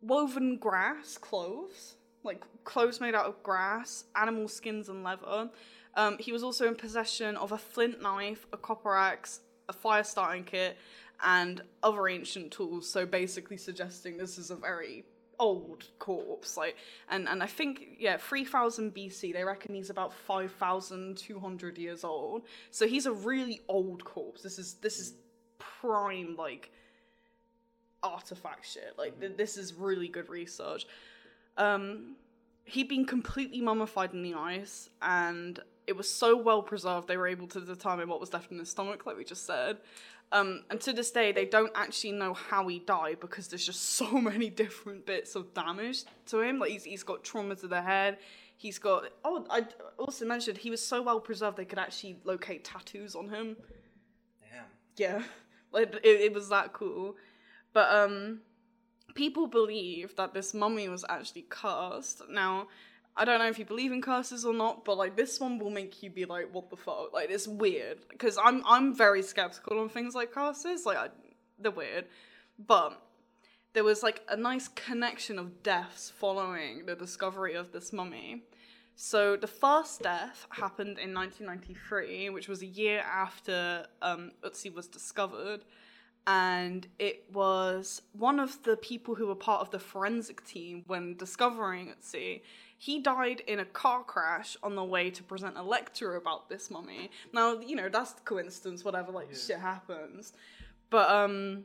woven 0.00 0.58
grass 0.58 1.18
clothes, 1.18 1.96
like 2.22 2.44
clothes 2.62 3.00
made 3.00 3.16
out 3.16 3.26
of 3.26 3.42
grass, 3.42 4.04
animal 4.14 4.46
skins, 4.46 4.88
and 4.88 5.02
leather. 5.02 5.50
Um, 5.96 6.18
he 6.18 6.30
was 6.30 6.42
also 6.42 6.68
in 6.68 6.76
possession 6.76 7.36
of 7.36 7.52
a 7.52 7.58
flint 7.58 8.00
knife, 8.00 8.46
a 8.52 8.56
copper 8.56 8.94
axe, 8.94 9.40
a 9.68 9.72
fire 9.72 10.04
starting 10.04 10.44
kit, 10.44 10.76
and 11.24 11.62
other 11.82 12.08
ancient 12.08 12.52
tools. 12.52 12.88
So 12.88 13.06
basically, 13.06 13.56
suggesting 13.56 14.18
this 14.18 14.38
is 14.38 14.50
a 14.50 14.56
very 14.56 15.04
old 15.38 15.86
corpse. 15.98 16.56
Like, 16.56 16.76
and 17.08 17.28
and 17.28 17.42
I 17.42 17.46
think 17.46 17.96
yeah, 17.98 18.16
three 18.18 18.44
thousand 18.44 18.94
BC. 18.94 19.32
They 19.32 19.44
reckon 19.44 19.74
he's 19.74 19.90
about 19.90 20.12
five 20.12 20.52
thousand 20.52 21.16
two 21.16 21.40
hundred 21.40 21.78
years 21.78 22.04
old. 22.04 22.42
So 22.70 22.86
he's 22.86 23.06
a 23.06 23.12
really 23.12 23.62
old 23.68 24.04
corpse. 24.04 24.42
This 24.42 24.58
is 24.58 24.74
this 24.74 24.98
is 24.98 25.14
prime 25.58 26.36
like 26.36 26.70
artifact 28.02 28.66
shit. 28.66 28.94
Like 28.98 29.18
th- 29.20 29.36
this 29.36 29.56
is 29.56 29.74
really 29.74 30.08
good 30.08 30.28
research. 30.28 30.86
Um, 31.56 32.16
he'd 32.66 32.88
been 32.88 33.06
completely 33.06 33.60
mummified 33.60 34.12
in 34.12 34.22
the 34.22 34.34
ice, 34.34 34.90
and 35.00 35.58
it 35.86 35.96
was 35.96 36.12
so 36.12 36.36
well 36.36 36.62
preserved 36.62 37.08
they 37.08 37.16
were 37.16 37.28
able 37.28 37.46
to 37.46 37.60
determine 37.60 38.08
what 38.08 38.20
was 38.20 38.32
left 38.32 38.50
in 38.50 38.58
his 38.58 38.68
stomach, 38.68 39.06
like 39.06 39.16
we 39.16 39.24
just 39.24 39.46
said. 39.46 39.78
Um, 40.32 40.64
and 40.70 40.80
to 40.80 40.92
this 40.92 41.12
day, 41.12 41.30
they 41.30 41.44
don't 41.44 41.70
actually 41.76 42.12
know 42.12 42.34
how 42.34 42.66
he 42.66 42.80
died 42.80 43.20
because 43.20 43.46
there's 43.46 43.64
just 43.64 43.90
so 43.90 44.10
many 44.20 44.50
different 44.50 45.06
bits 45.06 45.36
of 45.36 45.54
damage 45.54 46.02
to 46.26 46.40
him. 46.40 46.58
Like 46.58 46.70
he's, 46.70 46.84
he's 46.84 47.04
got 47.04 47.22
trauma 47.22 47.54
to 47.56 47.68
the 47.68 47.80
head. 47.80 48.18
He's 48.56 48.78
got. 48.78 49.04
Oh, 49.24 49.46
I 49.48 49.66
also 49.96 50.26
mentioned 50.26 50.58
he 50.58 50.70
was 50.70 50.84
so 50.84 51.02
well 51.02 51.20
preserved 51.20 51.56
they 51.56 51.64
could 51.64 51.78
actually 51.78 52.18
locate 52.24 52.64
tattoos 52.64 53.14
on 53.14 53.28
him. 53.28 53.56
Damn. 54.50 54.64
Yeah, 54.96 55.22
like 55.72 55.94
it, 56.02 56.20
it 56.20 56.34
was 56.34 56.48
that 56.48 56.72
cool. 56.72 57.16
But 57.72 57.94
um, 57.94 58.40
people 59.16 59.48
believe 59.48 60.14
that 60.16 60.32
this 60.32 60.54
mummy 60.54 60.88
was 60.88 61.04
actually 61.08 61.46
cursed. 61.48 62.22
Now, 62.30 62.68
I 63.16 63.24
don't 63.24 63.38
know 63.38 63.48
if 63.48 63.58
you 63.58 63.64
believe 63.64 63.92
in 63.92 64.02
curses 64.02 64.44
or 64.44 64.52
not, 64.52 64.84
but 64.84 64.98
like 64.98 65.16
this 65.16 65.40
one 65.40 65.58
will 65.58 65.70
make 65.70 66.02
you 66.02 66.10
be 66.10 66.26
like, 66.26 66.54
"What 66.54 66.70
the 66.70 66.76
fuck?" 66.76 67.12
Like 67.12 67.30
it's 67.30 67.48
weird 67.48 67.98
because 68.10 68.38
I'm 68.42 68.62
I'm 68.66 68.94
very 68.94 69.22
skeptical 69.22 69.80
on 69.80 69.88
things 69.88 70.14
like 70.14 70.30
curses. 70.32 70.84
Like 70.86 70.98
I, 70.98 71.08
they're 71.58 71.72
weird, 71.72 72.04
but 72.58 73.02
there 73.72 73.84
was 73.84 74.02
like 74.02 74.20
a 74.28 74.36
nice 74.36 74.68
connection 74.68 75.38
of 75.38 75.62
deaths 75.62 76.10
following 76.10 76.86
the 76.86 76.94
discovery 76.94 77.54
of 77.54 77.72
this 77.72 77.92
mummy. 77.92 78.42
So 78.96 79.36
the 79.36 79.46
first 79.46 80.00
death 80.00 80.46
happened 80.50 80.98
in 80.98 81.12
1993, 81.12 82.30
which 82.30 82.48
was 82.48 82.62
a 82.62 82.66
year 82.66 83.00
after 83.00 83.86
um, 84.00 84.32
Ötzi 84.42 84.72
was 84.72 84.86
discovered, 84.86 85.60
and 86.26 86.88
it 86.98 87.24
was 87.32 88.02
one 88.12 88.40
of 88.40 88.62
the 88.64 88.76
people 88.76 89.14
who 89.14 89.28
were 89.28 89.34
part 89.36 89.60
of 89.60 89.70
the 89.70 89.78
forensic 89.78 90.44
team 90.44 90.82
when 90.86 91.16
discovering 91.16 91.88
Ötzi. 91.88 92.42
He 92.78 93.00
died 93.00 93.40
in 93.46 93.60
a 93.60 93.64
car 93.64 94.02
crash 94.02 94.56
on 94.62 94.74
the 94.74 94.84
way 94.84 95.10
to 95.10 95.22
present 95.22 95.56
a 95.56 95.62
lecture 95.62 96.16
about 96.16 96.48
this 96.48 96.70
mummy. 96.70 97.10
Now, 97.32 97.60
you 97.60 97.76
know, 97.76 97.88
that's 97.88 98.14
coincidence, 98.24 98.84
whatever, 98.84 99.12
like 99.12 99.34
shit 99.34 99.58
happens. 99.58 100.32
But 100.90 101.10
um 101.10 101.64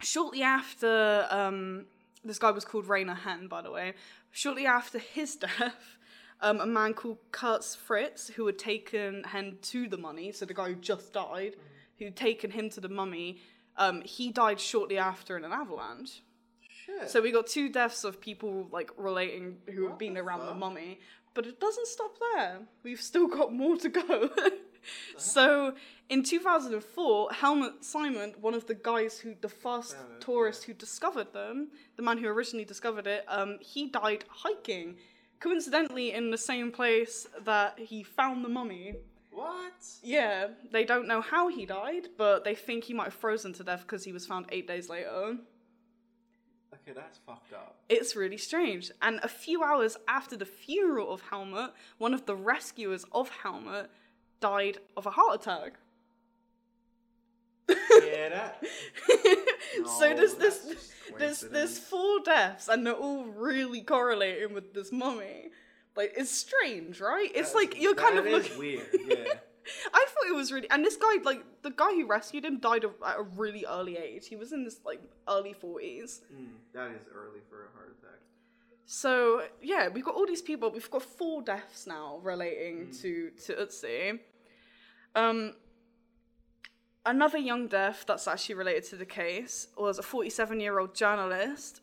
shortly 0.00 0.42
after 0.42 1.26
um 1.30 1.84
this 2.24 2.38
guy 2.38 2.50
was 2.50 2.64
called 2.64 2.88
Rainer 2.88 3.14
Henn, 3.14 3.46
by 3.48 3.60
the 3.60 3.70
way. 3.70 3.92
Shortly 4.30 4.66
after 4.66 4.98
his 4.98 5.36
death, 5.36 5.98
um, 6.40 6.60
a 6.60 6.66
man 6.66 6.94
called 6.94 7.18
Kurt 7.30 7.64
Fritz, 7.64 8.28
who 8.28 8.46
had 8.46 8.58
taken 8.58 9.24
Henn 9.24 9.58
to 9.62 9.88
the 9.88 9.98
mummy, 9.98 10.32
so 10.32 10.46
the 10.46 10.54
guy 10.54 10.68
who 10.68 10.74
just 10.76 11.12
died, 11.12 11.56
who'd 12.04 12.16
taken 12.16 12.50
him 12.50 12.68
to 12.70 12.80
the 12.80 12.88
mummy, 12.88 13.40
um, 13.76 14.02
he 14.02 14.30
died 14.30 14.60
shortly 14.60 14.98
after 14.98 15.36
in 15.36 15.44
an 15.44 15.52
avalanche. 15.52 16.22
Shit. 16.60 17.10
So 17.10 17.22
we 17.22 17.32
got 17.32 17.46
two 17.46 17.70
deaths 17.70 18.04
of 18.04 18.20
people 18.20 18.68
like 18.70 18.90
relating 18.96 19.56
who 19.74 19.88
have 19.88 19.98
been 19.98 20.18
around 20.18 20.46
the 20.46 20.54
mummy, 20.54 21.00
but 21.32 21.46
it 21.46 21.58
doesn't 21.58 21.86
stop 21.86 22.16
there. 22.34 22.58
We've 22.82 23.00
still 23.00 23.26
got 23.26 23.52
more 23.52 23.76
to 23.78 23.88
go. 23.88 24.30
so 25.16 25.74
in 26.10 26.22
2004, 26.22 27.32
Helmut 27.32 27.84
Simon, 27.84 28.34
one 28.40 28.54
of 28.54 28.66
the 28.66 28.74
guys 28.74 29.18
who 29.18 29.34
the 29.40 29.48
first 29.48 29.92
it, 29.94 30.20
tourist 30.20 30.64
who 30.64 30.74
discovered 30.74 31.32
them, 31.32 31.68
the 31.96 32.02
man 32.02 32.18
who 32.18 32.28
originally 32.28 32.66
discovered 32.66 33.06
it, 33.06 33.24
um, 33.28 33.58
he 33.60 33.88
died 33.88 34.24
hiking, 34.28 34.96
coincidentally 35.40 36.12
in 36.12 36.30
the 36.30 36.38
same 36.38 36.70
place 36.70 37.26
that 37.44 37.78
he 37.78 38.02
found 38.02 38.44
the 38.44 38.48
mummy. 38.48 38.94
What? 39.34 39.72
Yeah, 40.02 40.48
they 40.72 40.84
don't 40.84 41.08
know 41.08 41.20
how 41.20 41.48
he 41.48 41.66
died, 41.66 42.08
but 42.16 42.44
they 42.44 42.54
think 42.54 42.84
he 42.84 42.94
might 42.94 43.04
have 43.04 43.14
frozen 43.14 43.52
to 43.54 43.64
death 43.64 43.82
because 43.82 44.04
he 44.04 44.12
was 44.12 44.26
found 44.26 44.46
eight 44.50 44.66
days 44.66 44.88
later. 44.88 45.36
Okay, 46.74 46.92
that's 46.94 47.18
fucked 47.26 47.52
up. 47.52 47.76
It's 47.88 48.14
really 48.14 48.36
strange. 48.36 48.90
And 49.00 49.20
a 49.22 49.28
few 49.28 49.62
hours 49.62 49.96
after 50.06 50.36
the 50.36 50.44
funeral 50.44 51.12
of 51.12 51.22
Helmut, 51.22 51.74
one 51.98 52.12
of 52.12 52.26
the 52.26 52.36
rescuers 52.36 53.04
of 53.12 53.30
Helmut 53.30 53.90
died 54.40 54.78
of 54.96 55.06
a 55.06 55.10
heart 55.10 55.40
attack. 55.40 55.74
Yeah, 57.68 58.28
that. 58.28 58.64
so 59.98 60.14
there's 60.14 60.34
this 60.34 60.92
there's 61.18 61.40
there's 61.40 61.78
four 61.78 62.20
deaths 62.20 62.68
and 62.68 62.86
they're 62.86 62.92
all 62.92 63.24
really 63.24 63.80
correlating 63.80 64.52
with 64.52 64.74
this 64.74 64.92
mummy. 64.92 65.50
Like 65.96 66.14
it's 66.16 66.30
strange, 66.30 67.00
right? 67.00 67.30
It's 67.34 67.52
That's- 67.52 67.54
like 67.54 67.80
you're 67.80 67.94
kind 67.94 68.18
of 68.18 68.24
looking 68.26 68.58
weird. 68.58 68.86
Yeah. 69.08 69.34
I 69.94 70.04
thought 70.08 70.28
it 70.28 70.34
was 70.34 70.52
really, 70.52 70.68
and 70.68 70.84
this 70.84 70.96
guy, 70.96 71.14
like 71.24 71.42
the 71.62 71.70
guy 71.70 71.92
who 71.94 72.06
rescued 72.06 72.44
him, 72.44 72.58
died 72.58 72.84
at 72.84 72.90
a 73.18 73.22
really 73.22 73.64
early 73.66 73.96
age. 73.96 74.28
He 74.28 74.36
was 74.36 74.52
in 74.52 74.62
his 74.64 74.80
like 74.84 75.00
early 75.26 75.54
forties. 75.54 76.20
Mm, 76.30 76.48
that 76.74 76.90
is 76.90 77.06
early 77.14 77.40
for 77.48 77.64
a 77.64 77.68
heart 77.74 77.96
attack. 77.98 78.20
So 78.84 79.44
yeah, 79.62 79.88
we've 79.88 80.04
got 80.04 80.16
all 80.16 80.26
these 80.26 80.42
people. 80.42 80.70
We've 80.70 80.90
got 80.90 81.02
four 81.02 81.40
deaths 81.40 81.86
now 81.86 82.18
relating 82.22 82.90
to 83.00 83.30
to 83.46 83.54
Ötzi. 83.54 84.18
Um, 85.14 85.54
another 87.06 87.38
young 87.38 87.66
death 87.68 88.04
that's 88.06 88.28
actually 88.28 88.56
related 88.56 88.84
to 88.90 88.96
the 88.96 89.06
case 89.06 89.68
was 89.78 89.98
a 89.98 90.02
47 90.02 90.60
year 90.60 90.78
old 90.78 90.94
journalist 90.94 91.80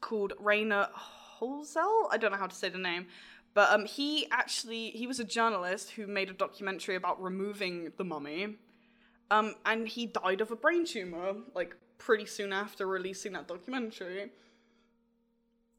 called 0.00 0.32
Rainer 0.38 0.88
Hölzl. 1.38 2.06
I 2.10 2.16
don't 2.16 2.32
know 2.32 2.38
how 2.38 2.46
to 2.46 2.56
say 2.56 2.68
the 2.70 2.78
name, 2.78 3.06
but 3.54 3.70
um, 3.72 3.84
he 3.84 4.26
actually 4.30 4.90
he 4.90 5.06
was 5.06 5.18
a 5.20 5.24
journalist 5.24 5.90
who 5.90 6.06
made 6.06 6.30
a 6.30 6.32
documentary 6.34 6.94
about 6.96 7.22
removing 7.22 7.92
the 7.96 8.04
mummy, 8.04 8.56
um, 9.30 9.54
and 9.66 9.88
he 9.88 10.06
died 10.06 10.40
of 10.40 10.50
a 10.50 10.56
brain 10.56 10.84
tumor 10.84 11.34
like 11.54 11.74
pretty 11.98 12.26
soon 12.26 12.52
after 12.52 12.86
releasing 12.86 13.32
that 13.32 13.46
documentary. 13.48 14.30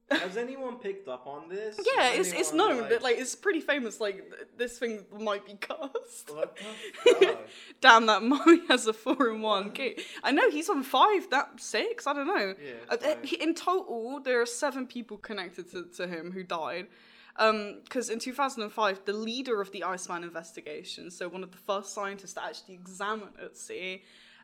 Has 0.10 0.36
anyone 0.36 0.76
picked 0.76 1.08
up 1.08 1.26
on 1.26 1.48
this? 1.48 1.80
Yeah, 1.96 2.04
Has 2.10 2.28
it's 2.34 2.40
it's 2.40 2.54
known 2.54 2.90
that 2.90 3.02
like 3.02 3.18
it's 3.18 3.34
pretty 3.34 3.62
famous. 3.62 4.02
Like 4.02 4.18
th- 4.30 4.48
this 4.58 4.78
thing 4.78 5.06
might 5.18 5.46
be 5.46 5.54
cursed. 5.54 6.30
What 6.36 6.58
the 7.06 7.14
fuck? 7.28 7.48
Damn, 7.80 8.08
that 8.08 8.22
mummy 8.22 8.60
has 8.68 8.88
a 8.88 8.92
four 8.94 9.30
in 9.30 9.42
one 9.42 9.72
key. 9.72 9.98
I 10.22 10.32
know 10.32 10.50
he's 10.50 10.68
on 10.70 10.84
five, 10.84 11.30
that 11.30 11.62
six. 11.62 12.08
I 12.08 12.14
don't 12.14 12.28
know. 12.28 12.56
Yeah, 12.62 12.74
Uh, 12.90 13.16
he- 13.24 13.42
in 13.42 13.56
total, 13.56 14.20
there 14.20 14.42
are 14.42 14.46
seven 14.46 14.86
people 14.86 15.16
connected 15.16 15.72
to, 15.72 15.86
to 15.96 16.08
him 16.08 16.34
who 16.34 16.44
died. 16.44 16.88
Because 17.38 18.10
in 18.10 18.20
2005, 18.20 19.06
the 19.06 19.14
leader 19.14 19.62
of 19.62 19.72
the 19.72 19.84
Iceman 19.84 20.24
investigation, 20.24 21.10
so 21.10 21.28
one 21.28 21.44
of 21.44 21.52
the 21.52 21.58
first 21.58 21.94
scientists 21.94 22.34
to 22.34 22.44
actually 22.44 22.76
examine 22.76 23.30
Ötzi, 23.42 24.02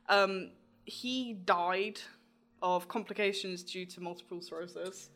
um, 0.10 0.52
he 0.86 1.34
died 1.34 2.00
of 2.62 2.88
complications 2.88 3.64
due 3.64 3.86
to 3.86 4.02
multiple 4.02 4.42
sclerosis. 4.42 5.10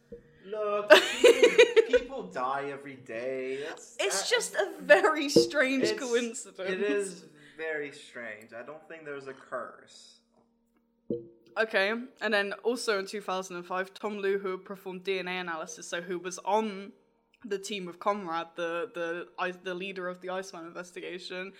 Look, 0.46 0.90
people, 1.22 2.00
people 2.00 2.24
die 2.24 2.70
every 2.72 2.96
day. 2.96 3.60
It's, 3.70 3.96
It's 4.00 4.30
just 4.30 4.56
a 4.56 4.72
very 4.82 5.30
strange 5.30 5.96
coincidence. 5.96 6.70
It 6.70 6.82
is 6.82 7.26
very 7.58 7.92
strange. 7.92 8.54
I 8.54 8.64
don't 8.64 8.86
think 8.88 9.06
there's 9.06 9.28
a 9.28 9.34
curse. 9.34 10.18
Okay, 11.60 11.94
and 12.22 12.34
then 12.34 12.54
also 12.64 13.00
in 13.00 13.06
2005, 13.06 13.94
Tom 13.94 14.22
Loy, 14.22 14.38
who 14.38 14.58
performed 14.58 15.04
DNA 15.04 15.42
analysis, 15.42 15.88
so 15.88 16.02
who 16.02 16.18
was 16.18 16.40
on 16.40 16.94
the 17.46 17.58
team 17.58 17.88
of 17.88 18.00
Konrad, 18.00 18.48
the 18.56 18.90
the 18.94 19.56
the 19.64 19.74
leader 19.74 20.08
of 20.08 20.22
the 20.22 20.30
Iceman 20.30 20.66
investigation, 20.66 21.54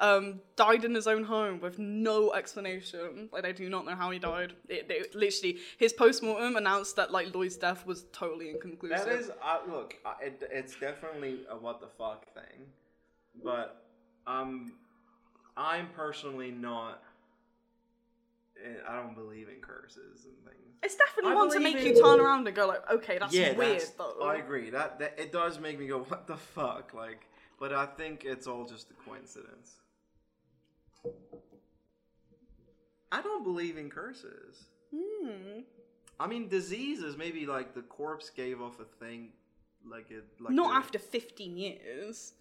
um, 0.00 0.40
died 0.56 0.84
in 0.84 0.94
his 0.94 1.06
own 1.06 1.24
home 1.24 1.60
with 1.60 1.78
no 1.78 2.32
explanation. 2.32 3.28
Like 3.32 3.42
they 3.42 3.52
do 3.52 3.68
not 3.68 3.84
know 3.84 3.94
how 3.94 4.10
he 4.10 4.18
died. 4.18 4.54
It, 4.68 5.14
literally, 5.14 5.58
his 5.78 5.92
postmortem 5.92 6.56
announced 6.56 6.96
that 6.96 7.10
like 7.10 7.34
Loy's 7.34 7.56
death 7.56 7.86
was 7.86 8.04
totally 8.12 8.50
inconclusive. 8.50 9.06
That 9.06 9.14
is, 9.14 9.30
uh, 9.42 9.58
look, 9.68 9.94
uh, 10.04 10.14
it, 10.20 10.42
it's 10.50 10.76
definitely 10.78 11.40
a 11.50 11.56
what 11.56 11.80
the 11.80 11.88
fuck 11.98 12.32
thing, 12.34 12.66
but 13.42 13.84
um, 14.26 14.72
I'm 15.56 15.88
personally 15.94 16.50
not. 16.50 17.02
Eh, 18.64 18.68
I 18.88 18.96
don't 18.96 19.14
believe 19.14 19.48
in 19.48 19.60
curses 19.60 20.24
and 20.26 20.34
things. 20.44 20.76
It's 20.82 20.94
definitely 20.96 21.32
I 21.32 21.34
one 21.34 21.50
to 21.50 21.60
make 21.60 21.76
in- 21.76 21.86
you 21.96 22.02
turn 22.02 22.20
around 22.20 22.46
and 22.46 22.54
go 22.54 22.66
like, 22.66 22.88
okay, 22.90 23.18
that's 23.18 23.34
yeah, 23.34 23.52
weird 23.52 23.80
that's, 23.80 23.90
though. 23.90 24.22
I 24.22 24.36
agree. 24.36 24.70
That, 24.70 24.98
that 25.00 25.18
it 25.18 25.32
does 25.32 25.58
make 25.58 25.78
me 25.78 25.88
go, 25.88 26.00
what 26.00 26.26
the 26.26 26.36
fuck, 26.36 26.92
like. 26.94 27.26
But 27.58 27.72
I 27.72 27.86
think 27.86 28.24
it's 28.24 28.46
all 28.46 28.64
just 28.64 28.90
a 28.90 28.94
coincidence. 29.08 29.80
I 33.10 33.22
don't 33.22 33.42
believe 33.42 33.76
in 33.76 33.90
curses. 33.90 34.64
Hmm. 34.94 35.60
I 36.20 36.26
mean, 36.26 36.48
diseases. 36.48 37.16
Maybe 37.16 37.46
like 37.46 37.74
the 37.74 37.82
corpse 37.82 38.30
gave 38.30 38.60
off 38.60 38.78
a 38.80 38.84
thing, 39.04 39.30
like 39.84 40.10
it. 40.10 40.24
Like 40.38 40.52
Not 40.52 40.68
the- 40.70 40.76
after 40.76 40.98
15 40.98 41.56
years. 41.56 42.34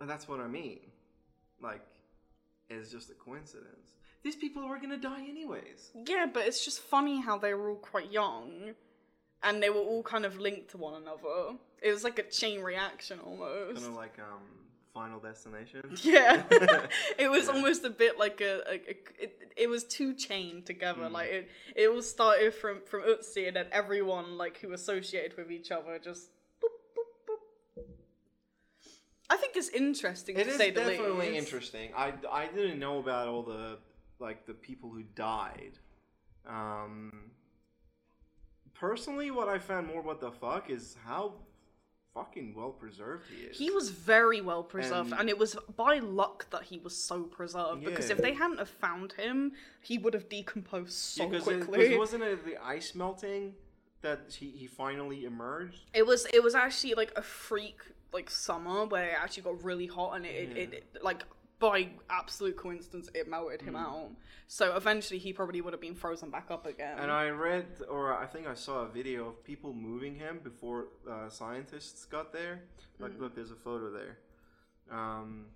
And 0.00 0.08
that's 0.08 0.26
what 0.28 0.40
I 0.40 0.46
mean. 0.48 0.80
Like, 1.62 1.82
it's 2.70 2.90
just 2.90 3.10
a 3.10 3.14
coincidence. 3.14 3.96
These 4.22 4.36
people 4.36 4.68
were 4.68 4.78
gonna 4.78 4.98
die 4.98 5.24
anyways. 5.28 5.90
Yeah, 6.06 6.26
but 6.32 6.46
it's 6.46 6.64
just 6.64 6.80
funny 6.80 7.20
how 7.20 7.38
they 7.38 7.54
were 7.54 7.70
all 7.70 7.76
quite 7.76 8.12
young 8.12 8.74
and 9.42 9.62
they 9.62 9.70
were 9.70 9.80
all 9.80 10.02
kind 10.02 10.24
of 10.24 10.38
linked 10.38 10.70
to 10.70 10.76
one 10.76 11.00
another. 11.00 11.56
It 11.82 11.92
was 11.92 12.04
like 12.04 12.18
a 12.18 12.22
chain 12.24 12.60
reaction 12.60 13.20
almost. 13.20 13.76
Kind 13.76 13.86
of 13.86 13.96
like 13.96 14.18
um, 14.18 14.42
Final 14.92 15.18
Destination. 15.18 15.82
yeah, 16.02 16.42
it 17.18 17.30
was 17.30 17.48
almost 17.48 17.84
a 17.84 17.90
bit 17.90 18.18
like 18.18 18.40
a, 18.40 18.60
a, 18.68 18.74
a- 18.74 19.22
it, 19.22 19.52
it 19.56 19.68
was 19.68 19.84
two 19.84 20.14
chained 20.14 20.66
together. 20.66 21.02
Mm. 21.02 21.12
Like 21.12 21.30
it, 21.30 21.48
it 21.74 21.88
all 21.88 22.02
started 22.02 22.54
from 22.54 22.80
from 22.84 23.02
Ötzi, 23.02 23.46
and 23.46 23.56
then 23.56 23.66
everyone 23.72 24.36
like 24.36 24.58
who 24.58 24.72
associated 24.72 25.36
with 25.36 25.50
each 25.50 25.70
other 25.70 25.98
just. 25.98 26.28
boop, 26.62 26.68
boop, 26.96 27.82
boop. 27.82 27.84
I 29.30 29.36
think 29.36 29.56
it's 29.56 29.68
interesting 29.68 30.36
It 30.36 30.44
to 30.44 30.52
say 30.52 30.70
the 30.70 30.80
definitely 30.80 31.38
interesting. 31.38 31.92
I, 31.96 32.12
I 32.30 32.46
didn't 32.46 32.80
know 32.80 32.98
about 32.98 33.28
all 33.28 33.44
the 33.44 33.78
like 34.20 34.46
the 34.46 34.54
people 34.54 34.90
who 34.90 35.02
died. 35.14 35.78
Um, 36.48 37.30
personally, 38.74 39.30
what 39.30 39.48
I 39.48 39.58
found 39.58 39.86
more 39.86 40.02
what 40.02 40.20
the 40.20 40.30
fuck 40.32 40.70
is 40.70 40.96
how 41.04 41.34
fucking 42.14 42.54
well 42.54 42.70
preserved 42.70 43.24
he 43.30 43.44
is. 43.44 43.56
He 43.56 43.70
was 43.70 43.90
very 43.90 44.40
well 44.40 44.62
preserved, 44.62 45.12
And- 45.12 45.20
and, 45.20 45.28
it 45.28 45.38
was 45.38 45.56
by 45.76 45.98
luck 45.98 46.50
that 46.50 46.64
he 46.64 46.78
was 46.78 46.96
so 46.96 47.24
preserved. 47.24 47.84
Because 47.84 48.10
if 48.10 48.18
they 48.18 48.34
hadn't 48.34 48.58
have 48.58 48.68
found 48.68 49.12
him, 49.12 49.52
he 49.80 49.98
would 49.98 50.14
have 50.14 50.28
decomposed 50.28 50.92
so 50.92 51.28
because 51.28 51.44
quickly. 51.44 51.94
it, 51.94 51.98
wasn't 51.98 52.22
it 52.24 52.44
the 52.44 52.56
ice 52.58 52.94
melting 52.94 53.54
that 54.02 54.32
he, 54.38 54.50
he 54.50 54.66
finally 54.66 55.24
emerged. 55.24 55.82
It 55.92 56.06
was 56.06 56.26
it 56.32 56.42
was 56.42 56.54
actually 56.54 56.94
like 56.94 57.12
a 57.16 57.22
freak 57.22 57.78
like 58.12 58.30
summer 58.30 58.86
where 58.86 59.10
it 59.10 59.16
actually 59.20 59.44
got 59.44 59.62
really 59.62 59.86
hot 59.86 60.16
and 60.16 60.26
it, 60.26 60.56
it, 60.56 60.72
it, 60.72 61.02
like 61.02 61.22
by 61.60 61.90
absolute 62.08 62.56
coincidence 62.56 63.08
it 63.14 63.28
melted 63.28 63.60
Mm. 63.60 63.68
him 63.68 63.76
out. 63.76 64.10
So 64.48 64.74
eventually 64.74 65.18
he 65.20 65.32
probably 65.32 65.60
would 65.60 65.72
have 65.72 65.80
been 65.80 65.94
frozen 65.94 66.30
back 66.30 66.50
up 66.50 66.66
again. 66.66 66.98
And 66.98 67.10
I 67.12 67.28
read, 67.28 67.66
or 67.88 68.12
I 68.16 68.26
think 68.26 68.48
I 68.48 68.54
saw 68.54 68.80
a 68.82 68.88
video 68.88 69.28
of 69.28 69.44
people 69.44 69.72
moving 69.72 70.16
him 70.16 70.40
before 70.42 70.88
uh, 71.08 71.28
scientists 71.28 72.04
got 72.06 72.32
there. 72.32 72.62
Like, 72.98 73.12
look, 73.20 73.34
there's 73.36 73.52
a 73.52 73.56
photo 73.56 73.92
there. 73.92 74.18
Um, 74.90 75.46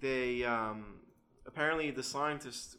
they 0.00 0.44
um, 0.44 1.00
apparently 1.46 1.90
the 1.90 2.02
scientists 2.02 2.76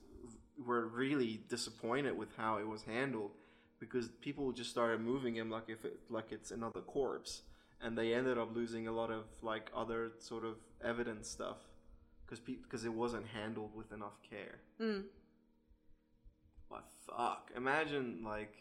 were 0.66 0.88
really 0.88 1.42
disappointed 1.50 2.18
with 2.18 2.30
how 2.38 2.58
it 2.58 2.68
was 2.68 2.84
handled 2.84 3.32
because 3.80 4.08
people 4.22 4.52
just 4.52 4.70
started 4.70 5.00
moving 5.02 5.36
him 5.36 5.50
like 5.50 5.70
if 5.70 5.86
it 5.86 6.00
like 6.10 6.32
it's 6.32 6.52
another 6.52 6.82
corpse, 6.82 7.44
and 7.82 7.98
they 7.98 8.14
ended 8.14 8.38
up 8.38 8.56
losing 8.56 8.88
a 8.88 8.92
lot 8.92 9.12
of 9.12 9.26
like 9.42 9.70
other 9.76 10.12
sort 10.20 10.44
of 10.46 10.56
evidence 10.84 11.30
stuff 11.30 11.58
because 12.30 12.44
because 12.46 12.86
it 12.86 12.94
wasn't 12.94 13.26
handled 13.28 13.76
with 13.76 13.92
enough 13.92 14.20
care. 14.30 14.60
Mm. 14.82 15.04
But 16.70 16.84
fuck, 17.08 17.52
imagine 17.56 18.22
like 18.24 18.56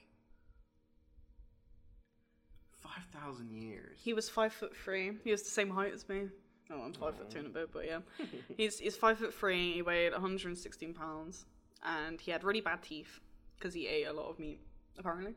five 2.71 3.05
thousand 3.13 3.53
years. 3.53 3.99
He 4.03 4.15
was 4.15 4.29
five 4.29 4.53
foot 4.53 4.75
three. 4.77 5.13
He 5.23 5.31
was 5.31 5.43
the 5.43 5.51
same 5.51 5.71
height 5.71 5.93
as 5.93 6.09
me. 6.09 6.29
Oh, 6.71 6.83
I'm 6.83 6.93
five 6.93 7.17
foot 7.17 7.31
two 7.31 7.39
and 7.39 7.47
a 7.49 7.51
bit, 7.51 7.73
but 7.73 7.87
yeah. 7.87 8.01
he's 8.57 8.79
he's 8.79 8.97
five 8.97 9.19
foot 9.19 9.35
three. 9.35 9.75
He 9.75 9.83
weighed 9.83 10.13
116 10.13 10.95
pounds, 10.95 11.45
and 11.83 12.21
he 12.21 12.31
had 12.31 12.45
really 12.45 12.61
bad 12.61 12.83
teeth 12.83 13.21
because 13.59 13.75
he 13.75 13.87
ate 13.87 14.07
a 14.07 14.13
lot 14.13 14.29
of 14.31 14.39
meat, 14.39 14.61
apparently. 14.99 15.35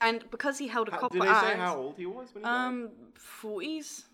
And 0.00 0.30
because 0.30 0.58
he 0.58 0.68
held 0.68 0.88
a 0.88 0.92
How- 0.92 0.98
copper 0.98 1.14
did 1.14 1.22
they 1.22 1.28
axe, 1.28 1.46
say 1.46 1.56
how 1.56 1.76
old 1.76 1.96
he 1.96 2.06
was 2.06 2.28
when 2.34 2.44
he 2.44 2.50
um, 2.50 2.90
forties, 3.14 4.04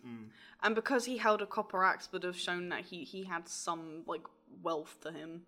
and 0.62 0.74
because 0.74 1.04
he 1.04 1.18
held 1.18 1.42
a 1.42 1.46
copper 1.46 1.84
axe, 1.84 2.08
would 2.12 2.22
have 2.22 2.38
shown 2.38 2.68
that 2.70 2.80
he 2.80 3.04
he 3.04 3.24
had 3.24 3.48
some 3.48 4.02
like 4.06 4.26
wealth 4.62 4.98
to 5.02 5.12
him. 5.12 5.42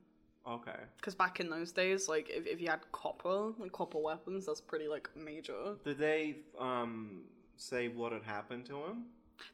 Okay. 0.47 0.79
Because 0.97 1.15
back 1.15 1.41
in 1.41 1.51
those 1.51 1.73
days, 1.73 2.09
like 2.09 2.29
if, 2.31 2.47
if 2.47 2.61
you 2.61 2.69
had 2.69 2.81
copper, 2.93 3.53
like 3.59 3.73
copper 3.73 3.99
weapons, 3.99 4.47
that's 4.47 4.61
pretty 4.61 4.89
like 4.89 5.09
major. 5.17 5.77
Did 5.85 5.99
they 5.99 6.37
um 6.59 7.23
say 7.57 7.89
what 7.89 8.13
had 8.13 8.23
happened 8.23 8.67
to 8.67 8.77
him? 8.77 9.07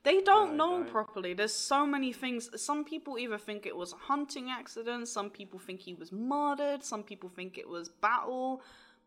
They 0.04 0.20
don't 0.20 0.52
I 0.52 0.56
know 0.56 0.84
properly. 0.84 1.34
There's 1.34 1.52
so 1.54 1.86
many 1.86 2.12
things. 2.12 2.48
Some 2.60 2.84
people 2.84 3.18
either 3.18 3.38
think 3.38 3.66
it 3.66 3.76
was 3.76 3.92
a 3.92 3.96
hunting 3.96 4.48
accident. 4.50 5.08
Some 5.08 5.30
people 5.30 5.58
think 5.58 5.80
he 5.80 5.94
was 5.94 6.12
murdered. 6.12 6.84
Some 6.84 7.02
people 7.02 7.28
think 7.28 7.58
it 7.58 7.68
was 7.68 7.88
battle. 7.88 8.62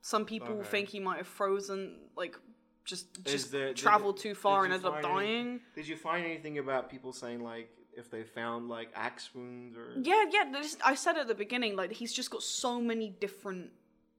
Some 0.05 0.23
people 0.23 0.59
Okay. 0.59 0.67
think 0.69 0.89
he 0.89 0.99
might 0.99 1.17
have 1.17 1.27
frozen, 1.27 1.97
like 2.15 2.37
just 2.83 3.23
just 3.23 3.51
there- 3.51 3.73
traveled 3.73 4.17
too 4.17 4.35
far 4.35 4.63
and 4.63 4.71
ended 4.71 4.85
up 4.85 5.01
find 5.01 5.05
any- 5.07 5.15
dying. 5.15 5.61
Did 5.73 5.87
you 5.87 5.97
find 5.97 6.23
anything 6.23 6.59
about 6.59 6.91
people 6.91 7.11
saying 7.11 7.39
like 7.43 7.75
if 7.97 8.11
they 8.11 8.23
found 8.23 8.69
like 8.69 8.89
axe 8.93 9.33
wounds 9.33 9.75
or? 9.75 9.93
Yeah, 9.99 10.25
yeah. 10.29 10.51
there's- 10.51 10.77
I 10.85 10.93
said 10.93 11.17
at 11.17 11.27
the 11.27 11.33
beginning, 11.33 11.75
like 11.75 11.91
he's 11.91 12.13
just 12.13 12.29
got 12.29 12.43
so 12.43 12.79
many 12.79 13.09
different 13.09 13.71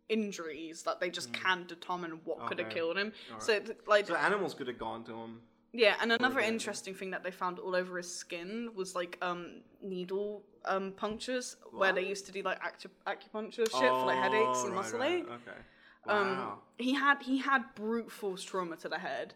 injuries 0.08 0.82
that 0.82 0.98
they 0.98 1.08
just 1.08 1.32
can't 1.32 1.68
determine 1.68 2.20
what 2.24 2.46
could 2.48 2.58
have 2.58 2.68
Mm. 2.68 2.72
Killed 2.74 2.98
him. 2.98 3.12
Alright. 3.28 3.42
So 3.44 3.62
like 3.86 4.08
So 4.08 4.16
animals 4.16 4.54
could 4.54 4.66
have 4.66 4.78
gone 4.78 5.04
to 5.04 5.12
him. 5.14 5.40
Yeah, 5.72 5.96
and 6.00 6.10
another 6.10 6.40
interesting 6.40 6.94
thing 6.96 7.10
that 7.12 7.22
they 7.22 7.30
found 7.30 7.60
all 7.60 7.76
over 7.76 7.96
his 7.96 8.12
skin 8.12 8.74
was 8.74 8.96
like 8.96 9.18
um 9.22 9.62
needle 9.80 10.44
um 10.64 10.90
punctures 10.94 11.56
where 11.70 11.92
they 11.92 12.04
used 12.04 12.26
to 12.26 12.32
do 12.32 12.42
like 12.42 12.60
acu- 12.60 12.90
acupuncture 13.06 13.70
shit 13.70 13.90
for 13.98 14.06
like 14.06 14.18
headaches 14.18 14.58
Oh, 14.58 14.64
and 14.66 14.72
right, 14.74 14.82
muscle 14.82 14.98
right, 14.98 15.12
ache. 15.20 15.28
Um, 16.08 16.28
Wow. 16.38 16.58
he 16.78 16.94
had 16.94 17.22
he 17.22 17.38
had 17.38 17.74
brute 17.74 18.10
force 18.10 18.42
trauma 18.42 18.76
to 18.76 18.88
the 18.88 18.98
head. 18.98 19.34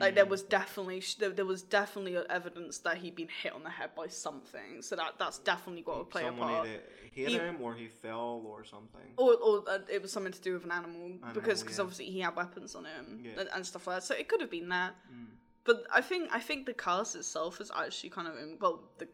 Like 0.00 0.12
Mm. 0.12 0.16
there 0.16 0.26
was 0.26 0.42
definitely 0.42 1.00
there, 1.20 1.30
there 1.30 1.44
was 1.46 1.62
definitely 1.62 2.16
evidence 2.28 2.78
that 2.78 2.98
he'd 2.98 3.14
been 3.14 3.28
hit 3.28 3.52
on 3.52 3.62
the 3.62 3.70
head 3.70 3.94
by 3.94 4.08
something. 4.08 4.82
So 4.82 4.96
that 4.96 5.14
that's 5.18 5.38
definitely 5.38 5.82
got 5.82 5.98
to 5.98 6.04
play 6.04 6.22
Someone 6.22 6.50
a 6.50 6.52
part. 6.54 6.66
either 6.68 6.82
hit 7.12 7.28
He- 7.28 7.38
him 7.38 7.60
or 7.62 7.72
he 7.74 7.86
fell 7.88 8.42
or 8.46 8.64
something. 8.64 9.14
Or, 9.16 9.34
or 9.36 9.64
uh, 9.68 9.78
it 9.88 10.02
was 10.02 10.10
something 10.12 10.32
to 10.32 10.40
do 10.40 10.54
with 10.54 10.64
an 10.64 10.72
animal, 10.72 11.10
because 11.32 11.62
because 11.62 11.78
yeah. 11.78 11.82
obviously 11.82 12.06
he 12.06 12.20
had 12.20 12.34
weapons 12.34 12.74
on 12.74 12.84
him 12.84 13.20
Yeah. 13.22 13.40
and, 13.40 13.48
and 13.54 13.64
stuff 13.64 13.86
like 13.86 13.98
that. 13.98 14.02
So 14.02 14.14
it 14.16 14.28
could 14.28 14.40
have 14.40 14.50
been 14.50 14.68
that. 14.70 14.94
But 15.64 15.84
I 15.92 16.00
think 16.00 16.30
I 16.32 16.40
think 16.40 16.66
the 16.66 16.74
cast 16.74 17.14
itself 17.14 17.60
is 17.60 17.70
actually 17.74 18.10
kind 18.10 18.26
of 18.28 18.34
well 18.60 18.82
the 18.98 19.06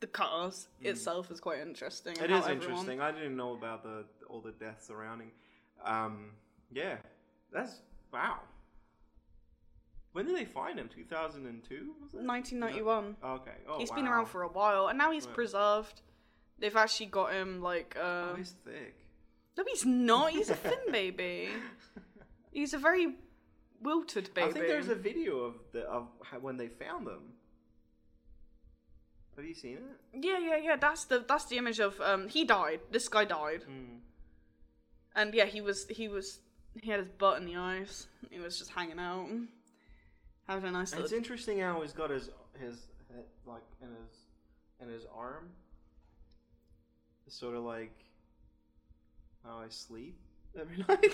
the 0.00 0.06
cast 0.06 0.68
itself 0.80 1.30
is 1.30 1.40
quite 1.40 1.58
interesting. 1.60 2.14
It 2.16 2.30
is 2.30 2.38
everyone- 2.46 2.52
interesting. 2.52 3.00
I 3.02 3.12
didn't 3.12 3.36
know 3.36 3.52
about 3.52 3.82
the 3.82 4.06
all 4.30 4.40
the 4.40 4.52
deaths 4.52 4.86
surrounding. 4.86 5.30
Um, 5.84 6.32
yeah, 6.72 6.96
that's 7.52 7.80
wow. 8.12 8.38
When 10.12 10.26
did 10.26 10.36
they 10.36 10.44
find 10.44 10.78
him? 10.78 10.88
Two 10.94 11.04
thousand 11.04 11.46
and 11.46 11.62
two. 11.62 11.94
Was 12.02 12.14
it? 12.14 12.20
1991. 12.22 13.16
Okay. 13.24 13.50
Oh, 13.68 13.78
He's 13.78 13.90
been 13.92 14.06
around 14.08 14.26
for 14.26 14.42
a 14.42 14.48
while, 14.48 14.88
and 14.88 14.98
now 14.98 15.10
he's 15.12 15.26
Right. 15.26 15.34
preserved. 15.34 16.02
They've 16.58 16.76
actually 16.76 17.06
got 17.06 17.32
him 17.32 17.62
like 17.62 17.96
uh 17.96 18.32
Oh, 18.32 18.34
he's 18.36 18.54
thick. 18.64 18.94
no, 19.56 19.64
he's 19.66 19.86
not. 19.86 20.32
He's 20.32 20.50
a 20.50 20.56
thin 20.56 20.78
baby. 20.92 21.48
He's 22.52 22.74
a 22.74 22.78
very 22.78 23.14
wilted 23.80 24.34
baby. 24.34 24.48
I 24.48 24.52
think 24.52 24.66
there's 24.66 24.88
a 24.88 24.94
video 24.96 25.38
of 25.38 25.54
the 25.72 25.82
of 25.82 26.08
when 26.40 26.56
they 26.56 26.66
found 26.66 27.06
them. 27.06 27.34
Have 29.36 29.44
you 29.44 29.54
seen 29.54 29.78
it? 29.78 30.24
yeah, 30.26 30.38
yeah, 30.38 30.56
yeah. 30.56 30.76
That's 30.76 31.04
the 31.04 31.24
that's 31.26 31.44
the 31.46 31.56
image 31.58 31.78
of 31.78 32.00
um. 32.00 32.26
He 32.28 32.44
died. 32.44 32.80
This 32.90 33.08
guy 33.08 33.24
died, 33.24 33.64
Mm. 33.70 34.00
And 35.16 35.32
yeah, 35.34 35.46
he 35.46 35.60
was 35.60 35.86
he 35.88 36.08
was 36.08 36.40
he 36.80 36.90
had 36.90 37.00
his 37.00 37.08
butt 37.08 37.38
in 37.40 37.46
the 37.46 37.56
ice. 37.56 38.06
He 38.30 38.38
was 38.38 38.58
just 38.58 38.70
hanging 38.70 38.98
out, 38.98 39.28
having 40.46 40.68
a 40.68 40.72
nice 40.72 40.92
It's 40.92 41.02
little. 41.02 41.16
interesting 41.18 41.58
how 41.60 41.80
he's 41.82 41.92
got 41.92 42.10
his 42.10 42.30
his 42.58 42.76
head, 43.12 43.24
like 43.46 43.62
in 43.82 43.88
his 43.88 44.16
in 44.80 44.88
his 44.92 45.06
arm. 45.14 45.50
It's 47.26 47.36
sort 47.38 47.54
of 47.56 47.64
like 47.64 47.92
how 49.44 49.58
I 49.58 49.68
sleep 49.68 50.16
every 50.58 50.84
night. 50.88 51.12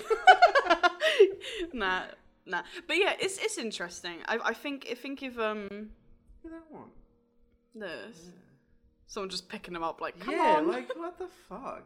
nah, 1.73 2.03
nah. 2.47 2.63
But 2.87 2.97
yeah, 2.99 3.15
it's 3.21 3.39
it's 3.39 3.59
interesting. 3.59 4.19
I 4.27 4.39
I 4.45 4.55
think 4.55 4.87
I 4.91 4.95
think 4.95 5.23
if 5.23 5.39
um 5.39 5.91
Look 6.45 6.53
at 6.53 6.61
that 6.61 6.71
one. 6.71 6.91
this 7.75 8.31
someone 9.09 9.31
just 9.31 9.49
picking 9.49 9.75
him 9.75 9.83
up 9.83 10.01
like 10.01 10.19
come 10.21 10.35
yeah, 10.35 10.57
on. 10.59 10.69
like 10.69 10.95
what 10.97 11.19
the 11.19 11.29
fuck? 11.49 11.85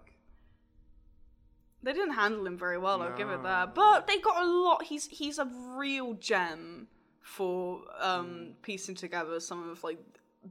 They 1.82 1.92
didn't 1.92 2.12
handle 2.14 2.46
him 2.46 2.58
very 2.58 2.78
well. 2.78 3.00
I'll 3.02 3.16
give 3.16 3.30
it 3.30 3.42
that. 3.42 3.74
But 3.74 4.06
they 4.06 4.18
got 4.18 4.42
a 4.42 4.46
lot. 4.46 4.82
He's 4.84 5.06
he's 5.06 5.38
a 5.38 5.46
real 5.76 6.14
gem 6.14 6.88
for 7.22 7.82
um 8.00 8.26
Mm. 8.26 8.52
piecing 8.62 8.94
together 8.96 9.40
some 9.40 9.68
of 9.70 9.82
like 9.84 9.98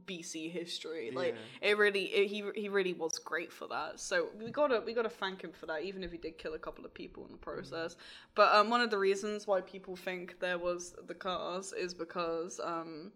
BC 0.06 0.50
history. 0.50 1.10
Like 1.12 1.34
it 1.60 1.76
really, 1.76 2.04
it, 2.04 2.28
he 2.28 2.44
he 2.54 2.68
really 2.68 2.92
was 2.94 3.18
great 3.18 3.52
for 3.52 3.66
that. 3.68 3.98
So 4.00 4.28
we 4.40 4.50
gotta 4.50 4.82
we 4.86 4.92
gotta 4.94 5.08
thank 5.08 5.42
him 5.42 5.52
for 5.52 5.66
that, 5.66 5.82
even 5.82 6.02
if 6.04 6.12
he 6.12 6.18
did 6.18 6.38
kill 6.38 6.54
a 6.54 6.58
couple 6.58 6.84
of 6.84 6.94
people 6.94 7.24
in 7.26 7.32
the 7.32 7.38
process. 7.38 7.96
But 8.34 8.54
um, 8.54 8.70
one 8.70 8.80
of 8.80 8.90
the 8.90 8.98
reasons 8.98 9.46
why 9.46 9.60
people 9.60 9.96
think 9.96 10.38
there 10.40 10.58
was 10.58 10.94
the 11.06 11.14
cars 11.14 11.72
is 11.72 11.92
because 11.94 12.60
um 12.62 13.12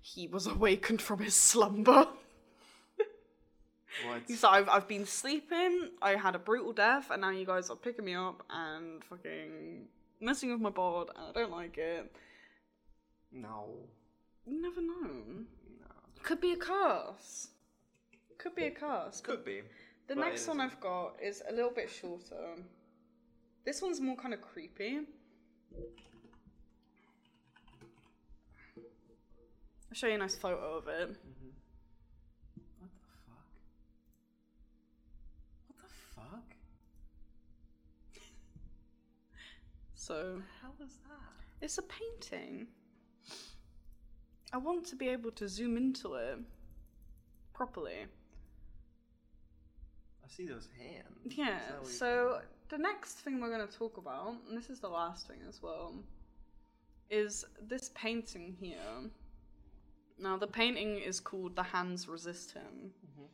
he 0.00 0.26
was 0.26 0.46
awakened 0.56 1.02
from 1.02 1.20
his 1.20 1.34
slumber. 1.34 2.06
What? 4.04 4.22
He's 4.26 4.42
like, 4.42 4.62
I've, 4.62 4.68
I've 4.68 4.88
been 4.88 5.06
sleeping, 5.06 5.90
I 6.02 6.16
had 6.16 6.34
a 6.34 6.38
brutal 6.38 6.72
death, 6.72 7.10
and 7.10 7.22
now 7.22 7.30
you 7.30 7.46
guys 7.46 7.70
are 7.70 7.76
picking 7.76 8.04
me 8.04 8.14
up 8.14 8.42
and 8.50 9.02
fucking 9.04 9.86
messing 10.20 10.50
with 10.50 10.60
my 10.60 10.70
board, 10.70 11.08
and 11.16 11.26
I 11.28 11.32
don't 11.32 11.52
like 11.52 11.78
it. 11.78 12.14
No. 13.32 13.68
You 14.46 14.60
never 14.60 14.80
know. 14.80 15.10
No. 15.80 15.86
Could 16.22 16.40
be 16.40 16.52
a 16.52 16.56
curse. 16.56 17.48
Could 18.38 18.54
be 18.54 18.64
a 18.64 18.70
curse. 18.70 19.20
Could 19.20 19.44
be. 19.44 19.62
The 20.08 20.14
but 20.14 20.24
next 20.24 20.46
one. 20.46 20.60
I've 20.60 20.80
got 20.80 21.16
is 21.22 21.42
a 21.48 21.52
little 21.52 21.70
bit 21.70 21.90
shorter. 21.90 22.56
This 23.64 23.82
one's 23.82 24.00
more 24.00 24.16
kind 24.16 24.32
of 24.32 24.40
creepy. 24.40 25.00
I'll 29.88 29.94
show 29.94 30.06
you 30.06 30.14
a 30.14 30.18
nice 30.18 30.36
photo 30.36 30.76
of 30.76 30.86
it. 30.86 31.08
What 32.68 32.90
the 32.94 33.08
fuck? 33.26 33.44
What 35.66 35.78
the 35.82 35.88
fuck? 36.14 36.56
So, 40.06 40.40
How 40.62 40.68
is 40.84 40.98
that? 41.08 41.64
it's 41.64 41.78
a 41.78 41.82
painting. 41.82 42.68
I 44.52 44.56
want 44.56 44.86
to 44.86 44.94
be 44.94 45.08
able 45.08 45.32
to 45.32 45.48
zoom 45.48 45.76
into 45.76 46.14
it 46.14 46.38
properly. 47.52 48.06
I 50.24 50.28
see 50.28 50.46
those 50.46 50.68
hands. 50.78 51.34
Yeah, 51.36 51.58
that 51.58 51.78
what 51.80 51.88
you're 51.88 51.90
so 51.90 52.40
the 52.68 52.78
next 52.78 53.14
thing 53.14 53.40
we're 53.40 53.50
going 53.50 53.66
to 53.66 53.76
talk 53.76 53.96
about, 53.96 54.36
and 54.48 54.56
this 54.56 54.70
is 54.70 54.78
the 54.78 54.88
last 54.88 55.26
thing 55.26 55.38
as 55.48 55.60
well, 55.60 55.92
is 57.10 57.44
this 57.60 57.90
painting 57.96 58.56
here. 58.60 59.10
Now, 60.20 60.36
the 60.36 60.46
painting 60.46 61.00
is 61.00 61.18
called 61.18 61.56
The 61.56 61.64
Hands 61.64 62.06
Resist 62.06 62.52
Him. 62.52 62.92
Mm-hmm. 63.04 63.26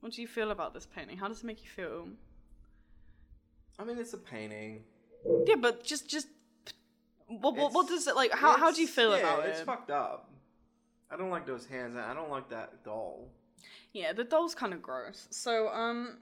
What 0.00 0.12
do 0.14 0.22
you 0.22 0.28
feel 0.28 0.50
about 0.50 0.72
this 0.72 0.86
painting? 0.86 1.18
How 1.18 1.28
does 1.28 1.40
it 1.40 1.46
make 1.46 1.62
you 1.62 1.68
feel? 1.68 2.08
I 3.78 3.84
mean, 3.84 3.98
it's 3.98 4.14
a 4.14 4.18
painting. 4.18 4.84
Yeah, 5.46 5.56
but 5.56 5.84
just, 5.84 6.08
just, 6.08 6.28
what, 7.26 7.56
what, 7.56 7.72
what 7.72 7.88
does 7.88 8.06
it 8.06 8.16
like? 8.16 8.32
How, 8.32 8.56
how 8.56 8.70
do 8.72 8.80
you 8.80 8.88
feel 8.88 9.10
yeah, 9.10 9.18
about 9.18 9.38
it's 9.40 9.46
it? 9.46 9.50
It's 9.52 9.60
fucked 9.62 9.90
up. 9.90 10.30
I 11.10 11.16
don't 11.16 11.30
like 11.30 11.46
those 11.46 11.66
hands. 11.66 11.96
I 11.96 12.14
don't 12.14 12.30
like 12.30 12.48
that 12.50 12.84
doll. 12.84 13.28
Yeah, 13.92 14.12
the 14.12 14.24
doll's 14.24 14.54
kind 14.54 14.72
of 14.72 14.82
gross. 14.82 15.28
So, 15.30 15.68
um, 15.68 16.18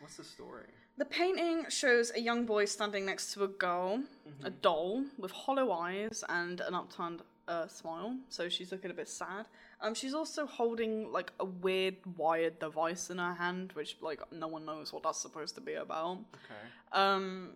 What's 0.00 0.16
the 0.16 0.24
story? 0.24 0.66
The 0.98 1.04
painting 1.04 1.66
shows 1.68 2.12
a 2.14 2.20
young 2.20 2.44
boy 2.44 2.66
standing 2.66 3.06
next 3.06 3.32
to 3.34 3.44
a 3.44 3.48
girl, 3.48 4.02
a 4.44 4.50
doll 4.50 5.04
with 5.18 5.30
hollow 5.30 5.72
eyes 5.72 6.22
and 6.28 6.60
an 6.60 6.74
upturned 6.74 7.22
uh, 7.48 7.66
smile. 7.66 8.16
So 8.28 8.48
she's 8.48 8.72
looking 8.72 8.90
a 8.90 8.94
bit 8.94 9.08
sad. 9.08 9.46
Um, 9.80 9.94
she's 9.94 10.14
also 10.14 10.46
holding 10.46 11.10
like 11.10 11.32
a 11.40 11.44
weird 11.44 11.96
wired 12.16 12.58
device 12.58 13.10
in 13.10 13.18
her 13.18 13.34
hand, 13.34 13.72
which 13.72 13.96
like 14.00 14.20
no 14.32 14.48
one 14.48 14.66
knows 14.66 14.92
what 14.92 15.02
that's 15.02 15.18
supposed 15.18 15.54
to 15.54 15.60
be 15.60 15.74
about. 15.74 16.18
Okay. 16.34 16.60
Um, 16.92 17.50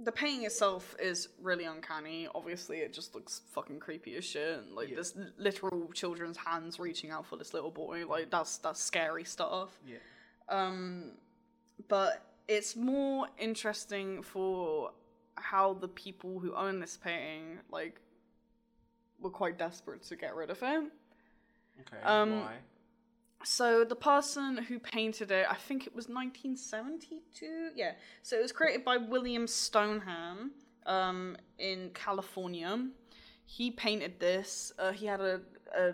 the 0.00 0.12
painting 0.12 0.44
itself 0.44 0.94
is 1.00 1.28
really 1.42 1.64
uncanny. 1.64 2.28
Obviously, 2.34 2.78
it 2.78 2.92
just 2.92 3.14
looks 3.14 3.42
fucking 3.50 3.80
creepy 3.80 4.14
as 4.16 4.24
shit. 4.24 4.58
And, 4.58 4.72
Like 4.74 4.88
Yeah. 4.90 4.96
this 4.96 5.16
literal 5.36 5.90
children's 5.92 6.36
hands 6.36 6.78
reaching 6.78 7.10
out 7.10 7.26
for 7.26 7.36
this 7.36 7.52
little 7.52 7.70
boy. 7.70 8.06
Like 8.06 8.30
that's 8.30 8.58
that's 8.58 8.80
scary 8.80 9.24
stuff. 9.24 9.78
Yeah. 9.86 9.96
Um, 10.48 11.12
but 11.88 12.22
it's 12.46 12.76
more 12.76 13.26
interesting 13.38 14.22
for 14.22 14.92
how 15.34 15.74
the 15.74 15.88
people 15.88 16.38
who 16.40 16.54
own 16.54 16.80
this 16.80 16.96
painting 16.96 17.58
like 17.70 18.00
were 19.20 19.30
quite 19.30 19.58
desperate 19.58 20.02
to 20.04 20.16
get 20.16 20.34
rid 20.36 20.50
of 20.50 20.62
it. 20.62 20.84
Okay. 21.80 22.02
Um, 22.04 22.40
Why? 22.40 22.54
So 23.44 23.84
the 23.84 23.96
person 23.96 24.58
who 24.58 24.78
painted 24.78 25.30
it, 25.30 25.46
I 25.48 25.54
think 25.54 25.86
it 25.86 25.94
was 25.94 26.08
1972. 26.08 27.70
Yeah. 27.76 27.92
So 28.22 28.36
it 28.36 28.42
was 28.42 28.52
created 28.52 28.84
by 28.84 28.96
William 28.96 29.46
Stoneham 29.46 30.52
um, 30.86 31.36
in 31.58 31.90
California. 31.94 32.88
He 33.46 33.70
painted 33.70 34.18
this. 34.18 34.72
Uh, 34.78 34.92
he 34.92 35.06
had 35.06 35.20
a, 35.20 35.40
a 35.76 35.92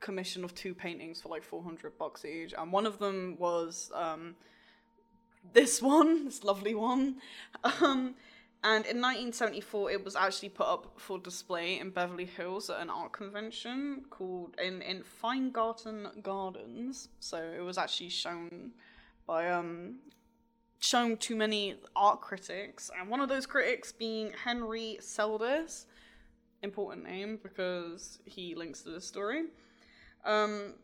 commission 0.00 0.44
of 0.44 0.54
two 0.54 0.74
paintings 0.74 1.20
for 1.20 1.28
like 1.28 1.42
400 1.42 1.98
bucks 1.98 2.24
each, 2.24 2.54
and 2.56 2.72
one 2.72 2.86
of 2.86 2.98
them 2.98 3.36
was 3.38 3.90
um, 3.94 4.34
this 5.52 5.82
one, 5.82 6.24
this 6.26 6.42
lovely 6.42 6.74
one. 6.74 7.16
Um, 7.80 8.14
and 8.64 8.84
in 8.86 9.00
1974, 9.00 9.92
it 9.92 10.04
was 10.04 10.16
actually 10.16 10.48
put 10.48 10.66
up 10.66 10.94
for 10.96 11.18
display 11.18 11.78
in 11.78 11.90
Beverly 11.90 12.24
Hills 12.24 12.68
at 12.68 12.80
an 12.80 12.90
art 12.90 13.12
convention 13.12 14.04
called 14.10 14.56
in 14.62 14.82
in 14.82 15.02
Feingarten 15.02 16.22
Gardens. 16.22 17.08
So 17.20 17.36
it 17.36 17.60
was 17.60 17.78
actually 17.78 18.08
shown 18.08 18.72
by 19.26 19.48
um 19.48 20.00
shown 20.80 21.16
to 21.18 21.36
many 21.36 21.76
art 21.94 22.20
critics, 22.20 22.90
and 22.98 23.08
one 23.08 23.20
of 23.20 23.28
those 23.28 23.46
critics 23.46 23.92
being 23.92 24.32
Henry 24.44 24.98
Seldis, 25.00 25.86
important 26.62 27.04
name 27.04 27.38
because 27.40 28.18
he 28.24 28.56
links 28.56 28.82
to 28.82 28.90
this 28.90 29.06
story. 29.06 29.44
Um, 30.24 30.74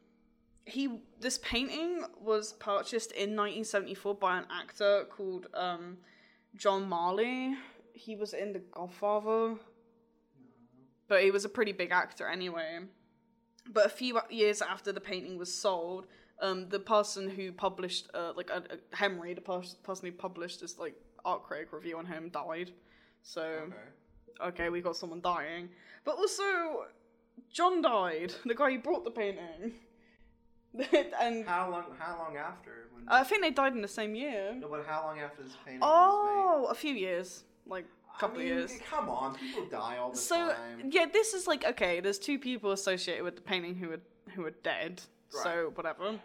he 0.65 1.01
this 1.21 1.39
painting 1.39 2.05
was 2.21 2.53
purchased 2.55 3.11
in 3.11 3.31
1974 3.31 4.15
by 4.15 4.39
an 4.39 4.45
actor 4.49 5.07
called 5.11 5.49
um, 5.55 5.99
John 6.57 6.89
Marley. 6.89 7.55
He 7.93 8.17
was 8.17 8.33
in 8.35 8.53
The 8.53 8.59
Godfather, 8.59 9.55
but 11.09 11.23
he 11.23 11.31
was 11.31 11.45
a 11.45 11.49
pretty 11.49 11.73
big 11.73 11.91
actor 11.93 12.27
anyway. 12.29 12.81
But 13.73 13.87
a 13.87 13.89
few 13.89 14.21
years 14.31 14.61
after 14.61 14.93
the 14.93 15.01
painting 15.01 15.39
was 15.39 15.53
sold, 15.53 16.07
um, 16.41 16.69
the 16.69 16.81
person 16.81 17.31
who 17.31 17.53
published, 17.53 18.09
uh, 18.13 18.33
like 18.37 18.51
uh, 18.51 18.61
uh, 18.71 18.77
Henry, 18.93 19.33
the 19.35 19.41
pers- 19.41 19.75
person 19.83 20.07
who 20.07 20.13
published 20.13 20.61
this 20.61 20.79
like 20.79 20.95
art 21.25 21.45
critic 21.45 21.73
review 21.73 21.97
on 21.99 22.05
him, 22.07 22.29
died. 22.31 22.73
So 23.23 23.43
Okay. 23.43 24.49
okay, 24.49 24.69
we 24.69 24.81
got 24.81 24.97
someone 24.97 25.21
dying. 25.21 25.71
But 26.05 26.17
also, 26.17 26.87
John 27.51 27.81
died, 27.81 28.35
the 28.45 28.55
guy 28.55 28.73
who 28.73 28.79
brought 28.81 29.05
the 29.05 29.11
painting. 29.11 29.73
and 31.21 31.47
How 31.47 31.71
long? 31.71 31.85
How 31.99 32.19
long 32.19 32.37
after? 32.37 32.89
When, 32.93 33.05
I 33.09 33.23
think 33.25 33.43
they 33.43 33.51
died 33.51 33.75
in 33.75 33.83
the 33.83 33.89
same 33.89 34.15
year. 34.15 34.55
no, 34.59 34.69
but 34.69 34.85
how 34.87 35.03
long 35.05 35.21
after 35.21 35.43
this 35.43 35.57
painting 35.65 35.81
was 35.81 35.89
Oh, 35.93 36.67
a 36.71 36.75
few 36.75 36.95
years, 36.95 37.45
like 37.67 37.87
a 38.17 38.21
couple 38.21 38.41
I 38.41 38.45
mean, 38.45 38.53
of 38.53 38.59
years. 38.71 38.73
Come 38.91 39.09
on, 39.09 39.35
people 39.37 39.67
die 39.67 39.97
all 39.99 40.11
the 40.11 40.17
So 40.17 40.37
time. 40.49 40.57
So 40.83 40.89
yeah, 40.91 41.07
this 41.13 41.35
is 41.35 41.47
like 41.47 41.65
okay. 41.65 42.01
There's 42.01 42.19
two 42.19 42.39
people 42.39 42.73
associated 42.73 43.25
with 43.25 43.37
the 43.37 43.43
painting 43.43 43.75
who 43.75 43.93
are 43.93 44.01
who 44.35 44.45
are 44.47 44.55
dead. 44.63 45.03
So 45.29 45.73
whatever. 45.75 46.19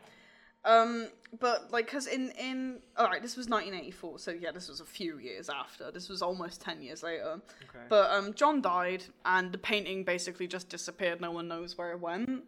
Um, 0.66 1.08
but 1.40 1.72
like, 1.72 1.88
cause 1.90 2.06
in 2.06 2.32
in 2.32 2.80
all 2.98 3.08
right, 3.08 3.22
this 3.22 3.38
was 3.38 3.48
1984. 3.48 4.20
So 4.20 4.32
yeah, 4.32 4.52
this 4.52 4.68
was 4.68 4.82
a 4.82 4.86
few 4.86 5.18
years 5.18 5.50
after. 5.50 5.90
This 5.90 6.10
was 6.10 6.22
almost 6.22 6.62
10 6.62 6.82
years 6.82 7.02
later. 7.02 7.42
Okay. 7.70 7.86
But 7.88 8.12
um, 8.12 8.34
John 8.34 8.62
died, 8.62 9.04
and 9.26 9.52
the 9.52 9.58
painting 9.58 10.04
basically 10.04 10.48
just 10.48 10.70
disappeared. 10.70 11.22
No 11.22 11.32
one 11.32 11.48
knows 11.48 11.78
where 11.78 11.92
it 11.92 12.00
went. 12.00 12.44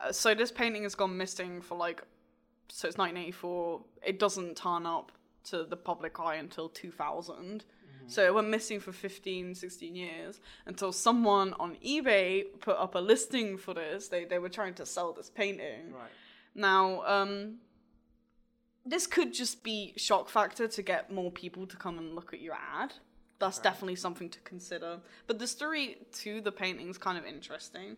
Uh, 0.00 0.12
so 0.12 0.34
this 0.34 0.52
painting 0.52 0.82
has 0.82 0.94
gone 0.94 1.16
missing 1.16 1.60
for 1.60 1.76
like 1.76 2.02
so 2.68 2.88
it's 2.88 2.98
1984 2.98 3.80
it 4.04 4.18
doesn't 4.18 4.56
turn 4.56 4.86
up 4.86 5.12
to 5.44 5.64
the 5.64 5.76
public 5.76 6.18
eye 6.18 6.34
until 6.36 6.68
2000 6.68 7.64
so 8.08 8.24
it 8.24 8.32
went 8.32 8.48
missing 8.48 8.78
for 8.80 8.92
15 8.92 9.54
16 9.54 9.96
years 9.96 10.40
until 10.66 10.92
someone 10.92 11.54
on 11.54 11.76
ebay 11.84 12.44
put 12.60 12.76
up 12.76 12.94
a 12.94 12.98
listing 12.98 13.58
for 13.58 13.74
this. 13.74 14.08
They, 14.08 14.24
they 14.24 14.38
were 14.38 14.48
trying 14.48 14.74
to 14.74 14.86
sell 14.86 15.12
this 15.12 15.30
painting. 15.30 15.92
Right. 15.92 16.10
now 16.54 17.02
um 17.06 17.56
this 18.84 19.06
could 19.08 19.34
just 19.34 19.64
be 19.64 19.92
shock 19.96 20.28
factor 20.28 20.68
to 20.68 20.82
get 20.82 21.12
more 21.12 21.32
people 21.32 21.66
to 21.66 21.76
come 21.76 21.98
and 21.98 22.14
look 22.14 22.32
at 22.32 22.40
your 22.40 22.54
ad. 22.54 22.94
That's 23.40 23.58
definitely 23.58 23.96
something 23.96 24.30
to 24.30 24.38
consider. 24.40 25.00
But 25.26 25.40
the 25.40 25.48
story 25.48 25.98
to 26.20 26.40
the 26.40 26.52
painting 26.52 26.88
is 26.88 26.96
kind 26.96 27.18
of 27.18 27.24
interesting 27.24 27.96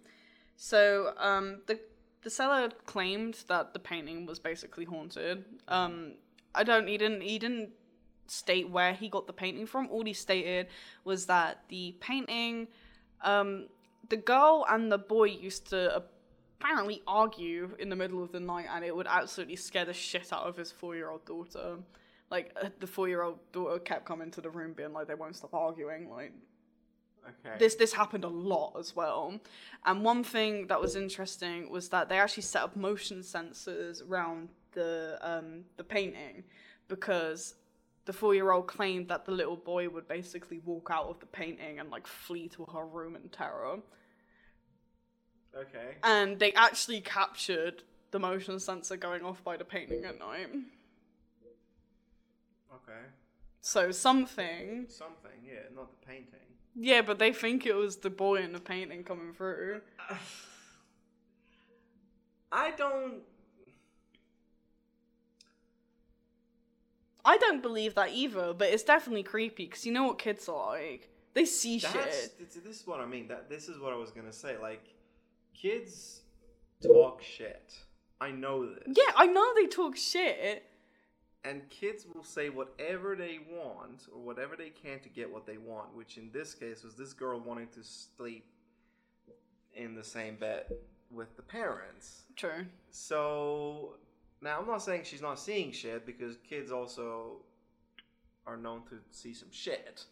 so 0.61 1.15
um, 1.19 1.61
the 1.67 1.79
the 2.25 2.31
seller 2.31 2.69
claimed 2.85 3.45
that 3.47 3.73
the 3.73 3.79
painting 3.79 4.27
was 4.27 4.41
basically 4.41 4.85
haunted. 4.85 5.45
Um, 5.69 6.15
I 6.53 6.65
don't. 6.65 6.89
He 6.89 6.99
didn't. 6.99 7.21
He 7.23 7.39
didn't 7.39 7.71
state 8.27 8.69
where 8.69 8.93
he 8.93 9.09
got 9.09 9.29
the 9.29 9.33
painting 9.33 9.67
from. 9.67 9.89
All 9.89 10.05
he 10.05 10.13
stated 10.13 10.67
was 11.05 11.27
that 11.27 11.63
the 11.69 11.95
painting, 12.01 12.67
um, 13.23 13.69
the 14.09 14.17
girl 14.17 14.67
and 14.69 14.91
the 14.91 14.99
boy 14.99 15.27
used 15.27 15.71
to 15.71 16.03
apparently 16.61 17.03
argue 17.07 17.77
in 17.79 17.89
the 17.89 17.97
middle 17.97 18.21
of 18.21 18.33
the 18.33 18.41
night, 18.41 18.67
and 18.69 18.85
it 18.85 18.95
would 18.95 19.07
absolutely 19.07 19.57
scare 19.57 19.85
the 19.85 19.95
shit 19.95 20.33
out 20.33 20.45
of 20.45 20.57
his 20.57 20.73
four-year-old 20.73 21.25
daughter. 21.25 21.77
Like 22.33 22.53
uh, 22.61 22.71
the 22.81 22.89
four-year-old 22.89 23.39
daughter 23.53 23.79
kept 23.79 24.07
coming 24.07 24.33
to 24.33 24.41
the 24.41 24.51
room, 24.51 24.73
being 24.73 24.93
like, 24.93 25.07
"They 25.07 25.15
won't 25.15 25.37
stop 25.37 25.55
arguing." 25.55 26.11
Like 26.11 26.33
Okay. 27.29 27.59
this 27.59 27.75
this 27.75 27.93
happened 27.93 28.25
a 28.25 28.29
lot 28.29 28.75
as 28.79 28.95
well. 28.97 29.41
And 29.85 30.05
one 30.05 30.25
thing 30.25 30.67
that 30.69 30.81
was 30.81 30.97
interesting 30.97 31.71
was 31.71 31.89
that 31.91 32.09
they 32.09 32.19
actually 32.19 32.43
set 32.45 32.63
up 32.63 32.77
motion 32.77 33.21
sensors 33.21 34.07
around 34.09 34.49
the 34.73 35.19
um, 35.23 35.65
the 35.77 35.85
painting 35.85 36.45
because 36.89 37.55
the 38.05 38.13
four 38.13 38.35
year 38.35 38.51
old 38.51 38.67
claimed 38.67 39.09
that 39.09 39.27
the 39.27 39.33
little 39.33 39.57
boy 39.57 39.89
would 39.89 40.09
basically 40.09 40.61
walk 40.65 40.89
out 40.91 41.09
of 41.09 41.21
the 41.21 41.27
painting 41.27 41.79
and 41.79 41.91
like 41.91 42.07
flee 42.07 42.49
to 42.49 42.65
her 42.73 42.87
room 42.87 43.17
in 43.17 43.29
terror. 43.29 43.79
Okay. 45.57 45.97
And 46.03 46.39
they 46.39 46.53
actually 46.53 47.01
captured 47.01 47.83
the 48.11 48.19
motion 48.19 48.59
sensor 48.61 48.97
going 48.97 49.23
off 49.23 49.43
by 49.45 49.57
the 49.57 49.65
painting 49.65 50.05
at 50.05 50.19
night. 50.19 50.49
Okay. 52.75 53.05
So 53.61 53.91
something 53.91 54.87
Something. 54.89 55.39
Yeah, 55.45 55.69
not 55.75 55.91
the 55.91 56.07
painting. 56.07 56.48
Yeah, 56.81 57.03
but 57.03 57.19
they 57.19 57.33
think 57.33 57.67
it 57.67 57.75
was 57.75 57.97
the 57.97 58.11
boy 58.11 58.37
in 58.37 58.53
the 58.53 58.61
painting 58.61 59.03
coming 59.03 59.33
through. 59.33 59.81
I 62.53 62.71
don't. 62.71 63.23
I 67.25 67.37
don't 67.37 67.61
believe 67.61 67.95
that 67.97 68.11
either, 68.13 68.55
but 68.55 68.69
it's 68.69 68.85
definitely 68.85 69.25
creepy 69.25 69.67
because 69.67 69.85
you 69.85 69.93
know 69.93 70.05
what 70.05 70.19
kids 70.19 70.49
are 70.49 70.69
like. 70.69 71.11
They 71.35 71.45
see 71.45 71.79
That's 71.79 71.93
shit. 71.93 72.39
this, 72.39 72.55
this 72.65 72.81
is 72.81 72.87
what 72.87 73.01
I 73.01 73.07
mean. 73.07 73.29
That 73.29 73.51
this 73.51 73.69
is 73.69 73.79
what 73.79 73.93
I 73.93 73.97
was 73.97 74.11
gonna 74.11 74.33
say. 74.33 74.57
Like, 74.57 74.85
kids 75.53 76.23
talk 76.83 77.23
shit. 77.23 77.75
I 78.21 78.31
know 78.31 78.67
this. 78.67 78.85
Yeah, 78.87 79.13
I 79.17 79.27
know 79.27 79.53
they 79.55 79.67
talk 79.67 79.97
shit. 79.97 80.65
And 81.45 81.69
kids 81.71 82.05
will 82.13 82.25
say 82.25 82.51
whatever 82.51 83.15
they 83.15 83.39
want 83.51 84.09
or 84.13 84.21
whatever 84.21 84.57
they 84.57 84.71
can 84.71 84.99
to 85.01 85.09
get 85.09 85.33
what 85.33 85.47
they 85.47 85.57
want. 85.57 85.97
Which 85.97 86.19
in 86.19 86.31
this 86.33 86.53
case 86.55 86.83
was 86.83 86.95
this 86.95 87.13
girl 87.13 87.41
wanting 87.41 87.69
to 87.75 87.83
sleep 87.83 88.45
in 89.75 89.95
the 89.95 90.05
same 90.05 90.37
bed 90.37 90.65
with 91.11 91.37
the 91.37 91.43
parents. 91.43 92.23
True. 92.37 92.67
So 92.91 93.95
now 94.43 94.59
I'm 94.61 94.67
not 94.67 94.83
saying 94.83 95.03
she's 95.05 95.23
not 95.23 95.39
seeing 95.39 95.73
shit 95.73 96.05
because 96.05 96.37
kids 96.49 96.71
also 96.71 97.43
are 98.47 98.57
known 98.57 98.83
to 98.91 98.99
see 99.11 99.33
some 99.33 99.51
shit. 99.51 100.05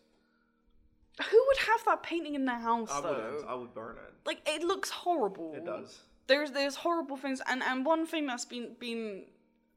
Who 1.31 1.44
would 1.47 1.57
have 1.59 1.85
that 1.86 2.03
painting 2.03 2.35
in 2.35 2.44
their 2.44 2.59
house 2.59 2.90
I 2.93 3.01
though? 3.01 3.09
wouldn't. 3.15 3.48
I 3.48 3.55
would 3.55 3.74
burn 3.74 3.97
it. 3.97 4.15
Like 4.27 4.40
it 4.47 4.62
looks 4.62 4.90
horrible. 4.90 5.55
It 5.57 5.65
does. 5.65 6.01
There's 6.27 6.51
there's 6.51 6.77
horrible 6.77 7.16
things, 7.16 7.40
and 7.47 7.62
and 7.62 7.86
one 7.86 8.07
thing 8.07 8.27
that's 8.27 8.44
been 8.44 8.77
been 8.78 9.24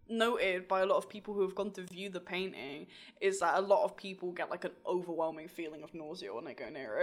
noted 0.09 0.67
by 0.67 0.81
a 0.81 0.85
lot 0.85 0.97
of 0.97 1.07
people 1.09 1.33
who 1.33 1.41
have 1.41 1.55
gone 1.55 1.71
to 1.71 1.83
view 1.83 2.09
the 2.09 2.19
painting 2.19 2.87
is 3.21 3.39
that 3.39 3.57
a 3.57 3.61
lot 3.61 3.83
of 3.85 3.95
people 3.95 4.31
get 4.31 4.49
like 4.49 4.65
an 4.65 4.71
overwhelming 4.85 5.47
feeling 5.47 5.83
of 5.83 5.93
nausea 5.93 6.33
when 6.33 6.45
they 6.45 6.53
go 6.53 6.69
near 6.69 6.97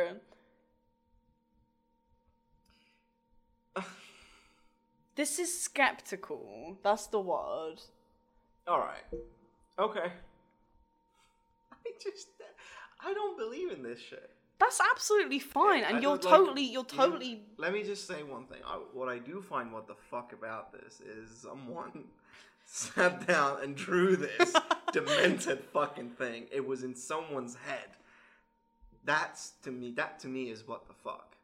it. 3.77 3.85
this 5.17 5.39
is 5.39 5.59
skeptical. 5.61 6.79
That's 6.83 7.07
the 7.07 7.21
word. 7.21 7.77
All 8.67 8.79
right. 8.79 9.05
Okay. 9.79 10.01
I 11.73 11.91
just 12.03 12.29
I 13.01 13.13
don't 13.15 13.37
believe 13.39 13.71
in 13.71 13.83
this 13.83 14.01
shit. 14.01 14.31
That's 14.59 14.81
absolutely 14.91 15.39
fine, 15.39 15.85
I 15.85 15.91
and 15.91 16.03
you're 16.03 16.17
don't 16.17 16.25
like- 16.25 16.35
totally, 16.41 16.63
you're 16.63 16.81
you- 16.91 16.97
totally. 16.99 17.43
Let 17.59 17.75
me 17.75 17.83
just 17.83 18.07
say 18.09 18.23
one 18.23 18.47
thing. 18.47 18.61
I, 18.67 18.77
what 18.95 19.07
I 19.09 19.19
do 19.19 19.43
find 19.43 19.71
what 19.71 19.87
the 19.87 19.95
fuck 20.11 20.33
about 20.33 20.73
this 20.73 21.01
is 21.03 21.31
someone 21.43 22.05
sat 22.67 23.27
down 23.27 23.63
and 23.63 23.75
drew 23.75 24.17
this 24.17 24.55
demented 24.93 25.65
fucking 25.73 26.11
thing. 26.11 26.47
It 26.53 26.67
was 26.67 26.83
in 26.83 26.95
someone's 26.95 27.57
head. 27.67 27.89
That's 29.05 29.53
to 29.63 29.71
me. 29.71 29.93
That 29.93 30.19
to 30.21 30.29
me 30.29 30.51
is 30.51 30.67
what 30.67 30.87
the 30.89 30.95
fuck. 30.95 31.37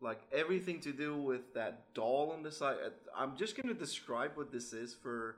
Like 0.00 0.20
everything 0.30 0.80
to 0.80 0.92
do 0.92 1.16
with 1.16 1.54
that 1.54 1.94
doll 1.94 2.32
on 2.36 2.42
the 2.42 2.52
side. 2.52 2.76
uh, 2.84 2.90
I'm 3.16 3.36
just 3.36 3.60
gonna 3.60 3.74
describe 3.74 4.32
what 4.34 4.52
this 4.52 4.74
is 4.74 4.94
for 4.94 5.36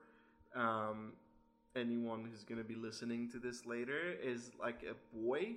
um, 0.57 1.13
anyone 1.77 2.29
who's 2.29 2.43
gonna 2.43 2.65
be 2.65 2.75
listening 2.75 3.31
to 3.31 3.39
this 3.39 3.65
later. 3.65 4.17
Is 4.21 4.51
like 4.61 4.83
a 4.83 5.17
boy, 5.17 5.55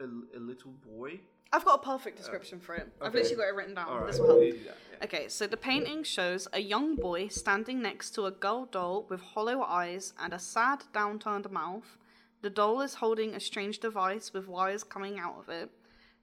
a, 0.00 0.04
a 0.04 0.40
little 0.40 0.74
boy. 0.86 1.20
I've 1.52 1.64
got 1.64 1.80
a 1.80 1.84
perfect 1.84 2.18
uh, 2.18 2.22
description 2.22 2.60
for 2.60 2.74
it. 2.74 2.88
I've 3.00 3.08
okay. 3.08 3.18
literally 3.18 3.36
got 3.36 3.48
it 3.48 3.54
written 3.54 3.74
down. 3.74 3.88
All 3.88 3.98
right, 3.98 4.06
This 4.08 4.18
will 4.20 4.28
help. 4.28 4.40
that, 4.40 4.58
yeah. 4.64 5.04
Okay, 5.04 5.28
so 5.28 5.46
the 5.46 5.56
painting 5.56 6.02
shows 6.02 6.48
a 6.52 6.60
young 6.60 6.96
boy 6.96 7.28
standing 7.28 7.82
next 7.82 8.10
to 8.12 8.24
a 8.24 8.30
girl 8.30 8.66
doll 8.66 9.06
with 9.08 9.20
hollow 9.20 9.62
eyes 9.62 10.14
and 10.18 10.32
a 10.32 10.38
sad, 10.38 10.84
downturned 10.94 11.50
mouth. 11.50 11.98
The 12.42 12.50
doll 12.50 12.80
is 12.80 12.94
holding 12.94 13.34
a 13.34 13.40
strange 13.40 13.78
device 13.78 14.32
with 14.32 14.48
wires 14.48 14.84
coming 14.84 15.18
out 15.18 15.36
of 15.38 15.48
it. 15.48 15.70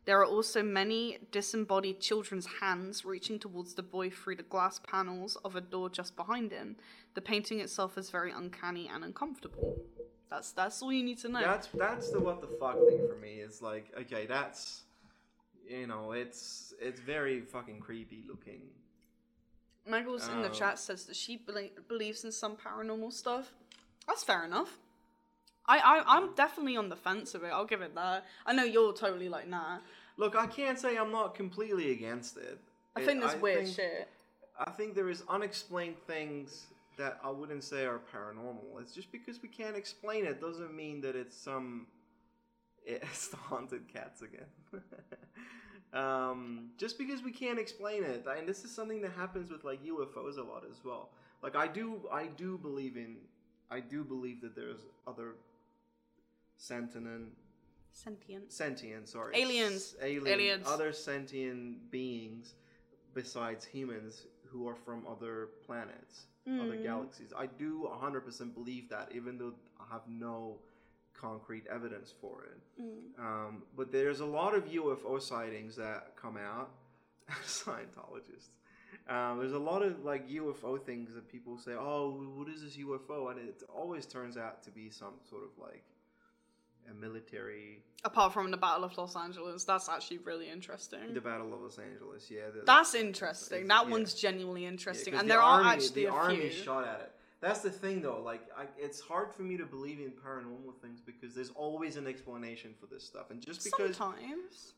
There 0.05 0.19
are 0.19 0.25
also 0.25 0.61
many 0.61 1.19
disembodied 1.31 2.01
children's 2.01 2.45
hands 2.59 3.05
reaching 3.05 3.39
towards 3.39 3.73
the 3.73 3.83
boy 3.83 4.09
through 4.09 4.35
the 4.35 4.43
glass 4.43 4.79
panels 4.79 5.37
of 5.45 5.55
a 5.55 5.61
door 5.61 5.89
just 5.89 6.15
behind 6.15 6.51
him. 6.51 6.75
The 7.13 7.21
painting 7.21 7.61
itself 7.61 7.97
is 7.97 8.09
very 8.09 8.31
uncanny 8.31 8.89
and 8.93 9.03
uncomfortable. 9.03 9.77
That's 10.29 10.51
that's 10.51 10.81
all 10.81 10.91
you 10.91 11.03
need 11.03 11.19
to 11.19 11.29
know. 11.29 11.41
That's 11.41 11.67
that's 11.67 12.09
the 12.09 12.19
what 12.19 12.41
the 12.41 12.47
fuck 12.59 12.75
thing 12.89 13.07
for 13.07 13.17
me. 13.17 13.35
is 13.35 13.61
like 13.61 13.93
okay, 14.01 14.25
that's 14.25 14.83
you 15.67 15.87
know, 15.87 16.11
it's 16.11 16.73
it's 16.79 16.99
very 16.99 17.41
fucking 17.41 17.79
creepy 17.79 18.23
looking. 18.27 18.61
Megals 19.89 20.31
in 20.31 20.41
the 20.41 20.49
Oh. 20.49 20.53
chat 20.53 20.79
says 20.79 21.05
that 21.05 21.15
she 21.15 21.37
bel 21.37 21.67
believes 21.87 22.23
in 22.23 22.31
some 22.31 22.55
paranormal 22.55 23.11
stuff. 23.11 23.53
That's 24.07 24.23
fair 24.23 24.43
enough. 24.45 24.79
I, 25.65 25.77
I 25.79 26.03
I'm 26.17 26.33
definitely 26.35 26.77
on 26.77 26.89
the 26.89 26.95
fence 26.95 27.35
of 27.35 27.43
it. 27.43 27.47
I'll 27.47 27.65
give 27.65 27.81
it 27.81 27.93
that. 27.95 28.25
I 28.45 28.53
know 28.53 28.63
you're 28.63 28.93
totally 28.93 29.29
like 29.29 29.47
nah. 29.47 29.79
Look, 30.17 30.35
I 30.35 30.45
can't 30.47 30.77
say 30.79 30.97
I'm 30.97 31.11
not 31.11 31.35
completely 31.35 31.91
against 31.91 32.37
it. 32.37 32.59
I 32.95 33.01
It- 33.01 33.05
think 33.05 33.21
there's 33.21 33.35
weird 33.41 33.65
think- 33.65 33.75
shit. 33.75 34.07
I 34.57 34.69
think 34.69 34.93
there 34.93 35.09
is 35.09 35.23
unexplained 35.27 35.97
things 36.05 36.67
that 36.95 37.19
I 37.23 37.29
wouldn't 37.31 37.63
say 37.63 37.85
are 37.87 37.99
paranormal. 38.13 38.79
It's 38.79 38.93
just 38.93 39.11
because 39.11 39.41
we 39.41 39.49
can't 39.49 39.75
explain 39.75 40.25
it 40.25 40.39
doesn't 40.39 40.73
mean 40.75 41.01
that 41.01 41.15
it's 41.15 41.35
some. 41.35 41.87
It's 42.85 43.27
the 43.33 43.37
haunted 43.37 43.87
cats 43.87 44.21
again. 44.21 44.45
um, 45.93 46.69
just 46.77 46.97
because 46.97 47.21
we 47.23 47.31
can't 47.31 47.59
explain 47.59 48.03
it, 48.03 48.25
and 48.37 48.47
this 48.47 48.63
is 48.63 48.71
something 48.73 49.01
that 49.01 49.11
happens 49.13 49.51
with 49.51 49.63
like 49.63 49.83
UFOs 49.85 50.37
a 50.37 50.43
lot 50.43 50.63
as 50.69 50.83
well. 50.83 51.09
Like 51.41 51.55
I 51.55 51.67
do, 51.67 52.01
I 52.11 52.27
do 52.27 52.57
believe 52.57 52.97
in, 52.97 53.17
I 53.69 53.79
do 53.79 54.03
believe 54.03 54.41
that 54.41 54.55
there's 54.55 54.79
other 55.07 55.35
sentient 56.57 57.29
Sentient. 57.91 58.51
sentient, 58.51 59.07
sorry, 59.07 59.35
Aliens. 59.35 59.95
Alien, 60.01 60.27
Aliens. 60.27 60.67
other 60.67 60.91
sentient 60.91 61.91
beings 61.91 62.55
besides 63.13 63.63
humans 63.65 64.25
who 64.45 64.67
are 64.67 64.75
from 64.75 65.05
other 65.07 65.49
planets, 65.65 66.25
other 66.47 66.75
Mm. 66.75 66.81
galaxies. 66.83 67.31
I 67.37 67.45
do 67.45 67.85
100% 67.85 68.55
believe 68.55 68.89
that, 68.89 69.11
even 69.13 69.37
though 69.37 69.53
I 69.79 69.85
have 69.91 70.07
no 70.07 70.57
concrete 71.19 71.65
evidence 71.71 72.13
for 72.19 72.45
it. 72.45 72.81
Mm. 72.81 73.19
Um, 73.19 73.63
but 73.75 73.91
there's 73.91 74.19
a 74.19 74.25
lot 74.25 74.55
of 74.55 74.65
UFO 74.65 75.21
sightings 75.21 75.75
that 75.75 76.15
come 76.15 76.37
out. 76.37 76.71
Scientologists. 77.45 78.57
Um, 79.09 79.39
there's 79.39 79.53
a 79.53 79.59
lot 79.59 79.81
of 79.81 80.03
like 80.03 80.29
UFO 80.29 80.81
things 80.81 81.13
that 81.13 81.29
people 81.29 81.57
say, 81.57 81.71
"Oh, 81.73 82.31
what 82.35 82.47
is 82.47 82.61
this 82.61 82.77
UFO?" 82.77 83.31
And 83.31 83.39
it 83.39 83.63
always 83.73 84.05
turns 84.05 84.37
out 84.37 84.63
to 84.63 84.71
be 84.71 84.89
some 84.89 85.13
sort 85.29 85.43
of 85.43 85.49
like 85.57 85.83
a 86.89 86.93
military 86.93 87.83
Apart 88.05 88.33
from 88.33 88.51
the 88.51 88.57
Battle 88.57 88.83
of 88.83 88.97
Los 88.97 89.15
Angeles, 89.15 89.63
that's 89.63 89.87
actually 89.87 90.17
really 90.19 90.49
interesting. 90.49 91.13
The 91.13 91.21
Battle 91.21 91.53
of 91.53 91.61
Los 91.61 91.79
Angeles, 91.79 92.29
yeah. 92.29 92.41
That's 92.65 92.95
interesting. 92.95 93.67
That 93.67 93.85
yeah. 93.85 93.91
one's 93.91 94.13
genuinely 94.13 94.65
yeah, 95.13 95.19
and 95.19 95.29
the 95.29 95.35
there 95.35 95.41
army, 95.41 95.69
are 95.69 95.71
actually 95.71 96.03
the 96.03 96.07
army 96.11 96.49
few. 96.49 96.51
shot 96.51 96.85
at 96.85 96.99
it. 96.99 97.12
That's 97.43 97.59
the 97.59 97.69
thing, 97.69 98.01
though. 98.01 98.21
Like, 98.31 98.43
I, 98.57 98.63
it's 98.77 99.01
hard 99.01 99.33
for 99.35 99.41
me 99.43 99.57
to 99.57 99.65
believe 99.65 99.99
in 99.99 100.11
paranormal 100.11 100.75
things 100.81 101.01
because 101.05 101.35
there's 101.35 101.49
always 101.65 101.97
an 101.97 102.07
explanation 102.07 102.73
for 102.79 102.87
this 102.87 103.03
stuff, 103.03 103.31
and 103.31 103.41
just 103.41 103.65
because, 103.65 103.97
Sometimes. 103.97 104.73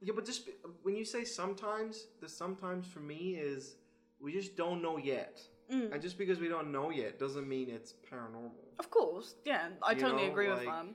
yeah, 0.00 0.12
but 0.16 0.24
just 0.26 0.48
when 0.82 0.96
you 0.96 1.04
say 1.04 1.22
sometimes, 1.24 2.06
the 2.20 2.28
sometimes 2.28 2.88
for 2.88 2.98
me 2.98 3.36
is 3.36 3.76
we 4.20 4.32
just 4.32 4.56
don't 4.56 4.82
know 4.82 4.96
yet, 4.98 5.40
Mm. 5.72 5.92
and 5.92 6.00
just 6.02 6.16
because 6.18 6.38
we 6.40 6.48
don't 6.48 6.72
know 6.72 6.88
yet 6.90 7.18
doesn't 7.20 7.46
mean 7.46 7.68
it's 7.70 7.92
paranormal. 8.10 8.50
Of 8.80 8.90
course, 8.90 9.34
yeah, 9.44 9.68
I 9.82 9.92
You 9.92 10.00
totally 10.00 10.24
know, 10.24 10.32
agree 10.32 10.48
with 10.48 10.58
like- 10.64 10.66
that. 10.66 10.86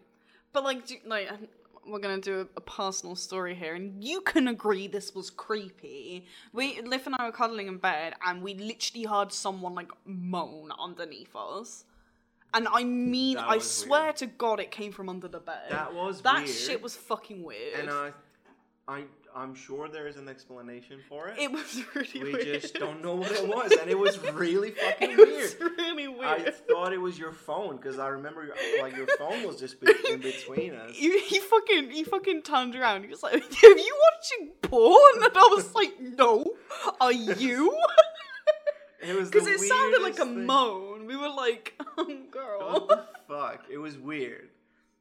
But 0.52 0.64
like, 0.66 0.86
do, 0.88 0.96
like 1.06 1.30
we're 1.88 2.00
gonna 2.00 2.22
do 2.22 2.48
a, 2.56 2.62
personal 2.62 3.16
story 3.16 3.56
here, 3.56 3.76
and 3.76 4.04
you 4.04 4.22
can 4.22 4.48
agree 4.48 4.88
this 4.88 5.14
was 5.14 5.30
creepy. 5.30 6.26
We, 6.52 6.82
Liv 6.82 7.06
and 7.06 7.16
I 7.20 7.26
were 7.26 7.32
cuddling 7.32 7.68
in 7.68 7.78
bed, 7.78 8.14
and 8.26 8.42
we 8.42 8.56
literally 8.56 9.06
heard 9.06 9.32
someone 9.32 9.76
like 9.76 9.92
moan 10.06 10.72
underneath 10.80 11.36
us. 11.36 11.86
And 12.54 12.68
I 12.72 12.84
mean, 12.84 13.38
I 13.38 13.58
swear 13.58 14.04
weird. 14.04 14.18
to 14.18 14.26
God, 14.28 14.60
it 14.60 14.72
came 14.72 14.92
from 14.92 15.10
under 15.10 15.28
the 15.28 15.40
bed. 15.40 15.72
That 15.72 15.94
was 15.94 16.22
that 16.22 16.44
weird. 16.44 16.50
shit 16.50 16.82
was 16.84 16.96
fucking 16.96 17.44
weird. 17.44 17.80
And 17.80 17.90
I, 17.90 18.12
I, 18.88 19.04
I'm 19.36 19.56
sure 19.56 19.88
there 19.88 20.08
is 20.08 20.18
an 20.18 20.28
explanation 20.30 21.00
for 21.10 21.30
it. 21.30 21.38
it 21.40 21.52
was 21.52 21.82
really 21.96 22.10
we 22.16 22.34
weird. 22.34 22.46
We 22.48 22.60
just 22.60 22.76
don't 22.76 23.02
know 23.04 23.16
what 23.16 23.32
it 23.32 23.48
was, 23.56 23.72
and 23.72 23.90
it 23.90 23.98
was 23.98 24.20
really 24.34 24.72
fucking 24.84 25.10
weird. 25.18 25.20
it 25.20 25.28
weird. 25.28 25.42
was 25.60 25.72
really 25.78 26.08
weird. 26.08 26.24
I 26.48 26.52
thought 26.52 26.94
it 26.94 27.02
was 27.02 27.18
your 27.18 27.32
phone 27.32 27.78
because 27.78 27.98
I 28.00 28.08
remember 28.10 28.54
like 28.82 28.96
your 28.96 29.08
phone 29.18 29.44
was 29.48 29.60
just 29.60 29.82
be- 29.82 29.92
in 30.10 30.20
between 30.22 30.76
us. 30.84 30.96
He, 30.96 31.20
he 31.20 31.40
fucking 31.40 31.90
he 31.92 32.04
fucking 32.04 32.44
turned 32.44 32.76
around. 32.76 33.04
He 33.04 33.10
was 33.10 33.24
like, 33.24 33.34
"Are 33.34 33.38
you 33.68 34.00
watching 34.12 34.52
porn?" 34.62 35.24
And 35.24 35.32
I 35.36 35.50
was 35.56 35.74
like, 35.74 36.00
"No, 36.00 36.46
are 37.02 37.12
you?" 37.12 37.76
It 39.02 39.16
was 39.18 39.30
Because 39.30 39.48
it 39.48 39.60
sounded 39.60 40.02
like 40.02 40.14
a 40.20 40.26
thing. 40.26 40.46
moan. 40.46 41.06
We 41.08 41.18
were 41.18 41.30
like, 41.30 41.74
"Oh, 41.98 42.04
What 42.06 42.32
girl." 42.32 42.88
the 42.88 43.06
fuck? 43.28 43.66
It 43.70 43.78
was 43.78 43.98
weird, 43.98 44.50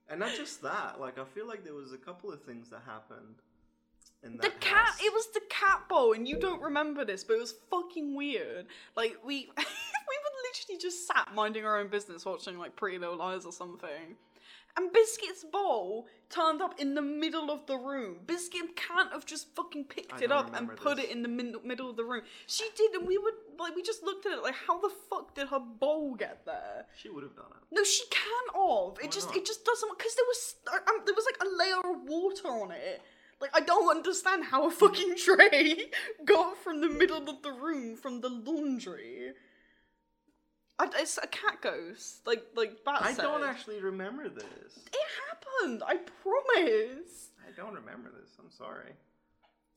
and 0.08 0.18
not 0.18 0.34
just 0.34 0.62
that. 0.62 1.00
Like 1.00 1.18
I 1.18 1.24
feel 1.24 1.46
like 1.46 1.62
there 1.64 1.74
was 1.74 1.92
a 1.92 1.98
couple 1.98 2.32
of 2.32 2.42
things 2.42 2.70
that 2.70 2.80
happened. 2.86 3.36
In 4.24 4.36
The 4.36 4.50
cat. 4.60 4.86
house. 4.86 5.00
It 5.02 5.12
was 5.12 5.26
the 5.34 5.40
cat 5.50 5.88
bowl, 5.88 6.12
and 6.12 6.28
you 6.28 6.38
don't 6.38 6.62
remember 6.62 7.04
this, 7.04 7.24
but 7.24 7.34
it 7.34 7.40
was 7.40 7.54
fucking 7.70 8.14
weird. 8.14 8.66
Like 8.96 9.16
we 9.24 9.50
we 9.56 9.64
were 9.64 10.36
literally 10.48 10.78
just 10.80 11.06
sat 11.06 11.34
minding 11.34 11.64
our 11.64 11.78
own 11.80 11.88
business, 11.88 12.24
watching 12.24 12.58
like 12.58 12.76
Pretty 12.76 12.98
Little 12.98 13.16
Liars 13.16 13.44
or 13.44 13.52
something. 13.52 14.16
And 14.74 14.90
Biscuit's 14.90 15.44
bowl 15.44 16.06
turned 16.30 16.62
up 16.62 16.80
in 16.80 16.94
the 16.94 17.02
middle 17.02 17.50
of 17.50 17.66
the 17.66 17.76
room. 17.76 18.20
Biscuit 18.26 18.74
can't 18.74 19.12
have 19.12 19.26
just 19.26 19.54
fucking 19.54 19.84
picked 19.84 20.22
it 20.22 20.32
up 20.32 20.56
and 20.56 20.74
put 20.76 20.96
this. 20.96 21.04
it 21.04 21.10
in 21.10 21.20
the 21.20 21.28
min- 21.28 21.56
middle 21.62 21.90
of 21.90 21.96
the 21.96 22.04
room. 22.04 22.22
She 22.46 22.64
did, 22.74 22.92
and 22.94 23.06
we 23.06 23.18
would 23.18 23.34
like 23.58 23.76
we 23.76 23.82
just 23.82 24.02
looked 24.02 24.24
at 24.24 24.32
it 24.32 24.42
like, 24.42 24.54
how 24.54 24.80
the 24.80 24.88
fuck 25.10 25.34
did 25.34 25.48
her 25.48 25.58
bowl 25.60 26.14
get 26.14 26.46
there? 26.46 26.86
She 26.96 27.10
would 27.10 27.22
have 27.22 27.36
done 27.36 27.50
it. 27.50 27.62
No, 27.70 27.84
she 27.84 28.04
can't 28.08 28.56
have. 28.56 28.96
It 28.98 29.06
Why 29.06 29.10
just 29.10 29.26
not? 29.28 29.36
it 29.36 29.44
just 29.44 29.62
doesn't 29.64 29.98
because 29.98 30.14
there 30.14 30.24
was 30.26 30.54
um, 30.72 31.02
there 31.04 31.14
was 31.14 31.26
like 31.26 31.42
a 31.42 31.54
layer 31.54 31.94
of 31.94 32.08
water 32.08 32.48
on 32.48 32.70
it. 32.70 33.02
Like 33.42 33.50
I 33.54 33.60
don't 33.60 33.90
understand 33.94 34.44
how 34.44 34.66
a 34.68 34.70
fucking 34.70 35.16
tray 35.16 35.90
got 36.24 36.56
from 36.58 36.80
the 36.80 36.88
middle 36.88 37.28
of 37.28 37.42
the 37.42 37.52
room 37.52 37.96
from 37.96 38.20
the 38.20 38.28
laundry. 38.30 39.32
I, 40.78 40.88
it's 40.96 41.18
a 41.18 41.26
cat 41.26 41.60
ghost, 41.60 42.26
like 42.26 42.44
like 42.56 42.84
Bat 42.84 42.98
I 43.02 43.12
said. 43.12 43.22
don't 43.22 43.44
actually 43.44 43.80
remember 43.80 44.28
this. 44.28 44.78
It 44.86 45.08
happened. 45.28 45.82
I 45.86 45.96
promise. 45.96 47.30
I 47.46 47.50
don't 47.56 47.74
remember 47.74 48.10
this. 48.10 48.30
I'm 48.38 48.50
sorry. 48.50 48.92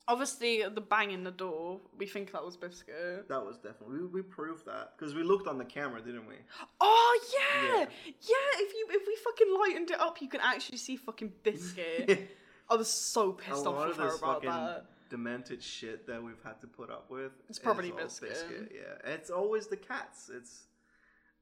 Obviously, 0.08 0.62
the 0.72 0.82
bang 0.82 1.10
in 1.10 1.24
the 1.24 1.32
door, 1.32 1.80
we 1.98 2.06
think 2.06 2.32
that 2.34 2.46
was 2.46 2.56
Biscuit. 2.56 3.28
That 3.28 3.44
was 3.44 3.58
definitely 3.58 4.02
we, 4.02 4.06
we 4.06 4.22
proved 4.22 4.68
that 4.68 4.92
because 4.96 5.16
we 5.16 5.24
looked 5.24 5.48
on 5.48 5.58
the 5.58 5.66
camera, 5.66 6.00
didn't 6.02 6.28
we? 6.28 6.36
Oh 6.80 7.20
yeah, 7.34 7.78
Yeah. 7.80 7.86
yeah. 8.06 8.62
If 8.64 8.74
you 8.74 8.88
if 8.92 9.08
we 9.08 9.16
fucking 9.24 9.58
lightened 9.60 9.90
it 9.92 10.00
up, 10.00 10.22
you 10.22 10.30
can 10.30 10.42
actually 10.42 10.78
see 10.78 10.96
fucking 10.96 11.34
Biscuit. 11.44 12.30
I 12.70 12.76
was 12.76 12.92
so 12.92 13.32
pissed 13.32 13.50
A 13.50 13.52
pissed 13.52 13.66
lot 13.66 13.76
off 13.76 13.82
of 13.84 13.88
with 13.90 13.98
her 13.98 14.06
this 14.12 14.18
about 14.18 14.36
fucking 14.44 14.50
that. 14.50 14.86
demented 15.10 15.62
shit 15.62 16.08
that 16.08 16.24
we've 16.24 16.42
had 16.44 16.60
to 16.62 16.68
put 16.68 16.90
up 16.90 17.10
with. 17.10 17.32
It's 17.50 17.60
probably 17.60 17.92
all 17.92 17.98
Biscuit. 17.98 18.72
Yeah, 18.74 19.12
it's 19.14 19.30
always 19.30 19.68
the 19.68 19.78
cats. 19.78 20.30
It's 20.34 20.64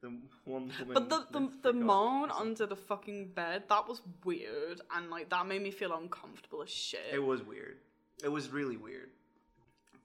the 0.01 0.09
one 0.45 0.69
woman. 0.79 0.93
But 0.93 1.09
the 1.09 1.25
the, 1.31 1.49
the 1.61 1.73
moan 1.73 2.29
under 2.29 2.65
the 2.65 2.75
fucking 2.75 3.29
bed 3.29 3.63
that 3.69 3.87
was 3.87 4.01
weird, 4.25 4.81
and 4.95 5.09
like 5.09 5.29
that 5.29 5.47
made 5.47 5.61
me 5.61 5.71
feel 5.71 5.93
uncomfortable 5.93 6.61
as 6.61 6.69
shit. 6.69 6.99
It 7.13 7.23
was 7.23 7.41
weird. 7.41 7.77
It 8.23 8.29
was 8.29 8.49
really 8.49 8.77
weird. 8.77 9.09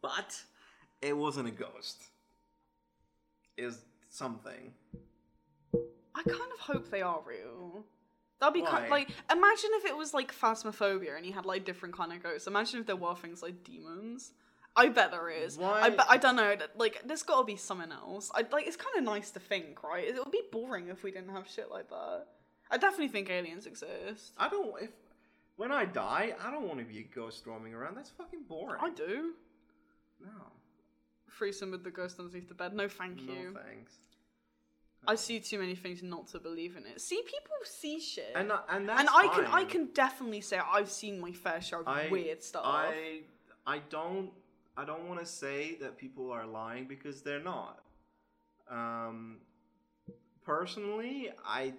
But 0.01 0.41
it 1.03 1.17
wasn't 1.17 1.49
a 1.49 1.51
ghost. 1.51 2.05
It 3.57 3.67
was 3.67 3.81
something. 4.09 4.73
I 6.15 6.23
kind 6.23 6.53
of 6.53 6.61
hope 6.61 6.91
they 6.91 7.03
are 7.03 7.21
real. 7.27 7.85
That'd 8.41 8.55
be 8.55 8.63
kind 8.63 8.85
Why? 8.85 8.99
like 8.99 9.11
imagine 9.31 9.71
if 9.75 9.85
it 9.85 9.97
was 9.97 10.15
like 10.15 10.33
phasmophobia 10.33 11.17
and 11.17 11.27
you 11.27 11.33
had 11.33 11.45
like 11.45 11.65
different 11.65 11.97
kind 11.97 12.13
of 12.13 12.23
ghosts. 12.23 12.47
Imagine 12.47 12.81
if 12.81 12.87
there 12.87 12.97
were 12.97 13.15
things 13.17 13.43
like 13.43 13.65
demons. 13.65 14.33
I 14.77 14.89
bet 14.89 15.11
there 15.11 15.29
is. 15.29 15.59
I 15.59 15.61
Why- 15.61 16.05
I 16.09 16.17
don't 16.19 16.37
know. 16.37 16.55
Like 16.77 17.03
there's 17.05 17.25
got 17.25 17.41
to 17.41 17.45
be 17.45 17.57
something 17.57 17.91
else. 17.91 18.31
I 18.35 18.45
like 18.53 18.67
it's 18.67 18.77
kind 18.77 18.97
of 18.97 19.05
nice 19.05 19.33
to 19.33 19.41
think, 19.41 19.83
right? 19.83 20.05
It 20.05 20.15
would 20.15 20.31
be 20.31 20.43
boring 20.53 20.89
if 20.89 21.03
we 21.03 21.11
didn't 21.11 21.31
have 21.35 21.49
shit 21.49 21.71
like 21.71 21.89
that. 21.89 22.27
I 22.71 22.77
definitely 22.77 23.09
think 23.09 23.31
aliens 23.31 23.67
exist. 23.67 24.35
I 24.37 24.49
don't. 24.49 24.73
If 24.81 24.91
when 25.57 25.73
I 25.73 25.85
die, 25.87 26.35
I 26.41 26.51
don't 26.53 26.69
want 26.69 26.79
to 26.79 26.85
be 26.85 27.01
a 27.01 27.03
ghost 27.03 27.45
roaming 27.47 27.75
around. 27.75 27.97
That's 27.97 28.11
fucking 28.11 28.45
boring. 28.49 28.81
I 28.81 28.91
do. 28.91 29.33
No. 30.21 30.31
Threesome 31.37 31.73
with 31.73 31.83
the 31.83 31.91
ghost 31.91 32.21
underneath 32.21 32.49
the 32.49 32.55
bed. 32.55 32.75
No, 32.75 32.89
thank 32.89 33.23
you. 33.23 33.53
No 33.53 33.61
thanks. 33.67 33.95
I 35.07 35.15
see 35.15 35.41
too 35.41 35.59
many 35.59 35.75
things 35.75 36.03
not 36.03 36.27
to 36.29 36.39
believe 36.39 36.77
in 36.77 36.85
it. 36.85 37.01
See, 37.01 37.23
people 37.23 37.57
see 37.65 38.01
shit. 38.01 38.33
And 38.35 38.53
uh, 38.53 38.59
and 38.69 38.89
that's 38.89 39.01
and 39.01 39.09
I 39.13 39.29
can 39.29 39.47
I 39.47 39.65
can 39.65 39.87
definitely 39.95 40.41
say 40.41 40.59
I've 40.59 40.91
seen 40.91 41.21
my 41.21 41.33
fair 41.33 41.61
share 41.61 41.81
of 41.81 41.89
I, 41.89 42.09
weird 42.09 42.43
stuff. 42.43 42.63
I 42.65 43.21
I 43.67 43.81
don't 43.91 44.31
I 44.77 44.85
don't 44.85 45.09
want 45.09 45.21
to 45.21 45.27
say 45.27 45.77
that 45.81 45.97
people 45.99 46.31
are 46.31 46.47
lying 46.47 46.87
because 46.87 47.23
they're 47.23 47.43
not. 47.43 47.81
Um, 48.71 49.39
personally, 50.45 51.31
I 51.45 51.73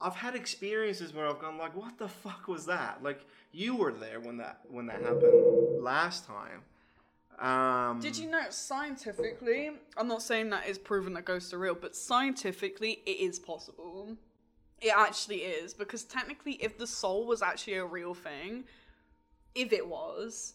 I've 0.00 0.16
had 0.16 0.34
experiences 0.34 1.12
where 1.12 1.26
I've 1.26 1.38
gone 1.38 1.58
like, 1.58 1.76
"What 1.76 1.98
the 1.98 2.08
fuck 2.08 2.48
was 2.48 2.66
that?" 2.66 3.02
Like 3.02 3.26
you 3.52 3.76
were 3.76 3.92
there 3.92 4.18
when 4.20 4.38
that 4.38 4.60
when 4.68 4.86
that 4.86 5.02
happened 5.02 5.82
last 5.82 6.26
time. 6.26 6.62
Um, 7.40 8.00
Did 8.00 8.18
you 8.18 8.30
know 8.30 8.44
scientifically? 8.50 9.70
I'm 9.96 10.08
not 10.08 10.22
saying 10.22 10.50
that 10.50 10.68
is 10.68 10.78
proven 10.78 11.14
that 11.14 11.24
ghosts 11.24 11.54
are 11.54 11.58
real, 11.58 11.74
but 11.74 11.96
scientifically, 11.96 13.00
it 13.06 13.18
is 13.18 13.38
possible. 13.38 14.16
It 14.80 14.92
actually 14.96 15.38
is 15.38 15.72
because 15.72 16.04
technically, 16.04 16.52
if 16.54 16.76
the 16.78 16.86
soul 16.86 17.26
was 17.26 17.40
actually 17.42 17.74
a 17.74 17.84
real 17.84 18.14
thing, 18.14 18.64
if 19.54 19.72
it 19.72 19.86
was, 19.86 20.54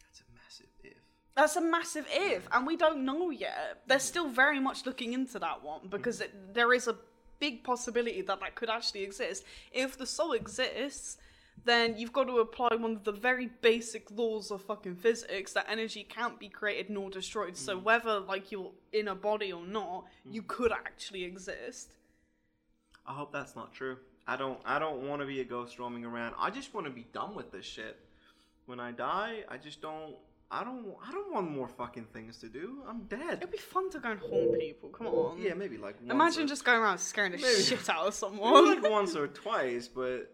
That's 0.00 0.20
a 0.20 0.24
massive 0.34 0.66
if. 0.82 0.96
that's 1.36 1.56
a 1.56 1.60
massive 1.60 2.06
if, 2.10 2.48
and 2.52 2.66
we 2.66 2.76
don't 2.76 3.04
know 3.04 3.30
yet. 3.30 3.82
They're 3.86 3.98
still 3.98 4.28
very 4.28 4.60
much 4.60 4.86
looking 4.86 5.12
into 5.12 5.38
that 5.38 5.62
one 5.62 5.88
because 5.88 6.20
it, 6.20 6.54
there 6.54 6.72
is 6.72 6.88
a 6.88 6.96
big 7.38 7.64
possibility 7.64 8.22
that 8.22 8.40
that 8.40 8.54
could 8.54 8.70
actually 8.70 9.02
exist. 9.02 9.44
If 9.72 9.98
the 9.98 10.06
soul 10.06 10.32
exists, 10.32 11.18
then 11.64 11.96
you've 11.96 12.12
got 12.12 12.24
to 12.24 12.38
apply 12.38 12.74
one 12.76 12.92
of 12.92 13.04
the 13.04 13.12
very 13.12 13.48
basic 13.62 14.10
laws 14.10 14.50
of 14.50 14.62
fucking 14.62 14.96
physics 14.96 15.52
that 15.52 15.66
energy 15.68 16.04
can't 16.04 16.38
be 16.38 16.48
created 16.48 16.90
nor 16.90 17.10
destroyed. 17.10 17.56
So 17.56 17.78
mm. 17.78 17.82
whether 17.82 18.20
like 18.20 18.52
you're 18.52 18.72
in 18.92 19.08
a 19.08 19.14
body 19.14 19.52
or 19.52 19.66
not, 19.66 20.04
you 20.30 20.42
mm. 20.42 20.46
could 20.46 20.72
actually 20.72 21.24
exist. 21.24 21.94
I 23.06 23.12
hope 23.12 23.32
that's 23.32 23.56
not 23.56 23.72
true. 23.72 23.98
I 24.26 24.36
don't 24.36 24.58
I 24.64 24.78
don't 24.78 25.06
want 25.08 25.20
to 25.20 25.26
be 25.26 25.40
a 25.40 25.44
ghost 25.44 25.78
roaming 25.78 26.04
around. 26.04 26.34
I 26.38 26.50
just 26.50 26.74
want 26.74 26.86
to 26.86 26.92
be 26.92 27.06
done 27.12 27.34
with 27.34 27.52
this 27.52 27.66
shit. 27.66 27.98
When 28.66 28.80
I 28.80 28.92
die, 28.92 29.44
I 29.48 29.58
just 29.58 29.82
don't 29.82 30.14
I 30.50 30.64
don't 30.64 30.86
I 31.06 31.12
don't 31.12 31.32
want 31.32 31.50
more 31.50 31.68
fucking 31.68 32.06
things 32.12 32.38
to 32.38 32.48
do. 32.48 32.82
I'm 32.88 33.04
dead. 33.04 33.38
It'd 33.38 33.50
be 33.50 33.58
fun 33.58 33.90
to 33.90 33.98
go 33.98 34.10
and 34.10 34.20
haunt 34.20 34.58
people. 34.58 34.88
Come 34.90 35.08
on. 35.08 35.40
Yeah, 35.40 35.54
maybe 35.54 35.76
like 35.76 35.96
once 36.00 36.12
Imagine 36.12 36.44
or, 36.44 36.46
just 36.46 36.64
going 36.64 36.80
around 36.80 36.98
scaring 36.98 37.32
the 37.32 37.38
Maybe- 37.38 37.62
shit 37.62 37.88
out 37.88 38.06
of 38.06 38.22
maybe 38.22 38.42
someone. 38.42 38.82
like 38.82 38.90
once 38.90 39.16
or 39.16 39.28
twice, 39.28 39.88
but 39.88 40.30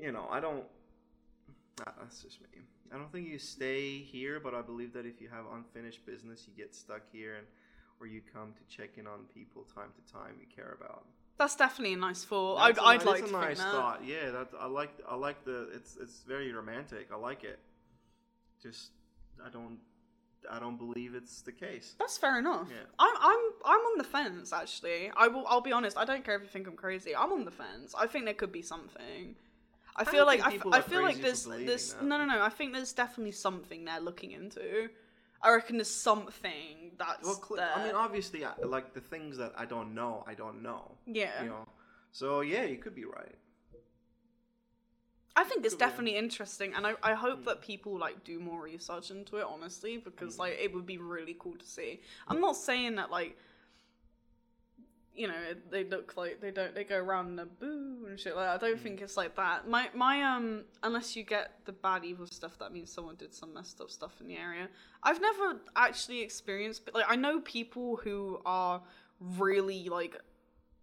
you 0.00 0.12
know, 0.12 0.26
I 0.30 0.40
don't 0.40 0.64
nah, 1.78 1.92
that's 2.00 2.22
just 2.22 2.40
me. 2.40 2.60
I 2.92 2.96
don't 2.96 3.10
think 3.10 3.28
you 3.28 3.38
stay 3.38 3.98
here, 3.98 4.38
but 4.40 4.54
I 4.54 4.62
believe 4.62 4.92
that 4.92 5.06
if 5.06 5.20
you 5.20 5.28
have 5.28 5.44
unfinished 5.52 6.06
business, 6.06 6.46
you 6.46 6.52
get 6.56 6.74
stuck 6.74 7.02
here 7.12 7.36
and 7.36 7.46
or 8.00 8.06
you 8.06 8.20
come 8.32 8.52
to 8.52 8.76
check 8.76 8.90
in 8.98 9.06
on 9.06 9.20
people 9.34 9.64
time 9.74 9.88
to 9.94 10.12
time 10.12 10.34
you 10.40 10.46
care 10.54 10.76
about. 10.80 11.04
That's 11.38 11.56
definitely 11.56 11.94
a 11.94 11.98
nice 11.98 12.24
thought. 12.24 12.56
I'd, 12.56 12.76
That's 12.76 12.78
a 12.78 12.82
I'd 12.88 13.04
like 13.04 13.20
that's 13.20 13.30
to 13.30 13.36
a 13.36 13.40
think 13.40 13.48
nice 13.48 13.58
that. 13.58 13.72
thought. 13.72 14.00
Yeah, 14.06 14.30
that 14.30 14.48
I 14.58 14.66
like. 14.66 14.90
I 15.08 15.16
like 15.16 15.44
the. 15.44 15.68
It's 15.74 15.96
it's 16.00 16.22
very 16.26 16.52
romantic. 16.52 17.08
I 17.12 17.16
like 17.16 17.44
it. 17.44 17.58
Just 18.62 18.90
I 19.44 19.50
don't 19.50 19.78
I 20.50 20.58
don't 20.58 20.78
believe 20.78 21.14
it's 21.14 21.42
the 21.42 21.52
case. 21.52 21.94
That's 21.98 22.16
fair 22.18 22.38
enough. 22.38 22.68
Yeah. 22.70 22.76
I'm 22.98 23.14
I'm 23.20 23.38
I'm 23.64 23.80
on 23.80 23.98
the 23.98 24.04
fence 24.04 24.52
actually. 24.52 25.10
I 25.16 25.28
will 25.28 25.46
I'll 25.46 25.60
be 25.60 25.72
honest, 25.72 25.96
I 25.98 26.04
don't 26.04 26.24
care 26.24 26.36
if 26.36 26.42
you 26.42 26.48
think 26.48 26.66
I'm 26.66 26.76
crazy. 26.76 27.14
I'm 27.14 27.32
on 27.32 27.44
the 27.44 27.50
fence. 27.50 27.94
I 27.98 28.06
think 28.06 28.24
there 28.24 28.34
could 28.34 28.52
be 28.52 28.62
something. 28.62 29.36
I 29.96 30.04
feel 30.04 30.24
don't 30.24 30.26
like 30.26 30.42
I, 30.46 30.54
f- 30.54 30.66
I 30.72 30.80
feel 30.80 31.02
like 31.02 31.20
there's 31.20 31.44
there's 31.44 31.94
that. 31.94 32.04
no 32.04 32.18
no 32.18 32.24
no. 32.26 32.42
I 32.42 32.48
think 32.50 32.72
there's 32.74 32.92
definitely 32.92 33.32
something 33.32 33.84
they're 33.84 34.00
looking 34.00 34.32
into. 34.32 34.88
I 35.42 35.52
reckon 35.54 35.76
there's 35.76 35.90
something 35.90 36.92
that's 36.98 37.24
Well, 37.24 37.42
cl- 37.46 37.56
there. 37.56 37.72
I 37.74 37.84
mean, 37.86 37.94
obviously, 37.94 38.44
I, 38.44 38.52
like 38.64 38.94
the 38.94 39.00
things 39.00 39.36
that 39.38 39.52
I 39.56 39.64
don't 39.66 39.94
know, 39.94 40.24
I 40.26 40.34
don't 40.34 40.62
know. 40.62 40.92
yeah. 41.06 41.42
You 41.42 41.48
know. 41.50 41.68
So 42.12 42.40
yeah, 42.40 42.64
you 42.64 42.76
could 42.78 42.94
be 42.94 43.04
right. 43.04 43.34
I 45.38 45.44
think 45.44 45.64
it's 45.66 45.74
Could 45.74 45.80
be. 45.80 45.84
definitely 45.84 46.16
interesting, 46.16 46.72
and 46.74 46.86
I, 46.86 46.94
I 47.02 47.12
hope 47.14 47.40
Hmm. 47.40 47.44
that 47.44 47.60
people 47.60 47.98
like 47.98 48.24
do 48.24 48.38
more 48.40 48.62
research 48.62 49.10
into 49.10 49.36
it. 49.36 49.44
Honestly, 49.48 49.98
because 49.98 50.38
like 50.38 50.56
it 50.58 50.72
would 50.74 50.86
be 50.86 50.96
really 50.98 51.36
cool 51.38 51.56
to 51.56 51.66
see. 51.66 52.00
I'm 52.28 52.40
not 52.40 52.56
saying 52.56 52.96
that 52.96 53.10
like, 53.10 53.36
you 55.16 55.28
know, 55.28 55.34
they 55.70 55.84
look 55.84 56.16
like 56.16 56.40
they 56.40 56.50
don't 56.50 56.74
they 56.74 56.84
go 56.84 56.98
around 56.98 57.28
in 57.32 57.38
a 57.38 57.46
boo 57.46 58.06
and 58.08 58.18
shit 58.18 58.36
like 58.36 58.46
that. 58.46 58.62
I 58.62 58.68
don't 58.68 58.80
think 58.80 59.00
it's 59.00 59.16
like 59.16 59.34
that. 59.36 59.68
My 59.68 59.88
my 59.94 60.22
um, 60.22 60.64
unless 60.82 61.16
you 61.16 61.22
get 61.22 61.52
the 61.64 61.72
bad 61.72 62.04
evil 62.04 62.26
stuff, 62.26 62.58
that 62.58 62.72
means 62.72 62.92
someone 62.92 63.16
did 63.16 63.34
some 63.34 63.54
messed 63.54 63.80
up 63.80 63.90
stuff 63.90 64.12
in 64.20 64.28
the 64.28 64.36
area. 64.36 64.68
I've 65.02 65.20
never 65.20 65.60
actually 65.74 66.20
experienced, 66.22 66.84
but 66.84 66.94
like 66.94 67.06
I 67.08 67.16
know 67.16 67.40
people 67.40 67.96
who 67.96 68.40
are 68.44 68.82
really 69.20 69.88
like 69.88 70.16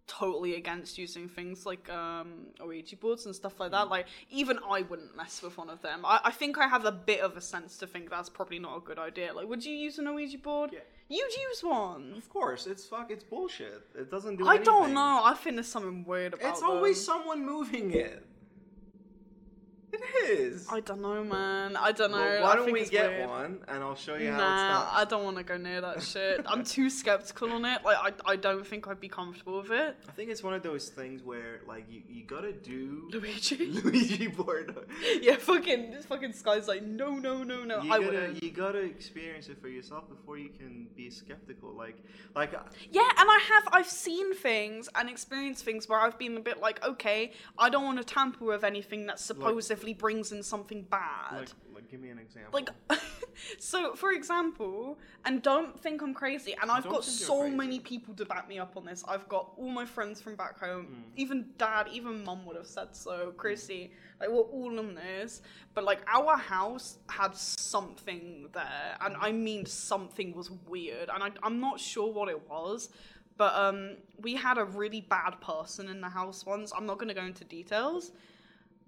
totally 0.06 0.54
against 0.56 0.98
using 0.98 1.28
things 1.28 1.64
like 1.64 1.88
um 1.88 2.48
Ouija 2.62 2.96
boards 2.96 3.24
and 3.24 3.34
stuff 3.34 3.58
like 3.58 3.68
Mm. 3.70 3.72
that. 3.72 3.88
Like 3.88 4.06
even 4.30 4.58
I 4.68 4.82
wouldn't 4.82 5.16
mess 5.16 5.42
with 5.42 5.56
one 5.56 5.70
of 5.70 5.80
them. 5.80 6.04
I, 6.04 6.20
I 6.24 6.30
think 6.30 6.58
I 6.58 6.68
have 6.68 6.84
a 6.84 6.92
bit 6.92 7.20
of 7.20 7.36
a 7.36 7.40
sense 7.40 7.78
to 7.78 7.86
think 7.86 8.10
that's 8.10 8.28
probably 8.28 8.58
not 8.58 8.76
a 8.76 8.80
good 8.80 8.98
idea. 8.98 9.32
Like, 9.32 9.48
would 9.48 9.64
you 9.64 9.74
use 9.74 9.98
an 9.98 10.12
Ouija 10.14 10.38
board? 10.38 10.70
Yeah. 10.72 10.80
You'd 11.08 11.32
use 11.32 11.62
one. 11.62 12.14
Of 12.16 12.28
course, 12.30 12.66
it's 12.66 12.84
fuck. 12.84 13.10
It's 13.10 13.24
bullshit. 13.24 13.82
It 13.94 14.10
doesn't 14.10 14.36
do. 14.36 14.48
Anything. 14.48 14.62
I 14.62 14.64
don't 14.64 14.94
know. 14.94 15.20
I 15.24 15.34
think 15.34 15.56
there's 15.56 15.68
something 15.68 16.04
weird 16.04 16.34
about 16.34 16.46
it. 16.46 16.50
It's 16.50 16.62
always 16.62 16.96
them. 16.96 17.16
someone 17.16 17.44
moving 17.44 17.92
it. 17.92 18.24
It 19.94 20.30
is. 20.30 20.66
I 20.70 20.80
don't 20.80 21.00
know, 21.02 21.22
man. 21.22 21.76
I 21.76 21.92
don't 21.92 22.10
know. 22.10 22.16
Well, 22.18 22.42
why 22.42 22.52
I 22.52 22.56
don't 22.56 22.72
we 22.72 22.84
get 22.86 23.10
weird. 23.10 23.28
one 23.28 23.58
and 23.68 23.82
I'll 23.82 23.94
show 23.94 24.16
you 24.16 24.30
how 24.32 24.38
Nah, 24.38 24.82
it's 24.82 24.90
I 24.96 25.04
don't 25.04 25.24
want 25.24 25.36
to 25.36 25.44
go 25.44 25.56
near 25.56 25.80
that 25.80 26.02
shit. 26.02 26.40
I'm 26.46 26.64
too 26.64 26.90
skeptical 26.90 27.52
on 27.52 27.64
it. 27.64 27.84
Like, 27.84 28.20
I, 28.26 28.32
I 28.32 28.36
don't 28.36 28.66
think 28.66 28.88
I'd 28.88 29.00
be 29.00 29.08
comfortable 29.08 29.58
with 29.62 29.70
it. 29.70 29.96
I 30.08 30.12
think 30.12 30.30
it's 30.30 30.42
one 30.42 30.54
of 30.54 30.62
those 30.62 30.88
things 30.88 31.22
where 31.22 31.60
like 31.66 31.84
you, 31.90 32.02
you 32.08 32.24
gotta 32.24 32.52
do 32.52 33.08
Luigi. 33.12 33.56
Luigi 33.84 34.26
board. 34.26 34.74
yeah, 35.20 35.36
fucking 35.36 35.90
this 35.92 36.06
fucking 36.06 36.32
Sky's 36.32 36.66
like, 36.68 36.82
no, 36.82 37.10
no, 37.16 37.42
no, 37.42 37.64
no. 37.64 37.82
You 37.82 37.92
I 37.92 37.98
gotta 37.98 38.06
wouldn't. 38.06 38.42
you 38.42 38.50
gotta 38.50 38.78
experience 38.78 39.48
it 39.48 39.60
for 39.60 39.68
yourself 39.68 40.08
before 40.08 40.38
you 40.38 40.48
can 40.48 40.88
be 40.96 41.10
skeptical. 41.10 41.72
Like 41.72 41.96
like 42.34 42.54
uh, 42.54 42.58
Yeah, 42.90 43.02
and 43.18 43.28
I 43.30 43.40
have 43.52 43.68
I've 43.72 43.88
seen 43.88 44.34
things 44.34 44.88
and 44.94 45.08
experienced 45.08 45.64
things 45.64 45.88
where 45.88 46.00
I've 46.00 46.18
been 46.18 46.36
a 46.36 46.40
bit 46.40 46.60
like, 46.60 46.84
okay, 46.84 47.32
I 47.58 47.70
don't 47.70 47.84
want 47.84 47.98
to 47.98 48.04
tamper 48.04 48.44
with 48.44 48.64
anything 48.64 49.06
that 49.06 49.20
supposedly 49.84 49.94
brings 49.94 50.32
in 50.32 50.42
something 50.42 50.82
bad. 50.90 51.32
like 51.32 51.48
like 51.74 51.90
give 51.90 52.00
me 52.00 52.10
an 52.10 52.18
example. 52.18 52.52
Like, 52.52 52.70
so 53.58 53.94
for 53.94 54.12
example, 54.12 54.98
and 55.24 55.42
don't 55.42 55.78
think 55.78 56.02
I'm 56.02 56.14
crazy, 56.14 56.54
and 56.60 56.70
I've 56.70 56.88
got 56.88 57.04
so 57.04 57.48
many 57.48 57.80
people 57.80 58.14
to 58.14 58.24
back 58.24 58.48
me 58.48 58.58
up 58.58 58.76
on 58.76 58.84
this. 58.84 59.04
I've 59.08 59.28
got 59.28 59.52
all 59.56 59.70
my 59.70 59.84
friends 59.84 60.20
from 60.20 60.36
back 60.36 60.58
home, 60.58 60.86
Hmm. 60.86 61.00
even 61.16 61.46
dad, 61.58 61.88
even 61.92 62.24
mum 62.24 62.46
would 62.46 62.56
have 62.56 62.66
said 62.66 62.94
so. 62.94 63.32
Chrissy, 63.36 63.92
like 64.20 64.28
we're 64.30 64.36
all 64.40 64.78
on 64.78 64.94
this, 64.94 65.42
but 65.74 65.84
like 65.84 66.00
our 66.06 66.36
house 66.36 66.98
had 67.08 67.34
something 67.34 68.48
there, 68.52 68.96
and 69.00 69.16
I 69.20 69.32
mean 69.32 69.66
something 69.66 70.34
was 70.34 70.50
weird, 70.50 71.08
and 71.12 71.22
I, 71.22 71.30
I'm 71.42 71.60
not 71.60 71.80
sure 71.80 72.12
what 72.12 72.28
it 72.28 72.48
was. 72.48 72.90
But 73.36 73.52
um, 73.56 73.96
we 74.20 74.36
had 74.36 74.58
a 74.58 74.64
really 74.64 75.00
bad 75.00 75.40
person 75.40 75.88
in 75.88 76.00
the 76.00 76.08
house 76.08 76.46
once. 76.46 76.72
I'm 76.76 76.86
not 76.86 76.98
going 76.98 77.08
to 77.08 77.14
go 77.14 77.24
into 77.24 77.42
details. 77.42 78.12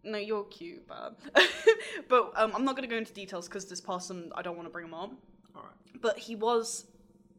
No, 0.06 0.18
you're 0.18 0.44
cute, 0.44 0.86
but 0.86 1.18
but 2.08 2.32
um, 2.36 2.52
I'm 2.54 2.64
not 2.64 2.76
gonna 2.76 2.86
go 2.86 2.96
into 2.96 3.12
details 3.12 3.48
because 3.48 3.66
this 3.66 3.80
person 3.80 4.30
I 4.34 4.42
don't 4.42 4.56
want 4.56 4.66
to 4.66 4.72
bring 4.72 4.86
him 4.86 4.94
up. 4.94 5.12
All 5.54 5.62
right. 5.62 6.00
But 6.00 6.18
he 6.18 6.34
was 6.34 6.86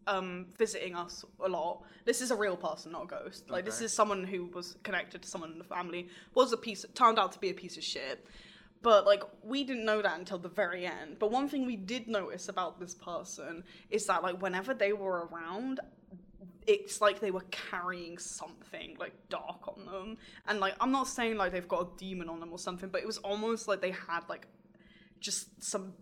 um 0.05 0.47
visiting 0.57 0.95
us 0.95 1.25
a 1.43 1.49
lot. 1.49 1.83
This 2.05 2.21
is 2.21 2.31
a 2.31 2.35
real 2.35 2.55
person, 2.57 2.91
not 2.91 3.03
a 3.05 3.07
ghost. 3.07 3.49
Like 3.49 3.65
this 3.65 3.81
is 3.81 3.93
someone 3.93 4.23
who 4.23 4.45
was 4.45 4.75
connected 4.83 5.21
to 5.21 5.27
someone 5.27 5.51
in 5.51 5.57
the 5.57 5.63
family. 5.63 6.09
Was 6.33 6.53
a 6.53 6.57
piece 6.57 6.85
turned 6.93 7.19
out 7.19 7.31
to 7.33 7.39
be 7.39 7.49
a 7.49 7.53
piece 7.53 7.77
of 7.77 7.83
shit. 7.83 8.25
But 8.81 9.05
like 9.05 9.23
we 9.43 9.63
didn't 9.63 9.85
know 9.85 10.01
that 10.01 10.19
until 10.19 10.37
the 10.37 10.49
very 10.49 10.85
end. 10.85 11.17
But 11.19 11.31
one 11.31 11.49
thing 11.49 11.65
we 11.65 11.75
did 11.75 12.07
notice 12.07 12.47
about 12.49 12.79
this 12.79 12.95
person 12.95 13.63
is 13.89 14.05
that 14.05 14.23
like 14.23 14.41
whenever 14.41 14.73
they 14.73 14.93
were 14.93 15.27
around, 15.31 15.79
it's 16.67 16.99
like 16.99 17.19
they 17.21 17.31
were 17.31 17.45
carrying 17.49 18.17
something 18.17 18.97
like 18.99 19.13
dark 19.29 19.67
on 19.67 19.85
them. 19.85 20.17
And 20.47 20.59
like 20.59 20.75
I'm 20.81 20.91
not 20.91 21.07
saying 21.07 21.37
like 21.37 21.53
they've 21.53 21.67
got 21.67 21.81
a 21.81 21.87
demon 21.97 22.29
on 22.29 22.39
them 22.39 22.51
or 22.51 22.59
something, 22.59 22.89
but 22.89 23.01
it 23.01 23.07
was 23.07 23.17
almost 23.19 23.67
like 23.67 23.81
they 23.81 23.91
had 23.91 24.21
like 24.29 24.47
just 25.19 25.63
some 25.63 25.93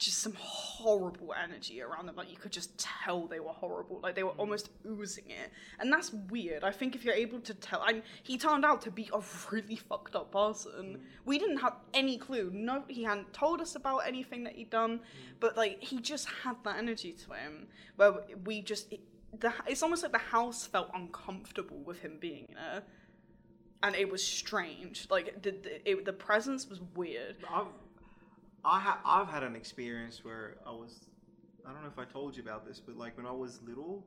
just 0.00 0.18
some 0.20 0.32
horrible 0.38 1.34
energy 1.44 1.82
around 1.82 2.06
them. 2.06 2.16
Like 2.16 2.30
you 2.30 2.36
could 2.36 2.50
just 2.50 2.76
tell 2.78 3.26
they 3.26 3.38
were 3.38 3.52
horrible. 3.52 4.00
Like 4.02 4.14
they 4.14 4.22
were 4.22 4.30
mm. 4.30 4.38
almost 4.38 4.70
oozing 4.86 5.28
it, 5.28 5.52
and 5.78 5.92
that's 5.92 6.12
weird. 6.12 6.64
I 6.64 6.72
think 6.72 6.94
if 6.94 7.04
you're 7.04 7.14
able 7.14 7.38
to 7.40 7.52
tell, 7.52 7.84
and 7.84 8.02
he 8.22 8.38
turned 8.38 8.64
out 8.64 8.80
to 8.82 8.90
be 8.90 9.10
a 9.12 9.20
really 9.52 9.76
fucked 9.76 10.16
up 10.16 10.32
person. 10.32 10.72
Mm. 10.72 11.00
We 11.26 11.38
didn't 11.38 11.58
have 11.58 11.76
any 11.92 12.16
clue. 12.16 12.50
No, 12.52 12.82
he 12.88 13.04
hadn't 13.04 13.32
told 13.34 13.60
us 13.60 13.76
about 13.76 13.98
anything 14.06 14.42
that 14.44 14.54
he'd 14.54 14.70
done, 14.70 14.98
mm. 14.98 15.02
but 15.38 15.56
like 15.56 15.82
he 15.84 16.00
just 16.00 16.26
had 16.44 16.56
that 16.64 16.78
energy 16.78 17.12
to 17.12 17.34
him, 17.34 17.68
where 17.96 18.14
we 18.44 18.62
just. 18.62 18.90
It, 18.92 19.00
the, 19.38 19.52
it's 19.68 19.82
almost 19.82 20.02
like 20.02 20.10
the 20.10 20.18
house 20.18 20.66
felt 20.66 20.90
uncomfortable 20.92 21.78
with 21.84 22.00
him 22.00 22.16
being 22.18 22.48
there, 22.54 22.82
and 23.82 23.94
it 23.94 24.10
was 24.10 24.26
strange. 24.26 25.06
Like 25.10 25.42
the 25.42 25.50
the, 25.50 25.90
it, 25.90 26.04
the 26.06 26.12
presence 26.14 26.68
was 26.68 26.80
weird. 26.96 27.36
I've 27.48 27.66
I 28.64 28.78
ha- 28.80 29.00
I've 29.04 29.28
had 29.28 29.42
an 29.42 29.56
experience 29.56 30.24
where 30.24 30.56
I 30.66 30.70
was 30.70 31.06
I 31.66 31.72
don't 31.72 31.82
know 31.82 31.88
if 31.88 31.98
I 31.98 32.04
told 32.04 32.36
you 32.36 32.42
about 32.42 32.66
this, 32.66 32.80
but 32.80 32.96
like 32.96 33.16
when 33.16 33.26
I 33.26 33.32
was 33.32 33.60
little, 33.62 34.04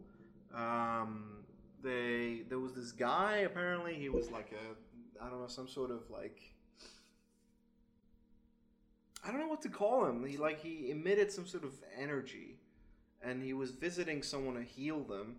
um, 0.53 1.43
they 1.83 2.43
there 2.49 2.59
was 2.59 2.73
this 2.73 2.91
guy. 2.91 3.37
Apparently, 3.37 3.95
he 3.95 4.09
was 4.09 4.29
like 4.31 4.51
a 4.51 5.23
I 5.23 5.29
don't 5.29 5.41
know 5.41 5.47
some 5.47 5.67
sort 5.67 5.91
of 5.91 6.09
like 6.09 6.39
I 9.25 9.31
don't 9.31 9.39
know 9.39 9.47
what 9.47 9.61
to 9.63 9.69
call 9.69 10.05
him. 10.05 10.25
He 10.25 10.37
like 10.37 10.61
he 10.61 10.91
emitted 10.91 11.31
some 11.31 11.47
sort 11.47 11.63
of 11.63 11.73
energy, 11.97 12.57
and 13.21 13.41
he 13.41 13.53
was 13.53 13.71
visiting 13.71 14.21
someone 14.21 14.55
to 14.55 14.63
heal 14.63 15.01
them. 15.01 15.37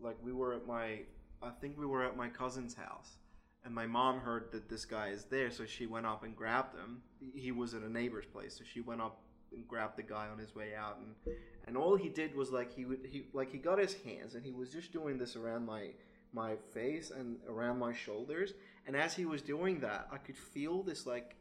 Like 0.00 0.16
we 0.22 0.32
were 0.32 0.54
at 0.54 0.66
my 0.66 1.00
I 1.42 1.50
think 1.60 1.78
we 1.78 1.86
were 1.86 2.04
at 2.04 2.16
my 2.16 2.28
cousin's 2.28 2.74
house 2.74 3.16
and 3.64 3.74
my 3.74 3.86
mom 3.86 4.20
heard 4.20 4.52
that 4.52 4.68
this 4.68 4.84
guy 4.84 5.08
is 5.08 5.24
there, 5.24 5.50
so 5.50 5.64
she 5.66 5.86
went 5.86 6.06
up 6.06 6.24
and 6.24 6.34
grabbed 6.36 6.74
him. 6.76 7.02
He 7.34 7.52
was 7.52 7.74
at 7.74 7.82
a 7.82 7.88
neighbor's 7.92 8.26
place, 8.26 8.56
so 8.56 8.64
she 8.64 8.80
went 8.80 9.00
up 9.00 9.20
and 9.52 9.66
grabbed 9.66 9.96
the 9.96 10.02
guy 10.02 10.28
on 10.28 10.38
his 10.38 10.54
way 10.54 10.74
out, 10.74 10.98
and 10.98 11.34
and 11.66 11.76
all 11.76 11.96
he 11.96 12.08
did 12.08 12.34
was 12.34 12.50
like 12.50 12.72
he 12.74 12.84
would 12.84 13.00
he 13.10 13.26
like 13.32 13.50
he 13.50 13.58
got 13.58 13.78
his 13.78 13.94
hands 14.02 14.34
and 14.34 14.44
he 14.44 14.52
was 14.52 14.70
just 14.70 14.92
doing 14.92 15.18
this 15.18 15.36
around 15.36 15.66
my 15.66 15.90
my 16.32 16.54
face 16.72 17.10
and 17.10 17.36
around 17.48 17.78
my 17.78 17.92
shoulders, 17.92 18.54
and 18.86 18.96
as 18.96 19.14
he 19.14 19.24
was 19.26 19.42
doing 19.42 19.80
that, 19.80 20.08
I 20.12 20.18
could 20.18 20.36
feel 20.36 20.82
this 20.82 21.06
like 21.06 21.36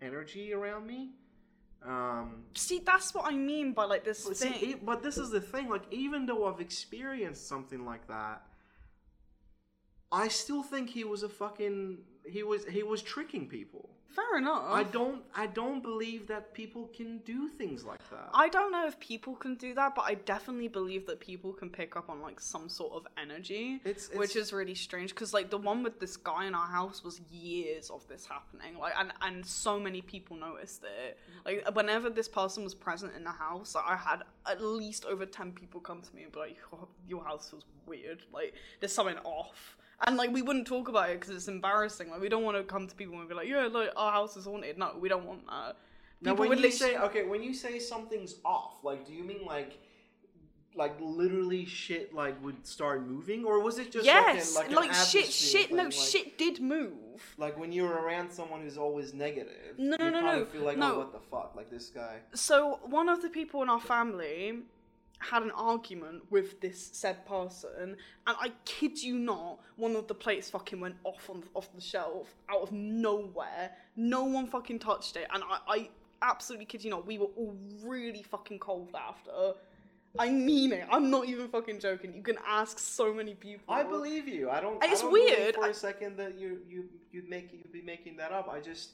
energy 0.00 0.52
around 0.52 0.86
me. 0.86 1.10
Um, 1.84 2.42
See, 2.54 2.80
that's 2.84 3.14
what 3.14 3.24
I 3.32 3.36
mean 3.36 3.72
by 3.72 3.84
like 3.84 4.04
this 4.04 4.24
see, 4.24 4.32
thing. 4.34 4.70
e- 4.70 4.74
but 4.74 5.02
this 5.02 5.16
is 5.16 5.30
the 5.30 5.40
thing. 5.40 5.68
Like, 5.68 5.84
even 5.92 6.26
though 6.26 6.46
I've 6.46 6.60
experienced 6.60 7.46
something 7.48 7.84
like 7.84 8.06
that, 8.08 8.42
I 10.10 10.28
still 10.28 10.62
think 10.62 10.90
he 10.90 11.04
was 11.04 11.22
a 11.22 11.28
fucking. 11.28 11.98
He 12.26 12.42
was 12.42 12.64
he 12.66 12.82
was 12.82 13.02
tricking 13.02 13.48
people. 13.48 13.90
Fair 14.08 14.38
enough. 14.38 14.64
I 14.66 14.82
don't 14.84 15.22
I 15.34 15.46
don't 15.46 15.82
believe 15.82 16.26
that 16.28 16.52
people 16.52 16.88
can 16.96 17.18
do 17.18 17.48
things 17.48 17.84
like 17.84 18.00
that. 18.10 18.30
I 18.34 18.48
don't 18.48 18.72
know 18.72 18.86
if 18.86 18.98
people 18.98 19.34
can 19.36 19.54
do 19.54 19.74
that, 19.74 19.94
but 19.94 20.02
I 20.06 20.14
definitely 20.14 20.68
believe 20.68 21.06
that 21.06 21.20
people 21.20 21.52
can 21.52 21.68
pick 21.70 21.94
up 21.94 22.08
on 22.10 22.20
like 22.20 22.40
some 22.40 22.68
sort 22.68 22.94
of 22.94 23.06
energy, 23.16 23.80
It's- 23.84 24.10
which 24.14 24.34
is 24.34 24.52
really 24.52 24.74
strange. 24.74 25.10
Because 25.10 25.32
like 25.34 25.50
the 25.50 25.58
one 25.58 25.82
with 25.82 26.00
this 26.00 26.16
guy 26.16 26.46
in 26.46 26.54
our 26.54 26.66
house 26.66 27.04
was 27.04 27.20
years 27.30 27.90
of 27.90 28.06
this 28.08 28.26
happening, 28.26 28.78
like 28.78 28.94
and 28.98 29.12
and 29.20 29.44
so 29.46 29.78
many 29.78 30.00
people 30.02 30.36
noticed 30.36 30.82
it. 30.84 31.18
Like 31.44 31.74
whenever 31.76 32.10
this 32.10 32.28
person 32.28 32.64
was 32.64 32.74
present 32.74 33.14
in 33.14 33.24
the 33.24 33.30
house, 33.30 33.74
like, 33.74 33.84
I 33.86 33.96
had 33.96 34.22
at 34.46 34.62
least 34.62 35.04
over 35.04 35.26
ten 35.26 35.52
people 35.52 35.80
come 35.80 36.00
to 36.02 36.14
me 36.16 36.24
and 36.24 36.32
be 36.32 36.38
like, 36.40 36.56
"Oh, 36.72 36.88
"Your 37.06 37.24
house 37.24 37.50
feels 37.50 37.66
weird. 37.86 38.22
Like 38.32 38.54
there's 38.80 38.92
something 38.92 39.18
off." 39.18 39.76
And 40.06 40.16
like 40.16 40.30
we 40.30 40.42
wouldn't 40.42 40.66
talk 40.66 40.88
about 40.88 41.10
it 41.10 41.20
because 41.20 41.34
it's 41.34 41.48
embarrassing. 41.48 42.10
Like 42.10 42.20
we 42.20 42.28
don't 42.28 42.44
want 42.44 42.56
to 42.56 42.62
come 42.62 42.86
to 42.86 42.94
people 42.94 43.18
and 43.18 43.28
be 43.28 43.34
like, 43.34 43.48
"Yeah, 43.48 43.66
like 43.66 43.90
our 43.96 44.12
house 44.12 44.36
is 44.36 44.44
haunted." 44.44 44.78
No, 44.78 44.92
we 44.98 45.08
don't 45.08 45.24
want 45.26 45.46
that. 45.46 45.76
now, 46.20 46.34
when 46.34 46.56
you 46.56 46.70
say 46.70 46.96
okay, 46.96 47.24
when 47.24 47.42
you 47.42 47.52
say 47.52 47.78
something's 47.78 48.36
off, 48.44 48.84
like, 48.84 49.06
do 49.06 49.12
you 49.12 49.24
mean 49.24 49.44
like? 49.44 49.78
Like 50.74 50.94
literally, 51.00 51.64
shit 51.64 52.14
like 52.14 52.40
would 52.44 52.64
start 52.64 53.04
moving, 53.04 53.44
or 53.44 53.60
was 53.60 53.78
it 53.80 53.90
just 53.90 54.04
yes, 54.04 54.54
like, 54.54 54.68
an, 54.68 54.74
like, 54.74 54.88
like, 54.90 54.96
an 54.96 55.06
shit, 55.06 55.26
shit. 55.26 55.72
No, 55.72 55.84
like- 55.84 55.92
shit 55.92 56.38
did 56.38 56.60
move. 56.60 57.34
Like 57.36 57.58
when 57.58 57.72
you're 57.72 57.90
around 57.92 58.30
someone 58.30 58.60
who's 58.60 58.78
always 58.78 59.12
negative, 59.12 59.76
No, 59.76 59.96
no, 59.96 60.10
no, 60.10 60.20
no, 60.20 60.44
feel 60.44 60.62
like, 60.62 60.76
oh, 60.76 60.80
no. 60.80 60.94
oh, 60.94 60.98
what 60.98 61.12
the 61.12 61.18
fuck, 61.18 61.54
like 61.56 61.68
this 61.68 61.88
guy. 61.88 62.18
So 62.34 62.78
one 62.84 63.08
of 63.08 63.22
the 63.22 63.28
people 63.28 63.60
in 63.62 63.68
our 63.68 63.80
family 63.80 64.60
had 65.20 65.42
an 65.42 65.50
argument 65.52 66.22
with 66.30 66.60
this 66.60 66.90
said 66.92 67.26
person, 67.26 67.96
and 68.26 68.36
I 68.40 68.52
kid 68.64 69.02
you 69.02 69.18
not, 69.18 69.60
one 69.76 69.96
of 69.96 70.06
the 70.06 70.14
plates 70.14 70.50
fucking 70.50 70.80
went 70.80 70.96
off 71.04 71.28
on 71.28 71.42
off 71.54 71.72
the 71.74 71.80
shelf 71.80 72.34
out 72.48 72.62
of 72.62 72.72
nowhere. 72.72 73.70
No 73.96 74.24
one 74.24 74.46
fucking 74.46 74.78
touched 74.78 75.16
it, 75.16 75.26
and 75.34 75.42
I, 75.48 75.58
I 75.68 75.88
absolutely 76.22 76.66
kid 76.66 76.84
you 76.84 76.90
not, 76.90 77.06
we 77.06 77.18
were 77.18 77.30
all 77.36 77.56
really 77.84 78.22
fucking 78.22 78.58
cold 78.60 78.94
after. 78.94 79.58
I 80.18 80.30
mean 80.30 80.72
it. 80.72 80.86
I'm 80.90 81.10
not 81.10 81.28
even 81.28 81.48
fucking 81.48 81.80
joking. 81.80 82.14
You 82.14 82.22
can 82.22 82.38
ask 82.46 82.78
so 82.78 83.12
many 83.12 83.34
people. 83.34 83.72
I 83.72 83.82
believe 83.82 84.26
you. 84.26 84.50
I 84.50 84.60
don't. 84.60 84.82
It's 84.82 85.00
I 85.00 85.02
don't 85.02 85.12
weird. 85.12 85.54
for 85.54 85.64
I- 85.64 85.68
a 85.68 85.74
second 85.74 86.16
that 86.16 86.38
you 86.38 86.60
you 86.68 86.84
you'd 87.12 87.28
make 87.28 87.52
you'd 87.52 87.72
be 87.72 87.82
making 87.82 88.16
that 88.16 88.32
up. 88.32 88.48
I 88.48 88.58
just 88.60 88.92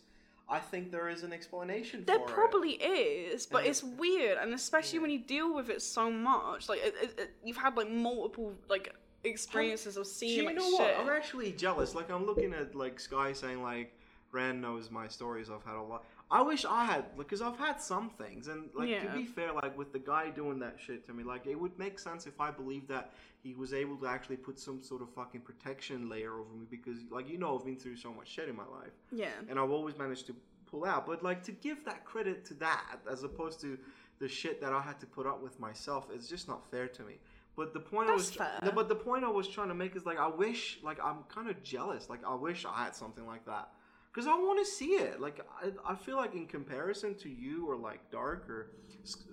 I 0.48 0.58
think 0.58 0.90
there 0.90 1.08
is 1.08 1.22
an 1.22 1.32
explanation 1.32 2.04
There 2.04 2.18
for 2.18 2.26
probably 2.26 2.72
is, 2.72 3.46
but 3.46 3.58
And- 3.62 3.68
it's 3.68 3.82
weird, 3.82 4.36
and 4.38 4.52
especially 4.52 4.98
when 4.98 5.10
you 5.10 5.18
deal 5.18 5.54
with 5.54 5.70
it 5.70 5.80
so 5.80 6.10
much. 6.10 6.68
Like, 6.68 6.80
it, 6.84 6.94
it, 7.02 7.18
it, 7.18 7.30
you've 7.42 7.56
had 7.56 7.76
like 7.76 7.90
multiple 7.90 8.52
like 8.68 8.94
experiences 9.24 9.96
of 9.96 10.02
it. 10.02 10.04
Do 10.04 10.10
seeing 10.10 10.38
you 10.40 10.44
like 10.46 10.56
know 10.56 10.70
shit. 10.70 10.80
what? 10.80 10.96
I'm 11.00 11.08
actually 11.08 11.52
jealous. 11.52 11.94
Like 11.94 12.10
I'm 12.10 12.26
looking 12.26 12.52
at 12.52 12.74
like 12.74 13.00
Sky 13.00 13.32
saying 13.32 13.62
like 13.62 13.94
Rand 14.32 14.60
knows 14.60 14.90
my 14.90 15.08
stories. 15.08 15.48
I've 15.50 15.64
had 15.64 15.76
a 15.76 15.82
lot. 15.82 16.04
I 16.34 16.42
wish 16.42 16.64
I 16.64 16.84
had 16.84 17.16
because 17.16 17.40
I've 17.40 17.56
had 17.56 17.80
some 17.80 18.10
things, 18.10 18.48
and 18.48 18.68
like 18.74 18.88
Yeah. 18.88 19.04
to 19.04 19.16
be 19.16 19.24
fair, 19.24 19.52
like 19.52 19.78
with 19.78 19.92
the 19.92 20.00
guy 20.00 20.30
doing 20.30 20.58
that 20.58 20.80
shit 20.80 21.06
to 21.06 21.12
me, 21.12 21.22
like 21.22 21.46
it 21.46 21.54
would 21.54 21.78
make 21.78 21.96
sense 22.00 22.26
if 22.26 22.40
I 22.40 22.50
believed 22.50 22.88
that 22.88 23.12
he 23.44 23.54
was 23.54 23.72
able 23.72 23.96
to 23.98 24.06
actually 24.08 24.38
put 24.38 24.58
some 24.58 24.82
sort 24.82 25.00
of 25.00 25.10
fucking 25.14 25.42
protection 25.42 26.08
layer 26.08 26.32
over 26.40 26.52
me 26.52 26.66
because, 26.68 26.98
like 27.10 27.28
you 27.28 27.38
know, 27.38 27.56
I've 27.56 27.64
been 27.64 27.76
through 27.76 27.96
so 27.96 28.12
much 28.12 28.28
shit 28.28 28.48
in 28.48 28.56
my 28.56 28.66
life. 28.66 28.94
yeah, 29.12 29.28
and 29.48 29.60
I've 29.60 29.70
always 29.70 29.96
managed 29.96 30.26
to 30.26 30.34
pull 30.66 30.84
out. 30.84 31.06
But 31.06 31.22
like 31.22 31.44
to 31.44 31.52
give 31.52 31.84
that 31.84 32.04
credit 32.04 32.44
to 32.46 32.54
that 32.54 32.98
as 33.08 33.22
opposed 33.22 33.60
to 33.60 33.78
the 34.18 34.26
shit 34.26 34.60
that 34.60 34.72
I 34.72 34.80
had 34.80 34.98
to 35.00 35.06
put 35.06 35.26
up 35.28 35.40
with 35.40 35.60
myself, 35.60 36.08
it's 36.12 36.26
just 36.26 36.48
not 36.48 36.68
fair 36.68 36.88
to 36.88 37.02
me. 37.04 37.14
But 37.56 37.72
the 37.74 37.78
point 37.80 38.10
I 38.10 38.14
was, 38.14 38.32
fair. 38.32 38.58
but 38.74 38.88
the 38.88 38.96
point 38.96 39.22
I 39.22 39.28
was 39.28 39.46
trying 39.46 39.68
to 39.68 39.74
make 39.74 39.94
is 39.94 40.04
like 40.04 40.18
I 40.18 40.26
wish, 40.26 40.80
like 40.82 40.98
I'm 41.04 41.18
kind 41.28 41.48
of 41.48 41.62
jealous. 41.62 42.10
Like 42.10 42.24
I 42.26 42.34
wish 42.34 42.64
I 42.64 42.82
had 42.82 42.96
something 42.96 43.24
like 43.24 43.46
that 43.46 43.68
because 44.14 44.28
I 44.28 44.34
want 44.34 44.64
to 44.64 44.70
see 44.70 44.90
it. 44.90 45.20
Like 45.20 45.40
I, 45.60 45.92
I 45.92 45.96
feel 45.96 46.16
like 46.16 46.34
in 46.34 46.46
comparison 46.46 47.14
to 47.16 47.28
you 47.28 47.68
or 47.68 47.76
like 47.76 48.10
Dark 48.12 48.48
or 48.48 48.70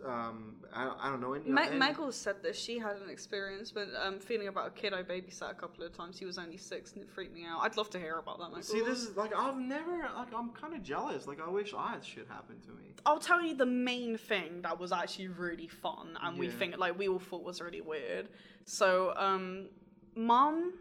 um, 0.06 0.56
I, 0.74 0.92
I 1.00 1.10
don't 1.10 1.22
know. 1.22 1.34
Any, 1.34 1.50
Me- 1.50 1.62
any- 1.68 1.80
Megel 1.80 2.12
said 2.12 2.42
that 2.44 2.56
she 2.56 2.80
had 2.80 2.98
an 2.98 3.10
experience, 3.10 3.72
but 3.72 3.90
um, 4.04 4.20
feeling 4.20 4.48
about 4.48 4.68
a 4.68 4.72
kid 4.72 4.94
I 4.94 5.04
babysat 5.04 5.52
a 5.52 5.54
couple 5.54 5.86
of 5.86 5.96
times. 5.96 6.18
He 6.18 6.26
was 6.26 6.38
only 6.38 6.58
six, 6.58 6.94
and 6.94 7.04
it 7.04 7.10
freaked 7.10 7.34
me 7.34 7.46
out. 7.46 7.60
I'd 7.62 7.78
love 7.78 7.90
to 7.92 8.00
hear 8.00 8.18
about 8.18 8.40
that. 8.40 8.52
Megel. 8.52 8.64
See, 8.64 8.82
this 8.82 9.04
is 9.04 9.16
like 9.16 9.36
I've 9.36 9.58
never 9.58 9.98
like 10.18 10.34
I'm 10.36 10.50
kind 10.50 10.74
of 10.74 10.82
jealous. 10.82 11.28
Like 11.28 11.40
I 11.40 11.50
wish 11.50 11.74
I 11.78 11.92
had 11.92 12.04
shit 12.04 12.28
happen 12.28 12.60
to 12.62 12.70
me. 12.72 12.96
I'll 13.06 13.20
tell 13.20 13.42
you 13.44 13.56
the 13.56 13.66
main 13.66 14.18
thing 14.18 14.62
that 14.64 14.80
was 14.80 14.92
actually 14.92 15.28
really 15.30 15.68
fun 15.68 16.18
and 16.22 16.38
we 16.38 16.50
think 16.50 16.78
like 16.78 16.98
we 16.98 17.08
all 17.08 17.20
thought 17.20 17.44
was 17.44 17.62
really 17.62 17.82
weird. 17.82 18.30
So, 18.66 19.14
um 19.16 19.70
mom, 20.16 20.74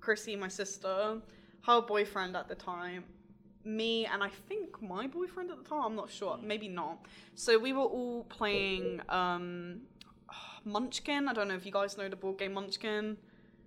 Chrissy, 0.00 0.36
my 0.36 0.48
sister, 0.48 1.20
her 1.66 1.80
boyfriend 1.82 2.36
at 2.36 2.48
the 2.48 2.54
time, 2.54 3.04
me 3.64 4.06
and 4.06 4.22
I 4.22 4.28
think 4.48 4.82
my 4.82 5.06
boyfriend 5.06 5.50
at 5.50 5.62
the 5.62 5.68
time, 5.68 5.82
I'm 5.84 5.96
not 5.96 6.10
sure, 6.10 6.38
maybe 6.42 6.68
not. 6.68 7.04
So 7.34 7.58
we 7.58 7.72
were 7.72 7.80
all 7.82 8.24
playing 8.24 9.00
um 9.08 9.82
Munchkin. 10.64 11.28
I 11.28 11.32
don't 11.32 11.48
know 11.48 11.54
if 11.54 11.66
you 11.66 11.72
guys 11.72 11.96
know 11.96 12.08
the 12.08 12.16
board 12.16 12.38
game 12.38 12.54
Munchkin. 12.54 13.16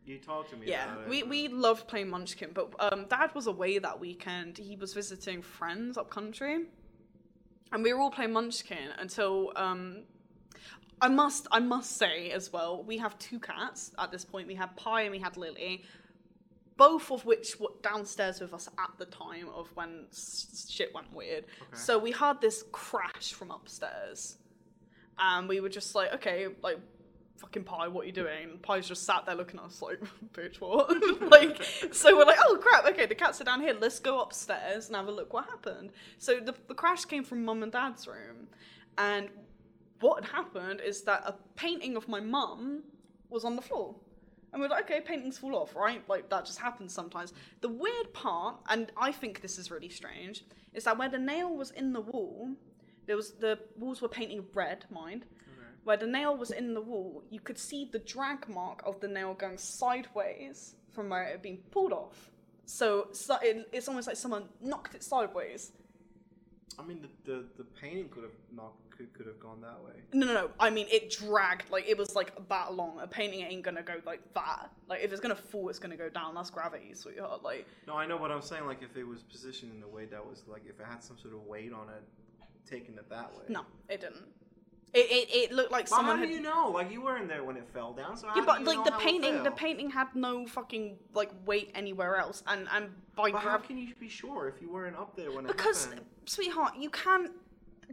You 0.06 0.20
talk 0.20 0.50
to 0.52 0.56
me. 0.56 0.68
Yeah, 0.68 0.94
we, 1.10 1.24
we 1.24 1.48
loved 1.48 1.88
playing 1.88 2.10
Munchkin, 2.10 2.52
but 2.54 2.72
um, 2.80 3.06
Dad 3.10 3.34
was 3.34 3.48
away 3.48 3.80
that 3.80 4.00
weekend. 4.00 4.58
He 4.58 4.76
was 4.76 4.94
visiting 4.94 5.42
friends 5.42 5.98
up 5.98 6.12
country, 6.12 6.66
and 7.72 7.84
we 7.84 7.92
were 7.92 8.00
all 8.00 8.12
playing 8.12 8.34
Munchkin 8.34 8.90
until 9.00 9.52
um, 9.56 10.04
I 11.02 11.08
must 11.08 11.48
I 11.52 11.60
must 11.60 11.98
say 11.98 12.32
as 12.32 12.54
well, 12.54 12.84
we 12.84 12.98
have 12.98 13.18
two 13.20 13.40
cats 13.40 13.92
at 13.98 14.12
this 14.12 14.24
point. 14.24 14.48
We 14.48 14.56
had 14.56 14.76
Pie 14.76 15.02
and 15.02 15.12
we 15.12 15.20
had 15.20 15.38
Lily. 15.38 15.84
Both 16.78 17.12
of 17.12 17.26
which 17.26 17.60
were 17.60 17.70
downstairs 17.82 18.40
with 18.42 18.54
us 18.54 18.68
at 18.78 18.92
the 18.98 19.06
time 19.06 19.48
of 19.56 19.70
when 19.76 20.06
s- 20.12 20.68
shit 20.70 20.94
went 20.94 21.12
weird. 21.14 21.46
So 21.74 21.98
we 21.98 22.12
heard 22.12 22.42
this 22.42 22.64
crash 22.72 23.34
from 23.34 23.52
upstairs, 23.52 24.38
and 25.18 25.48
we 25.48 25.60
were 25.60 25.70
just 25.70 25.96
like, 25.96 26.14
okay, 26.16 26.48
like. 26.62 26.80
Fucking 27.38 27.66
Pie, 27.66 27.90
what 27.90 28.04
are 28.04 28.08
you 28.08 28.14
doing? 28.14 28.44
And 28.52 28.64
Pie's 28.64 28.88
just 28.88 29.04
sat 29.04 29.26
there 29.26 29.36
looking 29.36 29.60
at 29.60 29.66
us 29.66 29.82
like, 29.82 30.00
bitch, 30.34 30.62
what? 30.62 30.90
like, 31.30 31.62
so 31.92 32.16
we're 32.16 32.24
like, 32.24 32.38
oh 32.42 32.58
crap, 32.62 32.86
okay, 32.86 33.06
the 33.08 33.14
cats 33.14 33.42
are 33.42 33.44
down 33.44 33.60
here. 33.60 33.76
Let's 33.78 34.00
go 34.00 34.22
upstairs 34.22 34.88
and 34.88 34.96
have 34.96 35.08
a 35.08 35.12
look 35.12 35.34
what 35.34 35.44
happened. 35.44 35.92
So 36.18 36.40
the, 36.40 36.56
the 36.70 36.74
crash 36.74 37.04
came 37.04 37.26
from 37.26 37.44
mum 37.44 37.62
and 37.62 37.74
dad's 37.74 38.08
room. 38.08 38.48
And 38.98 39.28
what 40.00 40.24
had 40.24 40.32
happened 40.32 40.80
is 40.80 41.02
that 41.04 41.24
a 41.26 41.36
painting 41.58 41.98
of 41.98 42.08
my 42.08 42.22
mum 42.22 42.84
was 43.30 43.44
on 43.44 43.58
the 43.58 43.62
floor. 43.62 43.96
And 44.56 44.62
we're 44.62 44.70
like, 44.70 44.90
okay, 44.90 45.02
paintings 45.02 45.38
fall 45.38 45.54
off, 45.54 45.76
right? 45.76 46.02
Like, 46.08 46.30
that 46.30 46.46
just 46.46 46.60
happens 46.60 46.94
sometimes. 46.94 47.34
The 47.60 47.68
weird 47.68 48.14
part, 48.14 48.56
and 48.70 48.90
I 48.96 49.12
think 49.12 49.42
this 49.42 49.58
is 49.58 49.70
really 49.70 49.90
strange, 49.90 50.46
is 50.74 50.86
that 50.86 50.98
where 50.98 51.10
the 51.10 51.18
nail 51.18 51.54
was 51.54 51.72
in 51.72 51.92
the 51.92 52.00
wall, 52.00 52.52
there 53.06 53.18
was 53.18 53.32
the 53.32 53.60
walls 53.76 54.02
were 54.02 54.08
painting 54.08 54.46
red, 54.54 54.86
mind. 54.90 55.26
Where 55.84 55.98
the 55.98 56.08
nail 56.08 56.38
was 56.38 56.52
in 56.52 56.74
the 56.74 56.80
wall, 56.80 57.22
you 57.30 57.42
could 57.42 57.58
see 57.58 57.90
the 57.92 58.00
drag 58.00 58.48
mark 58.48 58.82
of 58.86 59.02
the 59.02 59.10
nail 59.10 59.34
going 59.34 59.58
sideways 59.58 60.76
from 60.94 61.10
where 61.10 61.24
it 61.24 61.32
had 61.32 61.42
been 61.42 61.58
pulled 61.70 61.92
off. 61.92 62.32
So, 62.66 63.10
so 63.12 63.36
it, 63.44 63.68
it's 63.74 63.90
almost 63.90 64.08
like 64.08 64.16
someone 64.16 64.46
knocked 64.62 64.96
it 64.96 65.04
sideways. 65.04 65.74
I 66.80 66.84
mean, 66.84 67.02
the, 67.02 67.10
the, 67.30 67.46
the 67.58 67.66
painting 67.66 68.08
could 68.08 68.24
have 68.24 68.32
not 68.56 68.72
could, 68.98 69.14
could 69.14 69.28
have 69.28 69.40
gone 69.40 69.62
that 69.62 69.84
way. 69.84 69.94
No, 70.14 70.26
no, 70.28 70.34
no. 70.34 70.50
I 70.60 70.70
mean, 70.70 70.88
it 70.92 71.12
dragged. 71.12 71.70
Like, 71.70 71.88
it 71.88 71.98
was 71.98 72.16
like 72.16 72.32
that 72.50 72.74
long. 72.74 73.00
A 73.02 73.08
painting 73.08 73.42
ain't 73.42 73.64
gonna 73.64 73.84
go 73.84 73.96
like 74.06 74.22
that. 74.34 74.70
Like, 74.88 75.02
if 75.04 75.12
it's 75.12 75.22
gonna 75.22 75.36
fall, 75.36 75.70
it's 75.70 75.80
gonna 75.80 75.98
go 75.98 76.10
down. 76.10 76.36
That's 76.36 76.50
gravity, 76.50 76.94
sweetheart. 76.94 77.44
Like, 77.44 77.68
No, 77.88 77.96
I 77.96 78.06
know 78.06 78.18
what 78.18 78.32
I'm 78.32 78.42
saying. 78.42 78.66
Like, 78.66 78.82
if 78.82 78.96
it 78.98 79.04
was 79.04 79.24
positioned 79.24 79.74
in 79.76 79.84
a 79.84 79.88
way 79.88 80.06
that 80.06 80.26
was 80.26 80.44
like, 80.48 80.64
if 80.68 80.80
it 80.80 80.86
had 80.86 81.04
some 81.04 81.18
sort 81.18 81.34
of 81.34 81.42
weight 81.42 81.74
on 81.74 81.90
it, 81.90 82.04
taking 82.70 82.96
it 82.96 83.10
that 83.10 83.32
way. 83.36 83.44
no, 83.50 83.62
it 83.90 84.02
didn't. 84.02 84.24
It, 84.94 85.12
it, 85.12 85.36
it 85.36 85.52
looked 85.52 85.74
like 85.74 85.90
But 85.90 85.96
someone 85.98 86.20
how 86.20 86.24
do 86.26 86.32
you 86.32 86.40
know? 86.40 86.70
Like, 86.70 86.90
you 86.90 87.02
weren't 87.02 87.28
there 87.28 87.44
when 87.44 87.58
it 87.58 87.68
fell 87.74 87.92
down, 87.92 88.16
so 88.16 88.28
how 88.28 88.36
yeah, 88.36 88.42
do 88.42 88.46
but 88.46 88.60
you 88.62 88.66
like 88.66 88.86
the 88.86 88.98
painting, 88.98 89.44
the 89.44 89.52
painting 89.52 89.90
had 89.90 90.08
no 90.16 90.48
fucking 90.48 90.98
like 91.14 91.32
weight 91.46 91.72
anywhere 91.76 92.16
else, 92.16 92.44
and 92.48 92.66
and 92.72 92.88
by 93.14 93.32
But 93.32 93.42
how 93.42 93.58
can 93.58 93.78
you 93.78 93.94
be 94.00 94.08
sure 94.08 94.48
if 94.48 94.62
you 94.62 94.72
weren't 94.72 94.96
up 94.96 95.18
there 95.18 95.34
when 95.34 95.46
it 95.46 95.48
Because, 95.50 95.90
sweetheart, 96.26 96.76
you 96.80 96.90
can't. 96.90 97.30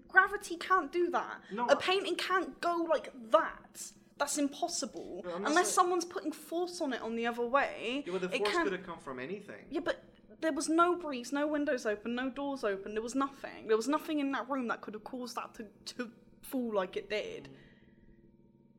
Gravity 0.08 0.56
can't 0.56 0.92
do 0.92 1.10
that. 1.10 1.40
No, 1.52 1.66
a 1.66 1.76
painting 1.76 2.16
can't 2.16 2.60
go 2.60 2.86
like 2.90 3.12
that. 3.30 3.92
That's 4.18 4.38
impossible. 4.38 5.22
No, 5.24 5.34
Unless 5.36 5.54
saying- 5.54 5.64
someone's 5.66 6.04
putting 6.04 6.32
force 6.32 6.80
on 6.80 6.92
it 6.92 7.02
on 7.02 7.16
the 7.16 7.26
other 7.26 7.44
way. 7.46 8.04
Yeah, 8.06 8.12
but 8.12 8.20
the 8.22 8.38
force 8.38 8.56
could 8.56 8.72
have 8.72 8.86
come 8.86 8.98
from 8.98 9.18
anything. 9.18 9.64
Yeah, 9.70 9.80
but 9.80 10.02
there 10.40 10.52
was 10.52 10.68
no 10.68 10.96
breeze, 10.96 11.32
no 11.32 11.46
windows 11.46 11.86
open, 11.86 12.14
no 12.14 12.28
doors 12.30 12.64
open. 12.64 12.94
There 12.94 13.02
was 13.02 13.14
nothing. 13.14 13.66
There 13.68 13.76
was 13.76 13.88
nothing 13.88 14.20
in 14.20 14.32
that 14.32 14.48
room 14.50 14.68
that 14.68 14.80
could 14.80 14.94
have 14.94 15.04
caused 15.04 15.36
that 15.36 15.54
to, 15.54 15.66
to 15.96 16.10
fall 16.42 16.74
like 16.74 16.96
it 16.96 17.08
did. 17.08 17.48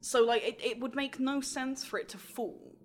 So, 0.01 0.21
like, 0.21 0.43
it, 0.43 0.59
it 0.61 0.79
would 0.81 0.95
make 0.95 1.19
no 1.19 1.39
sense 1.41 1.85
for 1.85 1.97
it 1.97 2.09
to 2.09 2.17
fall. 2.17 2.75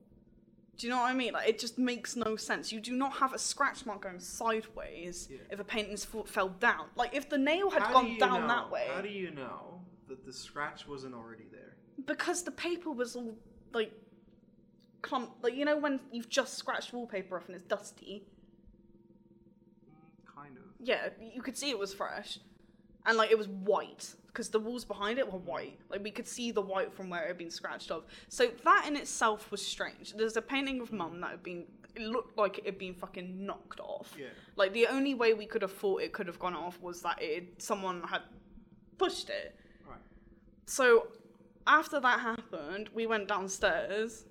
Do 0.78 0.86
you 0.86 0.92
know 0.92 1.00
what 1.00 1.10
I 1.10 1.14
mean? 1.14 1.32
Like, 1.32 1.48
it 1.48 1.58
just 1.58 1.76
makes 1.76 2.14
no 2.14 2.36
sense. 2.36 2.70
You 2.72 2.80
do 2.80 2.92
not 2.96 3.12
have 3.14 3.32
a 3.34 3.38
scratch 3.38 3.84
mark 3.84 4.02
going 4.02 4.20
sideways 4.20 5.28
Yeah. 5.30 5.38
if 5.50 5.58
a 5.58 5.64
painting's 5.64 6.04
fall, 6.04 6.22
fell 6.24 6.48
down. 6.50 6.86
Like, 6.94 7.14
if 7.14 7.28
the 7.28 7.36
nail 7.36 7.68
had 7.68 7.82
How 7.82 7.88
do 7.88 7.94
gone 7.94 8.06
you 8.12 8.18
down 8.20 8.40
know- 8.42 8.46
that 8.48 8.70
way, 8.70 8.86
How 8.94 9.00
do 9.00 9.08
you 9.08 9.32
know 9.32 9.80
that 10.06 10.24
the 10.24 10.32
scratch 10.32 10.86
wasn't 10.86 11.14
already 11.14 11.46
there? 11.50 11.76
because 12.06 12.44
the 12.44 12.52
paper 12.52 12.90
was 12.92 13.16
all 13.16 13.36
like 13.72 13.92
clump. 15.02 15.32
Like, 15.42 15.54
you 15.54 15.64
know 15.64 15.76
when 15.76 15.98
you've 16.12 16.28
just 16.28 16.54
scratched 16.54 16.92
wallpaper 16.92 17.36
off 17.36 17.46
and 17.48 17.56
it's 17.56 17.64
dusty. 17.64 18.24
Mm, 19.84 20.32
kind 20.32 20.56
of. 20.56 20.62
yeah, 20.78 21.08
you 21.20 21.42
could 21.42 21.56
see 21.58 21.70
it 21.70 21.78
was 21.78 21.92
fresh, 21.92 22.38
and 23.08 23.16
like 23.16 23.30
it 23.30 23.38
was 23.38 23.48
white 23.48 24.14
because 24.26 24.50
the 24.50 24.60
walls 24.60 24.84
behind 24.84 25.18
it 25.18 25.32
were 25.32 25.38
white. 25.38 25.80
Like 25.88 26.04
we 26.04 26.10
could 26.10 26.28
see 26.28 26.52
the 26.52 26.60
white 26.60 26.92
from 26.92 27.08
where 27.08 27.24
it 27.24 27.28
had 27.28 27.38
been 27.38 27.50
scratched 27.50 27.90
off. 27.90 28.04
So 28.28 28.50
that 28.64 28.84
in 28.86 28.96
itself 28.96 29.50
was 29.50 29.64
strange. 29.64 30.12
There's 30.12 30.36
a 30.36 30.42
painting 30.42 30.80
of 30.80 30.92
mum 30.92 31.20
that 31.22 31.30
had 31.30 31.42
been. 31.42 31.64
It 31.96 32.02
looked 32.02 32.36
like 32.36 32.58
it 32.58 32.66
had 32.66 32.78
been 32.78 32.94
fucking 32.94 33.44
knocked 33.44 33.80
off. 33.80 34.14
Yeah. 34.16 34.26
Like 34.54 34.74
the 34.74 34.86
only 34.86 35.14
way 35.14 35.32
we 35.32 35.46
could 35.46 35.62
have 35.62 35.72
thought 35.72 36.02
it 36.02 36.12
could 36.12 36.26
have 36.26 36.38
gone 36.38 36.54
off 36.54 36.80
was 36.80 37.00
that 37.02 37.20
it 37.20 37.60
someone 37.60 38.02
had 38.02 38.22
pushed 38.98 39.30
it. 39.30 39.56
Right. 39.88 39.98
So 40.66 41.08
after 41.66 41.98
that 41.98 42.20
happened, 42.20 42.90
we 42.94 43.06
went 43.06 43.26
downstairs. 43.26 44.26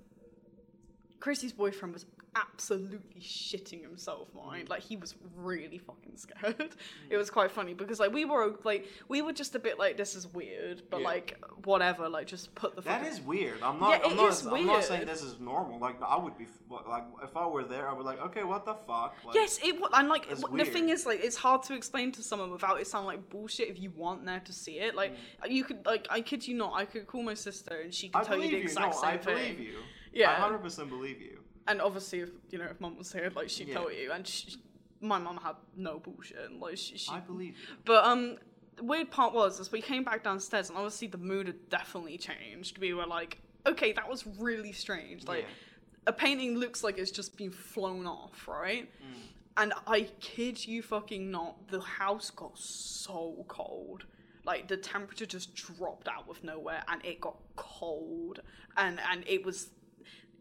Chrissy's 1.18 1.52
boyfriend 1.52 1.94
was 1.94 2.06
absolutely 2.36 3.20
shitting 3.20 3.82
himself, 3.82 4.28
mind. 4.34 4.66
Mm. 4.66 4.70
Like 4.70 4.82
he 4.82 4.96
was 4.96 5.14
really 5.36 5.78
fucking 5.78 6.16
scared. 6.16 6.56
Mm. 6.58 6.70
It 7.10 7.16
was 7.16 7.30
quite 7.30 7.50
funny 7.50 7.74
because 7.74 7.98
like 8.00 8.12
we 8.12 8.24
were 8.24 8.54
like 8.64 8.86
we 9.08 9.22
were 9.22 9.32
just 9.32 9.54
a 9.54 9.58
bit 9.58 9.78
like 9.78 9.96
this 9.96 10.14
is 10.14 10.26
weird, 10.26 10.82
but 10.90 11.00
Yeah. 11.00 11.06
like 11.06 11.42
whatever, 11.64 12.08
like 12.08 12.26
just 12.26 12.54
put 12.54 12.76
the 12.76 12.82
That 12.82 12.98
fucking- 13.00 13.12
is 13.12 13.20
weird. 13.20 13.62
I'm 13.62 13.80
not. 13.80 13.90
Yeah, 13.90 14.08
I'm 14.10 14.16
not. 14.16 14.46
I'm 14.46 14.66
not 14.66 14.84
saying 14.84 15.06
this 15.06 15.22
is 15.22 15.40
normal. 15.40 15.78
Like 15.78 15.96
I 16.02 16.16
would 16.18 16.36
be. 16.36 16.46
Like 16.88 17.04
if 17.22 17.36
I 17.36 17.46
were 17.46 17.64
there, 17.64 17.88
I 17.88 17.92
would 17.94 18.04
like. 18.04 18.20
Okay, 18.26 18.44
what 18.44 18.64
the 18.66 18.74
fuck? 18.74 19.14
Like, 19.24 19.34
Yes, 19.34 19.58
it 19.64 19.80
was, 19.80 19.90
and 19.94 20.08
like 20.08 20.30
It's 20.30 20.42
w- 20.42 20.62
the 20.62 20.70
thing 20.70 20.90
is, 20.90 21.06
like, 21.06 21.20
it's 21.24 21.36
hard 21.36 21.62
to 21.64 21.74
explain 21.74 22.12
to 22.12 22.22
someone 22.22 22.50
without 22.50 22.78
it 22.80 22.86
sound 22.86 23.06
like 23.06 23.28
bullshit. 23.30 23.68
If 23.68 23.80
you 23.80 23.90
want 23.96 24.24
there 24.26 24.40
to 24.40 24.52
see 24.52 24.78
it, 24.78 24.94
like, 24.94 25.12
mm. 25.14 25.50
you 25.50 25.64
could, 25.64 25.84
like, 25.86 26.06
I 26.10 26.20
kid 26.20 26.46
you 26.46 26.54
not, 26.54 26.74
I 26.74 26.84
could 26.84 27.06
call 27.06 27.22
my 27.22 27.34
sister 27.34 27.74
and 27.84 27.94
she 27.94 28.10
could 28.10 28.20
I 28.20 28.24
tell 28.24 28.36
you 28.36 28.50
the 28.50 28.56
you. 28.58 28.62
exact 28.64 28.94
No, 28.94 29.00
same 29.00 29.10
I 29.10 29.16
thing. 29.16 29.34
believe 29.36 29.60
you. 29.60 29.78
Yeah. 30.12 30.30
I 30.30 30.34
hundred 30.34 30.58
percent 30.58 30.90
believe 30.90 31.20
you. 31.22 31.38
And 31.68 31.80
obviously, 31.82 32.20
if 32.20 32.30
you 32.50 32.58
know, 32.58 32.64
if 32.66 32.80
mum 32.80 32.96
was 32.96 33.12
here, 33.12 33.30
like, 33.36 33.48
she'd 33.50 33.68
Yeah. 33.68 33.74
tell 33.74 33.92
you. 33.92 34.10
And 34.10 34.26
she, 34.26 34.56
my 35.00 35.18
mum 35.18 35.38
had 35.42 35.56
no 35.76 35.98
bullshit. 35.98 36.38
and, 36.50 36.60
Like, 36.60 36.78
she, 36.78 36.96
she 36.98 37.12
I 37.12 37.20
believe 37.20 37.56
you. 37.58 37.76
But 37.84 38.04
um, 38.04 38.36
the 38.76 38.84
weird 38.84 39.10
part 39.10 39.34
was 39.34 39.60
as 39.60 39.70
we 39.70 39.80
came 39.82 40.02
back 40.02 40.24
downstairs, 40.24 40.68
and 40.70 40.78
obviously 40.78 41.08
the 41.08 41.18
mood 41.18 41.46
had 41.46 41.68
definitely 41.68 42.18
changed. 42.18 42.78
We 42.78 42.94
were 42.94 43.06
like, 43.06 43.38
okay, 43.66 43.92
that 43.92 44.08
was 44.08 44.26
really 44.26 44.72
strange. 44.72 45.26
Like, 45.26 45.42
Yeah. 45.42 46.08
a 46.08 46.12
painting 46.12 46.56
looks 46.56 46.82
like 46.82 46.96
it's 46.98 47.10
just 47.10 47.36
been 47.36 47.50
flown 47.50 48.06
off, 48.06 48.48
right? 48.48 48.90
Mm. 49.02 49.20
And 49.58 49.72
I 49.86 50.08
kid 50.20 50.66
you 50.66 50.82
fucking 50.82 51.30
not, 51.30 51.68
the 51.68 51.80
house 51.80 52.30
got 52.30 52.56
so 52.58 53.44
cold. 53.48 54.04
Like 54.44 54.68
the 54.68 54.76
temperature 54.78 55.26
just 55.26 55.54
dropped 55.54 56.08
out 56.08 56.24
of 56.30 56.42
nowhere, 56.42 56.82
and 56.88 57.04
it 57.04 57.20
got 57.20 57.36
cold, 57.56 58.40
and 58.78 58.98
and 59.10 59.22
it 59.26 59.44
was 59.44 59.68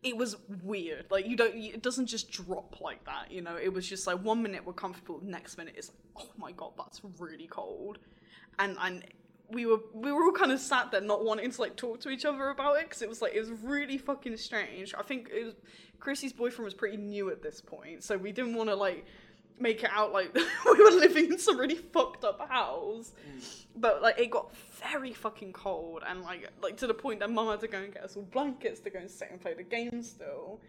it 0.03 0.15
was 0.15 0.35
weird. 0.63 1.05
Like 1.09 1.27
you 1.27 1.35
don't, 1.35 1.55
it 1.55 1.81
doesn't 1.81 2.07
just 2.07 2.31
drop 2.31 2.79
like 2.81 3.03
that. 3.05 3.31
You 3.31 3.41
know, 3.41 3.55
it 3.55 3.73
was 3.73 3.87
just 3.87 4.07
like 4.07 4.23
one 4.23 4.41
minute 4.41 4.65
we're 4.65 4.73
comfortable, 4.73 5.19
next 5.23 5.57
minute 5.57 5.75
it's 5.77 5.89
like, 5.89 6.25
oh 6.25 6.31
my 6.37 6.51
god, 6.51 6.73
that's 6.77 7.01
really 7.19 7.47
cold, 7.47 7.97
and 8.59 8.77
and 8.79 9.03
we 9.49 9.65
were 9.65 9.79
we 9.93 10.11
were 10.11 10.23
all 10.23 10.31
kind 10.31 10.51
of 10.51 10.59
sat 10.59 10.91
there 10.91 11.01
not 11.01 11.23
wanting 11.23 11.49
to 11.49 11.61
like 11.61 11.75
talk 11.75 11.99
to 12.01 12.09
each 12.09 12.25
other 12.25 12.49
about 12.49 12.77
it 12.77 12.83
because 12.83 13.01
it 13.01 13.09
was 13.09 13.21
like 13.21 13.33
it 13.33 13.39
was 13.39 13.51
really 13.63 13.97
fucking 13.97 14.37
strange. 14.37 14.93
I 14.97 15.03
think 15.03 15.29
it 15.33 15.45
was 15.45 15.55
Chrissy's 15.99 16.33
boyfriend 16.33 16.65
was 16.65 16.73
pretty 16.73 16.97
new 16.97 17.29
at 17.31 17.41
this 17.41 17.61
point, 17.61 18.03
so 18.03 18.17
we 18.17 18.31
didn't 18.31 18.55
want 18.55 18.69
to 18.69 18.75
like 18.75 19.05
make 19.59 19.83
it 19.83 19.89
out 19.91 20.13
like 20.13 20.33
we 20.65 20.83
were 20.83 20.91
living 20.91 21.25
in 21.25 21.39
some 21.39 21.57
really 21.57 21.75
fucked 21.75 22.23
up 22.23 22.47
house. 22.49 23.11
Mm. 23.29 23.65
But 23.75 24.01
like 24.01 24.19
it 24.19 24.31
got 24.31 24.55
very 24.55 25.13
fucking 25.13 25.53
cold 25.53 26.03
and 26.07 26.21
like 26.21 26.49
like 26.61 26.77
to 26.77 26.87
the 26.87 26.93
point 26.93 27.19
that 27.19 27.29
mum 27.29 27.47
had 27.47 27.59
to 27.61 27.67
go 27.67 27.79
and 27.79 27.93
get 27.93 28.03
us 28.03 28.15
all 28.15 28.23
blankets 28.23 28.79
to 28.81 28.89
go 28.89 28.99
and 28.99 29.09
sit 29.09 29.29
and 29.31 29.41
play 29.41 29.53
the 29.53 29.63
game 29.63 30.01
still. 30.01 30.61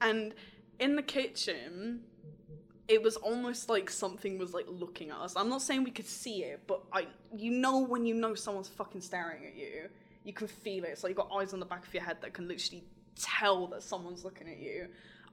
And 0.00 0.34
in 0.78 0.96
the 0.96 1.02
kitchen 1.02 2.00
it 2.88 3.02
was 3.02 3.16
almost 3.16 3.68
like 3.68 3.90
something 3.90 4.38
was 4.38 4.54
like 4.54 4.64
looking 4.66 5.10
at 5.10 5.18
us. 5.18 5.36
I'm 5.36 5.50
not 5.50 5.60
saying 5.60 5.84
we 5.84 5.90
could 5.90 6.06
see 6.06 6.42
it, 6.44 6.62
but 6.66 6.82
I 6.92 7.06
you 7.36 7.50
know 7.50 7.80
when 7.80 8.06
you 8.06 8.14
know 8.14 8.34
someone's 8.34 8.68
fucking 8.68 9.02
staring 9.02 9.44
at 9.46 9.56
you, 9.56 9.88
you 10.24 10.32
can 10.32 10.48
feel 10.48 10.84
it. 10.84 10.88
It's 10.88 11.04
like 11.04 11.10
you 11.10 11.16
got 11.16 11.30
eyes 11.32 11.52
on 11.52 11.60
the 11.60 11.66
back 11.66 11.86
of 11.86 11.92
your 11.92 12.02
head 12.02 12.18
that 12.22 12.32
can 12.32 12.48
literally 12.48 12.84
tell 13.20 13.66
that 13.68 13.82
someone's 13.82 14.24
looking 14.24 14.48
at 14.48 14.58
you. 14.58 14.88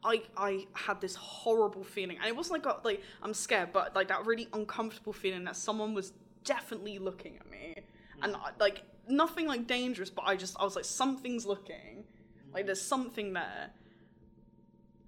I 0.06 0.22
I 0.38 0.68
had 0.74 1.02
this 1.02 1.16
horrible 1.16 1.84
feeling, 1.84 2.18
and 2.18 2.28
it 2.28 2.36
wasn't 2.36 2.64
like 2.64 2.86
like 2.86 3.02
I'm 3.24 3.34
scared, 3.34 3.74
but 3.74 3.96
like 3.96 4.08
that 4.10 4.26
really 4.26 4.48
uncomfortable 4.54 5.14
feeling 5.14 5.44
that 5.46 5.56
someone 5.56 5.94
was 5.94 6.14
definitely 6.44 7.00
looking 7.00 7.38
at 7.38 7.50
me, 7.50 7.76
and 8.22 8.34
mm. 8.34 8.40
I, 8.40 8.52
like 8.60 8.84
nothing 9.08 9.48
like 9.48 9.68
dangerous, 9.68 10.10
but 10.10 10.24
I 10.26 10.36
just 10.36 10.56
I 10.60 10.64
was 10.64 10.76
like 10.76 10.86
something's 10.86 11.46
looking, 11.46 12.06
like 12.54 12.64
mm. 12.64 12.68
there's 12.68 12.82
something 12.82 13.34
there. 13.34 13.72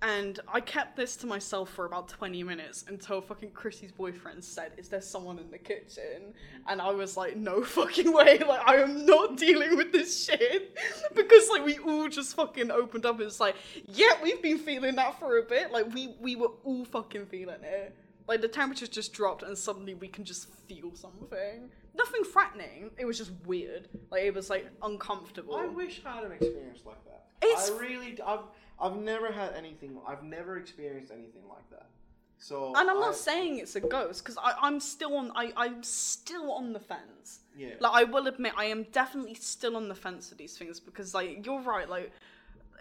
And 0.02 0.40
I 0.48 0.60
kept 0.61 0.95
this 0.95 1.15
to 1.18 1.28
myself 1.28 1.72
for 1.72 1.86
about 1.86 2.07
20 2.07 2.44
minutes 2.44 2.86
until 2.88 3.19
fucking 3.19 3.52
Chrissy's 3.52 3.91
boyfriend 3.91 4.44
said, 4.44 4.74
Is 4.78 4.90
there 4.90 5.02
someone 5.02 5.40
in 5.40 5.49
the 5.49 5.57
kitchen? 5.57 6.36
And 6.68 6.80
I 6.82 6.91
was 6.91 7.18
like, 7.18 7.36
No 7.36 7.64
fucking 7.64 8.14
way. 8.14 8.38
Like, 8.38 8.61
I 8.68 8.76
am 8.76 9.06
not 9.07 9.38
dealing 9.38 9.76
with 9.76 9.91
this 9.91 10.26
shit. 10.26 10.78
because, 11.15 11.49
like, 11.49 11.65
we 11.65 11.80
all 11.80 12.07
just 12.10 12.36
fucking 12.36 12.69
opened 12.69 13.07
up 13.07 13.19
it's 13.22 13.40
like, 13.40 13.56
Yeah, 13.88 14.11
we've 14.22 14.41
been 14.41 14.60
feeling 14.60 14.95
that 14.98 15.19
for 15.19 15.40
a 15.40 15.44
bit. 15.44 15.72
Like, 15.72 15.91
we, 15.94 16.15
we 16.22 16.36
were 16.36 16.52
all 16.64 16.86
fucking 16.86 17.26
feeling 17.26 17.64
it. 17.64 17.95
Like, 18.28 18.41
the 18.41 18.48
temperatures 18.48 18.90
just 18.90 19.14
dropped 19.14 19.41
and 19.41 19.57
suddenly 19.57 19.95
we 19.95 20.10
can 20.10 20.26
just 20.26 20.53
feel 20.68 20.94
something. 20.94 21.72
Nothing 21.95 22.24
frightening. 22.24 22.91
It 22.99 23.06
was 23.06 23.18
just 23.18 23.32
weird. 23.48 23.88
Like, 24.11 24.24
it 24.24 24.36
was, 24.36 24.52
like, 24.52 24.68
uncomfortable. 24.84 25.56
I 25.56 25.65
wish 25.65 26.02
I 26.06 26.18
had 26.18 26.24
an 26.26 26.34
experience 26.34 26.82
like 26.86 27.03
that. 27.06 27.26
It's- 27.41 27.72
I 27.72 27.78
really, 27.80 28.19
I've, 28.22 28.41
I've 28.79 28.95
never 28.97 29.31
had 29.31 29.53
anything. 29.53 29.97
I've 30.07 30.23
never 30.23 30.57
experienced 30.57 31.11
anything 31.11 31.43
like 31.49 31.67
that. 31.71 31.87
So 32.39 32.67
And 32.75 32.89
I'm 32.89 32.99
not 32.99 33.15
I- 33.15 33.17
saying 33.29 33.57
it's 33.59 33.75
a 33.75 33.79
ghost 33.81 34.23
because 34.23 34.37
I'm 34.43 34.79
still 34.79 35.15
on. 35.17 35.31
I 35.35 35.51
I'm 35.57 35.81
still 35.83 36.51
on 36.51 36.73
the 36.73 36.79
fence. 36.79 37.39
Yeah. 37.57 37.73
Like 37.79 37.93
I 37.93 38.03
will 38.03 38.27
admit, 38.27 38.53
I 38.55 38.65
am 38.65 38.83
definitely 38.91 39.33
still 39.35 39.75
on 39.75 39.87
the 39.87 39.95
fence 39.95 40.29
for 40.29 40.35
these 40.35 40.55
things 40.57 40.79
because 40.79 41.13
like 41.15 41.43
you're 41.45 41.61
right. 41.61 41.89
Like 41.89 42.11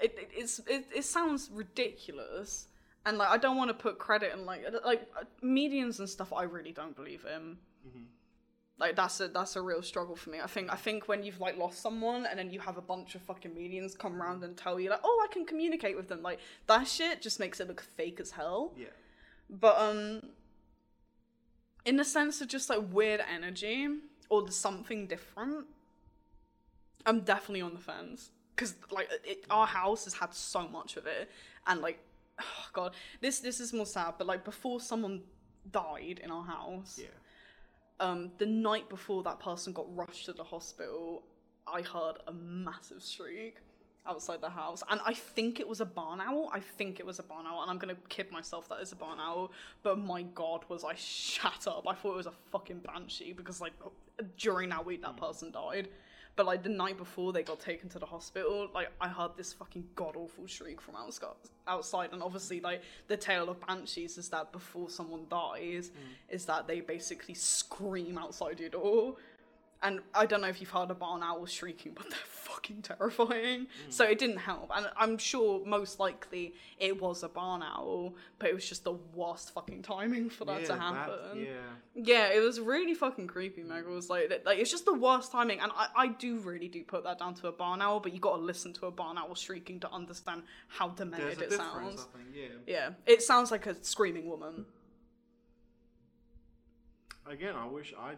it 0.03 0.15
it, 0.19 0.31
it's, 0.35 0.59
it, 0.67 0.87
it 0.95 1.05
sounds 1.05 1.49
ridiculous, 1.51 2.67
and 3.07 3.17
like 3.17 3.31
I 3.31 3.39
don't 3.39 3.57
want 3.57 3.71
to 3.71 3.75
put 3.75 3.99
credit 3.99 4.35
in 4.35 4.45
like 4.45 4.63
like 4.85 5.09
uh, 5.19 5.25
mediums 5.41 6.01
and 6.01 6.09
stuff. 6.09 6.33
I 6.35 6.43
really 6.43 6.73
don't 6.73 6.95
believe 6.95 7.25
in. 7.35 7.57
Like 8.79 8.95
that's 8.95 9.21
a 9.21 9.29
that's 9.29 9.57
a 9.57 9.63
real 9.63 9.83
struggle 9.83 10.17
for 10.17 10.31
me. 10.31 10.39
I 10.41 10.47
think 10.47 10.71
I 10.71 10.77
think 10.77 11.09
when 11.09 11.23
you've 11.23 11.41
like 11.41 11.57
lost 11.57 11.81
someone 11.81 12.27
and 12.27 12.39
then 12.39 12.51
you 12.51 12.61
have 12.61 12.77
a 12.77 12.83
bunch 12.83 13.15
of 13.15 13.23
fucking 13.23 13.55
mediums 13.55 13.97
come 13.97 14.21
around 14.21 14.45
and 14.45 14.55
tell 14.57 14.79
you 14.79 14.91
like, 14.91 15.01
oh, 15.03 15.27
I 15.29 15.33
can 15.33 15.47
communicate 15.47 15.97
with 15.97 16.09
them. 16.09 16.23
Like 16.23 16.41
that 16.67 16.87
shit 16.87 17.23
just 17.23 17.41
makes 17.41 17.59
it 17.59 17.69
look 17.69 17.81
fake 17.81 18.21
as 18.21 18.33
hell. 18.33 18.75
Yeah. 18.77 18.89
But 19.49 19.79
um 19.79 20.21
in 21.87 21.97
the 21.97 22.05
sense 22.05 22.41
of 22.43 22.49
just 22.49 22.69
like 22.69 22.81
weird 22.93 23.23
energy 23.33 23.89
or 24.29 24.51
something 24.51 25.07
different, 25.07 25.67
I'm 27.07 27.21
definitely 27.21 27.63
on 27.63 27.73
the 27.73 27.81
fence. 27.81 28.31
Cause 28.57 28.75
like 28.91 29.09
it, 29.25 29.45
our 29.49 29.67
house 29.67 30.05
has 30.05 30.15
had 30.15 30.35
so 30.35 30.69
much 30.69 30.97
of 30.97 31.07
it, 31.07 31.31
and 31.67 31.81
like, 31.81 31.99
oh 32.41 32.45
god, 32.73 32.95
this 33.21 33.39
this 33.41 33.61
is 33.61 33.73
more 33.73 33.87
sad. 33.87 34.15
But 34.19 34.27
like 34.27 34.45
before 34.45 34.81
someone 34.81 35.23
died 35.71 36.21
in 36.23 36.31
our 36.31 36.45
house, 36.45 36.99
Yeah. 37.01 37.09
Um, 38.01 38.31
the 38.39 38.47
night 38.47 38.89
before 38.89 39.23
that 39.25 39.41
person 39.41 39.73
got 39.73 39.87
rushed 39.97 40.27
to 40.27 40.33
the 40.33 40.45
hospital, 40.45 41.23
I 41.67 41.83
heard 41.83 42.15
a 42.27 42.33
massive 42.33 43.03
shriek 43.03 43.57
outside 44.07 44.41
the 44.41 44.51
house, 44.51 44.83
and 44.89 45.01
I 45.05 45.15
think 45.15 45.59
it 45.59 45.67
was 45.67 45.81
a 45.81 45.85
barn 45.85 46.21
owl. 46.21 46.51
I 46.53 46.61
think 46.61 47.01
it 47.01 47.07
was 47.07 47.19
a 47.19 47.23
barn 47.23 47.47
owl, 47.47 47.63
and 47.63 47.71
I'm 47.71 47.79
gonna 47.79 47.97
kid 48.09 48.31
myself 48.31 48.69
that 48.69 48.79
it's 48.81 48.93
a 48.93 48.97
barn 48.97 49.19
owl. 49.21 49.53
But 49.83 49.99
my 49.99 50.23
god, 50.23 50.65
was 50.69 50.85
I 50.85 50.95
shat 50.95 51.67
up? 51.67 51.85
I 51.89 51.95
thought 51.95 52.13
it 52.13 52.17
was 52.17 52.27
a 52.27 52.35
fucking 52.53 52.81
banshee 52.81 53.33
because 53.33 53.61
like 53.61 53.73
during 54.37 54.71
that 54.71 54.85
week 54.85 55.03
that 55.03 55.17
person 55.17 55.51
died. 55.51 55.89
But 56.37 56.45
like 56.45 56.63
the 56.63 56.69
night 56.69 56.99
before 56.99 57.33
they 57.33 57.43
got 57.43 57.61
taken 57.61 57.89
to 57.89 57.99
the 57.99 58.05
hospital, 58.07 58.69
like 58.75 58.91
I 59.01 59.09
heard 59.09 59.31
this 59.37 59.55
fucking 59.55 59.85
god 59.95 60.17
awful 60.17 60.47
shriek 60.47 60.83
from 60.83 60.95
outside. 60.95 61.31
Outside, 61.67 62.13
and 62.13 62.23
obviously, 62.23 62.61
like 62.61 62.83
the 63.09 63.17
tale 63.17 63.49
of 63.49 63.67
banshees 63.67 64.19
is 64.19 64.29
that 64.29 64.53
before 64.53 64.91
someone 64.91 65.27
dies, 65.31 65.89
mm. 65.91 66.35
is 66.35 66.45
that 66.45 66.69
they 66.69 66.81
basically 66.81 67.35
scream 67.35 68.19
outside 68.19 68.61
your 68.61 68.69
door. 68.69 69.17
And 69.83 70.01
I 70.15 70.27
don't 70.27 70.41
know 70.41 70.49
if 70.49 70.61
you've 70.61 70.71
heard 70.71 70.91
a 70.91 70.95
barn 70.95 71.23
owl 71.23 71.45
shrieking, 71.47 71.93
but 71.95 72.09
they're 72.09 72.19
fucking 72.27 72.83
terrifying. 72.83 73.67
Mm. 73.67 73.67
So 73.91 74.05
it 74.05 74.19
didn't 74.19 74.39
help. 74.39 74.71
And 74.75 74.89
I'm 74.97 75.19
sure 75.19 75.65
most 75.67 76.01
likely 76.01 76.55
it 76.79 77.01
was 77.01 77.23
a 77.23 77.29
barn 77.29 77.63
owl, 77.63 78.15
but 78.39 78.49
it 78.49 78.55
was 78.55 78.67
just 78.67 78.85
the 78.85 78.95
worst 79.15 79.53
fucking 79.53 79.83
timing 79.83 80.31
for 80.31 80.45
that 80.47 80.63
yeah, 80.63 80.67
to 80.67 80.77
happen. 80.77 81.39
yeah. 81.39 81.53
Yeah, 81.95 82.29
it 82.29 82.41
was 82.41 82.61
really 82.61 82.95
fucking 82.95 83.27
creepy, 83.27 83.63
Meg. 83.63 83.85
It 83.85 83.91
was 83.91 84.11
like, 84.11 84.43
like 84.45 84.59
it's 84.59 84.71
just 84.71 84.85
the 84.85 84.95
worst 84.95 85.33
timing, 85.33 85.61
and 85.61 85.73
I, 85.75 85.89
I 85.97 86.07
do 86.09 86.39
really 86.39 86.69
do 86.69 86.83
put 86.83 87.05
that 87.05 87.19
down 87.19 87.35
to 87.37 87.49
a 87.49 87.53
barn 87.53 87.81
owl, 87.81 88.01
but 88.01 88.13
you 88.13 88.21
got 88.21 88.37
to 88.37 88.43
listen 88.43 88.73
to 88.75 88.87
a 88.87 88.91
barn 88.91 89.19
owl 89.19 89.35
shrieking 89.35 89.81
to 89.81 89.91
understand 89.91 90.43
how 90.69 90.89
demented 90.89 91.41
it 91.41 91.53
sounds. 91.53 92.07
Yeah. 92.35 92.49
Yeah, 92.67 92.91
it 93.07 93.23
sounds 93.23 93.51
like 93.51 93.67
a 93.67 93.83
screaming 93.83 94.29
woman. 94.29 94.67
Again, 97.29 97.55
I 97.57 97.67
wish 97.67 97.93
I 97.99 98.15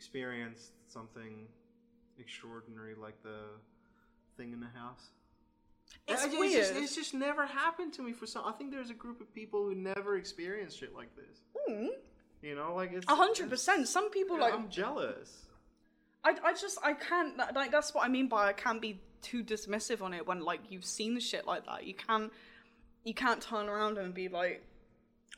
experienced 0.00 0.72
something 0.88 1.46
extraordinary 2.18 2.94
like 2.94 3.22
the 3.22 3.40
thing 4.38 4.54
in 4.54 4.60
the 4.60 4.66
house. 4.78 5.10
It's 6.08 6.22
I- 6.22 6.26
It's 6.26 6.36
weird. 6.38 6.52
just, 6.52 6.74
it's 6.74 6.94
just 6.94 7.12
never 7.12 7.44
happened 7.44 7.92
to 7.94 8.02
me 8.02 8.12
for 8.14 8.26
some. 8.26 8.44
I 8.46 8.52
think 8.52 8.70
there's 8.70 8.88
a 8.88 8.94
group 8.94 9.20
of 9.20 9.32
people 9.34 9.62
who 9.62 9.74
never 9.74 10.16
experienced 10.16 10.78
shit 10.80 10.94
like 10.96 11.14
this. 11.16 11.42
Hmm. 11.54 11.88
You 12.40 12.54
know, 12.54 12.74
like 12.74 12.92
it's 12.94 13.04
A 13.08 13.14
hundred 13.14 13.50
percent. 13.50 13.88
Some 13.88 14.10
people 14.10 14.36
yeah, 14.38 14.44
like 14.44 14.54
I'm 14.54 14.70
jealous. 14.70 15.44
I, 16.24 16.34
I 16.44 16.54
just 16.54 16.78
I 16.82 16.94
can't 16.94 17.36
like 17.54 17.70
that's 17.70 17.92
what 17.94 18.02
I 18.06 18.08
mean 18.08 18.28
by 18.28 18.48
I 18.48 18.54
can't 18.54 18.80
be 18.80 19.02
too 19.20 19.44
dismissive 19.44 20.00
on 20.00 20.14
it 20.14 20.26
when 20.26 20.40
like 20.40 20.60
you've 20.70 20.86
seen 20.86 21.14
the 21.14 21.20
shit 21.20 21.46
like 21.46 21.66
that. 21.66 21.84
You 21.84 21.92
can't 21.92 22.32
you 23.04 23.12
can't 23.12 23.42
turn 23.42 23.68
around 23.68 23.98
and 23.98 24.14
be 24.14 24.28
like 24.28 24.64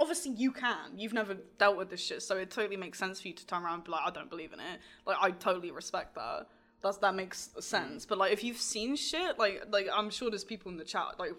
obviously 0.01 0.33
you 0.33 0.53
can. 0.53 0.97
You've 0.97 1.13
never 1.13 1.35
dealt 1.59 1.77
with 1.77 1.91
this 1.91 2.05
shit, 2.05 2.23
so 2.23 2.37
it 2.37 2.51
totally 2.51 2.77
makes 2.77 2.99
sense 2.99 3.21
for 3.21 3.29
you 3.29 3.35
to 3.35 3.47
turn 3.47 3.63
around 3.65 3.75
and 3.75 3.85
be 3.85 3.93
like, 3.93 4.03
I 4.05 4.11
don't 4.11 4.31
believe 4.31 4.53
in 4.53 4.61
it. 4.61 4.81
Like 5.07 5.17
I 5.21 5.31
totally 5.31 5.71
respect 5.71 6.15
that. 6.15 6.47
That's 6.83 6.97
that 6.99 7.15
makes 7.15 7.51
sense. 7.61 8.07
But 8.07 8.19
like 8.19 8.33
if 8.33 8.43
you've 8.43 8.59
seen 8.59 8.97
shit, 8.97 9.39
like 9.39 9.65
like 9.71 9.87
I'm 9.93 10.11
sure 10.11 10.31
there's 10.31 10.45
people 10.45 10.71
in 10.73 10.79
the 10.79 10.85
chat, 10.85 11.19
like 11.19 11.33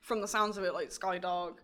from 0.00 0.20
the 0.20 0.28
sounds 0.28 0.56
of 0.56 0.64
it, 0.64 0.72
like 0.72 0.90
Skydog, 0.90 1.54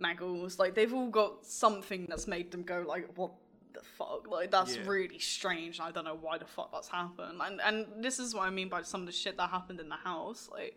Maggles, 0.00 0.56
mm. 0.56 0.58
like 0.58 0.74
they've 0.74 0.92
all 0.94 1.08
got 1.10 1.44
something 1.44 2.06
that's 2.08 2.26
made 2.26 2.50
them 2.50 2.62
go 2.62 2.84
like, 2.88 3.06
what 3.16 3.32
the 3.74 3.80
fuck? 3.98 4.26
Like 4.28 4.50
that's 4.50 4.76
Yeah. 4.76 4.86
really 4.86 5.18
strange. 5.18 5.80
I 5.80 5.90
don't 5.90 6.04
know 6.04 6.18
why 6.18 6.38
the 6.38 6.46
fuck 6.46 6.72
that's 6.72 6.88
happened. 6.88 7.40
And 7.42 7.60
and 7.60 8.02
this 8.02 8.18
is 8.18 8.34
what 8.34 8.44
I 8.44 8.50
mean 8.50 8.68
by 8.70 8.82
some 8.82 9.00
of 9.02 9.06
the 9.06 9.12
shit 9.12 9.36
that 9.36 9.50
happened 9.50 9.80
in 9.80 9.88
the 9.90 9.96
house. 9.96 10.48
Like 10.50 10.76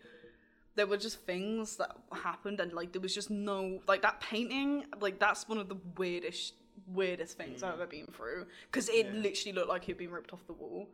there 0.75 0.87
were 0.87 0.97
just 0.97 1.21
things 1.21 1.77
that 1.77 1.95
happened 2.11 2.59
and 2.59 2.73
like 2.73 2.91
there 2.91 3.01
was 3.01 3.13
just 3.13 3.29
no 3.29 3.79
like 3.87 4.01
that 4.01 4.19
painting 4.19 4.85
like 4.99 5.19
that's 5.19 5.47
one 5.47 5.57
of 5.57 5.69
the 5.69 5.77
weirdest 5.97 6.53
weirdest 6.87 7.37
things 7.37 7.63
I've 7.63 7.71
mm. 7.71 7.75
ever 7.75 7.85
been 7.87 8.07
through 8.07 8.45
because 8.71 8.89
it 8.89 9.13
literally 9.13 9.53
looked 9.53 9.69
like 9.69 9.83
it'd 9.83 9.97
been 9.97 10.11
ripped 10.11 10.33
off 10.33 10.45
the 10.47 10.53
wall. 10.53 10.89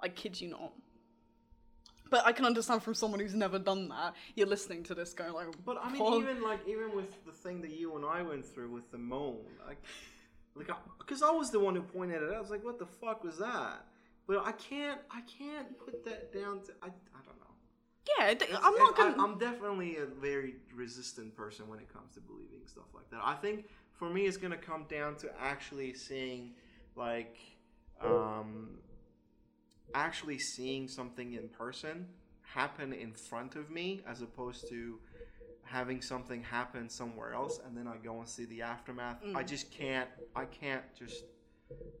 I 0.00 0.08
kid 0.08 0.40
you 0.40 0.48
not. 0.48 0.72
But 2.10 2.26
I 2.26 2.32
can 2.32 2.44
understand 2.44 2.82
from 2.82 2.94
someone 2.94 3.20
who's 3.20 3.34
never 3.34 3.58
done 3.58 3.88
that. 3.88 4.14
You're 4.34 4.48
listening 4.48 4.82
to 4.84 4.94
this 4.94 5.14
going 5.14 5.32
like, 5.32 5.46
But 5.64 5.78
I 5.82 5.90
mean, 5.90 6.02
even 6.22 6.42
like 6.42 6.60
even 6.68 6.94
with 6.94 7.24
the 7.24 7.32
thing 7.32 7.62
that 7.62 7.70
you 7.70 7.96
and 7.96 8.04
I 8.04 8.20
went 8.20 8.44
through 8.44 8.70
with 8.70 8.90
the 8.90 8.98
moan, 8.98 9.38
like, 9.66 9.78
like 10.54 10.68
because 10.98 11.22
I, 11.22 11.30
was 11.30 11.50
the 11.50 11.60
one 11.60 11.74
who 11.74 11.80
pointed 11.82 12.22
it 12.22 12.28
out. 12.28 12.34
I 12.34 12.40
was 12.40 12.50
like, 12.50 12.64
"What 12.64 12.78
the 12.78 12.84
fuck 12.84 13.24
was 13.24 13.38
that?" 13.38 13.86
But 14.26 14.44
I 14.44 14.52
can't, 14.52 15.00
I 15.10 15.22
can't 15.22 15.78
put 15.78 16.04
that 16.04 16.34
down 16.34 16.60
to. 16.64 16.72
I, 16.82 16.88
I 16.88 17.20
don't 17.24 17.38
know. 17.40 17.41
Yeah, 18.18 18.34
I'm 18.62 18.74
not 18.76 18.94
I- 18.98 19.10
gonna. 19.10 19.22
I'm 19.22 19.38
definitely 19.38 19.96
a 19.98 20.06
very 20.06 20.56
resistant 20.74 21.34
person 21.36 21.68
when 21.68 21.78
it 21.78 21.92
comes 21.92 22.14
to 22.14 22.20
believing 22.20 22.60
stuff 22.66 22.86
like 22.94 23.08
that. 23.10 23.20
I 23.22 23.34
think 23.34 23.68
for 23.92 24.08
me, 24.10 24.26
it's 24.26 24.36
gonna 24.36 24.56
come 24.56 24.84
down 24.88 25.16
to 25.16 25.30
actually 25.40 25.94
seeing, 25.94 26.54
like, 26.96 27.38
um, 28.00 28.78
actually 29.94 30.38
seeing 30.38 30.88
something 30.88 31.34
in 31.34 31.48
person 31.48 32.08
happen 32.42 32.92
in 32.92 33.12
front 33.12 33.56
of 33.56 33.70
me, 33.70 34.02
as 34.06 34.20
opposed 34.22 34.68
to 34.68 34.98
having 35.64 36.02
something 36.02 36.42
happen 36.42 36.88
somewhere 36.88 37.32
else, 37.32 37.60
and 37.64 37.76
then 37.76 37.86
I 37.86 37.96
go 37.96 38.18
and 38.18 38.28
see 38.28 38.44
the 38.46 38.62
aftermath. 38.62 39.22
I 39.34 39.42
just 39.42 39.70
can't. 39.70 40.08
I 40.34 40.44
can't 40.46 40.84
just 40.98 41.24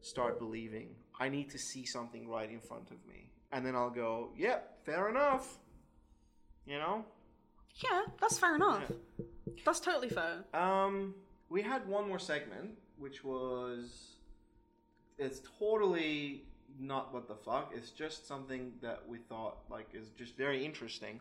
start 0.02 0.38
believing. 0.38 0.94
I 1.18 1.28
need 1.28 1.48
to 1.50 1.58
see 1.58 1.86
something 1.86 2.28
right 2.28 2.50
in 2.50 2.60
front 2.60 2.90
of 2.90 2.98
me, 3.06 3.30
and 3.52 3.64
then 3.64 3.76
I'll 3.76 3.90
go, 3.90 4.32
"Yep, 4.36 4.84
fair 4.84 5.08
enough." 5.08 5.58
You 6.66 6.78
know. 6.78 7.04
yeah, 7.82 8.02
that's 8.20 8.38
fair 8.38 8.54
enough. 8.54 8.90
That's 9.64 9.80
totally 9.80 10.08
fair. 10.08 10.44
Um, 10.54 11.14
we 11.48 11.62
had 11.62 11.86
one 11.86 12.08
more 12.08 12.18
segment, 12.18 12.78
which 12.98 13.24
was 13.24 14.16
it's 15.18 15.40
totally 15.58 16.44
not 16.78 17.12
what 17.12 17.28
the 17.28 17.34
fuck. 17.34 17.72
It's 17.74 17.90
just 17.90 18.26
something 18.26 18.72
that 18.80 19.02
we 19.06 19.18
thought 19.18 19.58
like 19.70 19.88
is 19.92 20.08
just 20.10 20.36
very 20.36 20.64
interesting. 20.64 21.20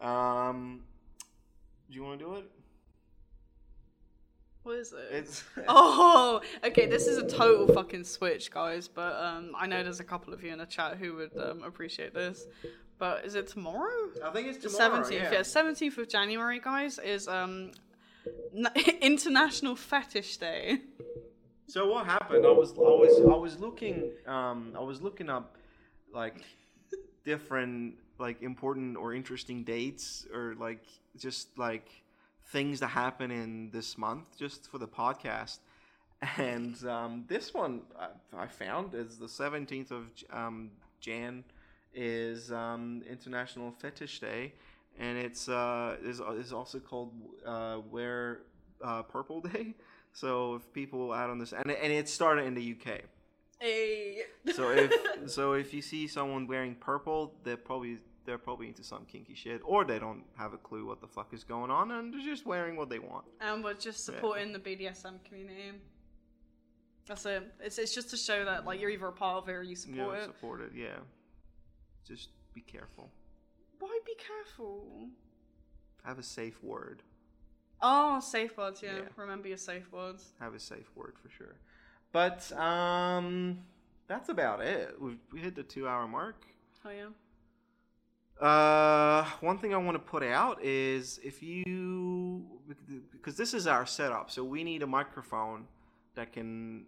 Um, 0.00 0.82
do 1.88 1.96
you 1.96 2.04
want 2.04 2.18
to 2.18 2.24
do 2.24 2.34
it? 2.34 2.50
What 4.62 4.78
is 4.78 4.92
it? 4.92 5.14
It's 5.14 5.44
Oh, 5.68 6.40
okay. 6.64 6.86
This 6.86 7.06
is 7.06 7.18
a 7.18 7.26
total 7.26 7.72
fucking 7.74 8.04
switch, 8.04 8.50
guys. 8.50 8.88
But 8.88 9.16
um, 9.16 9.52
I 9.58 9.66
know 9.66 9.82
there's 9.82 10.00
a 10.00 10.04
couple 10.04 10.32
of 10.32 10.42
you 10.42 10.52
in 10.52 10.58
the 10.58 10.66
chat 10.66 10.96
who 10.98 11.14
would 11.16 11.36
um, 11.38 11.62
appreciate 11.62 12.14
this. 12.14 12.46
But 12.98 13.24
is 13.24 13.34
it 13.34 13.48
tomorrow? 13.48 14.10
I 14.24 14.30
think 14.30 14.46
it's 14.48 14.58
tomorrow. 14.58 15.02
seventeenth, 15.02 15.22
yeah. 15.24 15.32
yeah, 15.32 15.42
seventeenth 15.42 15.98
of 15.98 16.08
January, 16.08 16.60
guys, 16.60 16.98
is 16.98 17.26
um 17.26 17.72
International 19.00 19.74
Fetish 19.74 20.36
Day. 20.36 20.78
So 21.66 21.88
what 21.88 22.06
happened? 22.06 22.46
I 22.46 22.50
was 22.50 22.72
I 22.72 22.82
was 22.82 23.20
I 23.20 23.36
was 23.36 23.58
looking 23.58 24.12
um 24.26 24.74
I 24.76 24.82
was 24.82 25.02
looking 25.02 25.28
up 25.28 25.56
like 26.14 26.44
different 27.24 27.94
like 28.18 28.42
important 28.42 28.96
or 28.96 29.14
interesting 29.14 29.64
dates 29.64 30.26
or 30.32 30.54
like 30.60 30.84
just 31.16 31.58
like 31.58 31.88
things 32.46 32.80
that 32.80 32.88
happen 32.88 33.30
in 33.30 33.70
this 33.70 33.96
month 33.96 34.38
just 34.38 34.70
for 34.70 34.78
the 34.78 34.88
podcast. 34.88 35.58
And 36.36 36.76
um, 36.86 37.24
this 37.26 37.52
one 37.52 37.82
I, 37.98 38.44
I 38.44 38.46
found 38.46 38.94
is 38.94 39.18
the 39.18 39.26
17th 39.26 39.90
of 39.90 40.04
um, 40.30 40.70
Jan 41.00 41.44
is 41.94 42.52
um, 42.52 43.02
International 43.08 43.72
Fetish 43.72 44.20
Day, 44.20 44.52
and 44.98 45.18
it's 45.18 45.48
uh, 45.48 45.96
is 46.02 46.20
is 46.20 46.52
also 46.52 46.78
called 46.78 47.12
uh, 47.44 47.78
Wear 47.90 48.40
uh, 48.82 49.02
Purple 49.02 49.40
Day. 49.52 49.74
So 50.12 50.56
if 50.56 50.72
people 50.72 51.12
out 51.12 51.30
on 51.30 51.38
this, 51.38 51.52
and 51.52 51.70
and 51.70 51.92
it 51.92 52.08
started 52.08 52.44
in 52.46 52.54
the 52.54 52.76
UK. 52.78 53.00
Hey. 53.58 54.22
So 54.54 54.70
if 54.70 54.92
so 55.30 55.52
if 55.54 55.74
you 55.74 55.82
see 55.82 56.06
someone 56.06 56.46
wearing 56.46 56.74
purple, 56.74 57.34
they're 57.44 57.56
probably 57.56 57.98
they're 58.24 58.38
probably 58.38 58.68
into 58.68 58.84
some 58.84 59.04
kinky 59.04 59.34
shit, 59.34 59.60
or 59.64 59.84
they 59.84 59.98
don't 59.98 60.24
have 60.36 60.52
a 60.52 60.58
clue 60.58 60.86
what 60.86 61.00
the 61.00 61.06
fuck 61.06 61.32
is 61.32 61.44
going 61.44 61.70
on, 61.70 61.90
and 61.90 62.12
they're 62.12 62.20
just 62.20 62.46
wearing 62.46 62.76
what 62.76 62.88
they 62.88 62.98
want. 62.98 63.24
And 63.40 63.62
we're 63.62 63.74
just 63.74 64.04
supporting 64.04 64.52
the 64.52 64.58
BDSM 64.58 65.24
community. 65.24 65.72
That's 67.06 67.26
it. 67.26 67.52
It's, 67.60 67.78
it's 67.78 67.94
just 67.94 68.10
to 68.10 68.16
show 68.16 68.44
that 68.44 68.64
like 68.64 68.80
you're 68.80 68.90
either 68.90 69.08
a 69.08 69.12
part 69.12 69.42
of 69.42 69.48
it 69.48 69.52
or 69.52 69.62
you 69.62 69.76
support 69.76 70.16
yeah, 70.16 70.22
it. 70.22 70.24
support 70.24 70.60
it. 70.60 70.72
Yeah, 70.74 70.98
just 72.06 72.30
be 72.54 72.60
careful. 72.60 73.10
Why 73.80 73.98
be 74.06 74.14
careful? 74.14 75.08
Have 76.04 76.18
a 76.18 76.22
safe 76.22 76.62
word. 76.62 77.02
Oh, 77.80 78.20
safe 78.20 78.56
words. 78.56 78.80
Yeah. 78.82 78.94
Yeah. 78.96 79.02
remember 79.16 79.48
your 79.48 79.56
safe 79.56 79.90
words. 79.92 80.32
Have 80.40 80.54
a 80.54 80.60
safe 80.60 80.88
word 80.94 81.14
for 81.20 81.28
sure. 81.30 81.56
But 82.12 82.52
um, 82.52 83.58
that's 84.06 84.28
about 84.28 84.60
it. 84.60 84.94
We 85.00 85.18
we 85.32 85.40
hit 85.40 85.56
the 85.56 85.62
two 85.62 85.88
hour 85.88 86.06
mark. 86.06 86.44
Oh 86.84 86.90
yeah. 86.90 87.06
Uh, 88.42 89.24
one 89.40 89.56
thing 89.56 89.72
I 89.72 89.76
want 89.76 89.94
to 89.94 90.00
put 90.00 90.24
out 90.24 90.64
is 90.64 91.20
if 91.22 91.44
you 91.44 92.42
because 93.12 93.36
this 93.36 93.54
is 93.54 93.68
our 93.68 93.86
setup, 93.86 94.32
so 94.32 94.42
we 94.42 94.64
need 94.64 94.82
a 94.82 94.86
microphone 94.86 95.66
that 96.16 96.32
can 96.32 96.84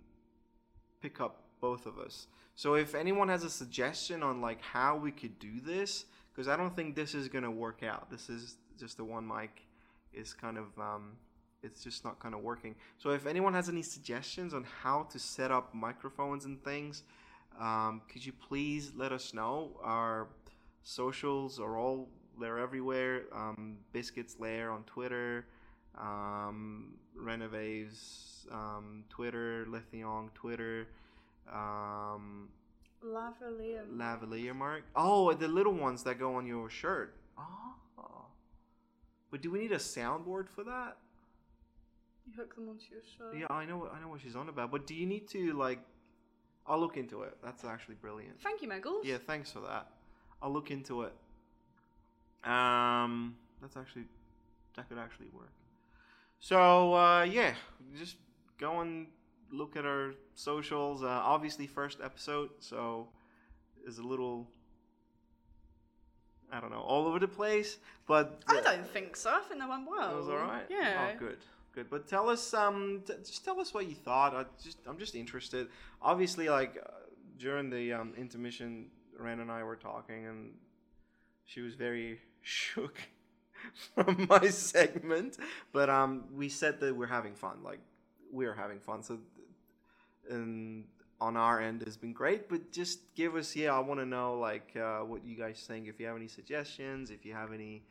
pick 1.00 1.20
up 1.20 1.44
both 1.60 1.86
of 1.86 1.96
us. 1.96 2.26
So 2.56 2.74
if 2.74 2.96
anyone 2.96 3.28
has 3.28 3.44
a 3.44 3.50
suggestion 3.50 4.24
on 4.24 4.40
like 4.40 4.60
how 4.62 4.96
we 4.96 5.12
could 5.12 5.38
do 5.38 5.60
this, 5.60 6.06
because 6.32 6.48
I 6.48 6.56
don't 6.56 6.74
think 6.74 6.96
this 6.96 7.14
is 7.14 7.28
gonna 7.28 7.52
work 7.52 7.84
out. 7.84 8.10
This 8.10 8.28
is 8.28 8.56
just 8.76 8.96
the 8.96 9.04
one 9.04 9.24
mic 9.24 9.62
is 10.12 10.34
kind 10.34 10.58
of 10.58 10.76
um, 10.76 11.12
it's 11.62 11.84
just 11.84 12.04
not 12.04 12.18
kind 12.18 12.34
of 12.34 12.40
working. 12.40 12.74
So 12.98 13.10
if 13.10 13.26
anyone 13.26 13.54
has 13.54 13.68
any 13.68 13.82
suggestions 13.82 14.54
on 14.54 14.66
how 14.82 15.04
to 15.04 15.20
set 15.20 15.52
up 15.52 15.72
microphones 15.72 16.46
and 16.46 16.60
things, 16.64 17.04
um, 17.60 18.02
could 18.12 18.26
you 18.26 18.32
please 18.32 18.90
let 18.96 19.12
us 19.12 19.32
know? 19.32 19.70
Our 19.84 20.26
socials 20.84 21.58
are 21.58 21.76
all 21.76 22.08
they're 22.40 22.58
everywhere. 22.58 23.22
Um, 23.34 23.78
Biscuits 23.92 24.36
Lair 24.38 24.70
on 24.70 24.84
Twitter, 24.84 25.46
um, 25.98 26.94
Renovaves, 27.18 28.50
um, 28.52 29.04
Twitter, 29.08 29.66
Lithion, 29.68 30.30
Twitter, 30.34 30.86
um, 31.52 32.48
Lavalier. 33.04 33.82
Lavalier 33.92 34.54
Mark. 34.54 34.84
Oh, 34.96 35.32
the 35.34 35.48
little 35.48 35.74
ones 35.74 36.02
that 36.04 36.18
go 36.18 36.36
on 36.36 36.46
your 36.46 36.70
shirt. 36.70 37.16
Oh. 37.38 37.50
But 39.30 39.42
do 39.42 39.50
we 39.50 39.58
need 39.58 39.72
a 39.72 39.78
soundboard 39.78 40.48
for 40.48 40.62
that? 40.62 40.96
You 42.24 42.32
hook 42.36 42.54
them 42.54 42.68
onto 42.68 42.84
your 42.90 43.02
shirt. 43.02 43.36
Yeah, 43.36 43.46
I 43.50 43.64
know. 43.66 43.78
what- 43.78 43.92
I 43.92 44.00
know 44.00 44.06
what 44.06 44.20
she's 44.20 44.36
on 44.36 44.48
about. 44.48 44.70
But 44.70 44.86
do 44.86 44.94
you 44.94 45.06
need 45.06 45.26
to 45.30 45.52
like? 45.54 45.80
I'll 46.66 46.78
look 46.78 46.96
into 46.96 47.22
it. 47.22 47.36
That's 47.42 47.64
actually 47.64 47.96
brilliant. 47.96 48.40
Thank 48.40 48.62
you, 48.62 48.68
Megals. 48.68 49.02
Yeah, 49.04 49.18
thanks 49.18 49.50
for 49.50 49.58
that. 49.62 49.90
I'll 50.44 50.52
look 50.52 50.70
into 50.70 51.02
it. 51.02 51.12
Um, 52.48 53.34
that's 53.62 53.78
actually 53.78 54.04
that 54.76 54.88
could 54.90 54.98
actually 54.98 55.28
work. 55.32 55.52
So 56.38 56.92
uh, 56.94 57.22
yeah, 57.22 57.54
just 57.98 58.16
go 58.58 58.80
and 58.80 59.06
look 59.50 59.74
at 59.74 59.86
our 59.86 60.12
socials. 60.34 61.02
Uh, 61.02 61.08
obviously, 61.08 61.66
first 61.66 61.98
episode, 62.04 62.50
so 62.60 63.08
is 63.86 63.96
a 63.98 64.02
little. 64.02 64.46
I 66.52 66.60
don't 66.60 66.70
know, 66.70 66.82
all 66.82 67.06
over 67.06 67.18
the 67.18 67.26
place, 67.26 67.78
but 68.06 68.42
I 68.46 68.60
don't 68.60 68.86
think 68.86 69.16
so. 69.16 69.30
I 69.30 69.40
think 69.48 69.60
that 69.60 69.68
went 69.68 69.88
well. 69.90 70.12
it 70.12 70.16
was 70.16 70.28
all 70.28 70.36
right. 70.36 70.66
Yeah. 70.68 71.08
Oh, 71.14 71.18
good, 71.18 71.38
good. 71.74 71.88
But 71.90 72.06
tell 72.06 72.28
us, 72.28 72.52
um, 72.52 73.02
t- 73.04 73.14
just 73.24 73.44
tell 73.44 73.58
us 73.60 73.72
what 73.72 73.88
you 73.88 73.94
thought. 73.94 74.34
I 74.34 74.44
just, 74.62 74.76
I'm 74.86 74.98
just 74.98 75.14
interested. 75.16 75.68
Obviously, 76.02 76.50
like 76.50 76.76
uh, 76.80 76.90
during 77.38 77.70
the 77.70 77.94
um, 77.94 78.12
intermission, 78.16 78.86
Ren 79.18 79.40
and 79.40 79.50
I 79.50 79.62
were 79.62 79.76
talking, 79.76 80.26
and 80.26 80.50
she 81.44 81.60
was 81.60 81.74
very 81.74 82.20
shook 82.42 82.98
from 83.94 84.26
my 84.28 84.48
segment. 84.48 85.38
But 85.72 85.90
um, 85.90 86.24
we 86.34 86.48
said 86.48 86.80
that 86.80 86.94
we're 86.96 87.06
having 87.06 87.34
fun. 87.34 87.58
Like 87.62 87.80
we're 88.32 88.54
having 88.54 88.80
fun. 88.80 89.02
So, 89.02 89.18
and 90.30 90.84
on 91.20 91.36
our 91.36 91.60
end 91.60 91.82
has 91.84 91.96
been 91.96 92.12
great. 92.12 92.48
But 92.48 92.72
just 92.72 93.14
give 93.14 93.34
us, 93.36 93.54
yeah, 93.56 93.74
I 93.74 93.80
want 93.80 94.00
to 94.00 94.06
know 94.06 94.38
like 94.38 94.76
uh, 94.76 95.00
what 95.00 95.24
you 95.24 95.36
guys 95.36 95.64
think. 95.66 95.88
If 95.88 95.98
you 96.00 96.06
have 96.06 96.16
any 96.16 96.28
suggestions, 96.28 97.10
if 97.10 97.24
you 97.24 97.32
have 97.32 97.52
any 97.52 97.82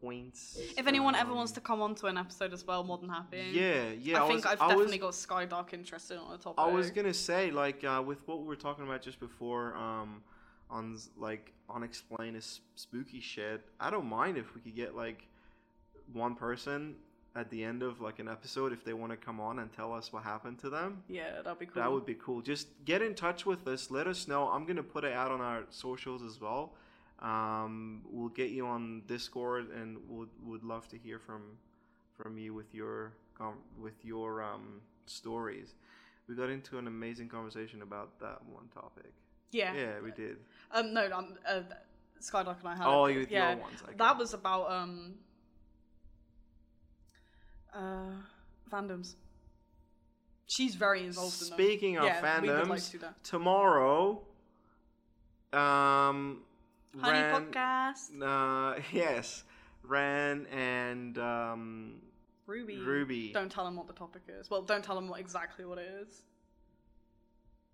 points. 0.00 0.58
If 0.76 0.86
anyone 0.86 1.14
ever 1.14 1.30
um, 1.30 1.36
wants 1.36 1.52
to 1.52 1.60
come 1.60 1.80
onto 1.80 2.06
an 2.06 2.16
episode 2.16 2.52
as 2.52 2.66
well, 2.66 2.84
more 2.84 2.98
than 2.98 3.08
happy. 3.08 3.50
yeah, 3.52 3.90
yeah. 4.00 4.22
I 4.22 4.28
think 4.28 4.44
was, 4.44 4.46
I've 4.46 4.62
I 4.62 4.68
definitely 4.68 5.00
was, 5.00 5.26
got 5.26 5.48
Skydark 5.48 5.72
interested 5.72 6.18
on 6.18 6.32
the 6.32 6.38
topic. 6.38 6.58
I 6.58 6.68
was 6.68 6.90
gonna 6.90 7.14
say 7.14 7.50
like 7.50 7.84
uh, 7.84 8.02
with 8.04 8.26
what 8.26 8.40
we 8.40 8.46
were 8.46 8.56
talking 8.56 8.84
about 8.84 9.02
just 9.02 9.20
before, 9.20 9.76
um, 9.76 10.22
on 10.70 10.98
like 11.16 11.52
unexplained 11.70 12.42
spooky 12.74 13.20
shit. 13.20 13.62
I 13.80 13.90
don't 13.90 14.06
mind 14.06 14.36
if 14.38 14.54
we 14.54 14.60
could 14.60 14.76
get 14.76 14.96
like 14.96 15.26
one 16.12 16.34
person 16.34 16.96
at 17.36 17.50
the 17.50 17.62
end 17.62 17.82
of 17.82 18.00
like 18.00 18.18
an 18.18 18.28
episode 18.28 18.72
if 18.72 18.84
they 18.84 18.92
want 18.92 19.12
to 19.12 19.16
come 19.16 19.40
on 19.40 19.58
and 19.58 19.72
tell 19.72 19.92
us 19.92 20.12
what 20.12 20.22
happened 20.22 20.58
to 20.60 20.70
them. 20.70 21.02
Yeah, 21.08 21.42
that'd 21.42 21.58
be 21.58 21.66
cool. 21.66 21.82
That 21.82 21.92
would 21.92 22.06
be 22.06 22.14
cool. 22.14 22.40
Just 22.40 22.68
get 22.84 23.02
in 23.02 23.14
touch 23.14 23.46
with 23.46 23.66
us. 23.68 23.90
Let 23.90 24.06
us 24.06 24.26
know. 24.28 24.48
I'm 24.48 24.66
gonna 24.66 24.82
put 24.82 25.04
it 25.04 25.12
out 25.12 25.30
on 25.30 25.40
our 25.40 25.64
socials 25.70 26.22
as 26.22 26.40
well. 26.40 26.74
Um, 27.20 28.02
we'll 28.08 28.28
get 28.28 28.50
you 28.50 28.66
on 28.66 29.02
Discord, 29.06 29.70
and 29.70 29.98
would 30.08 30.28
would 30.44 30.64
love 30.64 30.88
to 30.88 30.98
hear 30.98 31.18
from 31.18 31.42
from 32.16 32.38
you 32.38 32.54
with 32.54 32.74
your 32.74 33.12
com- 33.36 33.62
with 33.80 34.04
your 34.04 34.42
um, 34.42 34.80
stories. 35.06 35.74
We 36.28 36.34
got 36.34 36.50
into 36.50 36.78
an 36.78 36.86
amazing 36.86 37.28
conversation 37.28 37.82
about 37.82 38.18
that 38.20 38.44
one 38.44 38.68
topic. 38.74 39.12
Yeah. 39.50 39.74
Yeah, 39.74 40.00
we 40.02 40.10
did. 40.10 40.36
Um, 40.70 40.92
no, 40.92 41.10
um, 41.12 41.34
uh, 41.48 41.60
Skydark 42.20 42.60
and 42.60 42.68
I 42.68 42.76
had. 42.76 42.86
Oh, 42.86 43.06
it. 43.06 43.12
you 43.14 43.18
with 43.20 43.30
your 43.30 43.40
yeah. 43.40 43.54
ones, 43.54 43.82
okay. 43.82 43.94
That 43.96 44.18
was 44.18 44.34
about 44.34 44.70
um. 44.70 45.14
Uh, 47.74 48.10
fandoms. 48.72 49.14
She's 50.46 50.74
very 50.74 51.04
involved 51.04 51.42
in 51.42 51.48
them. 51.50 51.58
Speaking 51.58 51.98
of 51.98 52.04
yeah, 52.04 52.40
we 52.40 52.48
would 52.48 52.68
like 52.68 52.80
fandoms, 52.80 52.86
to 52.86 52.92
do 52.92 52.98
that. 53.00 53.22
tomorrow, 53.22 54.22
um, 55.52 56.42
Honey 56.98 57.18
Ran- 57.18 57.50
podcast. 57.50 58.22
Uh, 58.22 58.80
yes, 58.92 59.44
Ran 59.82 60.46
and 60.46 61.18
um, 61.18 61.94
Ruby. 62.46 62.78
Ruby. 62.78 63.30
Don't 63.32 63.52
tell 63.52 63.64
them 63.64 63.76
what 63.76 63.86
the 63.86 63.92
topic 63.92 64.22
is. 64.28 64.50
Well, 64.50 64.62
don't 64.62 64.82
tell 64.82 64.94
them 64.94 65.08
what, 65.08 65.20
exactly 65.20 65.64
what 65.64 65.78
it 65.78 65.90
is. 66.02 66.22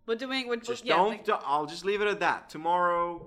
We're 0.06 0.16
doing. 0.16 0.48
We're 0.48 0.56
just 0.56 0.84
yeah, 0.84 0.96
don't, 0.96 1.08
like- 1.08 1.24
don't- 1.24 1.42
I'll 1.44 1.66
just 1.66 1.84
leave 1.84 2.00
it 2.00 2.08
at 2.08 2.20
that. 2.20 2.50
Tomorrow, 2.50 3.26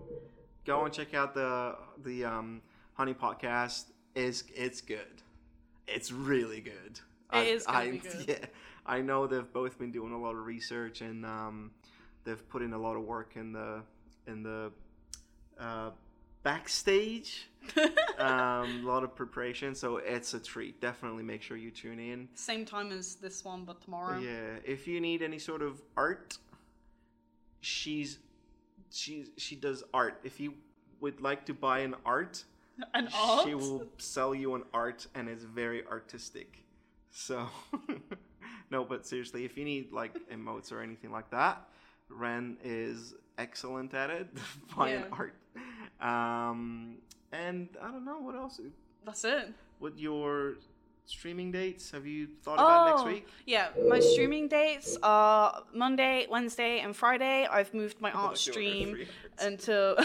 go 0.65 0.85
and 0.85 0.93
check 0.93 1.13
out 1.13 1.33
the 1.33 1.75
the 2.03 2.25
um, 2.25 2.61
Honey 2.93 3.13
podcast. 3.13 3.85
is 4.15 4.43
It's 4.55 4.81
good. 4.81 5.23
It's 5.87 6.11
really 6.11 6.61
good. 6.61 6.99
It 7.33 7.47
is 7.47 7.65
gonna 7.65 7.79
I, 7.79 7.97
good. 7.97 8.25
Yeah, 8.27 8.45
I 8.85 9.01
know 9.01 9.27
they've 9.27 9.51
both 9.51 9.79
been 9.79 9.91
doing 9.91 10.13
a 10.13 10.19
lot 10.19 10.35
of 10.35 10.45
research 10.45 11.01
and 11.01 11.25
um, 11.25 11.71
they've 12.23 12.47
put 12.49 12.61
in 12.61 12.73
a 12.73 12.77
lot 12.77 12.95
of 12.95 13.03
work 13.03 13.35
in 13.35 13.53
the 13.53 13.81
in 14.27 14.43
the 14.43 14.71
uh, 15.59 15.91
backstage. 16.43 17.49
um, 18.17 18.85
a 18.85 18.87
lot 18.87 19.03
of 19.03 19.13
preparation, 19.15 19.75
so 19.75 19.97
it's 19.97 20.33
a 20.33 20.39
treat. 20.39 20.79
Definitely 20.79 21.23
make 21.23 21.41
sure 21.41 21.57
you 21.57 21.71
tune 21.71 21.99
in. 21.99 22.29
Same 22.35 22.65
time 22.65 22.91
as 22.91 23.15
this 23.15 23.43
one, 23.43 23.65
but 23.65 23.81
tomorrow. 23.81 24.19
Yeah, 24.19 24.59
if 24.63 24.87
you 24.87 25.01
need 25.01 25.21
any 25.21 25.39
sort 25.39 25.61
of 25.61 25.81
art, 25.97 26.37
she's 27.61 28.19
she 28.91 29.25
she 29.37 29.55
does 29.55 29.83
art. 29.93 30.19
If 30.23 30.39
you 30.39 30.53
would 30.99 31.21
like 31.21 31.45
to 31.45 31.53
buy 31.53 31.79
an 31.79 31.95
art, 32.05 32.43
An 32.93 33.09
art. 33.15 33.43
she 33.47 33.53
will 33.55 33.85
sell 33.97 34.33
you 34.35 34.55
an 34.55 34.63
art, 34.73 35.07
and 35.15 35.27
it's 35.29 35.43
very 35.43 35.85
artistic. 35.85 36.63
So, 37.11 37.47
no, 38.71 38.83
but 38.83 39.05
seriously, 39.05 39.45
if 39.45 39.57
you 39.57 39.65
need 39.65 39.91
like 39.91 40.13
emotes 40.31 40.71
or 40.71 40.81
anything 40.81 41.11
like 41.11 41.29
that, 41.31 41.67
Ren 42.09 42.57
is 42.63 43.13
excellent 43.37 43.93
at 43.93 44.09
it. 44.09 44.27
Buying 44.77 45.01
Yeah. 45.01 45.05
art, 45.11 45.35
um, 46.01 46.97
and 47.31 47.69
I 47.81 47.91
don't 47.91 48.05
know 48.05 48.19
what 48.19 48.35
else. 48.35 48.59
That's 49.05 49.23
it. 49.23 49.53
What 49.79 49.97
your 49.99 50.55
streaming 51.11 51.51
dates? 51.51 51.89
Have 51.91 52.05
you 52.05 52.27
thought 52.43 52.55
about 52.55 52.85
next 52.89 53.01
Oh, 53.01 53.05
week? 53.07 53.27
Yeah, 53.45 53.69
my 53.87 53.99
streaming 53.99 54.47
dates 54.47 54.97
are 55.01 55.63
Monday, 55.73 56.27
Wednesday, 56.29 56.79
and 56.81 56.95
Friday. 56.95 57.47
I've 57.49 57.73
moved 57.73 57.99
my 58.01 58.11
art 58.13 58.15
you 58.15 58.27
ordered 58.27 58.37
stream 58.37 59.07
until 59.39 59.97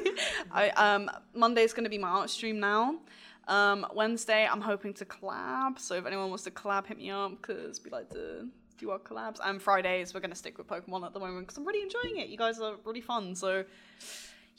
I 0.52 0.70
um 0.70 1.10
Monday's 1.34 1.72
gonna 1.72 1.88
be 1.90 1.98
my 1.98 2.08
art 2.08 2.30
stream 2.30 2.58
now. 2.60 3.00
Um, 3.46 3.84
Wednesday 3.94 4.48
I'm 4.50 4.60
hoping 4.62 4.94
to 4.94 5.04
collab. 5.04 5.78
So 5.78 5.94
if 5.96 6.06
anyone 6.06 6.28
wants 6.30 6.44
to 6.44 6.50
collab, 6.50 6.86
hit 6.86 6.96
me 6.98 7.10
up 7.10 7.32
because 7.42 7.82
we 7.84 7.90
like 7.90 8.08
to 8.10 8.48
do 8.78 8.90
our 8.90 8.98
collabs. 8.98 9.38
And 9.44 9.60
Fridays 9.60 10.14
we're 10.14 10.20
gonna 10.20 10.34
stick 10.34 10.56
with 10.56 10.66
Pokemon 10.68 11.04
at 11.04 11.12
the 11.12 11.20
moment 11.20 11.46
because 11.46 11.58
I'm 11.58 11.66
really 11.66 11.82
enjoying 11.82 12.18
it. 12.18 12.28
You 12.28 12.38
guys 12.38 12.60
are 12.60 12.76
really 12.84 13.00
fun. 13.02 13.34
So 13.34 13.64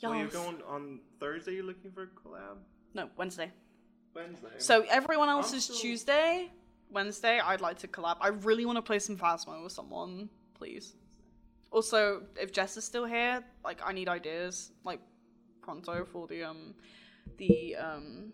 Well, 0.02 0.14
you're 0.14 0.28
going 0.28 0.58
on 0.68 1.00
Thursday. 1.18 1.54
You're 1.54 1.64
looking 1.64 1.90
for 1.90 2.02
a 2.02 2.06
collab. 2.06 2.58
no 2.94 3.08
Wednesday. 3.16 3.50
Wednesday. 4.16 4.48
So 4.58 4.84
everyone 4.88 5.28
else 5.28 5.52
I'm 5.52 5.58
is 5.58 5.64
still- 5.64 5.76
Tuesday. 5.76 6.50
Wednesday, 6.90 7.40
I'd 7.40 7.60
like 7.60 7.78
to 7.78 7.88
collab. 7.88 8.16
I 8.20 8.28
really 8.28 8.64
want 8.64 8.76
to 8.76 8.82
play 8.82 8.98
some 9.00 9.16
Phasmo 9.16 9.62
with 9.62 9.72
someone, 9.72 10.28
please. 10.54 10.94
Also, 11.72 12.22
if 12.40 12.52
Jess 12.52 12.76
is 12.76 12.84
still 12.84 13.04
here, 13.04 13.44
like 13.64 13.80
I 13.84 13.92
need 13.92 14.08
ideas. 14.08 14.70
Like 14.84 15.00
pronto 15.62 16.04
for 16.04 16.26
the 16.28 16.44
um 16.44 16.74
the 17.38 17.76
um 17.76 18.32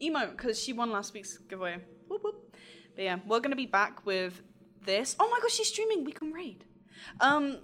emote 0.00 0.32
because 0.32 0.60
she 0.60 0.72
won 0.72 0.90
last 0.90 1.14
week's 1.14 1.38
giveaway. 1.38 1.78
Whoop, 2.08 2.22
whoop. 2.24 2.56
But 2.96 3.04
yeah, 3.04 3.18
we're 3.26 3.40
gonna 3.40 3.56
be 3.56 3.66
back 3.66 4.04
with 4.04 4.42
this. 4.84 5.14
Oh 5.20 5.28
my 5.30 5.38
gosh, 5.40 5.52
she's 5.52 5.68
streaming. 5.68 6.04
We 6.04 6.12
can 6.12 6.32
raid. 6.32 6.64
Um, 7.20 7.58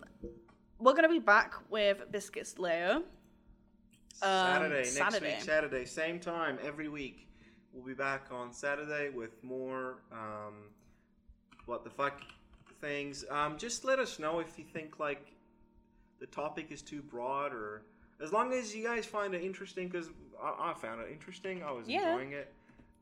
we're 0.79 0.95
gonna 0.95 1.09
be 1.09 1.19
back 1.19 1.55
with 1.71 2.11
Biscuits 2.13 2.57
Lair. 2.59 3.03
Saturday, 4.21 4.77
next 4.77 4.95
Saturday. 4.97 5.35
week, 5.35 5.41
Saturday, 5.43 5.85
same 5.85 6.19
time 6.19 6.59
every 6.65 6.89
week. 6.89 7.29
We'll 7.73 7.85
be 7.85 7.95
back 7.95 8.27
on 8.31 8.53
Saturday 8.53 9.11
with 9.11 9.43
more 9.45 9.99
um, 10.13 10.55
what 11.67 11.85
the 11.85 11.91
fuck 11.91 12.21
things. 12.81 13.25
Um, 13.31 13.57
just 13.59 13.85
let 13.85 13.99
us 13.99 14.19
know 14.19 14.41
if 14.41 14.59
you 14.59 14.65
think 14.65 14.99
like 14.99 15.33
the 16.21 16.27
topic 16.27 16.69
is 16.71 16.83
too 16.83 17.03
broad, 17.03 17.53
or 17.53 17.83
as 18.21 18.33
long 18.33 18.53
as 18.53 18.75
you 18.75 18.83
guys 18.85 19.07
find 19.07 19.35
it 19.35 19.43
interesting, 19.43 19.89
because 19.89 20.09
I, 20.43 20.71
I 20.71 20.75
found 20.75 21.01
it 21.01 21.09
interesting. 21.13 21.63
I 21.63 21.71
was 21.71 21.87
Yeah. 21.89 22.11
enjoying 22.13 22.33
it. 22.33 22.53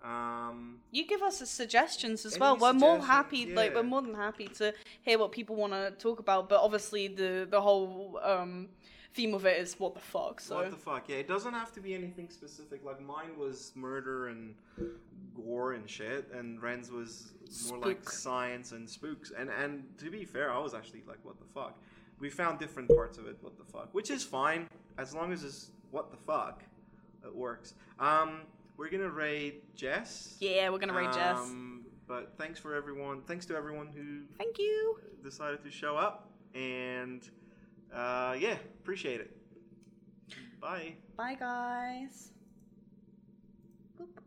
Um, 0.05 0.78
You 0.93 1.06
give 1.06 1.22
us 1.22 1.38
suggestions 1.48 2.26
as 2.26 2.38
well. 2.38 2.56
We're 2.59 2.74
more 2.74 2.98
happy, 3.01 3.55
like 3.55 3.74
we're 3.74 3.82
more 3.82 4.02
than 4.02 4.14
happy 4.14 4.47
to 4.48 4.74
hear 5.02 5.18
what 5.18 5.32
people 5.32 5.56
want 5.56 5.72
to 5.72 5.90
talk 5.98 6.20
about. 6.20 6.48
But 6.48 6.60
obviously, 6.60 7.09
the 7.09 7.47
the 7.51 7.60
whole 7.60 8.20
um, 8.22 8.68
theme 9.16 9.32
of 9.32 9.47
it 9.47 9.59
is 9.59 9.80
what 9.80 9.94
the 9.94 10.01
fuck. 10.01 10.40
So 10.40 10.56
What 10.56 10.70
the 10.70 10.76
fuck? 10.76 11.09
Yeah, 11.09 11.16
it 11.16 11.26
doesn't 11.26 11.55
have 11.55 11.72
to 11.72 11.80
be 11.80 11.94
anything 11.94 12.28
specific. 12.28 12.84
Like 12.84 13.01
mine 13.01 13.36
was 13.38 13.72
murder 13.74 14.28
and 14.28 14.55
gore 15.34 15.72
and 15.72 15.88
shit, 15.88 16.28
and 16.32 16.62
Ren's 16.62 16.90
was 16.90 17.32
more 17.68 17.78
like 17.78 18.09
science 18.09 18.72
and 18.72 18.88
spooks. 18.88 19.32
And 19.36 19.48
and 19.51 19.84
to 19.98 20.10
be 20.10 20.24
fair, 20.24 20.52
I 20.52 20.59
was 20.59 20.74
actually 20.74 21.02
like, 21.09 21.18
what 21.22 21.38
the 21.38 21.47
fuck? 21.47 21.80
We 22.18 22.28
found 22.28 22.59
different 22.59 22.88
parts 22.94 23.16
of 23.18 23.26
it. 23.26 23.38
What 23.40 23.56
the 23.56 23.64
fuck? 23.64 23.88
Which 23.93 24.10
is 24.10 24.22
fine 24.22 24.68
as 24.98 25.14
long 25.14 25.32
as 25.32 25.43
it's 25.43 25.70
what 25.90 26.10
the 26.10 26.18
fuck. 26.18 26.62
It 27.24 27.34
works. 27.34 27.74
Um, 27.98 28.43
we're 28.76 28.90
gonna 28.90 29.09
raid 29.09 29.62
Jess. 29.74 30.36
yeah, 30.40 30.68
we're 30.68 30.78
gonna 30.78 31.12
Jess. 31.12 31.38
Um, 31.38 31.86
But 32.06 32.34
thanks 32.38 32.60
for 32.60 32.74
everyone. 32.74 33.22
Thanks 33.22 33.47
to 33.47 33.56
everyone 33.56 33.88
who 33.88 34.26
Thank 34.38 34.59
you. 34.59 35.01
decided 35.24 35.64
to 35.64 35.70
show 35.70 35.97
up, 35.97 36.30
and 36.55 37.28
uh, 37.94 38.36
yeah, 38.38 38.56
appreciate 38.80 39.20
it. 39.20 39.36
Bye. 40.60 40.94
Bye, 41.16 41.36
guys. 41.38 42.30
Boop. 44.00 44.22